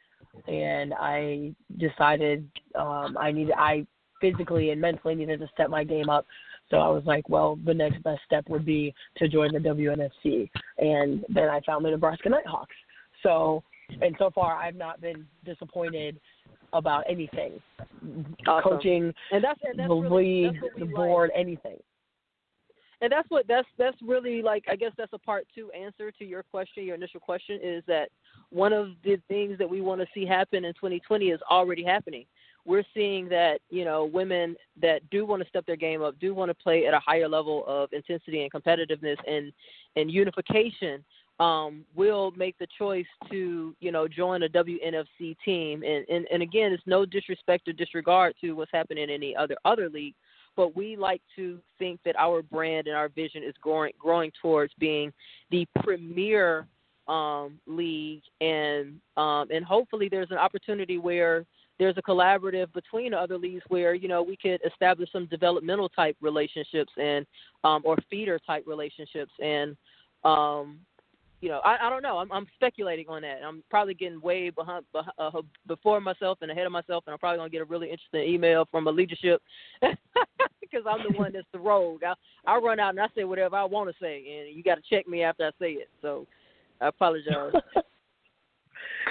and 0.48 0.94
I 0.94 1.54
decided 1.78 2.50
um, 2.76 3.18
I 3.18 3.32
needed 3.32 3.54
I 3.58 3.86
physically 4.20 4.72
and 4.72 4.82
mentally 4.82 5.16
needed 5.16 5.40
to 5.40 5.48
step 5.54 5.70
my 5.70 5.84
game 5.84 6.10
up. 6.10 6.26
So 6.72 6.78
I 6.78 6.88
was 6.90 7.04
like, 7.06 7.28
well, 7.30 7.58
the 7.66 7.74
next 7.74 8.04
best 8.04 8.22
step 8.26 8.48
would 8.50 8.66
be 8.66 8.94
to 9.18 9.28
join 9.28 9.52
the 9.54 9.60
WNFC, 9.60 10.50
and 10.78 11.26
then 11.30 11.50
I 11.50 11.60
found 11.66 11.84
the 11.84 11.90
Nebraska 11.92 12.30
NiteHawks. 12.30 12.66
So, 13.24 13.64
and 14.02 14.16
so 14.20 14.30
far 14.30 14.56
I've 14.56 14.76
not 14.76 15.02
been 15.02 15.26
disappointed 15.46 16.20
about 16.74 17.04
anything, 17.10 17.60
Awesome. 18.48 18.72
coaching, 18.72 19.14
and 19.32 19.44
that's 19.44 19.60
and 19.64 19.80
that's 19.80 19.90
the 19.90 19.96
really, 19.96 20.46
league, 20.46 20.62
that's 20.62 20.76
the 20.78 20.86
like. 20.86 20.96
board, 20.96 21.32
anything. 21.36 21.78
and 23.02 23.12
that's 23.12 23.30
what 23.30 23.48
that's 23.48 23.68
that's 23.78 23.98
really 24.02 24.42
like 24.42 24.64
i 24.70 24.76
guess 24.76 24.92
that's 24.98 25.14
a 25.14 25.18
part 25.18 25.48
two 25.56 25.72
answer 25.72 26.12
to 26.12 26.26
your 26.26 26.44
question 26.44 26.84
your 26.84 26.96
initial 26.96 27.20
question 27.20 27.60
is 27.64 27.84
that 27.88 28.10
one 28.52 28.74
of 28.74 28.90
the 29.04 29.18
things 29.28 29.58
that 29.58 29.70
we 29.70 29.82
want 29.82 30.02
to 30.02 30.08
see 30.14 30.26
happen 30.26 30.66
in 30.66 30.74
2020 30.74 31.30
is 31.30 31.40
already 31.50 31.84
happening 31.84 32.26
we're 32.70 32.86
seeing 32.94 33.28
that 33.28 33.60
you 33.72 33.84
know 33.84 34.06
women 34.06 34.56
that 34.80 35.02
do 35.10 35.26
want 35.26 35.42
to 35.42 35.50
step 35.50 35.66
their 35.66 35.76
game 35.76 36.04
up 36.04 36.18
do 36.20 36.36
want 36.36 36.50
to 36.50 36.54
play 36.54 36.86
at 36.86 36.94
a 36.94 37.00
higher 37.00 37.28
level 37.28 37.64
of 37.68 37.92
intensity 37.92 38.44
and 38.44 38.54
competitiveness 38.54 39.18
and 39.28 39.52
and 39.96 40.12
unification 40.12 41.04
um, 41.40 41.86
will 41.96 42.32
make 42.32 42.58
the 42.60 42.68
choice 42.78 43.08
to 43.32 43.76
you 43.80 43.92
know 43.92 44.08
join 44.08 44.44
a 44.44 44.50
WNFC 44.50 45.36
team. 45.44 45.84
And, 45.84 46.06
and 46.10 46.28
and 46.32 46.44
again 46.44 46.72
it's 46.72 46.84
no 46.86 47.06
disrespect 47.06 47.68
or 47.68 47.74
disregard 47.74 48.36
to 48.42 48.52
what's 48.54 48.72
happening 48.72 49.06
in 49.06 49.10
any 49.10 49.36
other 49.36 49.56
other 49.66 49.90
league 49.90 50.16
but 50.56 50.76
we 50.76 50.96
like 50.96 51.22
to 51.38 51.60
think 51.80 52.00
that 52.04 52.16
our 52.18 52.42
brand 52.42 52.88
and 52.88 52.96
our 52.96 53.10
vision 53.10 53.44
is 53.44 53.56
growing 53.62 53.94
growing 53.98 54.32
towards 54.42 54.74
being 54.78 55.12
the 55.50 55.66
premier 55.82 56.68
um, 57.10 57.60
league, 57.66 58.22
and 58.40 59.00
um, 59.18 59.48
and 59.52 59.66
hopefully 59.66 60.08
there's 60.10 60.32
an 60.32 60.38
opportunity 60.38 60.98
where 60.98 61.46
there's 61.80 61.98
a 61.98 62.02
collaborative 62.02 62.72
between 62.74 63.14
other 63.14 63.38
leagues 63.38 63.64
where 63.70 63.94
you 63.94 64.08
know 64.08 64.22
we 64.22 64.38
could 64.38 64.60
establish 64.66 65.10
some 65.12 65.26
developmental 65.28 65.90
type 65.90 66.16
relationships 66.22 66.92
and 66.98 67.26
um, 67.64 67.82
or 67.86 67.98
feeder 68.10 68.40
type 68.46 68.64
relationships 68.68 69.32
and 69.42 69.76
um, 70.24 70.80
you 71.42 71.48
know, 71.48 71.60
I, 71.60 71.88
I 71.88 71.90
don't 71.90 72.04
know. 72.04 72.18
I'm, 72.18 72.32
I'm 72.32 72.48
speculating 72.56 73.06
on 73.08 73.22
that. 73.22 73.40
I'm 73.46 73.64
probably 73.70 73.94
getting 73.94 74.20
way 74.20 74.50
behind, 74.50 74.84
beh- 74.94 75.08
uh, 75.18 75.42
before 75.68 76.02
myself 76.02 76.40
and 76.42 76.52
ahead 76.52 76.66
of 76.66 76.72
myself, 76.72 77.06
and 77.08 77.14
I'm 77.14 77.20
probably 77.20 77.38
gonna 77.38 77.50
get 77.50 77.62
a 77.62 77.66
really 77.66 77.90
interesting 77.90 78.24
email 78.24 78.68
from 78.70 78.88
a 78.88 78.92
leadership 78.92 79.42
because 79.82 80.84
I'm 80.86 81.10
the 81.10 81.18
one 81.18 81.32
that's 81.32 81.48
the 81.54 81.60
rogue. 81.60 82.04
I 82.04 82.14
I 82.46 82.58
run 82.58 82.80
out 82.80 82.90
and 82.90 83.00
I 83.00 83.08
say 83.16 83.24
whatever 83.24 83.56
I 83.56 83.64
want 83.64 83.90
to 83.90 83.96
say, 84.02 84.18
and 84.18 84.56
you 84.56 84.64
got 84.64 84.76
to 84.76 84.82
check 84.90 85.08
me 85.08 85.24
after 85.24 85.46
I 85.46 85.52
say 85.60 85.72
it. 85.72 85.90
So 86.02 86.28
I 86.82 86.88
apologize. 86.88 87.54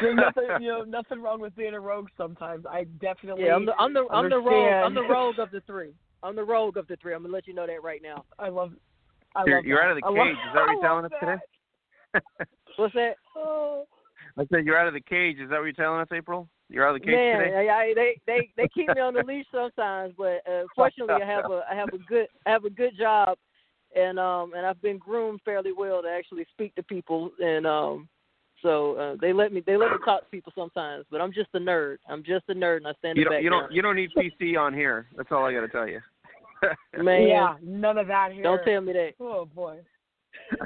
There's 0.01 0.17
nothing, 0.17 0.49
you 0.61 0.69
know, 0.69 0.83
nothing 0.85 1.21
wrong 1.21 1.41
with 1.41 1.55
being 1.57 1.75
a 1.75 1.81
rogue. 1.81 2.09
Sometimes 2.17 2.65
I 2.67 2.85
definitely. 3.01 3.45
yeah, 3.47 3.55
I'm 3.55 3.67
the 3.67 3.73
I'm 3.79 3.93
the 3.93 4.07
I'm 4.13 4.29
the 4.31 4.39
rogue 4.39 4.73
I'm 4.85 4.95
the 4.95 5.03
rogue 5.03 5.39
of 5.39 5.51
the 5.51 5.61
three. 5.67 5.93
I'm 6.23 6.37
the 6.37 6.45
rogue 6.45 6.77
of 6.77 6.87
the 6.89 6.97
three. 6.97 7.15
I'm 7.15 7.23
gonna 7.23 7.33
let 7.35 7.47
you 7.47 7.55
know 7.55 7.67
that 7.67 7.83
right 7.83 8.01
now. 8.03 8.25
I 8.39 8.49
love. 8.49 8.73
I 9.37 9.43
You're, 9.47 9.57
love 9.57 9.65
you're 9.67 9.79
that. 9.79 9.85
out 9.85 9.91
of 9.91 9.97
the 9.97 10.03
cage. 10.03 10.17
love- 10.17 10.29
Is 10.29 10.37
that 10.55 10.61
what 10.63 10.71
you're 10.73 10.83
telling 10.83 11.05
us 11.05 11.11
that. 11.21 11.41
today? 12.15 12.25
What's 12.77 12.95
that? 12.95 13.17
Oh. 13.37 13.87
I 14.37 14.45
said 14.53 14.65
you're 14.67 14.77
out 14.79 14.87
of 14.89 14.95
the 14.95 15.01
cage. 15.01 15.39
Is 15.39 15.49
that 15.51 15.57
what 15.59 15.65
you're 15.65 15.73
telling 15.73 16.01
us, 16.01 16.09
April? 16.13 16.49
You're 16.69 16.87
out 16.87 16.95
of 16.95 17.01
the 17.01 17.07
cage 17.07 17.15
Man, 17.15 17.39
today. 17.41 17.69
I, 17.69 17.75
I, 17.83 17.93
they 17.95 18.21
they 18.27 18.51
they 18.57 18.69
keep 18.69 18.89
me 18.95 19.01
on 19.01 19.15
the 19.15 19.23
leash 19.25 19.47
sometimes, 19.53 20.15
but 20.19 20.43
uh, 20.51 20.65
fortunately, 20.77 21.15
I 21.23 21.27
have 21.27 21.45
a 21.51 21.63
I 21.71 21.75
have 21.75 21.89
a 21.93 21.99
good 21.99 22.27
I 22.47 22.51
have 22.51 22.65
a 22.65 22.71
good 22.71 22.93
job, 22.99 23.37
and 23.97 24.19
um 24.19 24.53
and 24.55 24.67
I've 24.67 24.81
been 24.83 24.99
groomed 24.99 25.41
fairly 25.45 25.73
well 25.73 26.03
to 26.03 26.09
actually 26.09 26.47
speak 26.53 26.75
to 26.77 26.83
people, 26.83 27.31
and 27.41 27.67
um 27.67 28.09
so 28.63 28.95
uh, 28.97 29.17
they 29.21 29.33
let 29.33 29.53
me 29.53 29.63
they 29.67 29.77
let 29.77 29.91
me 29.91 29.97
talk 30.05 30.23
to 30.25 30.31
people 30.31 30.53
sometimes, 30.55 31.05
but 31.11 31.21
I'm 31.21 31.33
just 31.33 31.49
a 31.55 31.59
nerd. 31.59 31.99
I'm 32.09 32.23
just 32.23 32.45
a 32.49 32.55
nerd, 32.55 32.79
and 32.79 32.87
I 32.89 32.93
stand 32.99 33.17
You 33.17 33.25
in 33.25 33.29
the 33.29 33.35
don't. 33.37 33.45
You 33.45 33.51
don't. 33.51 33.73
You 33.73 33.83
don't 33.83 33.97
need 33.97 34.11
PC 34.17 34.59
on 34.59 34.75
here. 34.75 35.07
That's 35.17 35.29
all 35.33 35.45
I 35.45 35.53
got 35.53 35.61
to 35.61 35.69
tell 35.69 35.87
you. 35.89 36.01
Man, 37.03 37.29
Yeah, 37.29 37.55
none 37.63 37.99
of 37.99 38.09
that 38.09 38.33
here. 38.33 38.43
don't 38.43 38.65
tell 38.65 38.81
me 38.81 38.93
that. 38.93 39.13
Oh 39.21 39.45
boy. 39.47 39.79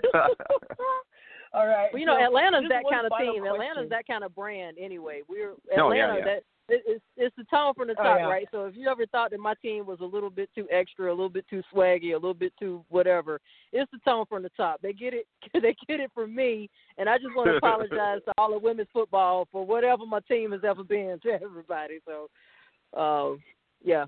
All 1.55 1.67
right. 1.67 1.89
Well, 1.93 2.01
you 2.01 2.07
know, 2.07 2.17
so 2.19 2.25
Atlanta's 2.25 2.65
that 2.71 2.83
kind 2.91 3.07
of 3.07 3.13
team. 3.19 3.41
question. 3.43 3.47
Atlanta's 3.47 3.91
that 3.91 4.07
kind 4.07 4.25
of 4.25 4.35
brand 4.35 4.79
anyway. 4.81 5.21
We're 5.29 5.53
Oh, 5.77 5.93
yeah, 5.93 6.05
Atlanta. 6.07 6.19
yeah. 6.19 6.25
That 6.25 6.43
it, 6.69 6.83
it's 6.87 7.05
it's 7.17 7.37
the 7.37 7.45
tone 7.45 7.75
from 7.75 7.89
the 7.89 7.95
Oh, 7.99 8.03
top, 8.03 8.19
yeah. 8.19 8.27
right? 8.27 8.47
So 8.53 8.67
if 8.67 8.77
you 8.77 8.89
ever 8.89 9.07
thought 9.07 9.31
that 9.31 9.41
my 9.41 9.55
team 9.55 9.87
was 9.87 10.01
a 10.01 10.05
little 10.05 10.31
bit 10.31 10.49
too 10.55 10.67
extra, 10.71 11.09
a 11.09 11.11
little 11.11 11.29
bit 11.29 11.45
too 11.49 11.63
swaggy, 11.75 12.13
a 12.13 12.15
little 12.15 12.35
bit 12.35 12.53
too 12.59 12.85
whatever, 12.89 13.41
it's 13.73 13.91
the 13.91 13.99
tone 14.05 14.25
from 14.29 14.43
the 14.43 14.51
top. 14.57 14.81
They 14.81 14.93
get 14.93 15.15
it. 15.15 15.27
They 15.63 15.77
get 15.87 16.01
it 16.01 16.11
from 16.15 16.35
me, 16.35 16.69
and 16.99 17.09
I 17.09 17.19
just 17.19 17.35
want 17.37 17.49
to 17.49 17.57
apologize 17.57 18.21
to 18.27 18.33
all 18.39 18.57
of 18.57 18.63
women's 18.63 18.89
football 18.93 19.47
for 19.53 19.65
whatever 19.65 20.07
my 20.07 20.21
team 20.21 20.53
has 20.53 20.63
ever 20.65 20.83
been 20.83 21.19
to 21.23 21.33
everybody. 21.43 21.99
So, 22.07 23.01
um, 23.01 23.41
yeah. 23.85 24.07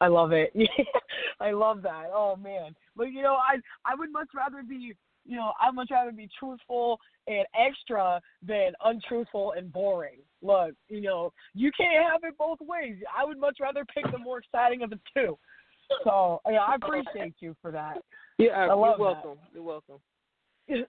I 0.00 0.06
love 0.06 0.32
it. 0.32 0.52
I 1.40 1.50
love 1.50 1.82
that. 1.82 2.06
Oh 2.12 2.36
man. 2.36 2.74
But 2.96 3.12
you 3.12 3.22
know, 3.22 3.34
I 3.34 3.56
I 3.84 3.94
would 3.96 4.12
much 4.12 4.28
rather 4.34 4.62
be 4.62 4.94
you 5.28 5.36
know, 5.36 5.52
I'd 5.60 5.74
much 5.74 5.90
rather 5.90 6.10
be 6.10 6.28
truthful 6.38 6.98
and 7.26 7.46
extra 7.54 8.20
than 8.44 8.72
untruthful 8.84 9.52
and 9.52 9.70
boring. 9.70 10.20
Look, 10.40 10.72
you 10.88 11.02
know, 11.02 11.32
you 11.54 11.70
can't 11.76 12.10
have 12.10 12.20
it 12.24 12.36
both 12.38 12.58
ways. 12.60 12.96
I 13.16 13.24
would 13.24 13.38
much 13.38 13.58
rather 13.60 13.84
pick 13.94 14.10
the 14.10 14.18
more 14.18 14.38
exciting 14.38 14.82
of 14.82 14.90
the 14.90 14.98
two. 15.14 15.38
So 16.04 16.40
yeah, 16.48 16.58
I 16.58 16.76
appreciate 16.76 17.34
you 17.40 17.54
for 17.60 17.70
that. 17.72 17.98
Yeah, 18.38 18.50
I 18.50 18.66
you're 18.66 18.76
love 18.76 18.98
that. 18.98 19.04
welcome. 19.04 19.38
You're 19.54 19.62
welcome. 19.62 19.98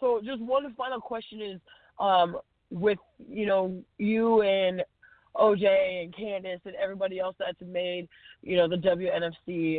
So 0.00 0.20
just 0.22 0.42
one 0.42 0.74
final 0.74 1.00
question 1.00 1.40
is, 1.40 1.60
um, 2.00 2.36
with 2.70 2.98
you 3.28 3.46
know 3.46 3.80
you 3.96 4.42
and 4.42 4.82
OJ 5.36 6.02
and 6.02 6.14
Candace 6.14 6.60
and 6.64 6.74
everybody 6.74 7.20
else 7.20 7.36
that's 7.38 7.60
made 7.64 8.08
you 8.42 8.56
know 8.56 8.68
the 8.68 8.76
WNFC 8.76 9.78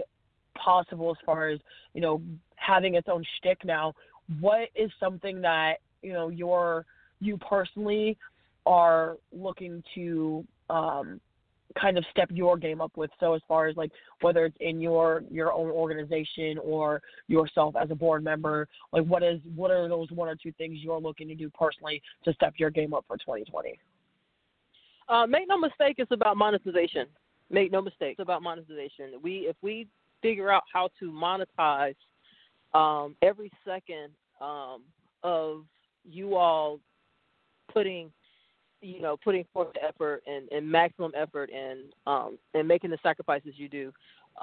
possible 0.56 1.12
as 1.12 1.18
far 1.26 1.50
as 1.50 1.60
you 1.94 2.02
know 2.02 2.22
having 2.56 2.96
its 2.96 3.08
own 3.10 3.24
shtick 3.38 3.64
now. 3.64 3.94
What 4.40 4.70
is 4.76 4.90
something 5.00 5.42
that 5.42 5.76
you 6.02 6.14
know 6.14 6.30
your 6.30 6.86
you 7.20 7.38
personally 7.38 8.18
are 8.66 9.18
looking 9.32 9.84
to 9.94 10.46
um, 10.70 11.22
kind 11.80 11.98
of 11.98 12.06
step 12.12 12.30
your 12.32 12.58
game 12.58 12.82
up 12.82 12.92
with? 12.96 13.12
So 13.20 13.34
as 13.34 13.42
far 13.48 13.68
as 13.68 13.76
like 13.78 13.92
whether 14.22 14.46
it's 14.46 14.58
in 14.60 14.82
your 14.82 15.24
your 15.30 15.54
own 15.54 15.70
organization 15.70 16.58
or 16.64 17.02
yourself 17.28 17.76
as 17.76 17.92
a 17.92 17.96
board 17.96 18.24
member, 18.24 18.68
like 18.92 19.06
what 19.06 19.24
is 19.24 19.40
what 19.56 19.72
are 19.72 19.88
those 19.88 20.10
one 20.12 20.30
or 20.30 20.36
two 20.36 20.52
things 20.54 20.80
you're 20.80 21.00
looking 21.00 21.28
to 21.28 21.36
do 21.36 21.50
personally 21.52 22.02
to 22.24 22.34
step 22.34 22.54
your 22.58 22.70
game 22.70 22.94
up 22.94 23.06
for 23.08 23.18
2020? 23.18 23.78
Uh, 25.08 25.28
make 25.28 25.48
no 25.48 25.58
mistake, 25.58 25.96
it's 25.98 26.12
about 26.12 26.36
monetization. 26.36 27.06
Make 27.52 27.72
no 27.72 27.82
mistake, 27.82 28.16
it's 28.18 28.20
about 28.20 28.42
monetization. 28.42 29.12
We 29.22 29.48
if 29.48 29.56
we 29.62 29.88
figure 30.26 30.52
out 30.52 30.64
how 30.74 30.90
to 31.00 31.12
monetize 31.12 31.96
um, 32.74 33.16
every 33.22 33.52
second 33.64 34.10
um, 34.42 34.82
of 35.24 35.66
you 36.04 36.36
all 36.36 36.80
putting 37.72 38.12
you 38.82 39.02
know 39.02 39.18
putting 39.24 39.46
forth 39.54 39.70
the 39.74 39.84
effort 39.84 40.24
and, 40.28 40.50
and 40.52 40.70
maximum 40.70 41.12
effort 41.16 41.50
and 41.52 41.80
um, 42.08 42.38
and 42.56 42.68
making 42.68 42.90
the 42.90 42.98
sacrifices 43.04 43.54
you 43.56 43.70
do. 43.70 43.94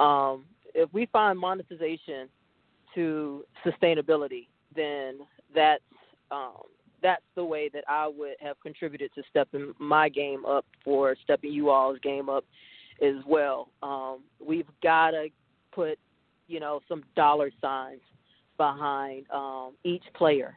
Um, 0.03 0.45
if 0.75 0.89
we 0.93 1.07
find 1.07 1.39
monetization 1.39 2.29
to 2.95 3.45
sustainability, 3.67 4.47
then 4.75 5.19
that's 5.55 5.83
um, 6.31 6.63
that's 7.03 7.25
the 7.35 7.45
way 7.45 7.69
that 7.75 7.85
I 7.89 8.07
would 8.07 8.37
have 8.41 8.57
contributed 8.63 9.11
to 9.17 9.23
stepping 9.29 9.73
my 9.81 10.09
game 10.09 10.47
up 10.47 10.65
for 10.85 11.17
stepping 11.25 11.53
you 11.53 11.71
all's 11.71 11.99
game 12.03 12.29
up 12.29 12.45
as 13.03 13.17
well. 13.27 13.69
Um, 13.83 14.21
we've 14.41 14.69
got 14.83 15.11
to 15.11 15.29
put, 15.73 15.99
you 16.49 16.61
know, 16.61 16.81
some 16.89 17.03
dollar 17.17 17.51
signs 17.61 18.01
behind 18.57 19.27
um, 19.31 19.73
each 19.85 20.05
player. 20.15 20.57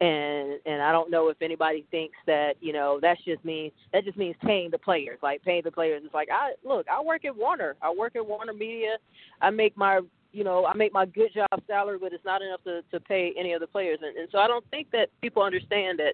And 0.00 0.60
and 0.66 0.82
I 0.82 0.92
don't 0.92 1.10
know 1.10 1.30
if 1.30 1.40
anybody 1.40 1.86
thinks 1.90 2.16
that 2.26 2.54
you 2.60 2.74
know 2.74 2.98
that's 3.00 3.22
just 3.24 3.42
means 3.46 3.72
that 3.94 4.04
just 4.04 4.18
means 4.18 4.36
paying 4.44 4.70
the 4.70 4.76
players 4.76 5.18
like 5.22 5.42
paying 5.42 5.62
the 5.64 5.70
players. 5.70 6.02
It's 6.04 6.12
like 6.12 6.28
I 6.30 6.52
look 6.68 6.86
I 6.86 7.02
work 7.02 7.24
at 7.24 7.34
Warner 7.34 7.76
I 7.80 7.90
work 7.90 8.14
at 8.14 8.26
Warner 8.26 8.52
Media 8.52 8.96
I 9.40 9.48
make 9.48 9.74
my 9.74 10.00
you 10.36 10.44
know, 10.44 10.66
I 10.66 10.74
make 10.74 10.92
my 10.92 11.06
good 11.06 11.32
job 11.32 11.62
salary, 11.66 11.98
but 11.98 12.12
it's 12.12 12.24
not 12.24 12.42
enough 12.42 12.62
to 12.64 12.82
to 12.90 13.00
pay 13.00 13.32
any 13.38 13.54
of 13.54 13.60
the 13.60 13.66
players, 13.66 14.00
and, 14.02 14.14
and 14.18 14.28
so 14.30 14.38
I 14.38 14.46
don't 14.46 14.64
think 14.70 14.90
that 14.90 15.08
people 15.22 15.42
understand 15.42 15.98
that 15.98 16.12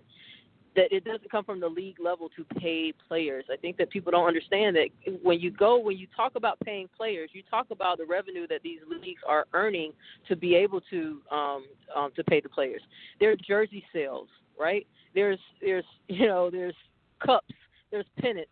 that 0.74 0.90
it 0.90 1.04
doesn't 1.04 1.30
come 1.30 1.44
from 1.44 1.60
the 1.60 1.68
league 1.68 2.00
level 2.00 2.30
to 2.36 2.44
pay 2.58 2.92
players. 3.08 3.44
I 3.52 3.56
think 3.56 3.76
that 3.76 3.90
people 3.90 4.10
don't 4.10 4.26
understand 4.26 4.76
that 4.76 4.88
when 5.22 5.38
you 5.38 5.50
go 5.50 5.78
when 5.78 5.98
you 5.98 6.06
talk 6.16 6.32
about 6.34 6.58
paying 6.60 6.88
players, 6.96 7.30
you 7.32 7.42
talk 7.50 7.66
about 7.70 7.98
the 7.98 8.06
revenue 8.06 8.46
that 8.48 8.62
these 8.62 8.80
leagues 8.88 9.20
are 9.26 9.46
earning 9.52 9.92
to 10.28 10.36
be 10.36 10.54
able 10.54 10.80
to 10.90 11.20
um, 11.30 11.64
um 11.94 12.10
to 12.16 12.24
pay 12.24 12.40
the 12.40 12.48
players. 12.48 12.82
There's 13.20 13.38
jersey 13.46 13.84
sales, 13.92 14.28
right? 14.58 14.86
There's 15.14 15.38
there's 15.60 15.84
you 16.08 16.26
know 16.26 16.50
there's 16.50 16.76
cups, 17.24 17.54
there's 17.90 18.06
pennants. 18.18 18.50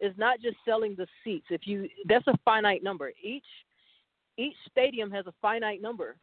It's 0.00 0.18
not 0.18 0.40
just 0.40 0.56
selling 0.64 0.94
the 0.96 1.06
seats. 1.22 1.46
If 1.50 1.66
you 1.66 1.88
that's 2.08 2.26
a 2.26 2.34
finite 2.44 2.82
number. 2.82 3.12
Each 3.22 3.44
each 4.36 4.56
stadium 4.70 5.10
has 5.10 5.26
a 5.26 5.34
finite 5.40 5.82
number. 5.82 6.16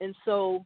And 0.00 0.14
so 0.24 0.64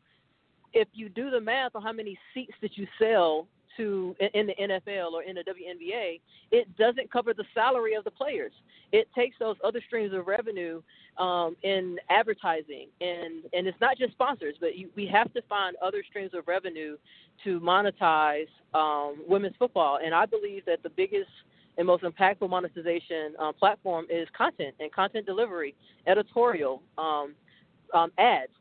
if 0.74 0.89
you 0.93 1.09
do 1.09 1.31
the 1.31 1.40
math 1.40 1.74
on 1.74 1.82
how 1.82 1.93
many 1.93 2.19
seats 2.35 2.52
that 2.60 2.77
you 2.77 2.86
sell 3.01 3.47
to 3.78 4.14
in 4.34 4.46
the 4.48 4.55
NFL 4.60 5.12
or 5.12 5.22
in 5.22 5.36
the 5.36 5.42
WNBA, 5.42 6.20
it 6.52 6.76
doesn't 6.76 7.10
cover 7.10 7.32
the 7.32 7.44
salary 7.55 7.94
of 7.94 8.05
the 8.05 8.10
players. 8.10 8.52
It 8.92 9.09
takes 9.14 9.36
those 9.38 9.56
other 9.64 9.80
streams 9.86 10.12
of 10.12 10.26
revenue 10.26 10.82
um, 11.16 11.56
in 11.62 11.98
advertising, 12.10 12.88
and 13.00 13.44
and 13.55 13.66
it's 13.66 13.80
not 13.80 13.96
just 13.96 14.12
sponsors, 14.12 14.56
but 14.60 14.76
you, 14.76 14.90
we 14.94 15.06
have 15.06 15.32
to 15.32 15.42
find 15.48 15.76
other 15.82 16.02
streams 16.09 16.34
of 16.34 16.46
revenue 16.46 16.96
to 17.44 17.60
monetize 17.60 18.48
um, 18.74 19.16
women's 19.26 19.56
football. 19.59 19.98
And 20.05 20.14
I 20.14 20.26
believe 20.26 20.64
that 20.66 20.82
the 20.82 20.90
biggest 20.90 21.30
and 21.78 21.86
most 21.86 22.02
impactful 22.02 22.50
monetization 22.50 23.34
uh, 23.38 23.52
platform 23.52 24.06
is 24.10 24.28
content 24.36 24.74
and 24.80 24.92
content 24.92 25.24
delivery, 25.24 25.74
editorial. 26.06 26.82
Um, 26.98 27.34
um, 27.94 28.12
ads, 28.19 28.52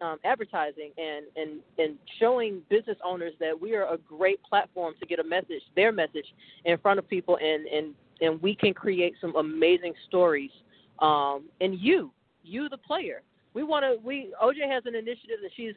um, 0.00 0.18
advertising, 0.24 0.90
and, 0.98 1.26
and 1.36 1.60
and 1.78 1.98
showing 2.18 2.62
business 2.68 2.96
owners 3.04 3.32
that 3.40 3.58
we 3.58 3.74
are 3.74 3.92
a 3.92 3.98
great 3.98 4.42
platform 4.42 4.94
to 5.00 5.06
get 5.06 5.18
a 5.18 5.24
message, 5.24 5.62
their 5.76 5.92
message, 5.92 6.26
in 6.64 6.78
front 6.78 6.98
of 6.98 7.08
people, 7.08 7.38
and 7.42 7.66
and 7.66 7.94
and 8.20 8.40
we 8.42 8.54
can 8.54 8.74
create 8.74 9.14
some 9.20 9.34
amazing 9.36 9.94
stories. 10.08 10.50
Um, 11.00 11.44
and 11.60 11.78
you, 11.78 12.12
you 12.44 12.68
the 12.68 12.78
player, 12.78 13.22
we 13.54 13.62
want 13.62 13.84
to. 13.84 13.96
We 14.06 14.32
OJ 14.42 14.70
has 14.70 14.84
an 14.86 14.94
initiative 14.94 15.38
that 15.42 15.50
she's 15.56 15.74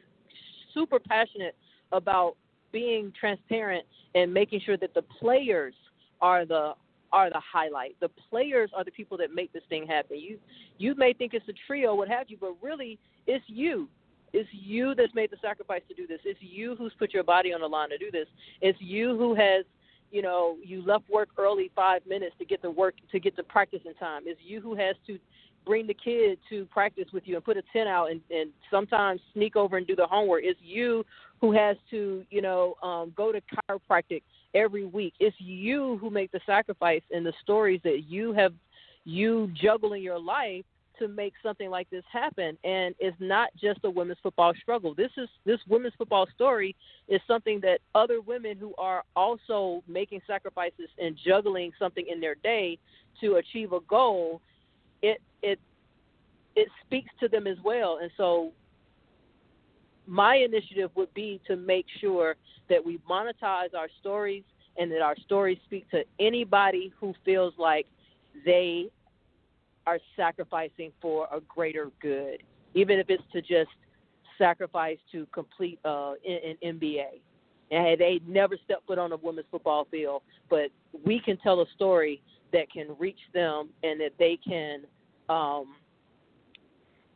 super 0.74 0.98
passionate 0.98 1.56
about 1.92 2.36
being 2.72 3.12
transparent 3.18 3.84
and 4.14 4.32
making 4.32 4.60
sure 4.64 4.76
that 4.76 4.94
the 4.94 5.02
players 5.02 5.74
are 6.20 6.44
the 6.44 6.74
are 7.12 7.30
the 7.30 7.40
highlight. 7.40 7.96
The 8.00 8.10
players 8.30 8.70
are 8.74 8.84
the 8.84 8.90
people 8.90 9.16
that 9.18 9.34
make 9.34 9.52
this 9.52 9.62
thing 9.68 9.86
happen. 9.86 10.18
You 10.18 10.38
you 10.78 10.94
may 10.94 11.12
think 11.12 11.34
it's 11.34 11.48
a 11.48 11.54
trio, 11.66 11.94
what 11.94 12.08
have 12.08 12.28
you, 12.28 12.36
but 12.40 12.54
really 12.62 12.98
it's 13.26 13.44
you. 13.48 13.88
It's 14.32 14.48
you 14.52 14.94
that's 14.94 15.14
made 15.14 15.30
the 15.30 15.38
sacrifice 15.40 15.82
to 15.88 15.94
do 15.94 16.06
this. 16.06 16.20
It's 16.24 16.40
you 16.42 16.76
who's 16.76 16.92
put 16.98 17.14
your 17.14 17.24
body 17.24 17.52
on 17.52 17.60
the 17.60 17.66
line 17.66 17.88
to 17.90 17.98
do 17.98 18.10
this. 18.10 18.26
It's 18.60 18.78
you 18.80 19.16
who 19.16 19.34
has, 19.34 19.64
you 20.10 20.20
know, 20.20 20.56
you 20.62 20.82
left 20.84 21.08
work 21.08 21.30
early 21.38 21.70
five 21.74 22.02
minutes 22.06 22.34
to 22.38 22.44
get 22.44 22.60
to 22.62 22.70
work 22.70 22.94
to 23.10 23.18
get 23.18 23.36
to 23.36 23.42
practice 23.42 23.80
in 23.84 23.94
time. 23.94 24.22
It's 24.26 24.40
you 24.44 24.60
who 24.60 24.74
has 24.74 24.96
to 25.06 25.18
bring 25.64 25.86
the 25.86 25.94
kid 25.94 26.38
to 26.48 26.64
practice 26.66 27.06
with 27.12 27.24
you 27.26 27.36
and 27.36 27.44
put 27.44 27.56
a 27.56 27.62
tent 27.72 27.88
out 27.88 28.10
and, 28.10 28.20
and 28.30 28.50
sometimes 28.70 29.20
sneak 29.34 29.54
over 29.54 29.76
and 29.76 29.86
do 29.86 29.94
the 29.94 30.06
homework. 30.06 30.42
It's 30.44 30.58
you 30.62 31.04
who 31.40 31.52
has 31.52 31.76
to, 31.90 32.24
you 32.30 32.42
know, 32.42 32.74
um, 32.82 33.12
go 33.16 33.32
to 33.32 33.40
chiropractic 33.40 34.22
every 34.54 34.84
week. 34.84 35.14
It's 35.20 35.36
you 35.38 35.98
who 36.00 36.10
make 36.10 36.30
the 36.32 36.40
sacrifice 36.46 37.02
and 37.10 37.24
the 37.24 37.32
stories 37.42 37.80
that 37.84 38.04
you 38.08 38.32
have 38.32 38.52
you 39.04 39.50
juggling 39.54 40.02
your 40.02 40.18
life 40.18 40.64
to 40.98 41.08
make 41.08 41.32
something 41.42 41.70
like 41.70 41.88
this 41.90 42.02
happen. 42.12 42.58
And 42.64 42.94
it's 42.98 43.16
not 43.20 43.50
just 43.60 43.80
a 43.84 43.90
women's 43.90 44.18
football 44.22 44.52
struggle. 44.60 44.94
This 44.94 45.12
is 45.16 45.28
this 45.44 45.60
women's 45.68 45.94
football 45.96 46.26
story 46.34 46.74
is 47.08 47.20
something 47.26 47.60
that 47.60 47.78
other 47.94 48.20
women 48.20 48.56
who 48.58 48.74
are 48.76 49.04
also 49.14 49.82
making 49.86 50.20
sacrifices 50.26 50.88
and 50.98 51.16
juggling 51.24 51.72
something 51.78 52.04
in 52.10 52.20
their 52.20 52.34
day 52.36 52.78
to 53.20 53.36
achieve 53.36 53.72
a 53.72 53.80
goal 53.80 54.40
it 55.02 55.20
it 55.42 55.58
it 56.56 56.68
speaks 56.84 57.10
to 57.20 57.28
them 57.28 57.46
as 57.46 57.56
well. 57.64 57.98
And 58.02 58.10
so 58.16 58.52
my 60.08 60.36
initiative 60.36 60.90
would 60.94 61.12
be 61.12 61.40
to 61.46 61.54
make 61.54 61.86
sure 62.00 62.34
that 62.70 62.84
we 62.84 62.98
monetize 63.08 63.74
our 63.76 63.88
stories 64.00 64.42
and 64.78 64.90
that 64.90 65.02
our 65.02 65.16
stories 65.24 65.58
speak 65.64 65.88
to 65.90 66.02
anybody 66.18 66.92
who 66.98 67.14
feels 67.24 67.52
like 67.58 67.86
they 68.46 68.88
are 69.86 69.98
sacrificing 70.16 70.92
for 71.00 71.28
a 71.32 71.40
greater 71.40 71.90
good, 72.00 72.42
even 72.74 72.98
if 72.98 73.10
it's 73.10 73.22
to 73.32 73.42
just 73.42 73.70
sacrifice 74.38 74.98
to 75.12 75.26
complete 75.32 75.78
uh, 75.84 76.12
an 76.26 76.56
MBA. 76.64 77.20
And 77.70 78.00
they 78.00 78.20
never 78.26 78.56
step 78.64 78.82
foot 78.86 78.98
on 78.98 79.12
a 79.12 79.16
women's 79.16 79.46
football 79.50 79.86
field, 79.90 80.22
but 80.48 80.70
we 81.04 81.20
can 81.20 81.36
tell 81.38 81.60
a 81.60 81.66
story 81.74 82.22
that 82.52 82.72
can 82.72 82.96
reach 82.98 83.18
them 83.34 83.68
and 83.82 84.00
that 84.00 84.12
they 84.18 84.38
can 84.42 84.84
um, 85.28 85.74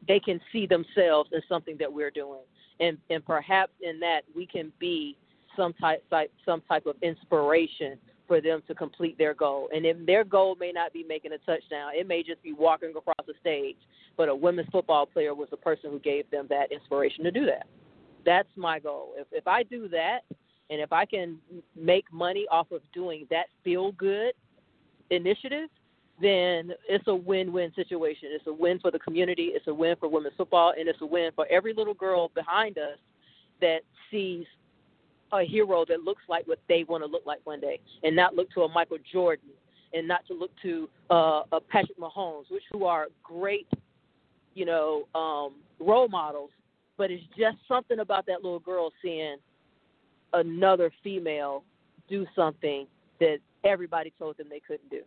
they 0.06 0.20
can 0.20 0.40
see 0.52 0.66
themselves 0.66 1.30
in 1.32 1.40
something 1.48 1.76
that 1.78 1.90
we're 1.90 2.10
doing 2.10 2.40
and 2.82 2.98
and 3.08 3.24
perhaps 3.24 3.72
in 3.80 3.98
that 4.00 4.22
we 4.36 4.46
can 4.46 4.72
be 4.78 5.16
some 5.56 5.72
type, 5.74 6.04
some 6.44 6.62
type 6.68 6.86
of 6.86 6.96
inspiration 7.02 7.98
for 8.26 8.40
them 8.40 8.62
to 8.66 8.74
complete 8.74 9.18
their 9.18 9.34
goal. 9.34 9.68
And 9.74 9.84
if 9.84 9.96
their 10.06 10.24
goal 10.24 10.56
may 10.58 10.72
not 10.72 10.92
be 10.92 11.04
making 11.04 11.32
a 11.32 11.38
touchdown, 11.38 11.92
it 11.94 12.06
may 12.06 12.22
just 12.22 12.42
be 12.42 12.52
walking 12.52 12.90
across 12.96 13.26
the 13.26 13.34
stage. 13.40 13.76
But 14.16 14.28
a 14.28 14.34
women's 14.34 14.68
football 14.70 15.06
player 15.06 15.34
was 15.34 15.48
the 15.50 15.56
person 15.56 15.90
who 15.90 15.98
gave 15.98 16.30
them 16.30 16.46
that 16.50 16.72
inspiration 16.72 17.24
to 17.24 17.30
do 17.30 17.46
that. 17.46 17.66
That's 18.24 18.48
my 18.56 18.78
goal. 18.78 19.12
If 19.16 19.26
if 19.32 19.46
I 19.46 19.62
do 19.62 19.88
that, 19.88 20.20
and 20.70 20.80
if 20.80 20.92
I 20.92 21.04
can 21.04 21.38
make 21.76 22.10
money 22.12 22.46
off 22.50 22.70
of 22.72 22.80
doing 22.94 23.26
that 23.30 23.46
feel 23.62 23.92
good 23.92 24.32
initiative, 25.10 25.68
then 26.22 26.72
it's 26.88 27.06
a 27.08 27.14
win-win 27.14 27.72
situation. 27.74 28.28
It's 28.32 28.46
a 28.46 28.52
win 28.52 28.78
for 28.78 28.90
the 28.90 28.98
community. 29.00 29.50
It's 29.54 29.66
a 29.66 29.74
win 29.74 29.96
for 29.98 30.08
women's 30.08 30.36
football, 30.36 30.72
and 30.78 30.88
it's 30.88 31.00
a 31.00 31.06
win 31.06 31.32
for 31.34 31.46
every 31.50 31.74
little 31.74 31.94
girl 31.94 32.30
behind 32.34 32.78
us 32.78 32.98
that 33.60 33.80
sees 34.10 34.46
a 35.32 35.42
hero 35.42 35.84
that 35.88 36.00
looks 36.00 36.22
like 36.28 36.46
what 36.46 36.60
they 36.68 36.84
want 36.84 37.02
to 37.02 37.10
look 37.10 37.26
like 37.26 37.40
one 37.44 37.60
day, 37.60 37.80
and 38.04 38.14
not 38.14 38.34
look 38.34 38.50
to 38.52 38.62
a 38.62 38.68
Michael 38.68 38.98
Jordan, 39.12 39.48
and 39.92 40.06
not 40.06 40.26
to 40.28 40.34
look 40.34 40.50
to 40.62 40.88
uh, 41.10 41.42
a 41.52 41.60
Patrick 41.60 41.98
Mahomes, 41.98 42.50
which 42.50 42.62
who 42.70 42.84
are 42.84 43.08
great, 43.22 43.66
you 44.54 44.64
know, 44.64 45.08
um, 45.14 45.54
role 45.80 46.08
models. 46.08 46.50
But 46.98 47.10
it's 47.10 47.24
just 47.36 47.56
something 47.66 47.98
about 47.98 48.26
that 48.26 48.42
little 48.42 48.60
girl 48.60 48.92
seeing 49.02 49.36
another 50.34 50.92
female 51.02 51.64
do 52.08 52.26
something 52.36 52.86
that 53.18 53.38
everybody 53.64 54.12
told 54.18 54.36
them 54.36 54.46
they 54.50 54.60
couldn't 54.60 54.90
do. 54.90 55.02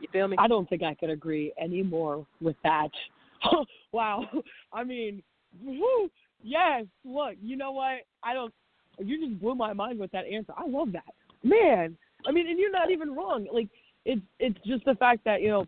You 0.00 0.08
feel 0.12 0.28
me? 0.28 0.36
I 0.38 0.48
don't 0.48 0.68
think 0.68 0.82
I 0.82 0.94
could 0.94 1.10
agree 1.10 1.52
any 1.58 1.82
more 1.82 2.26
with 2.40 2.56
that. 2.62 2.88
wow. 3.92 4.24
I 4.72 4.84
mean, 4.84 5.22
whoo, 5.64 6.10
yes. 6.42 6.84
Look, 7.04 7.34
you 7.42 7.56
know 7.56 7.72
what? 7.72 8.00
I 8.22 8.34
don't. 8.34 8.52
You 8.98 9.26
just 9.26 9.40
blew 9.40 9.54
my 9.54 9.72
mind 9.72 9.98
with 9.98 10.10
that 10.12 10.24
answer. 10.26 10.52
I 10.56 10.66
love 10.66 10.92
that, 10.92 11.04
man. 11.42 11.96
I 12.26 12.32
mean, 12.32 12.48
and 12.48 12.58
you're 12.58 12.72
not 12.72 12.90
even 12.90 13.14
wrong. 13.14 13.46
Like, 13.52 13.68
it's 14.04 14.22
it's 14.38 14.58
just 14.66 14.84
the 14.84 14.94
fact 14.94 15.22
that 15.24 15.42
you 15.42 15.48
know 15.48 15.66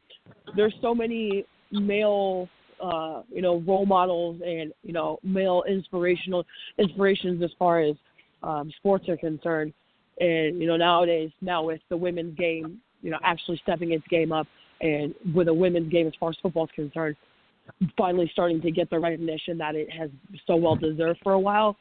there's 0.56 0.74
so 0.80 0.94
many 0.94 1.44
male 1.70 2.48
uh, 2.80 3.22
you 3.30 3.42
know, 3.42 3.60
role 3.66 3.86
models 3.86 4.40
and, 4.44 4.72
you 4.82 4.92
know, 4.92 5.18
male 5.22 5.64
inspirational 5.68 6.44
inspirations 6.78 7.42
as 7.42 7.50
far 7.59 7.80
as 7.80 7.96
um, 8.42 8.70
sports 8.76 9.09
are 9.09 9.16
concerned. 9.16 9.72
And, 10.20 10.60
you 10.60 10.66
know, 10.66 10.76
nowadays, 10.76 11.30
now 11.40 11.64
with 11.64 11.80
the 11.88 11.96
women's 11.96 12.36
game, 12.36 12.80
you 13.03 13.11
know, 13.11 13.19
actually 13.23 13.61
stepping 13.62 13.93
its 13.93 14.07
game 14.09 14.33
up 14.33 14.47
and 14.81 15.15
with 15.35 15.49
a 15.49 15.55
women's 15.55 15.91
game 15.91 16.07
as 16.07 16.12
far 16.19 16.31
as 16.31 16.37
football 16.43 16.65
is 16.65 16.70
concerned, 16.75 17.16
finally 17.97 18.29
starting 18.33 18.61
to 18.62 18.70
get 18.70 18.89
the 18.91 18.99
recognition 18.99 19.59
that 19.59 19.75
it 19.75 19.91
has 19.91 20.11
so 20.47 20.57
well 20.57 20.77
deserved 20.77 21.19
for 21.23 21.33
a 21.33 21.41
while. 21.41 21.77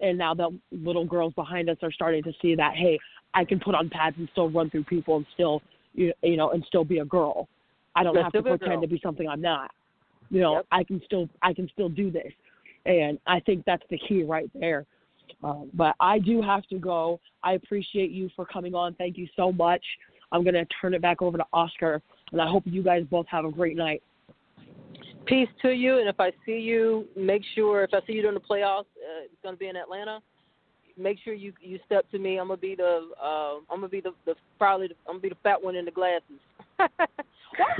And 0.00 0.18
now 0.18 0.34
that 0.34 0.48
little 0.70 1.04
girls 1.04 1.32
behind 1.34 1.70
us 1.70 1.76
are 1.82 1.92
starting 1.92 2.22
to 2.24 2.32
see 2.42 2.54
that, 2.56 2.74
hey, 2.74 2.98
I 3.34 3.44
can 3.44 3.60
put 3.60 3.74
on 3.74 3.88
pads 3.88 4.16
and 4.18 4.28
still 4.32 4.50
run 4.50 4.70
through 4.70 4.84
people 4.84 5.16
and 5.16 5.26
still, 5.34 5.62
you 5.94 6.12
know, 6.22 6.50
and 6.50 6.64
still 6.66 6.84
be 6.84 6.98
a 6.98 7.04
girl. 7.04 7.48
I 7.94 8.02
don't 8.02 8.16
have 8.16 8.32
to 8.32 8.42
pretend 8.42 8.82
to 8.82 8.88
be 8.88 9.00
something 9.02 9.28
I'm 9.28 9.40
not. 9.40 9.70
You 10.30 10.40
know, 10.40 10.56
yep. 10.56 10.66
I 10.70 10.84
can 10.84 11.02
still 11.04 11.28
I 11.42 11.52
can 11.52 11.68
still 11.72 11.88
do 11.88 12.08
this, 12.10 12.32
and 12.86 13.18
I 13.26 13.40
think 13.40 13.64
that's 13.64 13.82
the 13.90 13.98
key 13.98 14.22
right 14.22 14.48
there. 14.54 14.86
Um, 15.42 15.70
but 15.74 15.96
I 15.98 16.20
do 16.20 16.40
have 16.40 16.64
to 16.68 16.78
go. 16.78 17.18
I 17.42 17.54
appreciate 17.54 18.10
you 18.10 18.30
for 18.36 18.44
coming 18.46 18.74
on. 18.74 18.94
Thank 18.94 19.18
you 19.18 19.26
so 19.34 19.50
much. 19.50 19.82
I'm 20.32 20.42
going 20.42 20.54
to 20.54 20.66
turn 20.80 20.94
it 20.94 21.02
back 21.02 21.22
over 21.22 21.38
to 21.38 21.44
Oscar, 21.52 22.02
and 22.32 22.40
I 22.40 22.48
hope 22.48 22.62
you 22.66 22.82
guys 22.82 23.04
both 23.10 23.26
have 23.28 23.44
a 23.44 23.50
great 23.50 23.76
night. 23.76 24.02
Peace 25.26 25.48
to 25.62 25.70
you, 25.70 25.98
and 25.98 26.08
if 26.08 26.18
I 26.18 26.32
see 26.46 26.58
you, 26.58 27.06
make 27.16 27.42
sure 27.54 27.84
if 27.84 27.90
I 27.92 28.00
see 28.06 28.14
you 28.14 28.22
during 28.22 28.34
the 28.34 28.40
playoffs, 28.40 28.80
uh, 28.80 29.24
it's 29.24 29.34
going 29.42 29.54
to 29.54 29.58
be 29.58 29.68
in 29.68 29.76
Atlanta. 29.76 30.20
Make 30.98 31.18
sure 31.24 31.32
you 31.32 31.52
you 31.62 31.78
step 31.86 32.10
to 32.10 32.18
me. 32.18 32.38
I'm 32.38 32.48
gonna 32.48 32.58
be 32.58 32.74
the 32.74 33.08
uh, 33.22 33.54
I'm 33.70 33.76
gonna 33.76 33.88
be 33.88 34.02
the, 34.02 34.10
the 34.26 34.34
probably 34.58 34.88
the, 34.88 34.94
I'm 35.06 35.14
gonna 35.14 35.20
be 35.20 35.28
the 35.30 35.36
fat 35.42 35.62
one 35.62 35.74
in 35.74 35.86
the 35.86 35.90
glasses. 35.90 36.40
Watch 36.78 36.90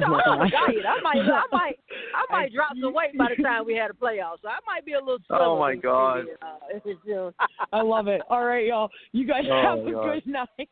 out, 0.02 0.05
I'm 0.05 0.12
on 0.12 0.47
a 0.47 0.51
diet. 0.51 0.86
I 0.89 1.01
might 1.02 1.16
I 1.18 1.47
might 1.52 1.78
I 2.14 2.32
might 2.32 2.52
drop 2.55 2.72
some 2.81 2.94
weight 2.94 3.18
by 3.18 3.27
the 3.36 3.43
time 3.43 3.66
we 3.66 3.74
had 3.74 3.90
a 3.90 3.94
playoff. 3.94 4.36
So 4.43 4.48
I 4.48 4.59
might 4.66 4.86
be 4.86 4.93
a 4.93 5.01
little. 5.01 5.18
Oh 5.31 5.59
my 5.59 5.74
god! 5.74 6.24
Uh, 6.40 7.31
I 7.72 7.82
love 7.82 8.09
it. 8.09 8.22
All 8.31 8.44
right, 8.44 8.66
y'all. 8.66 8.90
You 9.12 9.27
guys 9.27 9.43
oh 9.51 9.62
have 9.62 9.86
a 9.86 9.93
god. 9.93 10.05
good 10.05 10.27
night. 10.27 10.68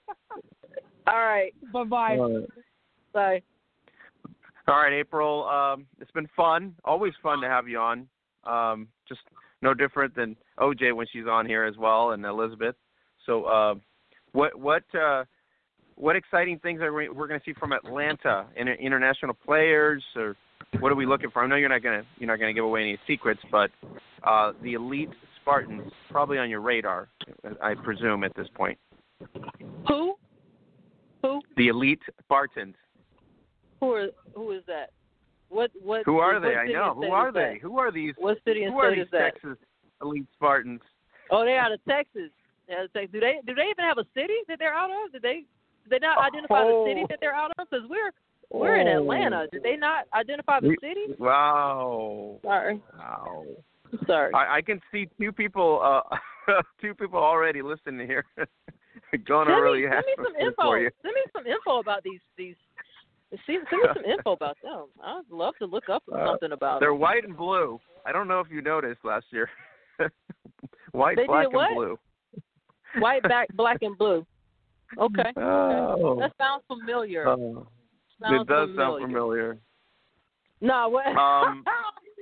All 1.08 1.24
right. 1.24 1.52
Bye 1.72 1.84
bye. 1.84 2.16
Bye. 3.12 3.42
All 4.66 4.76
right, 4.76 4.92
April. 4.92 5.44
Um, 5.46 5.86
it's 6.00 6.10
been 6.10 6.28
fun. 6.36 6.74
Always 6.84 7.14
fun 7.22 7.40
to 7.40 7.48
have 7.48 7.68
you 7.68 7.78
on. 7.78 8.06
Um, 8.44 8.88
just 9.08 9.20
no 9.62 9.72
different 9.72 10.14
than 10.14 10.36
OJ 10.58 10.94
when 10.94 11.06
she's 11.10 11.26
on 11.26 11.46
here 11.46 11.64
as 11.64 11.76
well, 11.78 12.10
and 12.10 12.24
Elizabeth. 12.24 12.76
So, 13.24 13.44
uh, 13.44 13.74
what 14.32 14.58
what 14.58 14.82
uh, 14.94 15.24
what 15.94 16.16
exciting 16.16 16.58
things 16.58 16.80
are 16.82 16.92
we, 16.92 17.08
we're 17.08 17.26
going 17.26 17.40
to 17.40 17.44
see 17.44 17.54
from 17.58 17.72
Atlanta? 17.72 18.46
In, 18.56 18.68
international 18.68 19.34
players, 19.34 20.02
or 20.14 20.36
what 20.80 20.92
are 20.92 20.96
we 20.96 21.06
looking 21.06 21.30
for? 21.30 21.42
I 21.42 21.46
know 21.46 21.56
you're 21.56 21.70
not 21.70 21.82
going 21.82 22.02
to 22.02 22.06
you're 22.18 22.28
not 22.28 22.38
going 22.38 22.50
to 22.50 22.54
give 22.54 22.64
away 22.64 22.82
any 22.82 22.98
secrets, 23.06 23.40
but 23.50 23.70
uh, 24.22 24.52
the 24.62 24.74
elite 24.74 25.10
Spartans 25.40 25.90
probably 26.10 26.36
on 26.36 26.50
your 26.50 26.60
radar, 26.60 27.08
I 27.62 27.72
presume 27.74 28.22
at 28.22 28.36
this 28.36 28.48
point. 28.54 28.78
Who? 29.88 30.14
The 31.58 31.68
Elite 31.68 32.00
Spartans. 32.20 32.74
Who 33.80 33.92
are? 33.92 34.06
Who 34.34 34.52
is 34.52 34.62
that? 34.66 34.90
What? 35.50 35.70
What? 35.82 36.02
Who 36.06 36.18
are 36.18 36.34
what 36.34 36.42
they? 36.42 36.54
I 36.54 36.66
know. 36.66 36.94
Who 36.94 37.10
are 37.10 37.32
they? 37.32 37.54
that? 37.54 37.60
Who 37.60 37.78
are 37.78 37.92
these? 37.92 38.14
What 38.16 38.38
city 38.46 38.64
and 38.64 38.72
Who 38.72 38.80
are 38.80 38.90
state 38.92 38.96
these 38.96 39.04
is 39.06 39.10
that? 39.12 39.34
Texas 39.34 39.58
Elite 40.02 40.26
Spartans? 40.34 40.80
Oh, 41.30 41.44
they're 41.44 41.60
out 41.60 41.72
of 41.72 41.80
Texas. 41.86 42.30
Out 42.72 42.84
of 42.86 42.92
Texas. 42.92 43.10
Do 43.12 43.20
they? 43.20 43.36
Do 43.46 43.54
they 43.54 43.68
even 43.70 43.84
have 43.84 43.98
a 43.98 44.06
city 44.14 44.34
that 44.48 44.58
they're 44.58 44.74
out 44.74 44.90
of? 44.90 45.12
Did 45.12 45.22
they? 45.22 45.44
Did 45.84 45.90
they 45.90 45.98
not 45.98 46.18
identify 46.18 46.62
the 46.64 46.84
city 46.88 47.02
Oh. 47.04 47.06
that 47.10 47.18
they're 47.20 47.34
out 47.34 47.50
of? 47.58 47.68
Because 47.70 47.86
we're 47.88 48.12
we're 48.50 48.76
in 48.76 48.88
Atlanta. 48.88 49.46
Did 49.52 49.62
they 49.62 49.76
not 49.76 50.06
identify 50.14 50.60
the 50.60 50.76
city? 50.80 51.14
Wow. 51.18 52.38
Sorry. 52.42 52.80
Wow. 52.96 53.44
Sorry. 54.06 54.32
I, 54.34 54.56
I 54.56 54.62
can 54.62 54.80
see 54.92 55.08
two 55.20 55.32
people, 55.32 55.80
uh, 55.82 56.16
two 56.80 56.94
people 56.94 57.18
already 57.18 57.62
listening 57.62 58.06
here, 58.06 58.24
to 59.12 59.18
send 59.26 59.62
really 59.62 59.82
me, 59.82 59.88
send 59.90 60.04
me 60.06 60.14
some 60.24 60.36
info. 60.36 60.72
Send 61.02 61.14
me 61.14 61.22
some 61.32 61.46
info 61.46 61.78
about 61.80 62.02
these 62.02 62.20
these. 62.36 62.54
See, 63.46 63.58
send 63.70 63.82
me 63.82 63.88
some 63.94 64.04
info 64.10 64.32
about 64.32 64.56
them. 64.62 64.86
I'd 65.02 65.22
love 65.30 65.54
to 65.58 65.66
look 65.66 65.88
up 65.88 66.02
Uh, 66.12 66.26
something 66.26 66.52
about 66.52 66.74
them. 66.74 66.80
They're 66.80 66.94
white 66.94 67.24
and 67.24 67.36
blue. 67.36 67.78
I 68.06 68.12
don't 68.12 68.28
know 68.28 68.40
if 68.40 68.48
you 68.50 68.62
noticed 68.62 69.04
last 69.04 69.26
year. 69.30 69.50
white, 70.92 71.16
They 71.16 71.26
black, 71.26 71.46
and 71.52 71.74
blue. 71.74 71.98
White, 72.98 73.22
back, 73.24 73.48
black, 73.54 73.78
and 73.82 73.96
blue. 73.98 74.24
Okay. 74.98 75.30
Oh. 75.36 76.16
That 76.20 76.32
sounds 76.38 76.62
familiar. 76.66 77.28
Oh. 77.28 77.66
sounds 78.22 78.42
it 78.42 78.48
does 78.48 78.68
familiar. 78.70 78.76
sound 78.76 79.02
familiar. 79.02 79.58
No, 80.60 80.88
what? 80.88 81.06
Um, 81.08 81.64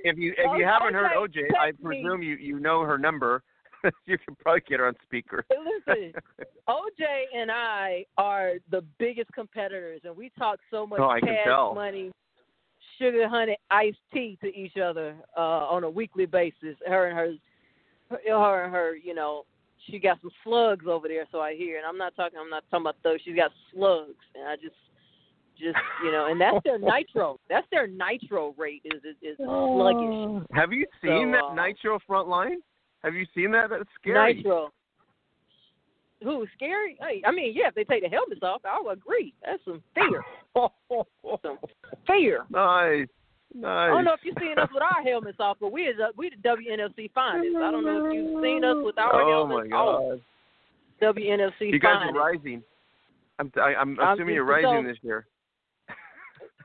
If 0.03 0.17
you 0.17 0.31
if 0.33 0.45
you 0.57 0.65
Oh, 0.65 0.67
haven't 0.67 0.93
heard 0.93 1.11
OJ, 1.17 1.37
I 1.59 1.67
text 1.67 1.83
me. 1.83 2.01
presume 2.03 2.21
you 2.21 2.35
you 2.35 2.59
know 2.59 2.81
her 2.83 2.97
number. 2.97 3.41
you 4.05 4.17
can 4.17 4.35
probably 4.39 4.61
get 4.67 4.79
her 4.79 4.87
on 4.87 4.95
speaker. 5.03 5.45
Listen, 5.49 6.13
OJ 6.69 7.05
and 7.35 7.51
I 7.51 8.05
are 8.17 8.53
the 8.71 8.83
biggest 8.99 9.31
competitors, 9.33 10.01
and 10.03 10.15
we 10.15 10.31
talk 10.37 10.59
so 10.71 10.85
much 10.85 10.99
Oh, 10.99 11.15
cash 11.21 11.47
money, 11.75 12.11
sugar, 12.97 13.27
honey, 13.27 13.57
iced 13.71 13.97
tea 14.13 14.37
to 14.41 14.47
each 14.47 14.77
other 14.77 15.15
uh, 15.35 15.39
on 15.39 15.83
a 15.83 15.89
weekly 15.89 16.25
basis. 16.25 16.75
Her 16.85 17.07
and 17.07 17.17
her, 17.17 17.33
her 18.09 18.63
and 18.63 18.73
her, 18.73 18.95
you 18.95 19.13
know, 19.13 19.45
she 19.85 19.99
got 19.99 20.19
some 20.21 20.31
slugs 20.43 20.85
over 20.87 21.07
there, 21.07 21.25
so 21.31 21.39
I 21.39 21.55
hear. 21.55 21.77
And 21.77 21.85
I'm 21.85 21.97
not 21.97 22.15
talking. 22.15 22.39
I'm 22.39 22.49
not 22.49 22.63
talking 22.69 22.83
about 22.83 22.97
those. 23.03 23.19
She's 23.23 23.35
got 23.35 23.51
slugs, 23.73 24.15
and 24.35 24.47
I 24.47 24.55
just, 24.55 24.75
just 25.57 25.77
you 26.03 26.11
know, 26.11 26.27
and 26.29 26.39
that's 26.39 26.57
their 26.63 26.79
nitro. 26.79 27.39
That's 27.49 27.67
their 27.71 27.87
nitro 27.87 28.53
rate 28.57 28.81
is 28.85 29.01
is, 29.03 29.15
is 29.21 29.37
sluggish. 29.37 30.45
Have 30.53 30.73
you 30.73 30.85
seen 31.01 31.33
So, 31.33 31.39
uh, 31.39 31.55
that 31.55 31.61
Nitro 31.61 31.99
front 32.05 32.27
line? 32.27 32.57
Have 33.03 33.13
you 33.13 33.25
seen 33.35 33.51
that? 33.51 33.69
That's 33.69 33.83
scary. 34.01 34.35
Nitro. 34.35 34.71
Who 36.23 36.45
scary? 36.55 36.97
Hey, 36.99 37.21
I 37.25 37.31
mean, 37.31 37.53
yeah, 37.55 37.67
if 37.67 37.75
they 37.75 37.83
take 37.83 38.01
the 38.03 38.09
helmets 38.09 38.41
off, 38.41 38.61
I'll 38.65 38.89
agree. 38.89 39.33
That's 39.45 39.61
some 39.65 39.83
fear. 39.93 40.23
some 41.43 41.57
fear. 42.07 42.45
nice. 42.49 43.07
Nice. 43.53 43.89
I 43.91 43.93
don't 43.93 44.03
know 44.03 44.13
if 44.13 44.19
you've 44.23 44.35
seen 44.39 44.57
us 44.59 44.69
with 44.73 44.83
our 44.83 45.01
helmets 45.03 45.37
off, 45.39 45.57
but 45.61 45.71
we 45.71 45.83
is 45.83 45.95
uh, 46.03 46.07
we 46.17 46.29
the 46.29 46.35
WNFC 46.47 47.11
finest. 47.13 47.55
I 47.55 47.71
don't 47.71 47.85
know 47.85 48.05
if 48.05 48.13
you've 48.13 48.43
seen 48.43 48.63
us 48.65 48.75
with 48.83 48.97
our 48.99 49.11
helmets 49.23 49.23
off. 49.23 49.23
oh 49.23 49.47
helmets 49.47 49.69
my 49.71 49.77
off. 49.77 50.19
god. 50.99 51.15
WNFC 51.15 51.71
You 51.71 51.79
guys 51.79 51.95
finest. 52.01 52.15
are 52.17 52.19
rising. 52.31 52.63
I'm 53.39 53.51
I, 53.55 53.75
I'm 53.75 53.97
I'm 53.99 54.15
assuming 54.17 54.35
you're 54.35 54.43
rising 54.43 54.83
so- 54.83 54.87
this 54.87 54.97
year. 55.01 55.27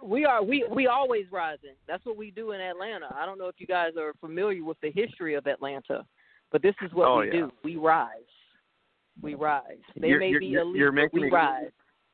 We 0.02 0.24
are 0.24 0.42
we 0.42 0.66
we 0.68 0.88
always 0.88 1.26
rising. 1.30 1.74
That's 1.86 2.04
what 2.04 2.16
we 2.16 2.32
do 2.32 2.50
in 2.50 2.60
Atlanta. 2.60 3.14
I 3.16 3.24
don't 3.26 3.38
know 3.38 3.46
if 3.46 3.54
you 3.58 3.66
guys 3.68 3.92
are 3.96 4.14
familiar 4.20 4.64
with 4.64 4.80
the 4.80 4.90
history 4.90 5.34
of 5.34 5.46
Atlanta, 5.46 6.04
but 6.52 6.62
this 6.62 6.74
is 6.82 6.92
what 6.92 7.08
Oh, 7.08 7.18
we 7.20 7.26
yeah. 7.26 7.32
do. 7.32 7.52
We 7.64 7.76
rise. 7.76 8.08
We 9.20 9.34
rise. 9.34 9.78
They 9.96 10.08
You're- 10.08 10.20
may 10.20 10.28
you're- 10.28 10.40
be 10.40 10.46
you're- 10.46 10.62
elite, 10.62 10.76
you're 10.78 10.92
making 10.92 11.20
we 11.20 11.26
me- 11.26 11.32
rise. 11.32 11.70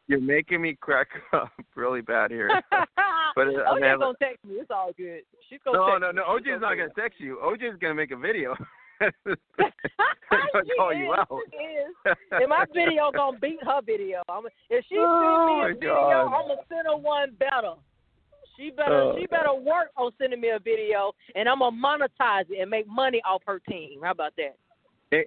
You're 0.06 0.20
making 0.22 0.62
me 0.62 0.74
crack 0.80 1.08
up 1.34 1.50
really 1.74 2.00
bad 2.00 2.30
here. 2.30 2.48
But, 3.36 3.48
uh, 3.48 3.60
I 3.62 3.74
mean, 3.74 3.82
she's 3.84 3.84
I- 3.84 3.96
gonna 3.98 4.14
text 4.20 4.44
me. 4.44 4.54
It's 4.54 4.70
all 4.70 4.90
good. 4.96 5.20
She's 5.48 5.60
gonna 5.64 5.78
No, 5.78 5.86
text 5.86 6.00
no, 6.00 6.10
no. 6.10 6.22
OJ's 6.24 6.60
not 6.60 6.74
gonna 6.74 6.88
text 6.98 7.20
you. 7.20 7.38
OJ's 7.44 7.78
gonna 7.78 7.94
make 7.94 8.10
a 8.10 8.16
video. 8.16 8.56
she 9.00 9.06
call 10.76 10.90
is, 10.90 10.98
you 10.98 11.14
out. 11.14 11.28
She 11.52 11.56
is. 11.56 12.16
And 12.32 12.48
my 12.48 12.64
video 12.74 13.12
gonna 13.14 13.38
beat 13.38 13.58
her 13.62 13.80
video. 13.84 14.22
I'm, 14.28 14.44
if 14.70 14.84
she 14.88 14.96
Oh, 14.98 15.62
sends 15.62 15.68
me 15.68 15.70
a 15.70 15.74
video, 15.74 15.94
God. 15.94 16.24
I'm 16.34 16.48
gonna 16.48 16.60
send 16.68 16.86
her 16.86 16.96
one 16.96 17.30
better. 17.38 17.74
She 18.58 18.70
better 18.70 19.00
Oh, 19.02 19.16
she 19.18 19.26
better 19.26 19.54
work 19.54 19.88
on 19.96 20.10
sending 20.20 20.40
me 20.40 20.48
a 20.50 20.58
video, 20.58 21.12
and 21.34 21.48
I'm 21.48 21.60
gonna 21.60 21.76
monetize 21.76 22.50
it 22.50 22.60
and 22.60 22.68
make 22.70 22.86
money 22.88 23.22
off 23.26 23.42
her 23.46 23.60
team. 23.60 24.00
How 24.02 24.10
about 24.10 24.32
that? 24.36 24.56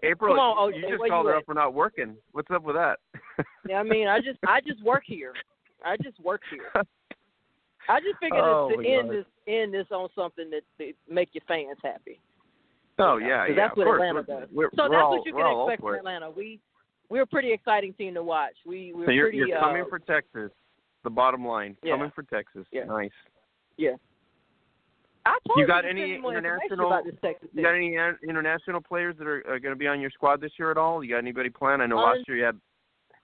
April, 0.03 0.35
Come 0.35 0.39
on, 0.39 0.73
you 0.75 0.81
just 0.81 0.99
called 1.09 1.25
you 1.25 1.29
her 1.29 1.35
at? 1.35 1.37
up 1.39 1.45
for 1.45 1.55
not 1.55 1.73
working. 1.73 2.15
What's 2.33 2.51
up 2.51 2.63
with 2.63 2.75
that? 2.75 2.99
Yeah, 3.67 3.79
I 3.79 3.83
mean, 3.83 4.07
I 4.07 4.19
just 4.19 4.37
I 4.47 4.59
just 4.61 4.83
work 4.83 5.03
here. 5.05 5.33
I 5.85 5.95
just 5.97 6.19
work 6.19 6.41
here. 6.51 6.69
I 7.89 7.99
just 7.99 8.19
figured 8.19 8.39
Oh, 8.43 8.69
to 8.69 8.75
end 8.87 9.07
God. 9.09 9.17
this 9.17 9.25
end 9.47 9.73
this 9.73 9.87
on 9.91 10.09
something 10.15 10.49
that, 10.51 10.61
that 10.77 10.93
make 11.09 11.29
your 11.33 11.41
fans 11.47 11.77
happy. 11.83 12.19
oh 12.99 13.17
You 13.17 13.21
know, 13.23 13.27
yeah, 13.29 13.45
yeah. 13.47 13.55
that's 13.55 13.77
what 13.77 13.85
course. 13.85 14.01
Atlanta 14.03 14.23
does. 14.23 14.49
We're, 14.53 14.69
So 14.75 14.83
we're 14.83 14.89
that's 14.89 15.01
all, 15.03 15.17
what 15.17 15.25
you 15.25 15.33
can 15.33 15.61
expect 15.69 15.81
from. 15.81 15.95
Atlanta. 15.95 16.29
We 16.29 16.59
we're 17.09 17.23
a 17.23 17.27
pretty 17.27 17.51
exciting 17.51 17.93
team 17.93 18.13
to 18.15 18.23
watch. 18.23 18.53
We 18.65 18.93
we're 18.93 19.05
So 19.05 19.11
you're, 19.11 19.25
pretty. 19.27 19.37
you're 19.39 19.57
uh, 19.57 19.61
coming 19.61 19.85
for 19.89 19.99
Texas. 19.99 20.51
The 21.03 21.09
bottom 21.09 21.45
line, 21.45 21.75
Yeah. 21.83 21.93
coming 21.95 22.11
for 22.11 22.23
Texas. 22.23 22.65
Yeah. 22.71 22.83
Nice. 22.85 23.11
Yeah. 23.77 23.95
I 25.25 25.37
told 25.47 25.59
You 25.59 25.67
got 25.67 25.85
any 25.85 26.01
send 26.01 26.11
me 26.13 26.17
more 26.19 26.35
information 26.35 26.59
international- 26.65 26.87
about 26.87 27.05
this 27.05 27.15
Texas 27.21 27.49
You 27.53 27.63
got 27.63 27.75
any 27.75 27.97
uh, 27.97 28.13
international 28.27 28.81
players 28.81 29.15
that 29.17 29.27
are, 29.27 29.43
are 29.47 29.59
going 29.59 29.71
to 29.73 29.75
be 29.75 29.87
on 29.87 29.99
your 30.01 30.09
squad 30.11 30.41
this 30.41 30.51
year 30.57 30.71
at 30.71 30.77
all? 30.77 31.03
You 31.03 31.11
got 31.11 31.17
anybody 31.19 31.49
planned? 31.49 31.81
I 31.81 31.85
know 31.87 31.97
last 31.97 32.27
year 32.27 32.37
you 32.37 32.43
had 32.43 32.59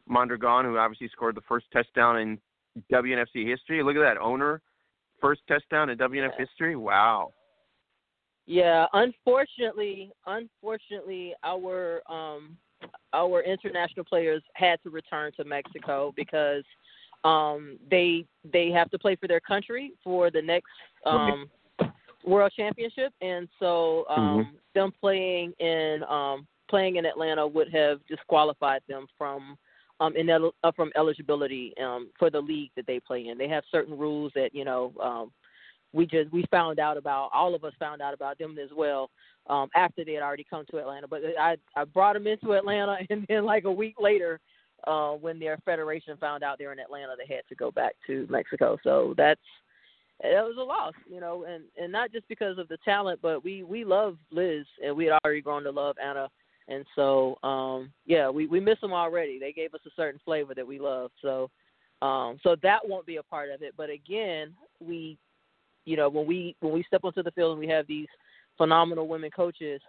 Mondragon, 0.08 0.66
who 0.66 0.78
obviously 0.78 1.08
scored 1.10 1.36
the 1.36 1.42
first 1.42 1.66
touchdown 1.72 2.18
in 2.20 2.40
WNFC 2.92 3.46
history. 3.48 3.82
Look 3.84 3.96
at 3.96 4.02
that 4.02 4.18
owner, 4.18 4.62
first 5.20 5.42
touchdown 5.48 5.90
in 5.90 5.98
WNF 5.98 6.32
Yeah. 6.34 6.46
history. 6.46 6.76
Wow. 6.76 7.34
Yeah, 8.46 8.86
unfortunately, 8.94 10.12
unfortunately, 10.26 11.34
our 11.44 12.02
um 12.10 12.58
our 13.12 13.42
international 13.42 14.06
players 14.06 14.44
had 14.54 14.82
to 14.84 14.90
return 14.92 15.32
to 15.34 15.44
Mexico 15.44 16.14
because 16.16 16.64
um 17.28 17.78
they 17.92 18.26
they 18.52 18.70
have 18.72 18.90
to 18.90 18.98
play 18.98 19.16
for 19.16 19.28
their 19.28 19.40
country 19.40 19.92
for 20.04 20.32
the 20.32 20.42
next 20.42 20.68
um 21.06 21.50
world 22.26 22.52
championship 22.56 23.14
and 23.22 23.48
so 23.60 24.06
um 24.10 24.58
them 24.74 24.92
playing 25.02 25.52
in 25.60 26.04
um 26.10 26.48
playing 26.70 26.98
in 26.98 27.06
Atlanta 27.06 27.46
would 27.48 27.74
have 27.74 28.00
disqualified 28.08 28.82
them 28.88 29.08
from 29.18 29.58
um 30.00 30.16
in 30.16 30.30
uh, 30.30 30.72
from 30.76 30.92
eligibility 30.96 31.74
um 31.82 32.10
for 32.18 32.30
the 32.30 32.40
league 32.40 32.72
that 32.76 32.86
they 32.88 33.00
play 33.00 33.28
in. 33.28 33.38
They 33.38 33.48
have 33.48 33.64
certain 33.72 33.98
rules 33.98 34.32
that, 34.36 34.54
you 34.54 34.66
know, 34.66 34.94
um 35.02 35.32
we 35.94 36.06
just 36.06 36.32
we 36.32 36.44
found 36.52 36.80
out 36.80 36.98
about 36.98 37.30
all 37.34 37.56
of 37.56 37.64
us 37.64 37.74
found 37.80 38.02
out 38.02 38.14
about 38.14 38.38
them 38.38 38.58
as 38.62 38.70
well 38.76 39.10
um 39.48 39.70
after 39.76 40.04
they 40.04 40.14
had 40.14 40.24
already 40.24 40.46
come 40.50 40.66
to 40.70 40.78
Atlanta. 40.78 41.08
But 41.08 41.22
I 41.40 41.56
I 41.76 41.86
brought 41.86 42.14
them 42.14 42.28
into 42.28 42.54
Atlanta 42.54 42.98
and 43.10 43.26
then 43.28 43.46
like 43.46 43.66
a 43.66 43.72
week 43.72 43.96
later 44.00 44.40
uh 44.88 45.12
when 45.12 45.40
their 45.40 45.58
federation 45.66 46.18
found 46.18 46.44
out 46.44 46.58
they're 46.58 46.74
in 46.74 46.80
Atlanta 46.80 47.14
they 47.18 47.34
had 47.34 47.44
to 47.50 47.56
go 47.56 47.72
back 47.72 47.96
to 48.08 48.26
Mexico. 48.30 48.78
So 48.84 49.14
that's 49.18 49.42
it 50.24 50.44
was 50.44 50.58
a 50.60 50.64
loss, 50.64 50.94
you 51.12 51.20
know, 51.20 51.44
and 51.44 51.66
and 51.82 51.92
not 51.92 52.12
just 52.12 52.28
because 52.28 52.58
of 52.58 52.68
the 52.70 52.78
talent, 52.84 53.20
but 53.22 53.44
we 53.44 53.64
we 53.64 53.86
love 53.86 54.18
Liz 54.32 54.66
and 54.84 54.96
we 54.96 55.06
had 55.06 55.20
already 55.24 55.42
grown 55.42 55.64
to 55.64 55.72
love 55.72 55.96
Anna. 56.04 56.30
And 56.70 56.86
so, 56.96 57.38
um, 57.44 57.92
yeah, 58.06 58.30
we 58.30 58.48
we 58.48 58.60
miss 58.60 58.80
them 58.82 58.94
already. 58.94 59.40
They 59.40 59.54
gave 59.54 59.74
us 59.74 59.82
a 59.86 59.92
certain 59.96 60.20
flavor 60.26 60.54
that 60.56 60.68
we 60.68 60.80
love. 60.80 61.12
So, 61.22 61.50
um, 62.02 62.40
so 62.44 62.56
that 62.64 62.80
won't 62.84 63.06
be 63.06 63.18
a 63.18 63.24
part 63.24 63.52
of 63.52 63.62
it. 63.62 63.74
But 63.78 63.90
again, 63.90 64.54
we, 64.80 65.18
you 65.86 65.96
know, 65.96 66.10
when 66.10 66.26
we 66.26 66.56
when 66.60 66.74
we 66.74 66.84
step 66.84 67.02
onto 67.04 67.24
the 67.24 67.32
field 67.32 67.52
and 67.52 67.60
we 67.60 67.68
have 67.68 67.88
these 67.88 68.08
phenomenal 68.58 69.08
women 69.08 69.30
coaches, 69.30 69.82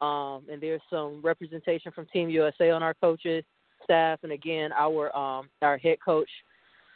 um, 0.00 0.42
and 0.50 0.60
there's 0.60 0.82
some 0.90 1.22
representation 1.22 1.92
from 1.92 2.06
Team 2.06 2.28
USA 2.28 2.70
on 2.70 2.82
our 2.82 2.94
coaches 2.94 3.44
staff, 3.86 4.18
and 4.22 4.32
again, 4.32 4.70
our 4.72 5.14
um, 5.16 5.48
our 5.62 5.78
head 5.78 5.98
coach, 6.04 6.30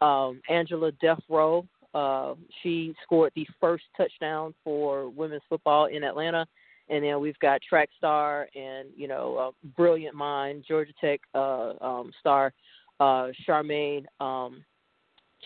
um, 0.02 0.40
Angela 0.48 0.92
Death 1.00 1.22
Row. 1.28 1.66
Uh, 1.92 2.34
she 2.62 2.94
scored 3.02 3.32
the 3.34 3.46
first 3.60 3.82
touchdown 3.96 4.54
for 4.62 5.08
women's 5.08 5.42
football 5.48 5.86
in 5.86 6.04
Atlanta 6.04 6.46
and 6.90 7.04
then 7.04 7.20
we've 7.20 7.38
got 7.38 7.62
track 7.62 7.88
star 7.96 8.48
and 8.54 8.88
you 8.96 9.08
know 9.08 9.54
brilliant 9.76 10.14
mind 10.14 10.64
Georgia 10.66 10.92
Tech 11.00 11.20
uh, 11.34 11.72
um, 11.80 12.12
star 12.20 12.52
uh, 12.98 13.28
Charmaine 13.46 14.04
um, 14.20 14.62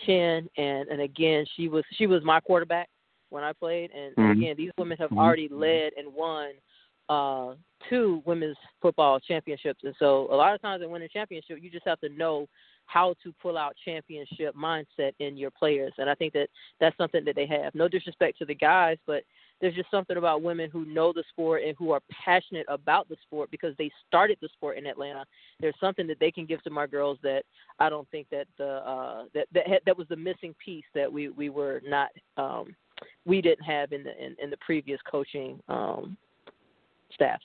Chin 0.05 0.49
and 0.57 0.89
and 0.89 1.01
again 1.01 1.45
she 1.55 1.69
was 1.69 1.83
she 1.93 2.07
was 2.07 2.23
my 2.23 2.39
quarterback 2.39 2.89
when 3.29 3.43
I 3.43 3.53
played 3.53 3.91
and, 3.91 4.15
Mhm. 4.15 4.31
again 4.31 4.55
these 4.57 4.71
women 4.77 4.97
have 4.97 5.11
Mhm. 5.11 5.17
already 5.17 5.47
led 5.47 5.93
and 5.97 6.13
won 6.13 6.51
uh, 7.09 7.53
two 7.89 8.21
women's 8.25 8.57
football 8.81 9.19
championships. 9.19 9.81
And 9.83 9.95
so 9.99 10.27
a 10.31 10.35
lot 10.35 10.55
of 10.55 10.61
times 10.61 10.83
in 10.83 10.89
winning 10.89 11.09
championship 11.11 11.59
you 11.61 11.69
just 11.69 11.87
have 11.87 11.99
to 12.01 12.09
know 12.09 12.47
how 12.87 13.15
to 13.23 13.33
pull 13.41 13.57
out 13.57 13.75
championship 13.83 14.55
mindset 14.55 15.13
in 15.19 15.37
your 15.37 15.51
players. 15.51 15.93
And 15.97 16.09
I 16.09 16.15
think 16.15 16.33
that 16.33 16.49
that's 16.79 16.97
something 16.97 17.25
that 17.25 17.35
they 17.35 17.47
have. 17.47 17.73
No 17.73 17.87
disrespect 17.87 18.37
to 18.39 18.45
the 18.45 18.55
guys 18.55 18.97
but 19.07 19.23
there's 19.61 19.75
just 19.75 19.89
something 19.89 20.17
about 20.17 20.41
women 20.41 20.69
who 20.69 20.85
know 20.85 21.13
the 21.13 21.23
sport 21.29 21.63
and 21.65 21.75
who 21.77 21.91
are 21.91 22.01
passionate 22.23 22.65
about 22.67 23.07
the 23.07 23.15
sport 23.23 23.49
because 23.51 23.73
they 23.77 23.89
started 24.07 24.37
the 24.41 24.49
sport 24.49 24.77
in 24.77 24.85
Atlanta. 24.85 25.25
There's 25.59 25.75
something 25.79 26.07
that 26.07 26.19
they 26.19 26.31
can 26.31 26.45
give 26.45 26.61
to 26.63 26.69
my 26.69 26.87
girls 26.87 27.17
that 27.23 27.43
I 27.79 27.89
don't 27.89 28.09
think 28.09 28.27
that 28.31 28.47
the 28.57 28.87
uh, 28.87 29.23
that 29.33 29.47
that 29.53 29.81
that 29.85 29.97
was 29.97 30.07
the 30.09 30.15
missing 30.15 30.53
piece 30.63 30.85
that 30.93 31.11
we 31.11 31.29
we 31.29 31.49
were 31.49 31.81
not 31.85 32.09
um, 32.37 32.75
we 33.25 33.41
didn't 33.41 33.65
have 33.65 33.93
in 33.93 34.03
the 34.03 34.23
in, 34.23 34.35
in 34.41 34.49
the 34.49 34.57
previous 34.57 34.99
coaching 35.09 35.59
um, 35.69 36.17
staffs. 37.15 37.43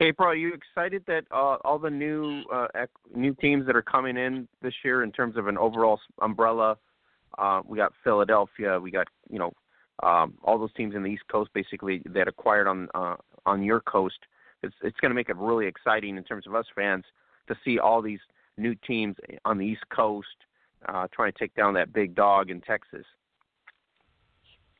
April, 0.00 0.28
are 0.28 0.36
you 0.36 0.52
excited 0.54 1.02
that 1.06 1.24
uh, 1.30 1.56
all 1.64 1.78
the 1.78 1.90
new 1.90 2.42
uh, 2.52 2.68
new 3.14 3.34
teams 3.34 3.66
that 3.66 3.76
are 3.76 3.82
coming 3.82 4.16
in 4.16 4.48
this 4.62 4.72
year 4.82 5.02
in 5.02 5.12
terms 5.12 5.36
of 5.36 5.46
an 5.46 5.58
overall 5.58 6.00
umbrella? 6.22 6.76
Uh, 7.38 7.60
we 7.66 7.76
got 7.76 7.92
Philadelphia, 8.02 8.78
we 8.80 8.90
got 8.90 9.08
you 9.28 9.38
know 9.38 9.52
um, 10.02 10.34
all 10.42 10.58
those 10.58 10.72
teams 10.74 10.94
in 10.94 11.02
the 11.02 11.08
East 11.08 11.24
Coast 11.30 11.50
basically 11.52 12.02
that 12.06 12.28
acquired 12.28 12.66
on 12.66 12.88
uh, 12.94 13.16
on 13.44 13.62
your 13.62 13.80
coast. 13.80 14.18
It's 14.62 14.74
it's 14.82 14.98
going 15.00 15.10
to 15.10 15.14
make 15.14 15.28
it 15.28 15.36
really 15.36 15.66
exciting 15.66 16.16
in 16.16 16.24
terms 16.24 16.46
of 16.46 16.54
us 16.54 16.66
fans 16.74 17.04
to 17.48 17.56
see 17.64 17.78
all 17.78 18.00
these 18.00 18.20
new 18.56 18.74
teams 18.74 19.16
on 19.44 19.58
the 19.58 19.66
East 19.66 19.84
Coast 19.94 20.28
uh, 20.88 21.08
trying 21.12 21.32
to 21.32 21.38
take 21.38 21.54
down 21.54 21.74
that 21.74 21.92
big 21.92 22.14
dog 22.14 22.50
in 22.50 22.60
Texas. 22.60 23.04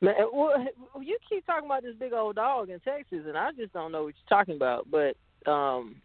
Man, 0.01 0.15
well, 0.33 0.65
you 0.99 1.17
keep 1.29 1.45
talking 1.45 1.65
about 1.65 1.83
this 1.83 1.95
big 1.99 2.13
old 2.13 2.35
dog 2.35 2.69
in 2.69 2.79
Texas, 2.79 3.23
and 3.27 3.37
I 3.37 3.51
just 3.51 3.71
don't 3.73 3.91
know 3.91 4.03
what 4.03 4.15
you're 4.15 4.37
talking 4.37 4.55
about. 4.55 4.87
But 4.89 5.15
um, 5.49 6.01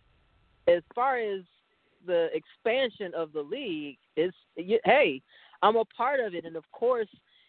as 0.69 0.83
far 0.95 1.19
as 1.19 1.41
the 2.07 2.29
expansion 2.35 3.13
of 3.17 3.33
the 3.33 3.41
league, 3.41 3.97
it's 4.17 4.37
you, 4.57 4.79
hey, 4.85 5.23
I'm 5.63 5.77
a 5.77 5.85
part 5.85 6.21
of 6.21 6.35
it, 6.35 6.45
and 6.45 6.57
of 6.57 6.65
course, 6.73 7.09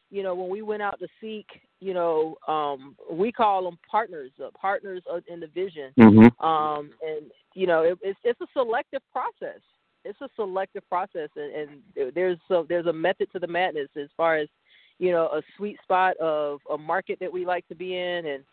you 0.09 0.23
know, 0.23 0.35
when 0.35 0.49
we 0.49 0.61
went 0.61 0.81
out 0.81 0.99
to 0.99 1.07
seek, 1.19 1.47
you 1.81 1.93
know, 1.93 2.37
um, 2.47 2.95
we 3.11 3.31
call 3.31 3.63
them 3.63 3.77
partners, 3.89 4.31
uh, 4.43 4.49
partners 4.59 5.03
in 5.27 5.41
the 5.41 5.47
vision. 5.47 5.91
Mm-hmm. 5.99 6.45
Um, 6.45 6.91
and 7.05 7.29
you 7.55 7.67
know, 7.67 7.81
it, 7.81 7.97
it's 8.01 8.19
it's 8.23 8.39
a 8.41 8.47
selective 8.53 9.01
process. 9.11 9.59
It's 10.05 10.21
a 10.21 10.29
selective 10.37 10.87
process, 10.87 11.29
and, 11.35 11.81
and 11.95 12.13
there's 12.15 12.37
so 12.47 12.65
there's 12.69 12.85
a 12.85 12.93
method 12.93 13.27
to 13.33 13.39
the 13.39 13.47
madness 13.47 13.89
as 14.01 14.07
far 14.15 14.37
as 14.37 14.47
you 14.99 15.11
know 15.11 15.25
a 15.27 15.41
sweet 15.55 15.77
spot 15.83 16.17
of 16.17 16.59
a 16.71 16.77
market 16.77 17.17
that 17.19 17.31
we 17.31 17.45
like 17.45 17.67
to 17.67 17.75
be 17.75 17.95
in, 17.95 18.25
and 18.25 18.43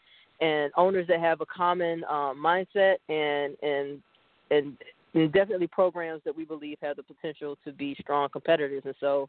and 0.40 0.72
owners 0.76 1.06
that 1.08 1.20
have 1.20 1.40
a 1.40 1.46
common 1.46 2.04
um, 2.04 2.42
mindset, 2.42 2.96
and 3.08 3.56
and 3.62 4.02
and 4.50 4.76
and 5.14 5.32
definitely 5.32 5.66
programs 5.66 6.22
that 6.24 6.36
we 6.36 6.44
believe 6.44 6.76
have 6.82 6.96
the 6.96 7.02
potential 7.02 7.56
to 7.64 7.72
be 7.72 7.96
strong 8.00 8.28
competitors. 8.28 8.82
And 8.84 8.94
so, 9.00 9.28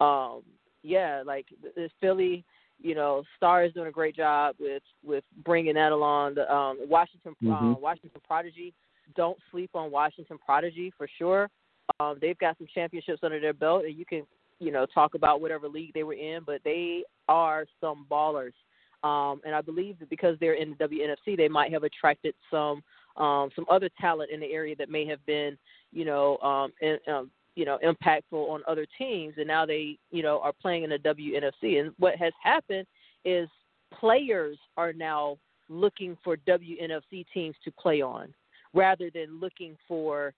um, 0.00 0.42
yeah, 0.82 1.22
like 1.26 1.46
this 1.74 1.90
Philly, 2.00 2.44
you 2.80 2.94
know, 2.94 3.24
Star 3.36 3.64
is 3.64 3.72
doing 3.72 3.88
a 3.88 3.92
great 3.92 4.16
job 4.16 4.54
with 4.58 4.82
with 5.04 5.24
bringing 5.44 5.74
that 5.74 5.92
along. 5.92 6.36
The 6.36 6.52
um, 6.52 6.78
Washington 6.88 7.34
mm-hmm. 7.42 7.52
um, 7.52 7.76
Washington 7.80 8.20
Prodigy, 8.26 8.72
don't 9.16 9.38
sleep 9.50 9.70
on 9.74 9.90
Washington 9.90 10.38
Prodigy 10.44 10.92
for 10.96 11.08
sure. 11.18 11.50
Um, 12.00 12.16
they've 12.20 12.38
got 12.38 12.56
some 12.58 12.66
championships 12.74 13.20
under 13.22 13.40
their 13.40 13.52
belt, 13.52 13.84
and 13.84 13.96
you 13.96 14.06
can 14.06 14.22
you 14.64 14.72
know 14.72 14.86
talk 14.86 15.14
about 15.14 15.40
whatever 15.40 15.68
league 15.68 15.92
they 15.94 16.02
were 16.02 16.14
in, 16.14 16.42
but 16.44 16.60
they 16.64 17.04
are 17.28 17.66
some 17.80 18.06
ballers. 18.10 18.52
Um, 19.02 19.42
and 19.44 19.54
I 19.54 19.60
believe 19.60 19.98
that 19.98 20.08
because 20.08 20.36
they're 20.40 20.54
in 20.54 20.74
the 20.78 20.88
WNFC, 20.88 21.36
they 21.36 21.48
might 21.48 21.70
have 21.72 21.84
attracted 21.84 22.34
some 22.50 22.82
um, 23.16 23.50
some 23.54 23.66
other 23.70 23.88
talent 24.00 24.30
in 24.30 24.40
the 24.40 24.50
area 24.50 24.74
that 24.76 24.90
may 24.90 25.06
have 25.06 25.24
been, 25.24 25.56
you 25.92 26.04
know, 26.04 26.38
um, 26.38 26.72
in, 26.80 26.98
um, 27.12 27.30
you 27.54 27.64
know, 27.64 27.78
impactful 27.84 28.32
on 28.32 28.62
other 28.66 28.86
teams, 28.98 29.34
and 29.36 29.46
now 29.46 29.64
they, 29.64 29.98
you 30.10 30.22
know, 30.22 30.40
are 30.40 30.52
playing 30.52 30.82
in 30.82 30.90
the 30.90 30.98
WNFC. 30.98 31.80
And 31.80 31.92
what 31.98 32.16
has 32.16 32.32
happened 32.42 32.86
is 33.24 33.48
players 33.92 34.58
are 34.76 34.92
now 34.92 35.38
looking 35.68 36.16
for 36.24 36.36
WNFC 36.38 37.24
teams 37.32 37.54
to 37.64 37.70
play 37.72 38.02
on, 38.02 38.34
rather 38.72 39.10
than 39.14 39.38
looking 39.38 39.76
for 39.86 40.34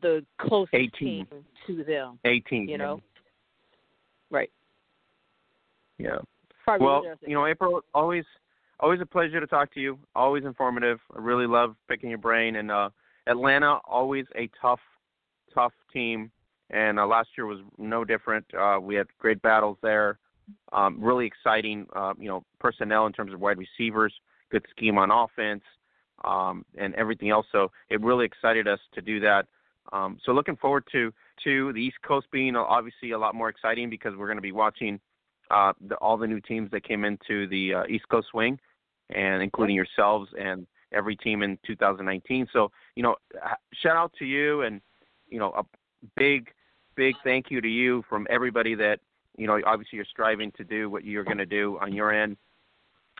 the 0.00 0.24
closest 0.40 0.74
18. 0.74 0.90
team 0.98 1.26
to 1.66 1.84
them. 1.84 2.18
18. 2.24 2.68
You 2.68 2.78
know, 2.78 3.02
right? 4.30 4.50
Yeah. 5.98 6.18
Probably 6.64 6.86
well, 6.86 7.04
you 7.26 7.34
know, 7.34 7.46
April, 7.46 7.80
always, 7.94 8.24
always 8.80 9.00
a 9.00 9.06
pleasure 9.06 9.40
to 9.40 9.46
talk 9.46 9.72
to 9.74 9.80
you. 9.80 9.98
Always 10.14 10.44
informative. 10.44 10.98
I 11.14 11.20
really 11.20 11.46
love 11.46 11.76
picking 11.88 12.10
your 12.10 12.18
brain. 12.18 12.56
And 12.56 12.70
uh, 12.70 12.90
Atlanta, 13.26 13.78
always 13.84 14.26
a 14.36 14.50
tough, 14.60 14.80
tough 15.54 15.72
team 15.92 16.30
and 16.70 16.98
uh, 16.98 17.06
last 17.06 17.28
year 17.36 17.46
was 17.46 17.60
no 17.78 18.04
different. 18.04 18.44
Uh, 18.54 18.78
we 18.80 18.94
had 18.94 19.06
great 19.18 19.40
battles 19.42 19.78
there. 19.82 20.18
Um, 20.72 20.98
really 21.00 21.26
exciting, 21.26 21.86
uh, 21.94 22.14
you 22.18 22.28
know, 22.28 22.44
personnel 22.60 23.06
in 23.06 23.12
terms 23.12 23.32
of 23.32 23.40
wide 23.40 23.58
receivers, 23.58 24.12
good 24.50 24.64
scheme 24.70 24.96
on 24.96 25.10
offense, 25.10 25.62
um, 26.24 26.64
and 26.78 26.94
everything 26.94 27.30
else. 27.30 27.46
So 27.50 27.70
it 27.90 28.00
really 28.00 28.24
excited 28.24 28.68
us 28.68 28.78
to 28.94 29.00
do 29.00 29.18
that. 29.20 29.46
Um, 29.92 30.18
so 30.24 30.32
looking 30.32 30.56
forward 30.56 30.84
to 30.92 31.12
to 31.44 31.72
the 31.72 31.80
East 31.80 31.96
Coast 32.06 32.26
being 32.30 32.56
obviously 32.56 33.12
a 33.12 33.18
lot 33.18 33.34
more 33.34 33.48
exciting 33.48 33.90
because 33.90 34.14
we're 34.16 34.26
going 34.26 34.38
to 34.38 34.42
be 34.42 34.52
watching 34.52 35.00
uh, 35.50 35.72
the, 35.88 35.94
all 35.96 36.16
the 36.16 36.26
new 36.26 36.40
teams 36.40 36.70
that 36.70 36.84
came 36.84 37.04
into 37.04 37.46
the 37.48 37.74
uh, 37.74 37.84
East 37.88 38.08
Coast 38.08 38.28
swing, 38.30 38.58
and 39.10 39.42
including 39.42 39.76
yourselves 39.76 40.30
and 40.38 40.66
every 40.92 41.16
team 41.16 41.42
in 41.42 41.58
2019. 41.66 42.48
So 42.52 42.70
you 42.94 43.02
know, 43.02 43.16
shout 43.74 43.96
out 43.96 44.12
to 44.18 44.24
you 44.24 44.62
and 44.62 44.80
you 45.28 45.38
know 45.38 45.52
a 45.52 45.64
big 46.16 46.48
big 46.96 47.14
thank 47.24 47.50
you 47.50 47.60
to 47.60 47.68
you 47.68 48.04
from 48.08 48.26
everybody 48.30 48.74
that 48.74 49.00
you 49.36 49.46
know 49.46 49.60
obviously 49.66 49.96
you're 49.96 50.06
striving 50.06 50.50
to 50.52 50.64
do 50.64 50.88
what 50.90 51.04
you're 51.04 51.24
going 51.24 51.38
to 51.38 51.46
do 51.46 51.78
on 51.80 51.92
your 51.92 52.12
end 52.12 52.36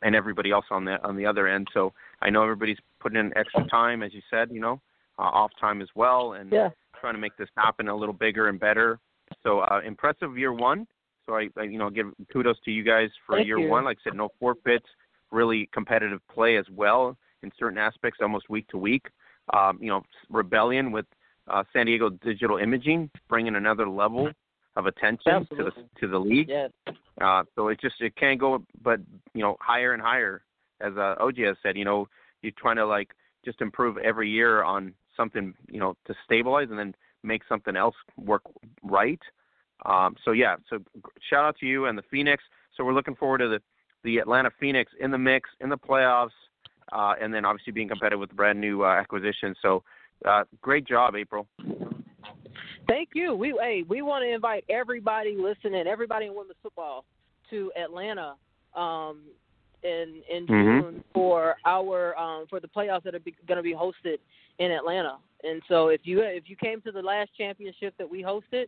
and 0.02 0.14
everybody 0.14 0.50
else 0.50 0.64
on 0.70 0.84
the 0.84 1.02
on 1.06 1.16
the 1.16 1.26
other 1.26 1.46
end 1.46 1.66
so 1.72 1.92
i 2.22 2.30
know 2.30 2.42
everybody's 2.42 2.78
putting 3.00 3.18
in 3.18 3.36
extra 3.36 3.66
time 3.68 4.02
as 4.02 4.12
you 4.12 4.22
said 4.30 4.50
you 4.50 4.60
know 4.60 4.80
uh, 5.18 5.22
off 5.22 5.50
time 5.60 5.80
as 5.80 5.88
well 5.94 6.34
and 6.34 6.52
yeah. 6.52 6.70
Trying 7.00 7.14
to 7.14 7.20
make 7.20 7.36
this 7.36 7.48
happen 7.56 7.88
a 7.88 7.96
little 7.96 8.14
bigger 8.14 8.48
and 8.48 8.58
better 8.60 8.98
so 9.42 9.60
uh 9.60 9.80
impressive 9.84 10.36
year 10.38 10.52
one 10.52 10.86
so 11.24 11.34
I, 11.34 11.48
I 11.58 11.62
you 11.62 11.78
know 11.78 11.90
give 11.90 12.06
kudos 12.32 12.56
to 12.64 12.70
you 12.70 12.82
guys 12.82 13.10
for 13.26 13.36
Thank 13.36 13.46
year 13.46 13.58
you. 13.58 13.68
one 13.68 13.84
like 13.84 13.98
i 14.04 14.10
said 14.10 14.16
no 14.16 14.28
forfeits 14.38 14.86
really 15.32 15.68
competitive 15.72 16.20
play 16.32 16.56
as 16.56 16.66
well 16.70 17.16
in 17.42 17.50
certain 17.58 17.78
aspects 17.78 18.20
almost 18.22 18.48
week 18.48 18.68
to 18.68 18.78
week 18.78 19.06
um 19.52 19.78
you 19.80 19.88
know 19.88 20.02
rebellion 20.30 20.92
with 20.92 21.06
uh, 21.48 21.64
San 21.72 21.86
Diego 21.86 22.10
Digital 22.10 22.58
Imaging, 22.58 23.10
bringing 23.28 23.56
another 23.56 23.88
level 23.88 24.28
of 24.76 24.86
attention 24.86 25.32
Absolutely. 25.32 25.70
to 25.70 25.72
the 25.76 26.00
to 26.00 26.08
the 26.08 26.18
league. 26.18 26.48
Yes. 26.48 26.70
Uh, 27.20 27.44
so 27.54 27.68
it 27.68 27.80
just 27.80 27.94
it 28.00 28.14
can't 28.16 28.38
go 28.38 28.62
but 28.82 29.00
you 29.34 29.42
know 29.42 29.56
higher 29.60 29.92
and 29.92 30.02
higher. 30.02 30.42
As 30.80 30.92
uh, 30.96 31.14
OJ 31.20 31.46
has 31.46 31.56
said, 31.62 31.76
you 31.76 31.84
know 31.84 32.08
you're 32.42 32.52
trying 32.58 32.76
to 32.76 32.86
like 32.86 33.10
just 33.44 33.60
improve 33.60 33.96
every 33.98 34.28
year 34.28 34.62
on 34.62 34.92
something 35.16 35.54
you 35.70 35.80
know 35.80 35.96
to 36.06 36.14
stabilize 36.24 36.68
and 36.70 36.78
then 36.78 36.94
make 37.22 37.42
something 37.48 37.76
else 37.76 37.94
work 38.16 38.42
right. 38.82 39.20
Um, 39.84 40.16
so 40.24 40.32
yeah, 40.32 40.56
so 40.70 40.78
shout 41.28 41.44
out 41.44 41.56
to 41.58 41.66
you 41.66 41.86
and 41.86 41.96
the 41.98 42.04
Phoenix. 42.10 42.42
So 42.76 42.84
we're 42.84 42.94
looking 42.94 43.16
forward 43.16 43.38
to 43.38 43.48
the 43.48 43.60
the 44.04 44.18
Atlanta 44.18 44.50
Phoenix 44.60 44.92
in 45.00 45.10
the 45.10 45.18
mix 45.18 45.50
in 45.60 45.68
the 45.68 45.78
playoffs, 45.78 46.30
uh, 46.92 47.14
and 47.20 47.32
then 47.32 47.44
obviously 47.44 47.72
being 47.72 47.88
competitive 47.88 48.20
with 48.20 48.30
the 48.30 48.36
brand 48.36 48.60
new 48.60 48.84
uh, 48.84 48.88
acquisition. 48.88 49.54
So 49.60 49.82
uh, 50.24 50.44
great 50.62 50.86
job, 50.86 51.14
April. 51.16 51.46
Thank 52.88 53.10
you. 53.14 53.34
We 53.34 53.54
hey, 53.60 53.84
we 53.88 54.02
want 54.02 54.22
to 54.24 54.32
invite 54.32 54.64
everybody 54.68 55.36
listening, 55.36 55.86
everybody 55.86 56.26
in 56.26 56.34
women's 56.34 56.58
football, 56.62 57.04
to 57.50 57.72
Atlanta 57.76 58.34
um, 58.74 59.22
in 59.82 60.22
in 60.28 60.46
Mhm. 60.46 60.80
June 60.82 61.04
for 61.12 61.56
our 61.64 62.18
um, 62.18 62.46
for 62.48 62.60
the 62.60 62.68
playoffs 62.68 63.02
that 63.04 63.14
are 63.14 63.20
going 63.46 63.56
to 63.56 63.62
be 63.62 63.74
hosted 63.74 64.18
in 64.58 64.70
Atlanta. 64.70 65.18
And 65.44 65.62
so 65.68 65.88
if 65.88 66.06
you 66.06 66.20
if 66.22 66.48
you 66.48 66.56
came 66.56 66.80
to 66.82 66.92
the 66.92 67.02
last 67.02 67.30
championship 67.36 67.94
that 67.98 68.08
we 68.08 68.22
hosted, 68.22 68.66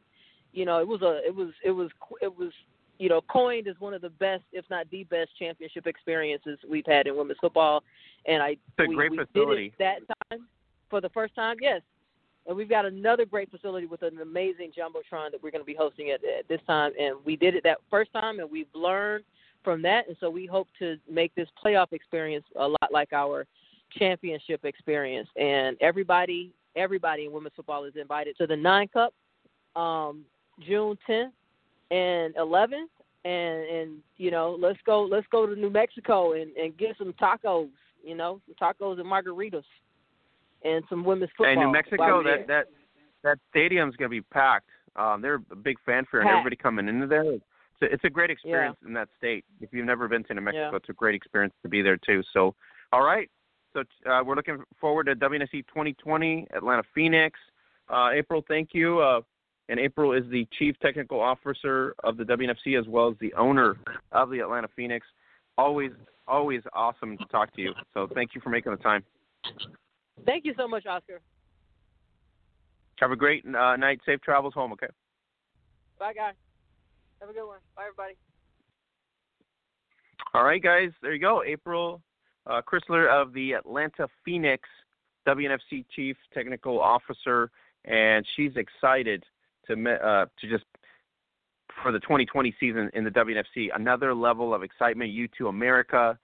you 0.52 0.64
know 0.64 0.78
it 0.80 0.86
was 0.88 1.02
a 1.02 1.24
it 1.26 1.34
was 1.34 1.50
it 1.64 1.70
was 1.70 1.90
it 2.20 2.34
was 2.36 2.52
you 2.98 3.08
know 3.08 3.20
coined 3.22 3.68
as 3.68 3.78
one 3.80 3.94
of 3.94 4.02
the 4.02 4.10
best, 4.10 4.44
if 4.52 4.64
not 4.70 4.88
the 4.90 5.04
best, 5.04 5.30
championship 5.38 5.86
experiences 5.86 6.58
we've 6.68 6.86
had 6.86 7.06
in 7.06 7.16
women's 7.16 7.38
football. 7.40 7.82
And 8.26 8.42
I 8.42 8.50
It's 8.50 8.60
a 8.80 8.86
we, 8.86 8.94
great 8.94 9.10
we 9.12 9.18
facility. 9.18 9.68
did 9.70 9.72
it 9.72 9.78
that 10.08 10.14
time 10.30 10.48
for 10.90 11.00
the 11.00 11.08
first 11.10 11.34
time. 11.34 11.56
Yes, 11.60 11.82
and 12.46 12.56
we've 12.56 12.68
got 12.68 12.84
another 12.84 13.24
great 13.24 13.50
facility 13.50 13.86
with 13.86 14.02
an 14.02 14.20
amazing 14.20 14.72
jumbotron 14.72 15.30
that 15.30 15.42
we're 15.42 15.50
going 15.50 15.62
to 15.62 15.66
be 15.66 15.74
hosting 15.74 16.10
at, 16.10 16.20
at 16.24 16.46
this 16.48 16.60
time. 16.66 16.92
And 16.98 17.16
we 17.24 17.36
did 17.36 17.54
it 17.54 17.62
that 17.64 17.78
first 17.90 18.12
time, 18.12 18.40
and 18.40 18.50
we've 18.50 18.72
learned 18.74 19.24
from 19.68 19.82
that. 19.82 20.08
And 20.08 20.16
so 20.18 20.30
we 20.30 20.46
hope 20.46 20.66
to 20.78 20.96
make 21.10 21.34
this 21.34 21.46
playoff 21.62 21.92
experience 21.92 22.46
a 22.56 22.66
lot 22.66 22.88
like 22.90 23.12
our 23.12 23.44
championship 23.98 24.64
experience. 24.64 25.28
And 25.36 25.76
everybody, 25.82 26.54
everybody 26.74 27.26
in 27.26 27.32
women's 27.32 27.52
football 27.54 27.84
is 27.84 27.92
invited 28.00 28.34
to 28.38 28.46
the 28.46 28.56
Nine 28.56 28.88
Cup, 28.88 29.12
um, 29.76 30.24
June 30.66 30.96
10th 31.06 31.32
and 31.90 32.34
11th. 32.36 32.86
And 33.26 33.64
and 33.68 33.98
you 34.16 34.30
know, 34.30 34.56
let's 34.58 34.78
go 34.86 35.02
let's 35.02 35.26
go 35.30 35.44
to 35.44 35.54
New 35.54 35.68
Mexico 35.68 36.32
and 36.32 36.56
and 36.56 36.74
get 36.78 36.96
some 36.96 37.12
tacos. 37.20 37.68
You 38.02 38.14
know, 38.14 38.40
tacos 38.62 38.98
and 39.00 39.06
margaritas 39.06 39.64
and 40.64 40.82
some 40.88 41.04
women's 41.04 41.30
football. 41.36 41.52
And 41.52 41.60
New 41.60 41.72
Mexico, 41.72 42.22
that 42.22 42.46
that 42.46 42.66
that 43.24 43.38
stadium's 43.50 43.96
gonna 43.96 44.08
be 44.08 44.22
packed. 44.22 44.70
Um, 44.96 45.20
they're 45.20 45.42
a 45.50 45.56
big 45.56 45.76
fanfare, 45.84 46.20
and 46.20 46.30
everybody 46.30 46.56
coming 46.56 46.88
into 46.88 47.06
there. 47.06 47.38
It's 47.80 47.90
a, 47.90 47.94
it's 47.94 48.04
a 48.04 48.10
great 48.10 48.30
experience 48.30 48.76
yeah. 48.82 48.88
in 48.88 48.94
that 48.94 49.08
state. 49.16 49.44
If 49.60 49.72
you've 49.72 49.86
never 49.86 50.08
been 50.08 50.24
to 50.24 50.34
New 50.34 50.40
Mexico, 50.40 50.70
Yeah. 50.70 50.76
it's 50.76 50.88
a 50.88 50.92
great 50.92 51.14
experience 51.14 51.54
to 51.62 51.68
be 51.68 51.82
there 51.82 51.96
too. 51.96 52.22
So, 52.32 52.54
all 52.92 53.04
right. 53.04 53.30
So 53.72 53.80
uh, 54.10 54.22
we're 54.24 54.34
looking 54.34 54.62
forward 54.80 55.04
to 55.04 55.14
WNFC 55.14 55.66
2020 55.68 56.48
Atlanta 56.54 56.82
Phoenix. 56.94 57.38
Uh, 57.88 58.10
April, 58.12 58.44
thank 58.48 58.70
you. 58.72 59.00
Uh, 59.00 59.20
and 59.68 59.78
April 59.78 60.12
is 60.12 60.24
the 60.30 60.46
chief 60.58 60.76
technical 60.80 61.20
officer 61.20 61.94
of 62.02 62.16
the 62.16 62.24
WNFC 62.24 62.78
as 62.78 62.86
well 62.88 63.08
as 63.10 63.16
the 63.20 63.32
owner 63.34 63.76
of 64.12 64.30
the 64.30 64.40
Atlanta 64.40 64.68
Phoenix. 64.74 65.06
Always, 65.58 65.90
always 66.26 66.62
awesome 66.72 67.18
to 67.18 67.24
talk 67.26 67.54
to 67.56 67.60
you. 67.60 67.74
So 67.92 68.08
thank 68.14 68.34
you 68.34 68.40
for 68.40 68.48
making 68.48 68.72
the 68.72 68.78
time. 68.78 69.04
Thank 70.24 70.44
you 70.44 70.54
so 70.56 70.66
much, 70.66 70.86
Oscar. 70.86 71.20
Have 72.98 73.12
a 73.12 73.16
great 73.16 73.44
uh, 73.46 73.76
night. 73.76 74.00
Safe 74.06 74.20
travels 74.22 74.54
home. 74.54 74.72
Okay. 74.72 74.88
Bye, 75.98 76.14
guys. 76.14 76.34
Have 77.20 77.30
a 77.30 77.32
good 77.32 77.46
one. 77.46 77.58
Bye, 77.76 77.82
everybody. 77.88 78.16
All 80.34 80.44
right, 80.44 80.62
guys. 80.62 80.90
There 81.02 81.12
you 81.12 81.20
go. 81.20 81.42
April 81.44 82.00
uh, 82.46 82.62
Christler 82.62 83.08
of 83.10 83.32
the 83.32 83.52
Atlanta 83.52 84.08
Phoenix, 84.24 84.68
WNFC 85.26 85.84
Chief 85.94 86.16
Technical 86.32 86.80
Officer, 86.80 87.50
and 87.84 88.24
she's 88.36 88.52
excited 88.56 89.24
to 89.66 89.72
uh, 89.72 90.26
to 90.40 90.48
just 90.48 90.64
for 91.82 91.92
the 91.92 92.00
2020 92.00 92.54
season 92.58 92.90
in 92.94 93.04
the 93.04 93.10
WNFC. 93.10 93.68
Another 93.74 94.14
level 94.14 94.54
of 94.54 94.62
excitement. 94.62 95.10
Youtoo 95.10 95.48
America. 95.48 96.18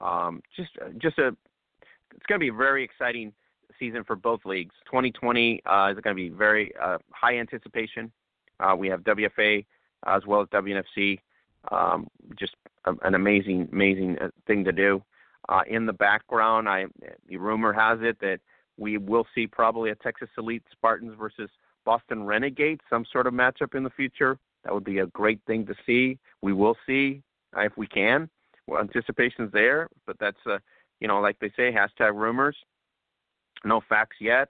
Um, 0.00 0.42
just 0.56 0.70
just 0.98 1.18
a 1.18 1.28
it's 1.28 2.26
going 2.28 2.38
to 2.38 2.44
be 2.44 2.48
a 2.48 2.52
very 2.52 2.84
exciting 2.84 3.32
season 3.78 4.04
for 4.04 4.16
both 4.16 4.40
leagues. 4.44 4.74
2020 4.86 5.62
uh, 5.66 5.88
is 5.90 6.00
going 6.00 6.14
to 6.16 6.22
be 6.22 6.28
very 6.28 6.72
uh, 6.80 6.98
high 7.10 7.38
anticipation. 7.38 8.12
Uh, 8.60 8.74
we 8.76 8.88
have 8.88 9.00
WFA 9.00 9.64
as 10.06 10.22
well 10.26 10.42
as 10.42 10.48
WNFC. 10.48 11.20
Um, 11.70 12.08
just 12.38 12.54
a, 12.84 12.92
an 13.02 13.14
amazing, 13.14 13.68
amazing 13.72 14.18
uh, 14.20 14.28
thing 14.46 14.64
to 14.64 14.72
do. 14.72 15.02
Uh, 15.48 15.60
in 15.68 15.86
the 15.86 15.92
background, 15.92 16.68
I 16.68 16.86
the 17.28 17.36
rumor 17.36 17.72
has 17.72 17.98
it 18.02 18.18
that 18.20 18.40
we 18.76 18.98
will 18.98 19.26
see 19.34 19.46
probably 19.46 19.90
a 19.90 19.94
Texas 19.94 20.28
Elite 20.38 20.64
Spartans 20.72 21.14
versus 21.18 21.50
Boston 21.84 22.24
Renegades, 22.24 22.80
some 22.88 23.04
sort 23.12 23.26
of 23.26 23.34
matchup 23.34 23.74
in 23.74 23.84
the 23.84 23.90
future. 23.90 24.38
That 24.64 24.72
would 24.72 24.84
be 24.84 24.98
a 24.98 25.06
great 25.06 25.40
thing 25.46 25.66
to 25.66 25.74
see. 25.84 26.18
We 26.40 26.54
will 26.54 26.76
see 26.86 27.22
if 27.56 27.76
we 27.76 27.86
can. 27.86 28.30
Well, 28.66 28.80
anticipation's 28.80 29.52
there, 29.52 29.88
but 30.06 30.16
that's 30.18 30.38
uh, 30.46 30.58
you 31.00 31.08
know, 31.08 31.20
like 31.20 31.38
they 31.38 31.50
say, 31.56 31.70
hashtag 31.70 32.14
rumors. 32.14 32.56
No 33.64 33.82
facts 33.88 34.16
yet. 34.20 34.48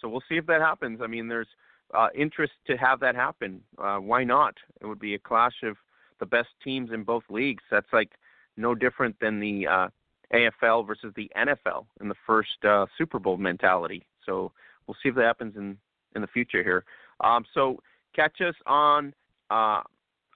So 0.00 0.08
we'll 0.08 0.22
see 0.28 0.36
if 0.36 0.46
that 0.46 0.60
happens. 0.60 1.00
I 1.02 1.06
mean, 1.06 1.28
there's 1.28 1.48
uh, 1.94 2.08
interest 2.14 2.52
to 2.66 2.76
have 2.76 3.00
that 3.00 3.14
happen. 3.14 3.60
Uh, 3.78 3.96
why 3.96 4.24
not? 4.24 4.54
It 4.80 4.86
would 4.86 4.98
be 4.98 5.14
a 5.14 5.18
clash 5.18 5.62
of 5.62 5.76
the 6.20 6.26
best 6.26 6.48
teams 6.62 6.90
in 6.92 7.04
both 7.04 7.24
leagues. 7.28 7.62
That's 7.70 7.92
like 7.92 8.12
no 8.56 8.74
different 8.74 9.16
than 9.20 9.40
the 9.40 9.66
uh, 9.66 9.88
AFL 10.32 10.86
versus 10.86 11.12
the 11.16 11.30
NFL 11.36 11.86
in 12.00 12.08
the 12.08 12.14
first 12.26 12.64
uh, 12.64 12.86
Super 12.96 13.18
Bowl 13.18 13.36
mentality. 13.36 14.06
So 14.24 14.52
we'll 14.86 14.96
see 15.02 15.08
if 15.08 15.14
that 15.16 15.24
happens 15.24 15.56
in 15.56 15.76
in 16.14 16.22
the 16.22 16.28
future 16.28 16.62
here. 16.62 16.84
Um, 17.20 17.44
so 17.54 17.80
catch 18.14 18.40
us 18.40 18.54
on 18.66 19.12
uh, 19.50 19.82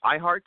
iHeart, 0.05 0.43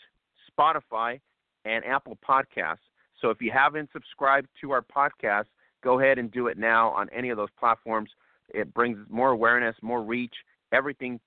Spotify, 0.51 1.19
and 1.65 1.85
Apple 1.85 2.17
Podcasts. 2.27 2.77
So 3.21 3.29
if 3.29 3.41
you 3.41 3.51
haven't 3.51 3.89
subscribed 3.93 4.47
to 4.61 4.71
our 4.71 4.81
podcast, 4.81 5.45
go 5.83 5.99
ahead 5.99 6.17
and 6.17 6.31
do 6.31 6.47
it 6.47 6.57
now 6.57 6.89
on 6.89 7.09
any 7.09 7.29
of 7.29 7.38
those 7.38 7.49
platforms. 7.57 8.09
It 8.49 8.73
brings 8.73 8.97
more 9.09 9.29
awareness, 9.29 9.75
more 9.81 10.01
reach, 10.03 10.33
everything 10.72 11.19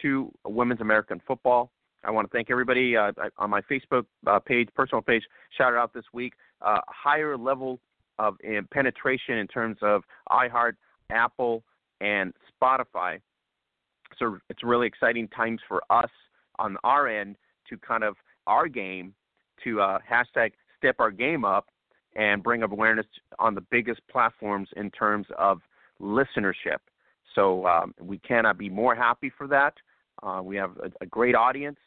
to 0.00 0.32
women's 0.44 0.80
American 0.80 1.20
football. 1.26 1.70
I 2.04 2.10
want 2.10 2.30
to 2.30 2.36
thank 2.36 2.50
everybody 2.50 2.96
uh, 2.96 3.12
on 3.38 3.50
my 3.50 3.60
Facebook 3.62 4.06
uh, 4.26 4.38
page, 4.40 4.68
personal 4.74 5.02
page, 5.02 5.22
shout 5.56 5.74
out 5.74 5.92
this 5.92 6.04
week. 6.12 6.32
Uh, 6.60 6.80
higher 6.88 7.36
level 7.36 7.78
of 8.18 8.34
uh, 8.44 8.60
penetration 8.72 9.38
in 9.38 9.46
terms 9.46 9.76
of 9.82 10.02
iHeart, 10.30 10.72
Apple, 11.10 11.62
and 12.00 12.32
Spotify. 12.60 13.20
So 14.18 14.38
it's 14.50 14.62
really 14.62 14.86
exciting 14.86 15.28
times 15.28 15.60
for 15.68 15.82
us 15.90 16.10
on 16.58 16.76
our 16.84 17.08
end 17.08 17.36
to 17.68 17.76
kind 17.78 18.02
of 18.04 18.16
our 18.46 18.68
game 18.68 19.14
to 19.64 19.80
uh, 19.80 19.98
hashtag 20.10 20.52
step 20.78 20.96
our 20.98 21.10
game 21.10 21.44
up 21.44 21.66
and 22.16 22.42
bring 22.42 22.62
awareness 22.62 23.06
on 23.38 23.54
the 23.54 23.60
biggest 23.70 24.00
platforms 24.10 24.68
in 24.76 24.90
terms 24.90 25.26
of 25.38 25.60
listenership. 26.00 26.78
So 27.34 27.66
um, 27.66 27.94
we 28.00 28.18
cannot 28.18 28.58
be 28.58 28.68
more 28.68 28.94
happy 28.94 29.30
for 29.36 29.46
that. 29.48 29.74
Uh, 30.22 30.40
we 30.42 30.56
have 30.56 30.76
a, 30.78 30.90
a 31.00 31.06
great 31.06 31.34
audience. 31.34 31.78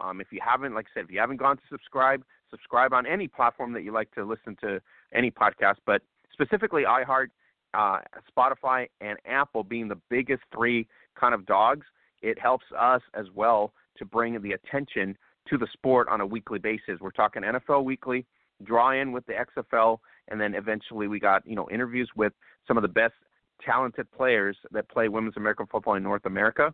Um, 0.00 0.20
if 0.20 0.28
you 0.30 0.40
haven't, 0.44 0.74
like 0.74 0.86
I 0.94 1.00
said, 1.00 1.04
if 1.04 1.10
you 1.10 1.18
haven't 1.18 1.38
gone 1.38 1.56
to 1.56 1.62
subscribe, 1.70 2.22
subscribe 2.50 2.92
on 2.92 3.06
any 3.06 3.28
platform 3.28 3.72
that 3.72 3.82
you 3.82 3.92
like 3.92 4.12
to 4.14 4.24
listen 4.24 4.56
to 4.60 4.80
any 5.12 5.30
podcast, 5.30 5.76
but 5.86 6.02
specifically 6.32 6.84
iHeart, 6.84 7.28
uh, 7.74 7.98
Spotify, 8.36 8.86
and 9.00 9.18
Apple 9.26 9.64
being 9.64 9.88
the 9.88 9.98
biggest 10.08 10.42
three 10.54 10.86
kind 11.18 11.34
of 11.34 11.46
dogs, 11.46 11.86
it 12.22 12.38
helps 12.38 12.64
us 12.78 13.02
as 13.14 13.26
well 13.34 13.72
to 13.96 14.04
bring 14.04 14.40
the 14.40 14.52
attention 14.52 15.16
to 15.48 15.58
the 15.58 15.66
sport 15.72 16.08
on 16.08 16.20
a 16.20 16.26
weekly 16.26 16.58
basis. 16.58 17.00
We're 17.00 17.10
talking 17.10 17.42
NFL 17.42 17.84
weekly, 17.84 18.26
draw 18.64 18.92
in 18.92 19.12
with 19.12 19.24
the 19.26 19.34
XFL, 19.34 19.98
and 20.28 20.40
then 20.40 20.54
eventually 20.54 21.08
we 21.08 21.18
got 21.18 21.46
you 21.46 21.56
know 21.56 21.68
interviews 21.70 22.10
with 22.16 22.32
some 22.66 22.76
of 22.76 22.82
the 22.82 22.88
best 22.88 23.14
talented 23.64 24.10
players 24.12 24.56
that 24.72 24.88
play 24.88 25.08
women's 25.08 25.36
American 25.36 25.66
football 25.66 25.94
in 25.94 26.02
North 26.02 26.26
America, 26.26 26.72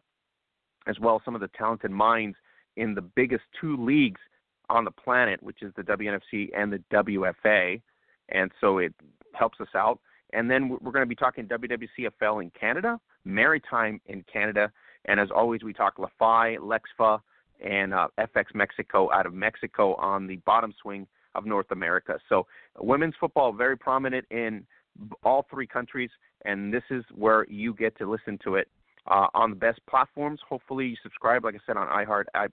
as 0.87 0.99
well 1.01 1.17
as 1.17 1.23
some 1.25 1.35
of 1.35 1.41
the 1.41 1.51
talented 1.57 1.91
minds 1.91 2.37
in 2.77 2.95
the 2.95 3.03
biggest 3.03 3.45
two 3.61 3.77
leagues 3.77 4.21
on 4.71 4.85
the 4.85 4.91
planet, 4.91 5.43
which 5.43 5.63
is 5.63 5.73
the 5.77 5.83
WNFC 5.83 6.49
and 6.57 6.73
the 6.73 6.83
WFA, 6.93 7.81
and 8.31 8.51
so 8.61 8.79
it 8.79 8.95
helps 9.35 9.61
us 9.61 9.69
out. 9.75 10.01
And 10.33 10.51
then 10.51 10.69
we're 10.69 10.91
going 10.91 11.03
to 11.03 11.07
be 11.07 11.15
talking 11.15 11.47
WWCFL 11.47 12.43
in 12.43 12.51
Canada, 12.59 12.99
Maritime 13.25 14.01
in 14.07 14.25
Canada, 14.31 14.73
and 15.07 15.21
as 15.21 15.29
always, 15.35 15.63
we 15.63 15.73
talk 15.73 15.99
LaFi, 15.99 16.59
Lexfa, 16.59 17.21
and 17.65 17.95
uh, 17.95 18.09
FX 18.19 18.47
Mexico 18.55 19.11
out 19.13 19.27
of 19.27 19.35
Mexico 19.35 19.95
on 19.97 20.27
the 20.27 20.37
bottom 20.47 20.75
swing 20.81 21.07
of 21.35 21.47
North 21.47 21.71
America. 21.71 22.19
So 22.29 22.47
women's 22.79 23.15
football 23.21 23.53
very 23.53 23.77
prominent 23.77 24.25
in 24.31 24.67
all 25.23 25.47
three 25.51 25.67
countries, 25.67 26.11
and 26.45 26.73
this 26.73 26.83
is 26.91 27.05
where 27.15 27.47
you 27.49 27.75
get 27.75 27.97
to 27.99 28.11
listen 28.11 28.39
to 28.45 28.57
it 28.57 28.69
uh, 29.07 29.27
on 29.35 29.51
the 29.51 29.57
best 29.57 29.81
platforms. 29.89 30.41
Hopefully, 30.49 30.87
you 30.87 30.97
subscribe, 31.03 31.45
like 31.45 31.55
I 31.55 31.59
said, 31.67 31.77
on 31.77 31.89
iHeart, 31.89 32.25
I, 32.35 32.47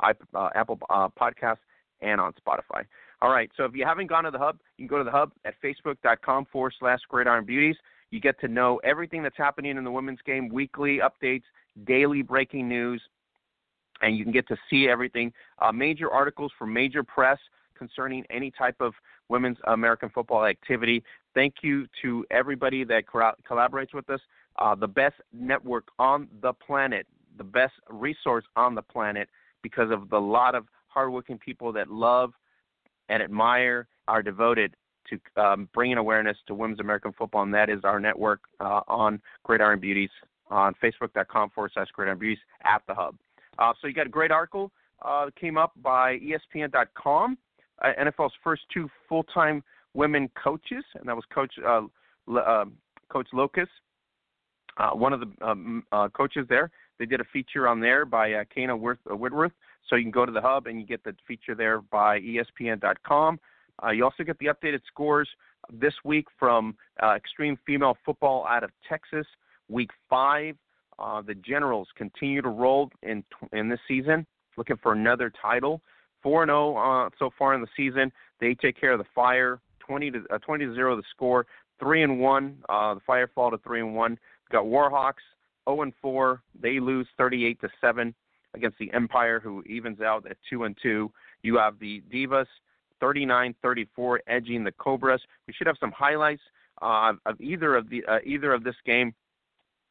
I, 0.00 0.12
uh, 0.34 0.50
Apple 0.54 0.78
uh, 0.90 1.08
Podcasts, 1.08 1.58
and 2.00 2.20
on 2.20 2.32
Spotify. 2.34 2.84
All 3.22 3.30
right, 3.30 3.50
so 3.56 3.64
if 3.64 3.74
you 3.74 3.84
haven't 3.84 4.08
gone 4.08 4.24
to 4.24 4.30
the 4.30 4.38
hub, 4.38 4.58
you 4.76 4.86
can 4.86 4.88
go 4.88 4.98
to 4.98 5.04
the 5.04 5.10
hub 5.10 5.32
at 5.44 5.54
facebook.com 5.64 6.46
forward 6.52 6.74
slash 6.78 7.00
gridiron 7.08 7.44
beauties. 7.44 7.76
You 8.10 8.20
get 8.20 8.38
to 8.40 8.48
know 8.48 8.78
everything 8.84 9.22
that's 9.22 9.36
happening 9.36 9.76
in 9.76 9.84
the 9.84 9.90
women's 9.90 10.20
game, 10.24 10.48
weekly 10.48 11.00
updates, 11.00 11.42
daily 11.86 12.22
breaking 12.22 12.68
news, 12.68 13.02
and 14.02 14.16
you 14.16 14.24
can 14.24 14.32
get 14.32 14.46
to 14.48 14.56
see 14.68 14.88
everything. 14.88 15.32
Uh, 15.58 15.72
major 15.72 16.10
articles 16.10 16.52
from 16.58 16.72
major 16.72 17.02
press 17.02 17.38
concerning 17.76 18.24
any 18.30 18.50
type 18.50 18.76
of 18.80 18.92
women's 19.28 19.58
American 19.66 20.10
football 20.10 20.44
activity. 20.44 21.02
Thank 21.36 21.56
you 21.62 21.86
to 22.00 22.24
everybody 22.30 22.82
that 22.84 23.04
collaborates 23.06 23.92
with 23.92 24.08
us. 24.08 24.20
Uh, 24.58 24.74
the 24.74 24.88
best 24.88 25.16
network 25.34 25.88
on 25.98 26.28
the 26.40 26.54
planet, 26.54 27.06
the 27.36 27.44
best 27.44 27.74
resource 27.90 28.44
on 28.56 28.74
the 28.74 28.80
planet, 28.80 29.28
because 29.62 29.90
of 29.90 30.08
the 30.08 30.18
lot 30.18 30.54
of 30.54 30.64
hardworking 30.88 31.36
people 31.36 31.72
that 31.74 31.90
love 31.90 32.32
and 33.10 33.22
admire, 33.22 33.86
are 34.08 34.22
devoted 34.22 34.74
to 35.10 35.20
um, 35.38 35.68
bringing 35.74 35.98
awareness 35.98 36.38
to 36.46 36.54
women's 36.54 36.80
American 36.80 37.12
football, 37.12 37.42
and 37.42 37.52
that 37.52 37.68
is 37.68 37.80
our 37.84 38.00
network 38.00 38.40
uh, 38.60 38.80
on 38.88 39.20
Iron 39.46 39.78
Beauties 39.78 40.10
on 40.48 40.74
Facebook.com 40.82 41.50
forward 41.50 41.72
slash 41.74 41.88
Gridiron 41.92 42.18
Beauties 42.18 42.38
at 42.64 42.80
the 42.88 42.94
Hub. 42.94 43.14
Uh, 43.58 43.74
so 43.78 43.88
you 43.88 43.92
got 43.92 44.06
a 44.06 44.08
great 44.08 44.30
article 44.30 44.72
uh, 45.02 45.26
came 45.38 45.58
up 45.58 45.72
by 45.82 46.18
ESPN.com. 46.18 47.36
Uh, 47.82 47.88
NFL's 48.00 48.32
first 48.42 48.62
two 48.72 48.88
full-time 49.06 49.62
women 49.96 50.30
coaches, 50.42 50.84
and 50.94 51.08
that 51.08 51.16
was 51.16 51.24
Coach 51.34 51.54
uh, 51.66 51.82
uh, 52.32 52.64
Coach 53.08 53.28
Locust, 53.32 53.70
uh, 54.76 54.90
one 54.90 55.12
of 55.12 55.20
the 55.20 55.46
um, 55.46 55.82
uh, 55.90 56.08
coaches 56.08 56.46
there. 56.48 56.70
They 56.98 57.06
did 57.06 57.20
a 57.20 57.24
feature 57.32 57.66
on 57.68 57.80
there 57.80 58.04
by 58.04 58.32
uh, 58.32 58.44
Kana 58.54 58.76
Worth, 58.76 58.98
uh, 59.10 59.16
Whitworth. 59.16 59.52
So 59.88 59.96
you 59.96 60.02
can 60.02 60.10
go 60.10 60.26
to 60.26 60.32
the 60.32 60.40
hub 60.40 60.66
and 60.66 60.80
you 60.80 60.86
get 60.86 61.04
the 61.04 61.14
feature 61.26 61.54
there 61.54 61.80
by 61.80 62.20
ESPN.com. 62.20 63.38
Uh, 63.82 63.90
you 63.90 64.04
also 64.04 64.24
get 64.24 64.38
the 64.38 64.46
updated 64.46 64.80
scores 64.86 65.28
this 65.72 65.92
week 66.04 66.26
from 66.38 66.76
uh, 67.02 67.14
Extreme 67.14 67.58
Female 67.66 67.96
Football 68.04 68.46
out 68.48 68.64
of 68.64 68.70
Texas, 68.88 69.26
Week 69.68 69.90
Five. 70.08 70.56
Uh, 70.98 71.20
the 71.20 71.34
Generals 71.34 71.88
continue 71.96 72.40
to 72.40 72.48
roll 72.48 72.90
in 73.02 73.22
in 73.52 73.68
this 73.68 73.80
season, 73.86 74.26
looking 74.56 74.76
for 74.82 74.92
another 74.92 75.30
title. 75.42 75.82
Four 76.22 76.42
and 76.42 76.48
zero 76.48 76.76
uh, 76.76 77.10
so 77.18 77.30
far 77.38 77.54
in 77.54 77.60
the 77.60 77.68
season. 77.76 78.10
They 78.40 78.54
take 78.54 78.80
care 78.80 78.92
of 78.92 78.98
the 78.98 79.04
Fire, 79.14 79.60
twenty 79.86 80.10
to 80.10 80.24
uh, 80.30 80.38
twenty 80.38 80.66
to 80.66 80.74
zero 80.74 80.96
the 80.96 81.02
score. 81.14 81.46
Three 81.78 82.02
and 82.02 82.20
one. 82.20 82.58
Uh, 82.68 82.94
the 82.94 83.00
Fire 83.06 83.30
fall 83.34 83.50
to 83.50 83.58
three 83.58 83.80
and 83.80 83.94
one. 83.94 84.18
Got 84.50 84.64
Warhawks 84.64 85.24
zero 85.68 85.82
and 85.82 85.92
four. 86.00 86.42
They 86.60 86.80
lose 86.80 87.06
thirty 87.16 87.44
eight 87.44 87.60
to 87.60 87.68
seven 87.80 88.14
against 88.54 88.78
the 88.78 88.92
Empire, 88.92 89.40
who 89.40 89.62
evens 89.64 90.00
out 90.00 90.26
at 90.30 90.36
two 90.48 90.64
and 90.64 90.76
two. 90.82 91.12
You 91.42 91.58
have 91.58 91.78
the 91.78 92.02
Divas 92.12 92.46
39-34 93.02 94.18
edging 94.26 94.64
the 94.64 94.72
Cobras. 94.72 95.20
We 95.46 95.52
should 95.52 95.66
have 95.66 95.76
some 95.78 95.92
highlights 95.92 96.42
uh, 96.82 97.12
of 97.26 97.40
either 97.40 97.76
of 97.76 97.88
the 97.90 98.04
uh, 98.06 98.18
either 98.24 98.52
of 98.52 98.64
this 98.64 98.74
game 98.84 99.14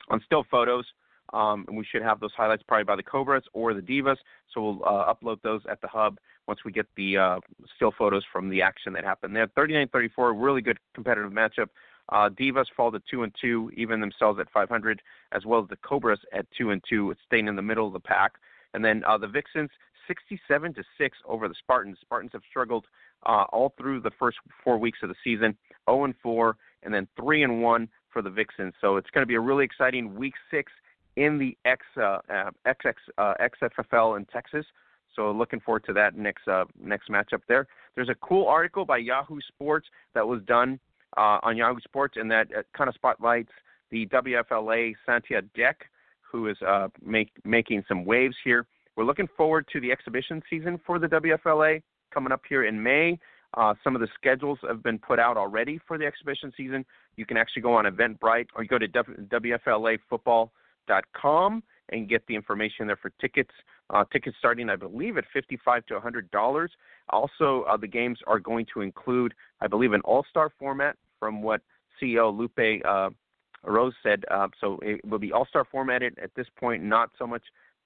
on 0.10 0.22
still 0.26 0.46
photos. 0.50 0.86
Um, 1.34 1.66
and 1.68 1.78
we 1.78 1.86
should 1.86 2.02
have 2.02 2.20
those 2.20 2.34
highlights 2.36 2.64
probably 2.68 2.84
by 2.84 2.96
the 2.96 3.04
Cobras 3.04 3.44
or 3.54 3.74
the 3.74 3.82
Divas. 3.82 4.18
So 4.54 4.62
we'll 4.62 4.84
uh, 4.86 5.14
upload 5.14 5.42
those 5.42 5.62
at 5.70 5.82
the 5.82 5.88
hub 5.88 6.20
once 6.48 6.60
we 6.64 6.72
get 6.72 6.86
the 6.96 7.18
uh, 7.18 7.40
still 7.76 7.94
photos 7.98 8.24
from 8.32 8.50
the 8.50 8.62
action 8.62 8.94
that 8.94 9.04
happened 9.04 9.36
there. 9.36 9.48
39-34, 9.48 10.10
really 10.36 10.62
good 10.62 10.78
competitive 10.94 11.32
matchup. 11.32 11.70
Uh, 12.10 12.30
Divas 12.30 12.66
fall 12.76 12.92
to 12.92 13.02
two 13.10 13.24
and 13.24 13.34
two, 13.40 13.72
even 13.76 14.00
themselves 14.00 14.40
at 14.40 14.50
500, 14.52 15.02
as 15.32 15.46
well 15.46 15.62
as 15.64 15.70
the 15.70 15.78
Cobras 15.78 16.20
at 16.34 16.46
two 16.56 16.70
and 16.70 16.84
two, 16.88 17.16
staying 17.26 17.48
in 17.48 17.56
the 17.56 17.62
middle 17.62 17.88
of 17.88 17.94
the 17.94 18.00
pack. 18.00 18.34
And 18.74 18.86
then 18.86 19.04
uh, 19.06 19.18
the 19.18 19.28
Vixens 19.28 19.72
67 20.08 20.74
to 20.76 20.84
6 20.98 21.18
over 21.26 21.48
the 21.48 21.56
Spartans. 21.58 21.98
Spartans 22.02 22.32
have 22.34 22.44
struggled 22.48 22.86
uh, 23.26 23.46
all 23.52 23.74
through 23.78 24.02
the 24.02 24.12
first 24.20 24.38
four 24.64 24.78
weeks 24.78 25.00
of 25.02 25.10
the 25.10 25.16
season, 25.24 25.58
0 25.90 26.06
and 26.06 26.16
4, 26.22 26.58
and 26.84 26.94
then 26.94 27.08
3 27.20 27.44
and 27.44 27.62
1 27.62 27.90
for 28.12 28.22
the 28.22 28.30
Vixens. 28.30 28.74
So 28.82 28.98
it's 28.98 29.10
going 29.10 29.24
to 29.24 29.28
be 29.28 29.36
a 29.36 29.40
really 29.40 29.66
exciting 29.66 30.16
week 30.16 30.36
six 30.52 30.72
in 31.16 31.38
the 31.38 31.58
X 31.66 31.86
uh, 31.98 32.20
uh, 32.30 32.52
XX 32.66 32.94
uh, 33.18 33.34
XFFL 33.40 34.18
in 34.18 34.26
Texas. 34.26 34.66
So 35.16 35.32
looking 35.32 35.60
forward 35.62 35.86
to 35.86 35.94
that 35.94 36.18
next 36.18 36.48
uh, 36.48 36.66
next 36.82 37.10
matchup 37.10 37.42
there. 37.48 37.68
There's 37.96 38.10
a 38.10 38.16
cool 38.16 38.48
article 38.48 38.86
by 38.86 38.98
Yahoo 38.98 39.40
Sports 39.48 39.88
that 40.14 40.28
was 40.28 40.42
done 40.44 40.80
uh, 41.18 41.40
on 41.44 41.58
Yahoo 41.58 41.80
Sports, 41.80 42.16
and 42.18 42.30
that 42.32 42.48
uh, 42.58 42.64
kind 42.78 42.90
of 42.90 42.96
spotlights 42.96 43.52
the 43.92 44.08
WFLA 44.08 44.94
Santia 45.08 45.42
Deck, 45.56 45.86
who 46.22 46.48
is 46.48 46.58
uh, 46.68 46.90
make, 47.04 47.30
making 47.46 47.84
some 47.88 48.04
waves 48.04 48.36
here. 48.44 48.66
We're 48.96 49.06
looking 49.06 49.28
forward 49.38 49.68
to 49.74 49.80
the 49.80 49.92
exhibition 49.92 50.42
season 50.50 50.80
for 50.86 51.00
the 51.00 51.08
WFLA 51.08 51.82
coming 52.14 52.32
up 52.32 52.42
here 52.48 52.66
in 52.66 52.82
May. 52.82 53.20
Uh, 53.56 53.74
some 53.84 53.96
of 53.96 54.02
the 54.02 54.08
schedules 54.16 54.60
have 54.68 54.84
been 54.84 55.00
put 55.00 55.20
out 55.20 55.38
already 55.38 55.80
for 55.88 55.98
the 55.98 56.06
exhibition 56.06 56.52
season. 56.58 56.86
You 57.16 57.26
can 57.26 57.38
actually 57.38 57.62
go 57.62 57.74
on 57.74 57.86
Eventbrite 57.86 58.48
or 58.56 58.64
you 58.64 58.70
go 58.70 58.78
to 58.78 58.88
WFLAfootball.com 60.90 61.64
and 61.90 62.10
get 62.10 62.26
the 62.28 62.36
information 62.36 62.88
there 62.88 62.96
for 62.96 63.12
tickets. 63.22 63.52
Uh, 63.92 64.04
tickets 64.12 64.36
starting, 64.40 64.70
I 64.70 64.76
believe, 64.76 65.18
at 65.18 65.26
55 65.32 65.86
to 65.88 65.94
100 65.96 66.32
dollars. 66.32 66.72
Also, 67.10 67.64
uh, 67.70 67.78
the 67.78 67.88
games 67.88 68.18
are 68.26 68.40
going 68.40 68.66
to 68.74 68.82
include, 68.82 69.34
I 69.62 69.68
believe, 69.68 69.94
an 69.94 70.02
all-star 70.02 70.52
format 70.58 70.98
from 71.20 71.44
what 71.44 71.62
CEO 72.02 72.36
Lupe 72.36 72.84
uh, 72.84 73.10
Rose 73.64 73.94
said. 74.02 74.24
Uh, 74.32 74.48
so 74.60 74.80
it 74.82 75.06
will 75.06 75.20
be 75.20 75.32
all-star 75.32 75.66
formatted 75.72 76.18
at 76.22 76.32
this 76.36 76.48
point, 76.60 76.84
not 76.84 77.12
so 77.20 77.28
much 77.28 77.44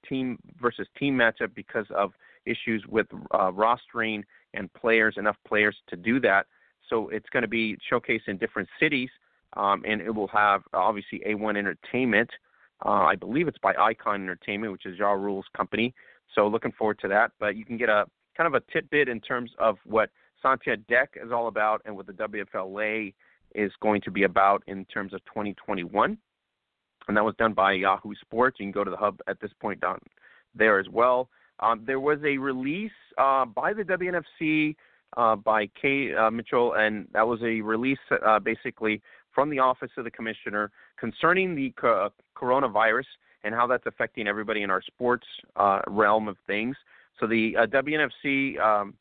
team 0.08 0.40
versus 0.62 0.88
team 0.98 1.16
matchup 1.16 1.54
because 1.54 1.86
of 1.94 2.14
issues 2.46 2.84
with 2.88 3.08
uh, 3.32 3.52
rostering 3.52 4.24
and 4.54 4.74
players, 4.74 5.16
enough 5.18 5.36
players 5.46 5.76
to 5.90 5.98
do 5.98 6.22
that. 6.22 6.46
So 6.90 7.10
it's 7.10 7.28
going 7.32 7.44
to 7.44 7.50
be 7.50 7.78
showcased 7.92 8.28
in 8.28 8.38
different 8.38 8.70
cities, 8.80 9.10
um, 9.58 9.84
and 9.86 10.02
it 10.02 10.12
will 10.12 10.30
have 10.30 10.62
obviously 10.74 11.22
A1 11.28 11.58
Entertainment. 11.58 12.30
Uh, 12.86 13.06
I 13.06 13.16
believe 13.16 13.48
it's 13.48 13.58
by 13.58 13.74
Icon 13.76 14.22
Entertainment, 14.24 14.72
which 14.72 14.86
is 14.86 14.98
Ja 14.98 15.12
Rule's 15.12 15.46
company. 15.56 15.94
So 16.36 16.48
looking 16.48 16.72
forward 16.72 17.00
to 17.00 17.08
that. 17.10 17.32
But 17.40 17.56
you 17.56 17.66
can 17.66 17.78
get 17.78 17.90
a 17.90 18.06
kind 18.38 18.48
of 18.48 18.54
a 18.54 18.72
tidbit 18.72 19.10
in 19.10 19.20
terms 19.20 19.52
of 19.60 19.78
what 19.86 20.10
Santia 20.44 20.78
Deck 20.88 21.16
is 21.22 21.32
all 21.32 21.48
about 21.48 21.82
and 21.86 21.96
what 21.96 22.08
the 22.08 22.14
WFLA 22.14 23.14
is 23.56 23.72
going 23.82 24.02
to 24.02 24.12
be 24.12 24.24
about 24.24 24.64
in 24.68 24.86
terms 24.86 25.14
of 25.14 25.20
2021 25.26 26.18
and 27.10 27.18
that 27.18 27.26
was 27.26 27.36
done 27.38 27.54
by 27.54 27.74
Yahoo 27.74 28.14
Sports. 28.22 28.58
You 28.60 28.66
can 28.66 28.72
go 28.72 28.84
to 28.84 28.92
the 28.92 28.98
hub 28.98 29.20
at 29.28 29.42
this 29.42 29.52
point 29.60 29.82
down 29.82 30.00
there 30.56 30.80
as 30.80 30.88
well. 30.90 31.28
Um, 31.60 31.84
there 31.86 32.00
was 32.00 32.20
a 32.24 32.38
release 32.38 32.92
uh, 33.18 33.46
by 33.46 33.74
the 33.74 33.84
WNFC 33.84 34.76
uh, 35.18 35.36
by 35.36 35.68
Kay 35.82 36.14
uh, 36.14 36.30
Mitchell, 36.30 36.76
and 36.76 37.08
that 37.14 37.28
was 37.28 37.40
a 37.42 37.62
release 37.62 37.98
uh, 38.26 38.40
basically 38.40 39.02
from 39.34 39.50
the 39.50 39.58
Office 39.58 39.90
of 39.98 40.04
the 40.04 40.12
Commissioner 40.12 40.72
concerning 41.00 41.56
the 41.56 41.74
co- 41.80 42.10
coronavirus 42.36 43.06
and 43.44 43.56
how 43.56 43.66
that's 43.68 43.86
affecting 43.86 44.28
everybody 44.28 44.64
in 44.64 44.70
our 44.70 44.82
sports 44.82 45.26
uh, 45.56 45.80
realm 45.88 46.28
of 46.28 46.38
things. 46.46 46.76
So 47.20 47.28
the 47.28 47.56
uh, 47.58 47.66
WNFC 47.68 48.60
um, 48.60 48.94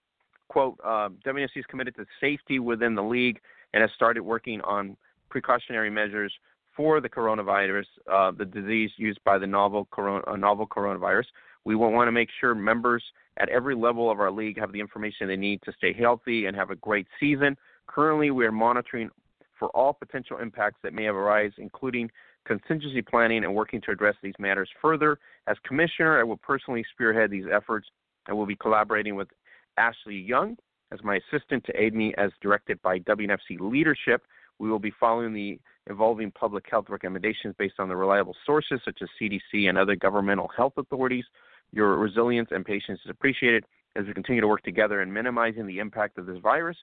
quote: 0.49 0.79
WNFC 0.79 1.57
is 1.57 1.65
committed 1.69 1.97
to 1.97 2.07
safety 2.21 2.59
within 2.59 2.95
the 2.95 3.03
league 3.03 3.41
and 3.75 3.83
has 3.83 3.91
started 3.95 4.23
working 4.23 4.61
on 4.63 4.97
precautionary 5.29 5.91
measures 5.91 6.33
for 6.79 7.01
the 7.01 7.09
coronavirus, 7.09 7.85
uh, 8.11 8.31
the 8.31 8.45
disease 8.45 8.91
used 8.97 9.19
by 9.25 9.37
the 9.37 9.47
novel, 9.47 9.89
corona, 9.91 10.23
uh, 10.29 10.37
novel 10.37 10.67
coronavirus. 10.67 11.25
We 11.65 11.75
want 11.75 12.07
to 12.07 12.13
make 12.13 12.29
sure 12.41 12.55
members 12.55 13.03
at 13.39 13.49
every 13.49 13.75
level 13.75 14.11
of 14.11 14.21
our 14.21 14.31
league 14.31 14.59
have 14.59 14.73
the 14.73 14.81
information 14.81 15.27
they 15.27 15.37
need 15.37 15.61
to 15.63 15.73
stay 15.77 15.93
healthy 15.93 16.47
and 16.47 16.57
have 16.57 16.71
a 16.71 16.77
great 16.77 17.07
season. 17.19 17.57
Currently, 17.89 18.31
we 18.31 18.47
are 18.47 18.53
monitoring 18.53 19.11
for 19.59 19.69
all 19.69 19.93
potential 19.93 20.39
impacts 20.39 20.79
that 20.83 20.93
may 20.93 21.05
have 21.05 21.15
arisen, 21.15 21.63
including 21.63 22.11
contingency 22.47 23.03
planning 23.03 23.45
and 23.45 23.55
working 23.55 23.81
to 23.83 23.91
address 23.91 24.15
these 24.23 24.35
matters 24.39 24.69
further. 24.81 25.19
As 25.47 25.57
commissioner, 25.67 26.19
I 26.19 26.25
will 26.25 26.39
personally 26.39 26.85
spearhead 26.93 27.31
these 27.31 27.45
efforts 27.53 27.89
and 28.27 28.37
will 28.37 28.47
be 28.47 28.57
collaborating 28.57 29.15
with 29.15 29.29
Ashley 29.77 30.17
Young 30.17 30.57
as 30.93 31.03
my 31.03 31.21
assistant 31.33 31.65
to 31.65 31.81
aid 31.81 31.95
me 31.95 32.15
as 32.17 32.31
directed 32.41 32.81
by 32.83 32.99
WNFC 33.01 33.61
leadership. 33.61 34.23
We 34.59 34.71
will 34.71 34.79
be 34.79 34.93
following 34.99 35.33
the 35.35 35.61
evolving 35.89 36.31
public 36.33 36.65
health 36.71 36.87
recommendations 36.89 37.55
based 37.59 37.75
on 37.79 37.89
the 37.89 37.97
reliable 37.97 38.35
sources 38.45 38.81
such 38.85 38.99
as 39.03 39.09
CDC 39.21 39.69
and 39.69 39.79
other 39.79 39.97
governmental 39.97 40.51
health 40.57 40.75
authorities. 40.77 41.25
Your 41.73 41.97
resilience 41.97 42.49
and 42.51 42.65
patience 42.65 43.01
is 43.05 43.11
appreciated 43.11 43.65
as 43.97 44.07
we 44.07 44.15
continue 44.15 44.41
to 44.41 44.49
work 44.49 44.63
together 44.63 45.03
in 45.03 45.13
minimizing 45.13 45.67
the 45.67 45.79
impact 45.79 46.19
of 46.19 46.27
this 46.27 46.39
virus. 46.39 46.77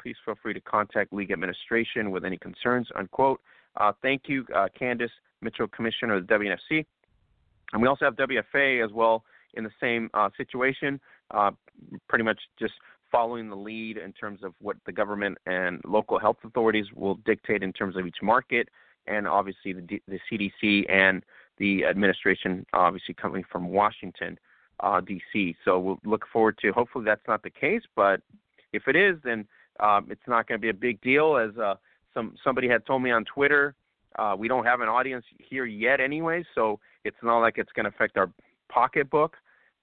Please 0.00 0.16
feel 0.24 0.34
free 0.42 0.54
to 0.54 0.60
contact 0.60 1.12
league 1.12 1.30
administration 1.30 2.10
with 2.10 2.24
any 2.24 2.36
concerns. 2.36 2.88
Unquote. 2.96 3.40
Uh, 3.76 3.92
thank 4.02 4.22
you, 4.26 4.44
uh, 4.54 4.68
Candace 4.78 5.10
Mitchell, 5.42 5.68
Commissioner 5.68 6.14
of 6.14 6.26
the 6.26 6.34
WNFC. 6.34 6.84
And 7.72 7.82
we 7.82 7.88
also 7.88 8.04
have 8.04 8.16
WFA 8.16 8.84
as 8.84 8.92
well 8.92 9.24
in 9.54 9.64
the 9.64 9.70
same 9.80 10.10
uh, 10.14 10.30
situation, 10.36 11.00
uh, 11.32 11.50
pretty 12.08 12.24
much 12.24 12.38
just 12.58 12.74
following 13.10 13.48
the 13.48 13.56
lead 13.56 13.96
in 13.96 14.12
terms 14.12 14.40
of 14.42 14.52
what 14.60 14.76
the 14.86 14.92
government 14.92 15.38
and 15.46 15.80
local 15.84 16.18
health 16.18 16.36
authorities 16.44 16.86
will 16.94 17.16
dictate 17.26 17.62
in 17.62 17.72
terms 17.72 17.96
of 17.96 18.06
each 18.06 18.22
market, 18.22 18.68
and 19.06 19.26
obviously 19.26 19.72
the, 19.72 20.00
the 20.08 20.18
CDC 20.30 20.90
and 20.90 21.22
the 21.58 21.84
administration, 21.84 22.66
obviously 22.72 23.14
coming 23.14 23.44
from 23.50 23.68
Washington, 23.68 24.38
uh, 24.80 25.00
D.C. 25.00 25.56
So 25.64 25.78
we'll 25.78 26.00
look 26.04 26.24
forward 26.32 26.58
to. 26.62 26.72
Hopefully 26.72 27.04
that's 27.04 27.26
not 27.26 27.42
the 27.42 27.50
case, 27.50 27.82
but 27.94 28.20
if 28.72 28.88
it 28.88 28.96
is, 28.96 29.16
then 29.24 29.46
um, 29.80 30.06
it's 30.10 30.26
not 30.26 30.46
going 30.46 30.58
to 30.58 30.62
be 30.62 30.70
a 30.70 30.74
big 30.74 31.00
deal. 31.00 31.36
As 31.36 31.56
uh, 31.58 31.74
some 32.14 32.34
somebody 32.42 32.68
had 32.68 32.84
told 32.86 33.02
me 33.02 33.10
on 33.10 33.24
Twitter, 33.24 33.74
uh, 34.18 34.34
we 34.38 34.48
don't 34.48 34.64
have 34.64 34.80
an 34.80 34.88
audience 34.88 35.24
here 35.38 35.66
yet, 35.66 36.00
anyway, 36.00 36.44
so 36.54 36.78
it's 37.04 37.16
not 37.22 37.40
like 37.40 37.58
it's 37.58 37.72
going 37.72 37.84
to 37.84 37.90
affect 37.90 38.16
our 38.16 38.30
pocketbook 38.68 39.36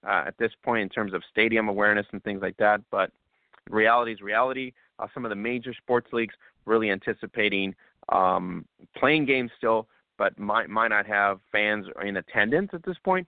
uh, 0.06 0.24
at 0.26 0.36
this 0.38 0.52
point 0.62 0.82
in 0.82 0.88
terms 0.88 1.14
of 1.14 1.22
stadium 1.30 1.68
awareness 1.68 2.06
and 2.12 2.22
things 2.24 2.42
like 2.42 2.56
that. 2.58 2.80
But 2.90 3.10
reality 3.70 4.12
is 4.12 4.20
reality. 4.20 4.72
Uh, 4.98 5.06
some 5.14 5.24
of 5.24 5.30
the 5.30 5.36
major 5.36 5.74
sports 5.74 6.08
leagues 6.12 6.34
really 6.66 6.90
anticipating 6.90 7.74
um, 8.10 8.64
playing 8.96 9.24
games 9.24 9.50
still, 9.56 9.88
but 10.18 10.38
might 10.38 10.68
might 10.68 10.88
not 10.88 11.06
have 11.06 11.40
fans 11.50 11.86
in 12.04 12.16
attendance 12.16 12.70
at 12.72 12.84
this 12.84 12.96
point. 13.02 13.26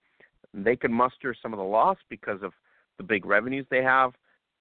They 0.53 0.77
could 0.77 0.91
muster 0.91 1.35
some 1.41 1.53
of 1.53 1.59
the 1.59 1.65
loss 1.65 1.99
because 2.09 2.43
of 2.43 2.53
the 2.99 3.03
big 3.03 3.27
revenues 3.27 3.67
they 3.71 3.83
have. 3.83 4.13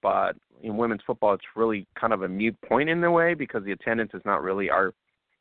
But 0.02 0.36
in 0.62 0.76
women's 0.76 1.02
football, 1.06 1.34
it's 1.34 1.44
really 1.54 1.86
kind 1.98 2.12
of 2.12 2.22
a 2.22 2.28
mute 2.28 2.56
point 2.68 2.88
in 2.88 3.00
the 3.00 3.10
way 3.10 3.34
because 3.34 3.64
the 3.64 3.72
attendance 3.72 4.12
is 4.14 4.22
not 4.24 4.42
really 4.42 4.70
our 4.70 4.92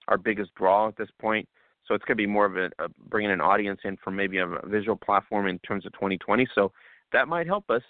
our 0.07 0.17
biggest 0.17 0.53
draw 0.55 0.87
at 0.87 0.97
this 0.97 1.09
point. 1.19 1.47
So 1.87 1.93
it's 1.93 2.03
going 2.05 2.17
to 2.17 2.21
be 2.21 2.27
more 2.27 2.45
of 2.45 2.57
a, 2.57 2.65
a 2.83 2.89
bringing 3.09 3.31
an 3.31 3.41
audience 3.41 3.79
in 3.83 3.97
for 4.03 4.11
maybe 4.11 4.39
a 4.39 4.47
visual 4.65 4.95
platform 4.95 5.47
in 5.47 5.59
terms 5.59 5.85
of 5.85 5.93
2020. 5.93 6.47
So 6.55 6.71
that 7.11 7.27
might 7.27 7.47
help 7.47 7.69
us, 7.69 7.81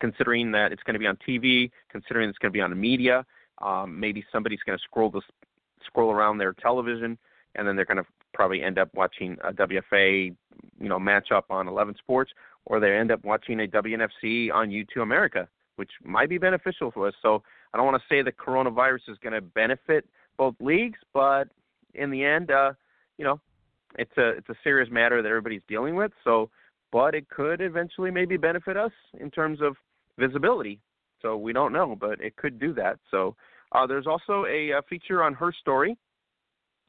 considering 0.00 0.52
that 0.52 0.72
it's 0.72 0.82
going 0.82 0.94
to 0.94 1.00
be 1.00 1.06
on 1.06 1.18
TV, 1.26 1.70
considering 1.90 2.28
it's 2.28 2.38
going 2.38 2.52
to 2.52 2.56
be 2.56 2.60
on 2.60 2.70
the 2.70 2.76
media. 2.76 3.24
Um, 3.62 3.98
maybe 3.98 4.24
somebody's 4.32 4.60
going 4.66 4.78
to 4.78 4.82
scroll 4.82 5.10
this, 5.10 5.24
scroll 5.86 6.10
around 6.10 6.38
their 6.38 6.52
television, 6.52 7.18
and 7.54 7.66
then 7.66 7.76
they're 7.76 7.84
going 7.84 7.98
to 7.98 8.06
probably 8.32 8.62
end 8.62 8.78
up 8.78 8.88
watching 8.94 9.36
a 9.44 9.52
WFA, 9.52 10.34
you 10.80 10.88
know, 10.88 10.98
matchup 10.98 11.44
on 11.50 11.68
11 11.68 11.94
Sports, 11.98 12.32
or 12.66 12.80
they 12.80 12.92
end 12.92 13.10
up 13.10 13.24
watching 13.24 13.60
a 13.60 13.66
WNFC 13.66 14.52
on 14.52 14.70
Youtoo 14.70 15.02
America, 15.02 15.48
which 15.76 15.90
might 16.02 16.28
be 16.28 16.38
beneficial 16.38 16.90
for 16.90 17.08
us. 17.08 17.14
So 17.22 17.42
I 17.72 17.76
don't 17.76 17.86
want 17.86 18.00
to 18.00 18.08
say 18.08 18.22
the 18.22 18.32
coronavirus 18.32 19.08
is 19.08 19.18
going 19.22 19.34
to 19.34 19.40
benefit 19.40 20.06
both 20.36 20.54
leagues, 20.60 20.98
but 21.12 21.48
in 21.94 22.10
the 22.10 22.24
end, 22.24 22.50
uh, 22.50 22.72
you 23.18 23.24
know, 23.24 23.40
it's 23.98 24.16
a 24.16 24.30
it's 24.30 24.48
a 24.48 24.56
serious 24.64 24.90
matter 24.90 25.22
that 25.22 25.28
everybody's 25.28 25.62
dealing 25.68 25.94
with. 25.94 26.12
So, 26.24 26.50
but 26.90 27.14
it 27.14 27.28
could 27.28 27.60
eventually 27.60 28.10
maybe 28.10 28.36
benefit 28.36 28.76
us 28.76 28.92
in 29.20 29.30
terms 29.30 29.60
of 29.62 29.76
visibility. 30.18 30.80
So 31.22 31.36
we 31.36 31.52
don't 31.52 31.72
know, 31.72 31.96
but 31.98 32.20
it 32.20 32.36
could 32.36 32.58
do 32.58 32.74
that. 32.74 32.98
So 33.10 33.34
uh, 33.72 33.86
there's 33.86 34.06
also 34.06 34.44
a, 34.46 34.70
a, 34.72 34.82
feature 34.88 35.22
on 35.22 35.34
her 35.34 35.52
story. 35.52 35.96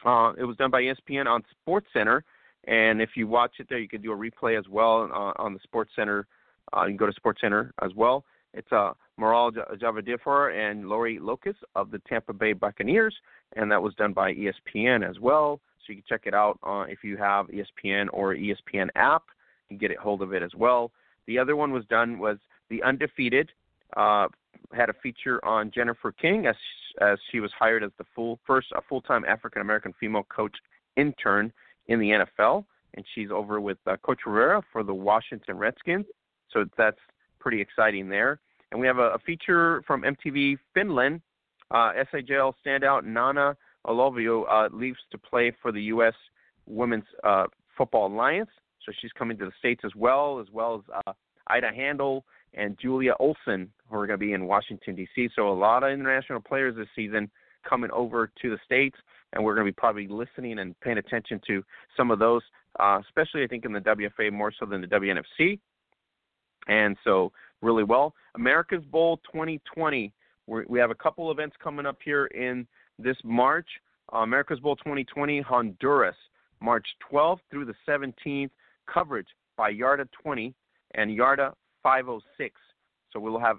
Uh, 0.05 0.33
it 0.37 0.43
was 0.43 0.57
done 0.57 0.69
by 0.69 0.81
ESPN 0.81 1.25
on 1.25 1.41
Sports 1.61 1.87
Center, 1.93 2.23
and 2.67 3.01
if 3.01 3.11
you 3.15 3.27
watch 3.27 3.53
it 3.59 3.67
there, 3.69 3.79
you 3.79 3.87
could 3.87 4.03
do 4.03 4.11
a 4.11 4.15
replay 4.15 4.57
as 4.57 4.67
well 4.69 5.09
uh, 5.13 5.33
on 5.41 5.53
the 5.53 5.59
Sports 5.63 5.91
Center. 5.95 6.27
Uh, 6.75 6.83
you 6.83 6.89
can 6.89 6.97
go 6.97 7.05
to 7.05 7.13
Sports 7.13 7.41
Center 7.41 7.73
as 7.81 7.91
well. 7.95 8.25
It's 8.53 8.71
uh, 8.71 8.93
Maral 9.19 9.51
Javadifar 9.77 10.53
and 10.53 10.87
Lori 10.87 11.19
Locust 11.19 11.59
of 11.75 11.91
the 11.91 11.99
Tampa 12.07 12.33
Bay 12.33 12.53
Buccaneers, 12.53 13.15
and 13.55 13.71
that 13.71 13.81
was 13.81 13.93
done 13.95 14.13
by 14.13 14.33
ESPN 14.33 15.07
as 15.07 15.19
well. 15.19 15.59
So 15.85 15.93
you 15.93 15.95
can 15.95 16.05
check 16.07 16.21
it 16.25 16.33
out 16.33 16.57
uh, 16.63 16.85
if 16.87 17.03
you 17.03 17.17
have 17.17 17.47
ESPN 17.47 18.07
or 18.11 18.33
ESPN 18.33 18.87
app. 18.95 19.23
You 19.69 19.77
can 19.77 19.87
get 19.87 19.95
a 19.95 20.01
hold 20.01 20.21
of 20.21 20.33
it 20.33 20.41
as 20.41 20.51
well. 20.55 20.91
The 21.27 21.37
other 21.37 21.55
one 21.55 21.71
was 21.71 21.85
done 21.85 22.17
was 22.17 22.37
the 22.69 22.81
undefeated. 22.83 23.51
Uh, 23.95 24.27
had 24.73 24.89
a 24.89 24.93
feature 24.93 25.43
on 25.45 25.71
Jennifer 25.71 26.11
King 26.11 26.47
as 26.47 26.55
as 27.01 27.19
she 27.29 27.39
was 27.39 27.51
hired 27.57 27.83
as 27.83 27.91
the 27.97 28.05
full 28.15 28.39
first 28.47 28.67
a 28.75 28.81
full 28.81 29.01
time 29.01 29.25
African 29.25 29.61
American 29.61 29.93
female 29.99 30.23
coach 30.23 30.55
intern 30.97 31.51
in 31.87 31.99
the 31.99 32.09
NFL, 32.09 32.65
and 32.95 33.05
she's 33.13 33.29
over 33.31 33.59
with 33.59 33.77
uh, 33.85 33.97
Coach 33.97 34.21
Rivera 34.25 34.61
for 34.71 34.83
the 34.83 34.93
Washington 34.93 35.57
Redskins. 35.57 36.05
So 36.51 36.65
that's 36.77 36.99
pretty 37.39 37.61
exciting 37.61 38.09
there. 38.09 38.39
And 38.71 38.79
we 38.79 38.87
have 38.87 38.97
a, 38.97 39.11
a 39.11 39.19
feature 39.19 39.83
from 39.85 40.03
MTV 40.03 40.57
Finland. 40.73 41.21
Uh, 41.71 41.91
SHL 42.13 42.53
standout 42.65 43.03
Nana 43.03 43.55
Olovio 43.85 44.45
uh, 44.49 44.69
leaves 44.75 44.99
to 45.11 45.17
play 45.17 45.51
for 45.61 45.71
the 45.71 45.81
U.S. 45.83 46.13
Women's 46.65 47.05
uh, 47.23 47.45
Football 47.77 48.07
Alliance. 48.07 48.49
So 48.85 48.91
she's 49.01 49.11
coming 49.13 49.37
to 49.37 49.45
the 49.45 49.51
States 49.57 49.81
as 49.83 49.91
well, 49.95 50.39
as 50.39 50.47
well 50.51 50.75
as 50.75 51.01
uh, 51.07 51.13
Ida 51.47 51.71
Handel 51.75 52.23
and 52.53 52.77
Julia 52.79 53.13
Olson, 53.19 53.71
who 53.89 53.97
are 53.97 54.07
going 54.07 54.19
to 54.19 54.25
be 54.25 54.33
in 54.33 54.45
Washington, 54.45 54.95
D.C. 54.95 55.29
So 55.35 55.49
a 55.49 55.53
lot 55.53 55.83
of 55.83 55.91
international 55.91 56.39
players 56.41 56.75
this 56.75 56.87
season 56.95 57.29
coming 57.67 57.91
over 57.91 58.31
to 58.41 58.49
the 58.49 58.57
States, 58.63 58.95
and 59.35 59.43
we're 59.43 59.53
going 59.53 59.65
to 59.65 59.71
be 59.71 59.75
probably 59.75 60.07
listening 60.07 60.59
and 60.59 60.79
paying 60.79 60.97
attention 60.97 61.39
to 61.45 61.63
some 61.95 62.09
of 62.09 62.19
those, 62.19 62.41
uh, 62.79 62.99
especially 63.05 63.43
I 63.43 63.47
think 63.47 63.65
in 63.65 63.73
the 63.73 63.81
WFA 63.81 64.31
more 64.31 64.51
so 64.57 64.65
than 64.65 64.81
the 64.81 64.87
WNFC. 64.87 65.59
And 66.67 66.97
so, 67.03 67.31
really 67.61 67.83
well. 67.83 68.13
America's 68.35 68.83
Bowl 68.91 69.17
2020, 69.31 70.11
we're, 70.47 70.65
we 70.67 70.79
have 70.79 70.89
a 70.89 70.95
couple 70.95 71.29
events 71.31 71.55
coming 71.63 71.85
up 71.85 71.97
here 72.03 72.25
in 72.27 72.65
this 72.97 73.17
March. 73.23 73.67
Uh, 74.13 74.19
America's 74.19 74.59
Bowl 74.59 74.75
2020, 74.77 75.41
Honduras, 75.41 76.15
March 76.61 76.87
12th 77.11 77.39
through 77.51 77.65
the 77.65 77.75
17th. 77.87 78.49
Coverage 78.91 79.27
by 79.57 79.71
Yarda 79.71 80.07
20 80.21 80.53
and 80.95 81.17
Yarda 81.17 81.53
506. 81.83 82.55
So 83.11 83.19
we'll 83.19 83.39
have 83.39 83.57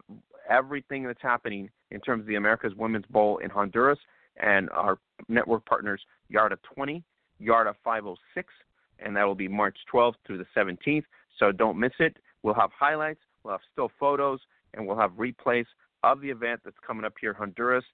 everything 0.49 1.05
that's 1.05 1.23
happening 1.23 1.69
in 1.91 2.01
terms 2.01 2.21
of 2.21 2.27
the 2.27 2.37
America's 2.37 2.75
Women's 2.77 3.07
Bowl 3.07 3.39
in 3.39 3.51
Honduras 3.51 3.99
and 4.43 4.71
our 4.71 4.99
network 5.29 5.65
partners 5.67 6.01
Yarda 6.33 6.57
20, 6.75 7.03
Yarda 7.41 7.75
506, 7.85 8.53
and 8.99 9.17
that 9.17 9.25
will 9.25 9.35
be 9.35 9.49
March 9.49 9.77
12th 9.93 10.15
through 10.27 10.39
the 10.39 10.47
17th. 10.57 11.05
So 11.39 11.53
don't 11.53 11.79
miss 11.79 11.93
it. 11.99 12.17
We'll 12.43 12.55
have 12.55 12.71
highlights, 12.79 13.21
we'll 13.43 13.53
have 13.53 13.61
still 13.73 13.91
photos, 13.99 14.41
and 14.75 14.87
we'll 14.87 14.99
have 14.99 15.13
replays 15.13 15.67
of 16.03 16.21
the 16.21 16.31
event 16.31 16.61
that's 16.65 16.77
coming 16.87 17.05
up 17.05 17.15
here 17.21 17.33
Honduras, 17.33 17.85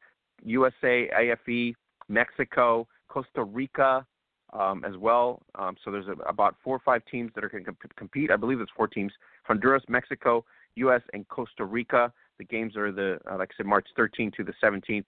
USA, 0.44 1.08
AFE, 1.16 1.74
Mexico, 2.08 2.86
Costa 3.08 3.44
Rica, 3.44 4.06
um, 4.52 4.84
as 4.84 4.96
well. 4.96 5.42
Um, 5.54 5.76
so 5.84 5.90
there's 5.90 6.08
a, 6.08 6.12
about 6.28 6.56
four 6.62 6.76
or 6.76 6.80
five 6.84 7.02
teams 7.10 7.30
that 7.34 7.44
are 7.44 7.48
going 7.48 7.64
to 7.64 7.74
compete. 7.96 8.30
I 8.30 8.36
believe 8.36 8.60
it's 8.60 8.70
four 8.76 8.86
teams: 8.86 9.12
Honduras, 9.44 9.82
Mexico, 9.88 10.44
U.S., 10.76 11.00
and 11.12 11.26
Costa 11.28 11.64
Rica. 11.64 12.12
The 12.38 12.44
games 12.44 12.76
are 12.76 12.92
the 12.92 13.18
uh, 13.30 13.38
like 13.38 13.50
I 13.54 13.56
said, 13.56 13.66
March 13.66 13.86
13th 13.98 14.34
to 14.34 14.44
the 14.44 14.52
17th. 14.62 15.04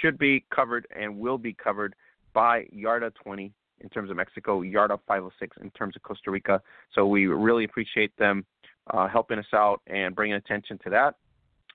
Should 0.00 0.18
be 0.18 0.44
covered 0.54 0.86
and 0.94 1.18
will 1.18 1.38
be 1.38 1.52
covered 1.52 1.94
by 2.32 2.64
Yarda 2.74 3.12
20 3.14 3.52
in 3.80 3.88
terms 3.90 4.10
of 4.10 4.16
Mexico, 4.16 4.62
Yarda 4.62 4.98
506 5.06 5.56
in 5.62 5.70
terms 5.70 5.96
of 5.96 6.02
Costa 6.02 6.30
Rica. 6.30 6.60
So 6.94 7.06
we 7.06 7.26
really 7.26 7.64
appreciate 7.64 8.16
them 8.16 8.44
uh, 8.90 9.08
helping 9.08 9.38
us 9.38 9.46
out 9.52 9.80
and 9.86 10.14
bringing 10.14 10.36
attention 10.36 10.78
to 10.84 10.90
that. 10.90 11.14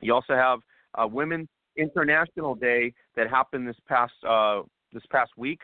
You 0.01 0.13
also 0.13 0.33
have 0.33 0.59
uh, 0.95 1.07
Women's 1.07 1.49
International 1.77 2.55
Day 2.55 2.93
that 3.15 3.29
happened 3.29 3.67
this 3.67 3.77
past 3.87 4.13
uh, 4.27 4.61
this 4.93 5.03
past 5.09 5.31
week. 5.37 5.61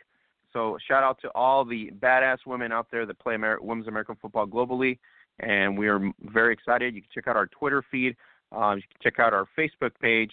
So 0.54 0.78
shout 0.88 1.04
out 1.04 1.20
to 1.22 1.30
all 1.36 1.66
the 1.66 1.92
badass 2.00 2.38
women 2.46 2.72
out 2.72 2.88
there 2.92 3.06
that 3.06 3.20
play 3.20 3.36
Amer- 3.36 3.62
women's 3.62 3.88
American 3.88 4.16
football 4.22 4.48
globally, 4.48 4.98
and 5.40 5.78
we 5.78 5.88
are 5.88 6.00
very 6.22 6.54
excited. 6.54 6.96
You 6.96 7.02
can 7.02 7.10
check 7.14 7.28
out 7.28 7.36
our 7.36 7.48
Twitter 7.48 7.84
feed, 7.92 8.16
uh, 8.56 8.76
you 8.76 8.82
can 8.82 9.02
check 9.04 9.20
out 9.20 9.34
our 9.34 9.46
Facebook 9.58 9.92
page, 10.02 10.32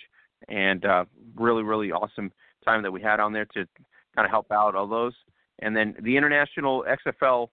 and 0.48 0.84
uh, 0.84 1.04
really 1.36 1.62
really 1.62 1.92
awesome 1.92 2.32
time 2.64 2.82
that 2.82 2.90
we 2.90 3.00
had 3.00 3.20
on 3.20 3.32
there 3.32 3.44
to 3.46 3.66
kind 4.14 4.24
of 4.24 4.30
help 4.30 4.50
out 4.50 4.74
all 4.74 4.86
those. 4.86 5.14
And 5.60 5.76
then 5.76 5.94
the 6.02 6.16
international 6.16 6.84
XFL 7.06 7.48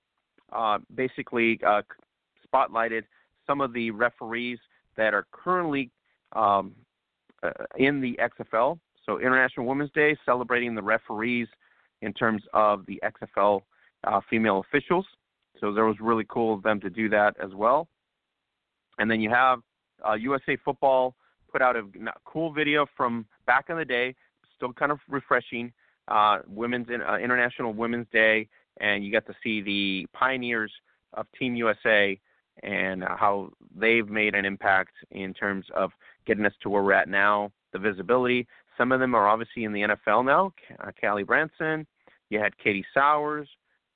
uh, 0.52 0.80
basically 0.96 1.60
uh, 1.66 1.82
spotlighted 2.48 3.04
some 3.48 3.62
of 3.62 3.74
the 3.74 3.92
referees 3.92 4.60
that 4.98 5.14
are 5.14 5.26
currently 5.32 5.92
um, 6.34 6.74
uh, 7.44 7.52
in 7.78 8.02
the 8.02 8.18
XFL. 8.20 8.80
So 9.06 9.20
International 9.20 9.66
Women's 9.66 9.92
Day 9.92 10.16
celebrating 10.26 10.76
the 10.76 10.82
referees 10.82 11.48
in 12.02 12.14
terms 12.14 12.44
of 12.54 12.86
the 12.86 13.02
XFL 13.04 13.62
uh, 14.04 14.22
female 14.30 14.60
officials. 14.60 15.06
So 15.60 15.72
that 15.74 15.82
was 15.82 15.96
really 16.00 16.26
cool 16.28 16.56
of 16.56 16.64
them 16.64 16.80
to 16.82 16.90
do 16.90 17.10
that 17.10 17.36
as 17.44 17.54
well. 17.54 17.88
And 19.00 19.10
then 19.10 19.22
you 19.22 19.30
have 19.30 19.60
uh, 20.08 20.14
USA 20.14 20.58
Football 20.64 21.16
put 21.52 21.62
out 21.62 21.76
a 21.76 21.84
cool 22.26 22.52
video 22.52 22.86
from 22.96 23.26
back 23.46 23.66
in 23.70 23.78
the 23.78 23.86
day, 23.86 24.16
still 24.56 24.74
kind 24.74 24.92
of 24.92 25.00
refreshing. 25.10 25.72
Uh, 26.08 26.40
women's 26.48 26.88
uh, 26.90 27.18
International 27.18 27.74
Women's 27.74 28.08
Day, 28.12 28.48
and 28.80 29.04
you 29.04 29.12
got 29.12 29.26
to 29.28 29.36
see 29.44 29.62
the 29.62 30.08
pioneers 30.14 30.72
of 31.14 31.26
Team 31.38 31.56
USA 31.56 32.20
and 32.64 33.04
how 33.04 33.50
they've 33.76 34.10
made 34.10 34.36
an 34.36 34.46
impact 34.46 34.94
in 35.12 35.34
terms 35.34 35.66
of 35.76 35.92
getting 36.26 36.46
us 36.46 36.54
to 36.62 36.70
where 36.70 36.84
we're 36.84 36.94
at 36.94 37.10
now, 37.10 37.52
the 37.74 37.80
visibility. 37.80 38.48
Some 38.78 38.92
of 38.92 39.00
them 39.00 39.16
are 39.16 39.28
obviously 39.28 39.64
in 39.64 39.74
the 39.74 39.82
NFL 39.82 40.26
now. 40.26 40.54
Uh, 40.80 40.92
Callie 41.00 41.24
Brownson, 41.24 41.86
you 42.30 42.40
had 42.40 42.58
Katie 42.58 42.86
Sowers, 42.94 43.48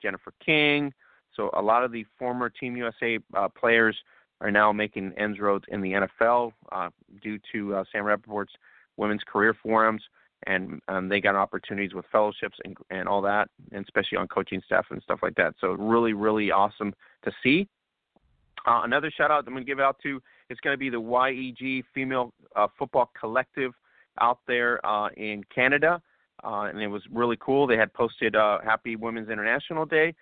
Jennifer 0.02 0.32
King. 0.44 0.92
So 1.34 1.50
a 1.52 1.62
lot 1.62 1.84
of 1.84 1.92
the 1.92 2.06
former 2.18 2.48
Team 2.48 2.76
USA 2.76 3.18
uh, 3.34 3.48
players 3.48 3.96
are 4.40 4.50
now 4.50 4.72
making 4.72 5.12
ends 5.16 5.38
roads 5.38 5.64
in 5.68 5.80
the 5.80 5.92
NFL 5.92 6.52
uh, 6.72 6.90
due 7.22 7.38
to 7.52 7.76
uh, 7.76 7.84
Sam 7.90 8.04
Rapoport's 8.04 8.52
Women's 8.96 9.22
Career 9.26 9.54
Forums, 9.62 10.02
and 10.46 10.80
um, 10.88 11.08
they 11.08 11.20
got 11.20 11.34
opportunities 11.34 11.94
with 11.94 12.04
fellowships 12.12 12.58
and, 12.64 12.76
and 12.90 13.08
all 13.08 13.22
that, 13.22 13.48
and 13.72 13.84
especially 13.84 14.18
on 14.18 14.28
coaching 14.28 14.62
staff 14.64 14.86
and 14.90 15.02
stuff 15.02 15.20
like 15.22 15.34
that. 15.36 15.54
So 15.60 15.72
really, 15.72 16.12
really 16.12 16.50
awesome 16.50 16.94
to 17.24 17.32
see. 17.42 17.68
Uh, 18.66 18.82
another 18.84 19.10
shout 19.16 19.30
out 19.30 19.44
I'm 19.46 19.52
going 19.52 19.64
to 19.64 19.70
give 19.70 19.80
out 19.80 19.96
to 20.02 20.20
is 20.50 20.58
going 20.62 20.74
to 20.74 20.78
be 20.78 20.90
the 20.90 21.00
YEG 21.00 21.84
Female 21.94 22.32
uh, 22.54 22.66
Football 22.78 23.10
Collective 23.18 23.72
out 24.20 24.38
there 24.46 24.84
uh, 24.84 25.08
in 25.16 25.44
Canada, 25.54 26.00
uh, 26.44 26.62
and 26.62 26.80
it 26.80 26.88
was 26.88 27.02
really 27.12 27.36
cool. 27.40 27.66
They 27.66 27.76
had 27.76 27.92
posted 27.92 28.34
Happy 28.34 28.96
Women's 28.96 29.30
International 29.30 29.86
Day. 29.86 30.14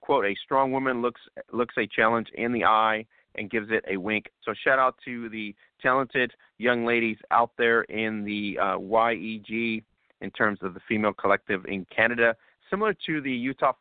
Quote: 0.00 0.24
A 0.24 0.34
strong 0.44 0.70
woman 0.70 1.02
looks 1.02 1.20
looks 1.52 1.74
a 1.76 1.86
challenge 1.86 2.28
in 2.34 2.52
the 2.52 2.64
eye 2.64 3.04
and 3.36 3.50
gives 3.50 3.68
it 3.70 3.84
a 3.88 3.96
wink. 3.96 4.30
So 4.44 4.52
shout 4.64 4.78
out 4.78 4.96
to 5.04 5.28
the 5.28 5.54
talented 5.80 6.32
young 6.58 6.84
ladies 6.84 7.16
out 7.30 7.50
there 7.58 7.82
in 7.82 8.24
the 8.24 8.58
YEG 8.60 9.82
in 10.20 10.30
terms 10.30 10.60
of 10.62 10.74
the 10.74 10.80
female 10.88 11.12
collective 11.12 11.64
in 11.66 11.86
Canada, 11.94 12.36
similar 12.70 12.94
to 13.06 13.20
the 13.20 13.30
Utah 13.30 13.72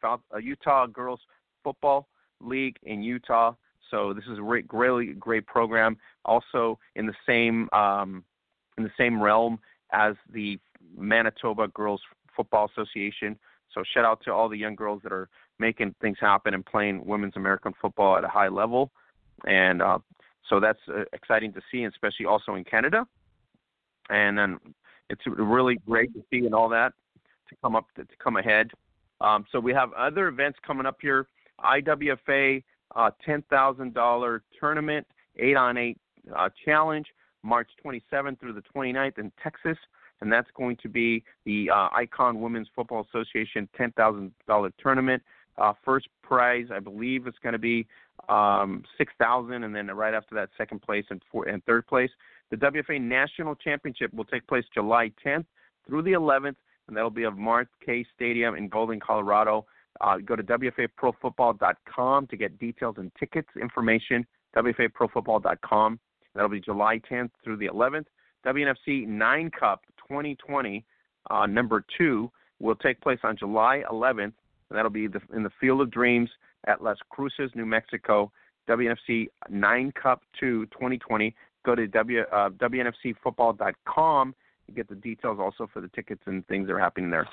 Utah 0.41 0.87
Girls 0.87 1.19
Football 1.63 2.07
League 2.39 2.77
in 2.83 3.03
Utah. 3.03 3.53
So 3.89 4.13
this 4.13 4.23
is 4.25 4.37
a 4.37 4.41
great, 4.41 4.65
really 4.71 5.07
great 5.13 5.45
program. 5.45 5.97
Also 6.25 6.79
in 6.95 7.05
the 7.05 7.13
same 7.25 7.69
um, 7.73 8.23
in 8.77 8.83
the 8.83 8.91
same 8.97 9.21
realm 9.21 9.59
as 9.91 10.15
the 10.31 10.59
Manitoba 10.97 11.67
Girls 11.67 12.01
Football 12.35 12.69
Association. 12.75 13.37
So 13.73 13.83
shout 13.93 14.05
out 14.05 14.21
to 14.25 14.33
all 14.33 14.49
the 14.49 14.57
young 14.57 14.75
girls 14.75 15.01
that 15.03 15.11
are 15.11 15.29
making 15.59 15.95
things 16.01 16.17
happen 16.19 16.53
and 16.53 16.65
playing 16.65 17.05
women's 17.05 17.35
American 17.35 17.73
football 17.81 18.17
at 18.17 18.23
a 18.23 18.27
high 18.27 18.47
level. 18.47 18.91
And 19.45 19.81
uh, 19.81 19.99
so 20.49 20.59
that's 20.59 20.79
uh, 20.87 21.03
exciting 21.13 21.53
to 21.53 21.61
see, 21.71 21.83
especially 21.83 22.25
also 22.25 22.55
in 22.55 22.63
Canada. 22.63 23.05
And 24.09 24.37
then 24.37 24.59
it's 25.09 25.21
really 25.25 25.77
great 25.87 26.13
to 26.13 26.23
see 26.29 26.45
and 26.45 26.53
all 26.53 26.69
that 26.69 26.93
to 27.49 27.55
come 27.61 27.75
up 27.75 27.85
to, 27.95 28.03
to 28.03 28.13
come 28.23 28.37
ahead. 28.37 28.71
Um, 29.19 29.45
so 29.51 29.59
we 29.59 29.73
have 29.73 29.93
other 29.93 30.27
events 30.27 30.59
coming 30.65 30.85
up 30.85 30.97
here. 31.01 31.27
IWFA 31.59 32.63
uh, 32.95 33.11
$10,000 33.27 34.39
tournament, 34.59 35.07
eight 35.37 35.55
on 35.55 35.77
eight 35.77 35.97
uh, 36.35 36.49
challenge, 36.65 37.07
March 37.43 37.69
27th 37.85 38.39
through 38.39 38.53
the 38.53 38.63
29th 38.75 39.17
in 39.19 39.31
Texas. 39.41 39.77
And 40.21 40.31
that's 40.31 40.49
going 40.55 40.77
to 40.83 40.89
be 40.89 41.23
the 41.45 41.69
uh, 41.69 41.89
Icon 41.93 42.41
Women's 42.41 42.67
Football 42.75 43.07
Association 43.09 43.67
$10,000 43.79 44.71
tournament. 44.81 45.23
Uh, 45.57 45.73
first 45.83 46.07
prize, 46.21 46.67
I 46.73 46.79
believe, 46.79 47.27
is 47.27 47.33
going 47.41 47.53
to 47.53 47.59
be 47.59 47.87
um, 48.29 48.83
6000 48.97 49.63
and 49.63 49.75
then 49.75 49.87
right 49.87 50.13
after 50.13 50.35
that, 50.35 50.49
second 50.57 50.81
place 50.81 51.05
and, 51.09 51.21
four, 51.31 51.47
and 51.47 51.63
third 51.65 51.87
place. 51.87 52.09
The 52.49 52.57
WFA 52.57 53.01
National 53.01 53.55
Championship 53.55 54.13
will 54.13 54.25
take 54.25 54.45
place 54.47 54.65
July 54.73 55.11
10th 55.25 55.45
through 55.87 56.03
the 56.03 56.11
11th, 56.11 56.55
and 56.87 56.97
that'll 56.97 57.09
be 57.09 57.25
at 57.25 57.35
Marv 57.35 57.67
Kay 57.85 58.05
Stadium 58.15 58.55
in 58.55 58.67
Golden, 58.67 58.99
Colorado. 58.99 59.65
Uh, 59.99 60.17
go 60.17 60.35
to 60.35 60.43
WFAProFootball.com 60.43 62.27
to 62.27 62.37
get 62.37 62.57
details 62.59 62.95
and 62.97 63.11
tickets 63.19 63.49
information. 63.59 64.25
WFAProFootball.com. 64.55 65.99
That'll 66.33 66.49
be 66.49 66.61
July 66.61 66.99
10th 67.09 67.31
through 67.43 67.57
the 67.57 67.67
11th. 67.67 68.05
WNFC 68.45 69.07
9 69.07 69.51
Cup 69.51 69.83
2020, 70.07 70.83
uh, 71.29 71.45
number 71.45 71.85
two, 71.97 72.31
will 72.59 72.75
take 72.75 72.99
place 73.01 73.19
on 73.23 73.37
July 73.37 73.83
11th, 73.91 74.23
and 74.23 74.33
that'll 74.71 74.89
be 74.89 75.07
the, 75.07 75.21
in 75.33 75.43
the 75.43 75.51
Field 75.59 75.81
of 75.81 75.91
Dreams 75.91 76.29
at 76.67 76.83
Las 76.83 76.97
Cruces, 77.09 77.51
New 77.55 77.65
Mexico. 77.65 78.31
WNFC 78.69 79.27
9 79.49 79.91
Cup 80.01 80.21
2 80.39 80.65
2020. 80.67 81.35
Go 81.65 81.75
to 81.75 81.87
w, 81.87 82.21
uh, 82.21 82.49
WNFCfootball.com. 82.49 84.35
Get 84.75 84.87
the 84.87 84.95
details 84.95 85.37
also 85.39 85.67
for 85.71 85.81
the 85.81 85.89
tickets 85.89 86.21
and 86.25 86.45
things 86.47 86.67
that 86.67 86.73
are 86.73 86.79
happening 86.79 87.09
there. 87.09 87.27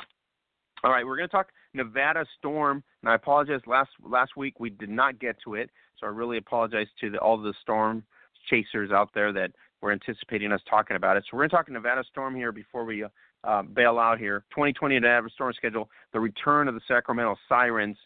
All 0.85 0.91
right, 0.91 1.07
we're 1.07 1.17
going 1.17 1.29
to 1.29 1.33
talk 1.33 1.49
Nevada 1.75 2.25
Storm, 2.39 2.83
and 3.03 3.11
I 3.11 3.15
apologize. 3.15 3.61
Last 3.67 3.91
last 4.05 4.37
week 4.37 4.61
we 4.61 4.71
did 4.71 4.89
not 4.89 5.19
get 5.19 5.37
to 5.45 5.55
it, 5.55 5.71
so 5.99 6.07
I 6.07 6.11
really 6.11 6.39
apologize 6.39 6.87
to 7.01 7.11
the, 7.11 7.19
all 7.19 7.37
the 7.37 7.55
Storm 7.63 8.05
chasers 8.49 8.91
out 8.91 9.11
there 9.15 9.33
that 9.33 9.53
were 9.81 9.93
anticipating 9.93 10.53
us 10.53 10.61
talking 10.69 10.97
about 10.97 11.17
it. 11.17 11.25
So 11.25 11.37
we're 11.37 11.43
going 11.43 11.51
to 11.51 11.57
talk 11.57 11.71
Nevada 11.71 12.05
Storm 12.11 12.35
here 12.35 12.53
before 12.53 12.85
we 12.85 13.05
uh, 13.45 13.63
bail 13.63 13.99
out 13.99 14.19
here. 14.19 14.45
2020 14.51 15.01
Nevada 15.01 15.29
Storm 15.35 15.53
schedule: 15.57 15.89
the 16.13 16.21
return 16.21 16.69
of 16.69 16.75
the 16.75 16.81
Sacramento 16.87 17.37
Sirens, 17.49 17.97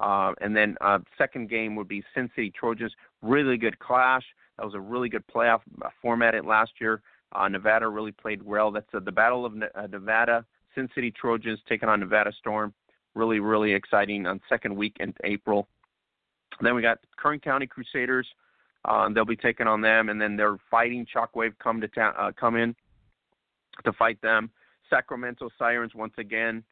uh, 0.00 0.32
and 0.40 0.56
then 0.56 0.76
uh, 0.80 0.98
second 1.18 1.50
game 1.50 1.76
would 1.76 1.88
be 1.88 2.02
Sin 2.14 2.30
City 2.34 2.50
Trojans. 2.50 2.92
Really 3.20 3.56
good 3.56 3.78
clash. 3.78 4.24
That 4.58 4.64
was 4.64 4.74
a 4.74 4.80
really 4.80 5.08
good 5.08 5.24
playoff 5.26 5.60
uh, 5.82 5.88
format 6.00 6.34
it 6.34 6.44
last 6.44 6.72
year. 6.80 7.02
Uh, 7.34 7.48
Nevada 7.48 7.88
really 7.88 8.12
played 8.12 8.42
well. 8.42 8.70
That's 8.70 8.86
the 8.92 9.12
Battle 9.12 9.46
of 9.46 9.54
uh, 9.54 9.86
Nevada 9.86 10.44
Sin 10.74 10.88
City 10.94 11.10
Trojans 11.10 11.58
taking 11.68 11.88
on 11.88 12.00
Nevada 12.00 12.32
Storm. 12.38 12.72
Really, 13.14 13.40
really 13.40 13.72
exciting 13.72 14.26
on 14.26 14.40
second 14.48 14.74
week 14.74 14.96
in 15.00 15.14
April. 15.24 15.68
Then 16.60 16.74
we 16.74 16.82
got 16.82 16.98
Kern 17.16 17.40
County 17.40 17.66
Crusaders. 17.66 18.26
Uh, 18.84 19.08
they'll 19.10 19.24
be 19.24 19.36
taking 19.36 19.66
on 19.66 19.80
them, 19.80 20.08
and 20.08 20.20
then 20.20 20.36
they're 20.36 20.58
fighting 20.70 21.06
Shockwave 21.14 21.52
come 21.62 21.80
to 21.80 21.88
uh, 22.00 22.32
come 22.38 22.56
in 22.56 22.74
to 23.84 23.92
fight 23.92 24.20
them. 24.22 24.50
Sacramento 24.90 25.50
Sirens 25.58 25.94
once 25.94 26.14
again 26.18 26.62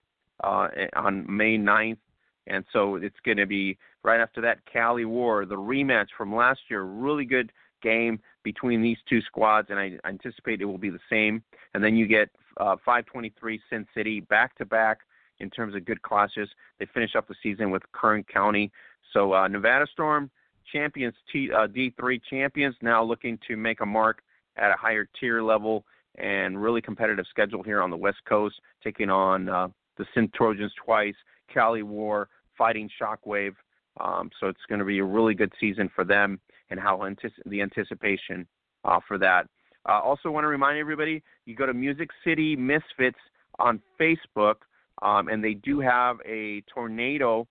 uh, 0.42 0.68
on 0.96 1.24
May 1.34 1.56
9th, 1.56 1.98
and 2.46 2.64
so 2.72 2.96
it's 2.96 3.16
going 3.24 3.36
to 3.36 3.46
be 3.46 3.76
right 4.02 4.20
after 4.20 4.40
that 4.40 4.58
Cali 4.70 5.04
War, 5.04 5.44
the 5.44 5.56
rematch 5.56 6.08
from 6.16 6.34
last 6.34 6.60
year. 6.68 6.82
Really 6.82 7.24
good 7.24 7.52
game 7.82 8.20
between 8.42 8.82
these 8.82 8.98
two 9.08 9.20
squads, 9.22 9.68
and 9.70 9.78
I 9.78 9.98
anticipate 10.06 10.60
it 10.60 10.64
will 10.64 10.78
be 10.78 10.90
the 10.90 10.98
same. 11.10 11.42
And 11.74 11.82
then 11.82 11.96
you 11.96 12.06
get 12.06 12.30
uh, 12.56 12.76
523 12.84 13.60
Sin 13.70 13.86
City 13.94 14.20
back 14.20 14.56
to 14.56 14.64
back 14.64 14.98
in 15.38 15.50
terms 15.50 15.74
of 15.74 15.84
good 15.84 16.02
clashes. 16.02 16.48
They 16.78 16.86
finish 16.92 17.14
up 17.16 17.28
the 17.28 17.34
season 17.42 17.70
with 17.70 17.82
Kern 17.92 18.24
County. 18.24 18.70
So 19.12 19.34
uh, 19.34 19.48
Nevada 19.48 19.86
Storm 19.92 20.30
champions, 20.72 21.14
T, 21.32 21.50
uh, 21.52 21.66
D3 21.66 22.20
champions, 22.28 22.76
now 22.82 23.02
looking 23.02 23.38
to 23.48 23.56
make 23.56 23.80
a 23.80 23.86
mark 23.86 24.22
at 24.56 24.70
a 24.70 24.76
higher 24.76 25.08
tier 25.18 25.42
level 25.42 25.84
and 26.16 26.60
really 26.60 26.80
competitive 26.80 27.24
schedule 27.30 27.62
here 27.62 27.82
on 27.82 27.90
the 27.90 27.96
West 27.96 28.18
Coast, 28.28 28.60
taking 28.82 29.10
on 29.10 29.48
uh, 29.48 29.68
the 29.96 30.04
Sin 30.14 30.30
Trojans 30.34 30.72
twice, 30.84 31.14
Cali 31.52 31.82
War, 31.82 32.28
fighting 32.56 32.88
Shockwave. 33.00 33.54
Um, 34.00 34.30
so 34.38 34.46
it's 34.46 34.60
going 34.68 34.78
to 34.78 34.84
be 34.84 34.98
a 34.98 35.04
really 35.04 35.34
good 35.34 35.52
season 35.60 35.90
for 35.94 36.04
them 36.04 36.40
and 36.70 36.78
how 36.78 37.06
the 37.46 37.60
anticipation 37.60 38.46
uh, 38.84 39.00
for 39.06 39.18
that. 39.18 39.46
Uh, 39.88 40.00
also, 40.00 40.30
want 40.30 40.44
to 40.44 40.48
remind 40.48 40.78
everybody 40.78 41.22
you 41.46 41.56
go 41.56 41.66
to 41.66 41.74
Music 41.74 42.10
City 42.24 42.54
Misfits 42.54 43.18
on 43.58 43.80
Facebook, 43.98 44.56
um, 45.02 45.28
and 45.28 45.42
they 45.42 45.54
do 45.54 45.80
have 45.80 46.18
a 46.26 46.62
tornado 46.72 47.46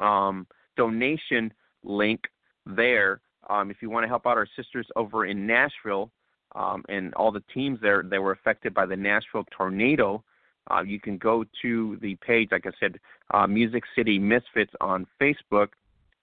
um, 0.00 0.46
donation 0.76 1.52
link 1.82 2.20
there. 2.66 3.20
Um, 3.48 3.70
if 3.70 3.78
you 3.80 3.90
want 3.90 4.04
to 4.04 4.08
help 4.08 4.26
out 4.26 4.36
our 4.36 4.48
sisters 4.56 4.86
over 4.94 5.26
in 5.26 5.46
Nashville 5.46 6.10
um, 6.54 6.84
and 6.88 7.12
all 7.14 7.32
the 7.32 7.42
teams 7.52 7.78
there 7.80 8.02
that 8.02 8.20
were 8.20 8.32
affected 8.32 8.74
by 8.74 8.86
the 8.86 8.96
Nashville 8.96 9.44
tornado, 9.50 10.22
uh, 10.70 10.82
you 10.82 11.00
can 11.00 11.18
go 11.18 11.44
to 11.62 11.98
the 12.00 12.16
page, 12.16 12.48
like 12.52 12.66
I 12.66 12.70
said, 12.78 12.98
uh, 13.32 13.46
Music 13.46 13.82
City 13.96 14.18
Misfits 14.18 14.72
on 14.80 15.06
Facebook, 15.20 15.68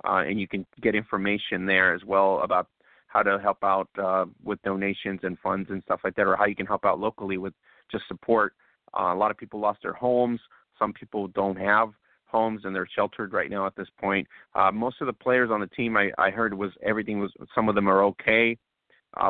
uh, 0.06 0.24
and 0.28 0.40
you 0.40 0.48
can 0.48 0.66
get 0.82 0.96
information 0.96 1.66
there 1.66 1.94
as 1.94 2.04
well 2.06 2.42
about 2.42 2.68
how 3.08 3.22
to 3.24 3.40
help 3.40 3.64
out 3.64 3.90
uh, 4.02 4.26
with 4.44 4.62
donations 4.62 5.20
and 5.24 5.38
funds 5.40 5.70
and 5.72 5.82
stuff 5.84 6.02
like 6.04 6.16
that, 6.16 6.28
or 6.28 6.36
how 6.36 6.46
you 6.46 6.56
can 6.56 6.66
help 6.66 6.86
out 6.86 7.00
locally 7.00 7.38
with 7.38 7.54
just 7.92 8.08
support. 8.08 8.54
Uh, 8.98 9.14
a 9.14 9.16
lot 9.16 9.32
of 9.32 9.38
people 9.38 9.60
lost 9.60 9.80
their 9.84 9.94
homes. 9.94 10.40
Some 10.78 10.94
people 10.94 11.28
don't 11.28 11.58
have 11.58 11.90
homes 12.26 12.62
and 12.64 12.76
they're 12.76 12.88
sheltered 12.96 13.34
right 13.34 13.50
now 13.50 13.66
at 13.66 13.76
this 13.76 13.88
point. 14.00 14.28
Uh, 14.54 14.72
most 14.72 15.02
of 15.02 15.08
the 15.08 15.14
players 15.14 15.50
on 15.52 15.60
the 15.60 15.68
team, 15.68 15.98
I, 15.98 16.12
I 16.18 16.30
heard, 16.30 16.54
was 16.54 16.72
everything 16.84 17.20
was. 17.20 17.32
Some 17.56 17.68
of 17.68 17.76
them 17.76 17.90
are 17.90 18.04
okay, 18.04 18.58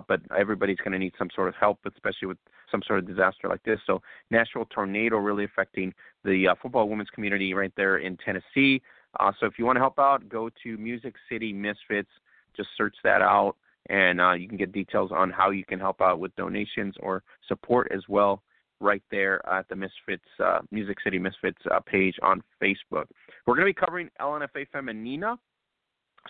but 0.08 0.22
everybody's 0.38 0.78
going 0.78 0.92
to 0.92 1.00
need 1.00 1.14
some 1.18 1.30
sort 1.34 1.48
of 1.48 1.56
help, 1.56 1.80
especially 1.86 2.28
with 2.28 2.38
some 2.72 2.82
sort 2.86 3.00
of 3.00 3.08
disaster 3.08 3.48
like 3.48 3.64
this. 3.64 3.80
So, 3.86 4.02
Nashville 4.32 4.66
tornado 4.66 5.18
really 5.18 5.46
affecting 5.46 5.94
the 6.24 6.50
uh, 6.50 6.56
football 6.62 6.90
women's 6.90 7.10
community 7.10 7.54
right 7.54 7.74
there 7.76 7.98
in 7.98 8.18
Tennessee. 8.18 8.82
Uh, 9.20 9.32
so 9.40 9.46
if 9.46 9.54
you 9.58 9.66
want 9.66 9.76
to 9.76 9.82
help 9.82 9.98
out, 9.98 10.28
go 10.30 10.50
to 10.64 10.78
Music 10.78 11.16
City 11.30 11.52
Misfits. 11.54 12.10
Just 12.56 12.70
search 12.78 12.96
that 13.04 13.22
out, 13.22 13.56
and 13.90 14.20
uh, 14.20 14.34
you 14.34 14.48
can 14.48 14.58
get 14.58 14.72
details 14.72 15.12
on 15.14 15.30
how 15.30 15.50
you 15.50 15.64
can 15.64 15.80
help 15.80 16.02
out 16.02 16.20
with 16.20 16.36
donations 16.36 16.96
or 17.00 17.24
support 17.48 17.92
as 17.92 18.02
well 18.08 18.42
right 18.82 19.04
there 19.12 19.46
at 19.50 19.68
the 19.70 19.76
Misfits 19.76 20.24
uh, 20.44 20.60
Music 20.72 20.98
City 21.04 21.20
Misfits 21.20 21.62
uh, 21.72 21.80
page 21.80 22.16
on 22.22 22.42
Facebook. 22.62 23.06
We're 23.46 23.56
going 23.56 23.68
to 23.68 23.74
be 23.74 23.74
covering 23.74 24.10
LNFA 24.20 24.68
Femenina 24.74 25.38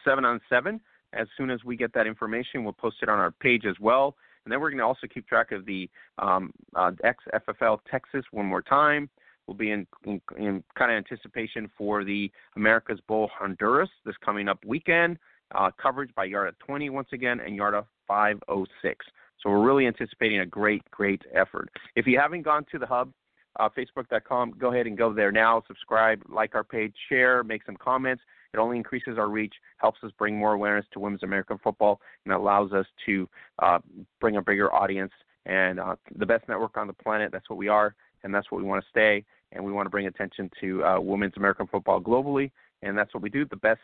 seven 0.04 0.26
on 0.26 0.40
seven. 0.50 0.80
As 1.14 1.28
soon 1.38 1.50
as 1.50 1.64
we 1.64 1.76
get 1.76 1.94
that 1.94 2.06
information, 2.06 2.64
we'll 2.64 2.74
post 2.74 2.98
it 3.02 3.10
on 3.10 3.18
our 3.18 3.32
page 3.32 3.66
as 3.66 3.76
well. 3.80 4.16
And 4.50 4.54
then 4.56 4.62
we're 4.62 4.72
going 4.72 4.80
to 4.80 4.84
also 4.84 5.06
keep 5.06 5.28
track 5.28 5.52
of 5.52 5.64
the 5.68 5.88
um, 6.18 6.52
uh, 6.76 6.90
XFL 7.06 7.78
Texas 7.92 8.26
one 8.32 8.48
more 8.48 8.64
time. 8.64 9.08
We'll 9.46 9.56
be 9.56 9.70
in, 9.70 9.86
in, 10.06 10.20
in 10.40 10.64
kind 10.76 10.92
of 10.92 10.98
anticipation 10.98 11.70
for 11.78 12.04
the 12.04 12.32
America's 12.56 13.00
Bowl 13.08 13.30
Honduras 13.32 13.92
this 14.06 14.16
coming 14.26 14.48
up 14.50 14.58
weekend. 14.66 15.20
Uh, 15.54 15.70
coverage 15.80 16.10
by 16.16 16.28
Yarda 16.28 16.54
20 16.66 16.90
once 16.90 17.10
again 17.14 17.40
and 17.42 17.60
Yarda 17.60 17.86
506. 18.08 19.06
So 19.44 19.52
we're 19.52 19.64
really 19.64 19.86
anticipating 19.86 20.40
a 20.40 20.48
great, 20.48 20.82
great 20.90 21.22
effort. 21.32 21.70
If 21.96 22.08
you 22.08 22.18
haven't 22.20 22.42
gone 22.42 22.66
to 22.72 22.80
the 22.80 22.88
hub, 22.88 23.12
uh, 23.60 23.70
facebook.com, 23.78 24.56
go 24.58 24.74
ahead 24.74 24.88
and 24.88 24.98
go 24.98 25.14
there 25.14 25.32
now. 25.32 25.62
Subscribe, 25.68 26.24
like 26.28 26.56
our 26.56 26.64
page, 26.64 26.96
share, 27.08 27.44
make 27.44 27.64
some 27.68 27.78
comments. 27.78 28.24
It 28.54 28.58
only 28.58 28.78
increases 28.78 29.18
our 29.18 29.30
reach, 29.30 29.54
helps 29.78 30.00
us 30.04 30.12
bring 30.18 30.38
more 30.38 30.54
awareness 30.54 30.86
to 30.94 31.00
women's 31.00 31.24
American 31.24 31.58
football, 31.64 32.02
and 32.26 32.34
allows 32.34 32.72
us 32.72 32.86
to 33.06 33.30
uh, 33.60 33.80
bring 34.20 34.38
a 34.38 34.42
bigger 34.42 34.74
audience 34.74 35.12
and 35.46 35.80
uh, 35.80 35.96
the 36.18 36.26
best 36.26 36.48
network 36.48 36.78
on 36.78 36.88
the 36.88 36.94
planet. 36.94 37.32
That's 37.32 37.50
what 37.50 37.58
we 37.58 37.68
are, 37.68 37.96
and 38.24 38.34
that's 38.34 38.52
what 38.52 38.62
we 38.62 38.68
want 38.68 38.84
to 38.84 38.90
stay 38.90 39.26
and 39.52 39.64
we 39.64 39.72
want 39.72 39.86
to 39.86 39.90
bring 39.90 40.08
attention 40.08 40.50
to 40.62 40.84
uh, 40.84 41.00
women's 41.00 41.34
American 41.38 41.68
football 41.68 42.00
globally, 42.00 42.52
and 42.82 42.98
that's 42.98 43.14
what 43.14 43.24
we 43.24 43.30
do. 43.30 43.46
The 43.46 43.56
best 43.56 43.82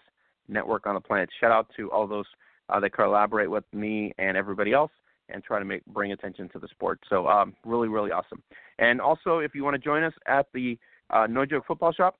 network 0.48 0.86
on 0.86 0.96
the 0.96 1.02
planet. 1.02 1.30
Shout 1.40 1.52
out 1.52 1.68
to 1.78 1.92
all 1.92 2.08
those 2.08 2.26
uh, 2.70 2.80
that 2.80 2.92
collaborate 2.92 3.50
with 3.50 3.64
me 3.74 4.14
and 4.18 4.38
everybody 4.38 4.74
else, 4.74 4.92
and 5.30 5.44
try 5.44 5.60
to 5.60 5.66
make 5.66 5.86
bring 5.88 6.12
attention 6.12 6.50
to 6.50 6.60
the 6.60 6.68
sport. 6.68 7.00
So 7.10 7.28
um, 7.28 7.56
really, 7.66 7.88
really 7.88 8.12
awesome. 8.12 8.42
And 8.80 9.02
also, 9.02 9.40
if 9.40 9.56
you 9.56 9.64
want 9.64 9.76
to 9.76 9.80
join 9.82 10.04
us 10.04 10.14
at 10.28 10.48
the 10.54 10.78
uh, 11.10 11.28
No 11.28 11.46
Joke 11.46 11.66
Football 11.68 11.94
Shop, 11.94 12.18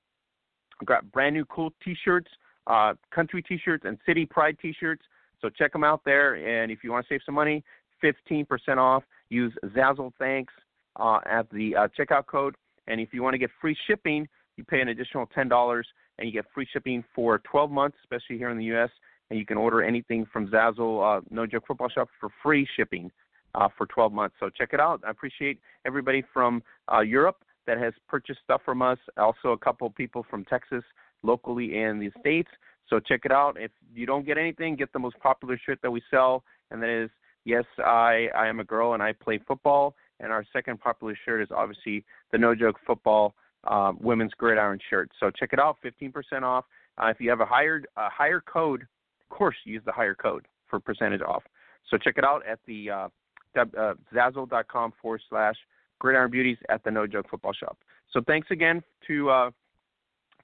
I've 0.80 0.86
got 0.86 1.10
brand 1.12 1.34
new 1.34 1.44
cool 1.46 1.72
T-shirts, 1.84 2.28
uh, 2.66 2.94
country 3.14 3.42
T-shirts, 3.42 3.84
and 3.86 3.98
city 4.06 4.26
pride 4.26 4.56
T-shirts. 4.60 5.02
So 5.40 5.48
check 5.48 5.72
them 5.72 5.84
out 5.84 6.02
there. 6.04 6.34
And 6.34 6.70
if 6.72 6.82
you 6.82 6.92
want 6.92 7.06
to 7.06 7.14
save 7.14 7.20
some 7.24 7.34
money, 7.34 7.62
15% 8.02 8.46
off. 8.78 9.02
Use 9.28 9.52
Zazzle 9.66 10.12
Thanks 10.18 10.52
uh, 10.96 11.18
at 11.26 11.50
the 11.50 11.74
uh, 11.74 11.88
checkout 11.98 12.26
code 12.26 12.54
and 12.88 13.00
if 13.00 13.12
you 13.12 13.22
want 13.22 13.34
to 13.34 13.38
get 13.38 13.50
free 13.60 13.76
shipping, 13.86 14.28
you 14.56 14.64
pay 14.64 14.80
an 14.80 14.88
additional 14.88 15.26
ten 15.26 15.48
dollars, 15.48 15.86
and 16.18 16.26
you 16.26 16.32
get 16.32 16.46
free 16.54 16.66
shipping 16.72 17.04
for 17.14 17.40
12 17.40 17.70
months, 17.70 17.96
especially 18.02 18.38
here 18.38 18.50
in 18.50 18.58
the 18.58 18.64
U.S. 18.66 18.90
And 19.28 19.38
you 19.38 19.44
can 19.44 19.56
order 19.56 19.82
anything 19.82 20.26
from 20.32 20.48
Zazzle, 20.48 21.18
uh, 21.18 21.20
No 21.30 21.46
Joke 21.46 21.64
Football 21.66 21.88
Shop 21.88 22.08
for 22.20 22.30
free 22.42 22.66
shipping 22.76 23.10
uh, 23.54 23.68
for 23.76 23.86
12 23.86 24.12
months. 24.12 24.36
So 24.38 24.48
check 24.48 24.70
it 24.72 24.80
out. 24.80 25.02
I 25.06 25.10
appreciate 25.10 25.58
everybody 25.84 26.22
from 26.32 26.62
uh, 26.92 27.00
Europe 27.00 27.38
that 27.66 27.78
has 27.78 27.92
purchased 28.08 28.40
stuff 28.44 28.62
from 28.64 28.82
us. 28.82 28.98
Also, 29.16 29.50
a 29.50 29.58
couple 29.58 29.88
people 29.90 30.24
from 30.28 30.44
Texas 30.44 30.84
locally 31.22 31.78
and 31.78 32.00
the 32.00 32.10
states. 32.20 32.48
So 32.88 33.00
check 33.00 33.22
it 33.24 33.32
out. 33.32 33.56
If 33.58 33.72
you 33.94 34.06
don't 34.06 34.24
get 34.24 34.38
anything, 34.38 34.76
get 34.76 34.92
the 34.92 34.98
most 34.98 35.18
popular 35.18 35.58
shirt 35.64 35.80
that 35.82 35.90
we 35.90 36.02
sell, 36.10 36.44
and 36.70 36.82
that 36.82 36.90
is 36.90 37.10
yes, 37.44 37.64
I 37.78 38.28
I 38.34 38.46
am 38.46 38.60
a 38.60 38.64
girl 38.64 38.94
and 38.94 39.02
I 39.02 39.12
play 39.12 39.40
football. 39.46 39.94
And 40.20 40.32
our 40.32 40.44
second 40.52 40.80
popular 40.80 41.16
shirt 41.24 41.42
is 41.42 41.48
obviously 41.54 42.04
the 42.32 42.38
No 42.38 42.54
Joke 42.54 42.76
Football 42.86 43.34
uh, 43.64 43.92
Women's 44.00 44.32
Gridiron 44.32 44.78
shirt. 44.88 45.10
So 45.20 45.30
check 45.30 45.50
it 45.52 45.58
out, 45.58 45.76
15% 45.84 46.42
off. 46.42 46.64
Uh, 46.96 47.08
if 47.08 47.20
you 47.20 47.28
have 47.28 47.40
a 47.40 47.46
higher 47.46 47.82
a 47.96 48.08
higher 48.08 48.40
code, 48.40 48.82
of 48.82 49.36
course, 49.36 49.56
use 49.64 49.82
the 49.84 49.92
higher 49.92 50.14
code 50.14 50.46
for 50.68 50.80
percentage 50.80 51.20
off. 51.20 51.42
So 51.90 51.98
check 51.98 52.14
it 52.16 52.24
out 52.24 52.42
at 52.46 52.58
the 52.66 52.90
uh, 52.90 53.08
uh, 53.56 53.94
zazzle.com 54.14 54.92
forward 55.00 55.22
slash 55.28 55.56
gridiron 55.98 56.30
beauties 56.30 56.58
at 56.68 56.82
the 56.84 56.90
No 56.90 57.06
Joke 57.06 57.26
Football 57.30 57.52
Shop. 57.52 57.78
So 58.12 58.20
thanks 58.26 58.48
again 58.50 58.82
to 59.06 59.30
uh, 59.30 59.50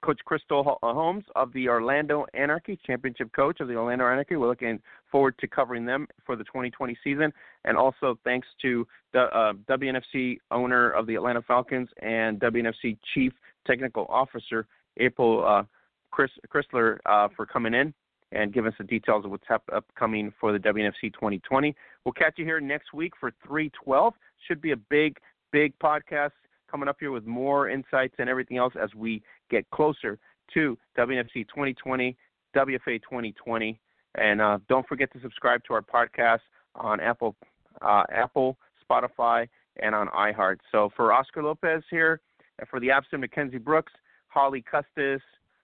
Coach 0.03 0.19
Kristal 0.29 0.77
uh, 0.83 0.93
Holmes 0.93 1.23
of 1.35 1.51
the 1.53 1.69
Orlando 1.69 2.25
Anarchy, 2.33 2.77
championship 2.85 3.31
coach 3.33 3.61
of 3.61 3.67
the 3.67 3.75
Orlando 3.75 4.05
Anarchy. 4.05 4.35
We're 4.35 4.49
looking 4.49 4.79
forward 5.11 5.35
to 5.39 5.47
covering 5.47 5.85
them 5.85 6.07
for 6.25 6.35
the 6.35 6.43
2020 6.43 6.97
season. 7.03 7.31
And 7.63 7.77
also 7.77 8.19
thanks 8.23 8.47
to 8.61 8.85
the 9.13 9.23
uh, 9.35 9.53
WNFC 9.69 10.39
owner 10.51 10.91
of 10.91 11.07
the 11.07 11.15
Atlanta 11.15 11.41
Falcons 11.41 11.89
and 12.01 12.39
WNFC 12.39 12.97
chief 13.13 13.31
technical 13.65 14.05
officer, 14.09 14.67
April 14.97 15.45
uh, 15.45 15.63
Chris 16.11 16.31
Christler, 16.53 16.97
uh, 17.05 17.29
for 17.35 17.45
coming 17.45 17.73
in 17.73 17.93
and 18.33 18.53
giving 18.53 18.71
us 18.71 18.77
the 18.77 18.83
details 18.83 19.25
of 19.25 19.31
what's 19.31 19.43
up, 19.49 19.63
upcoming 19.73 20.33
for 20.39 20.51
the 20.51 20.59
WNFC 20.59 21.13
2020. 21.13 21.75
We'll 22.03 22.13
catch 22.13 22.33
you 22.37 22.45
here 22.45 22.59
next 22.59 22.93
week 22.93 23.13
for 23.19 23.31
312. 23.45 24.13
Should 24.47 24.61
be 24.61 24.71
a 24.71 24.77
big, 24.77 25.17
big 25.53 25.77
podcast 25.79 26.31
coming 26.69 26.89
up 26.89 26.97
here 26.99 27.11
with 27.11 27.25
more 27.25 27.69
insights 27.69 28.15
and 28.17 28.27
everything 28.27 28.57
else 28.57 28.73
as 28.81 28.93
we 28.95 29.21
get 29.49 29.69
closer 29.69 30.17
to 30.53 30.77
WNFC 30.97 31.47
2020, 31.47 32.17
WFA 32.55 33.01
2020. 33.01 33.79
And 34.15 34.41
uh, 34.41 34.57
don't 34.67 34.85
forget 34.87 35.13
to 35.13 35.21
subscribe 35.21 35.63
to 35.65 35.73
our 35.75 35.81
podcast 35.81 36.39
on 36.75 36.99
Apple, 36.99 37.35
uh, 37.81 38.03
Apple, 38.11 38.57
Spotify, 38.83 39.47
and 39.77 39.95
on 39.95 40.07
iHeart. 40.07 40.57
So 40.71 40.91
for 40.95 41.13
Oscar 41.13 41.43
Lopez 41.43 41.83
here, 41.89 42.19
and 42.59 42.67
for 42.67 42.79
the 42.79 42.91
absent 42.91 43.21
Mackenzzie 43.21 43.57
Brooks, 43.59 43.93
Holly 44.27 44.63
Custis, 44.63 45.21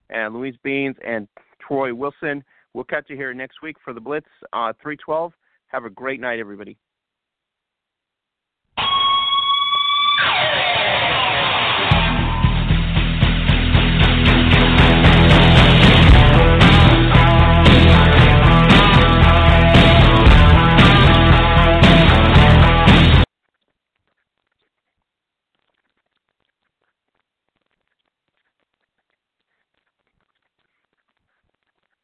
and 0.10 0.34
Louise 0.34 0.56
Beans, 0.64 0.96
and 1.06 1.28
Troy 1.60 1.94
Wilson, 1.94 2.44
we'll 2.74 2.84
catch 2.84 3.10
you 3.10 3.16
here 3.16 3.34
next 3.34 3.62
week 3.62 3.78
for 3.84 3.94
the 3.94 4.02
Blitz 4.02 4.28
uh, 4.54 4.74
312. 4.82 5.34
Have 5.68 5.86
a 5.86 5.90
great 5.90 6.20
night, 6.20 6.40
everybody. 6.40 6.78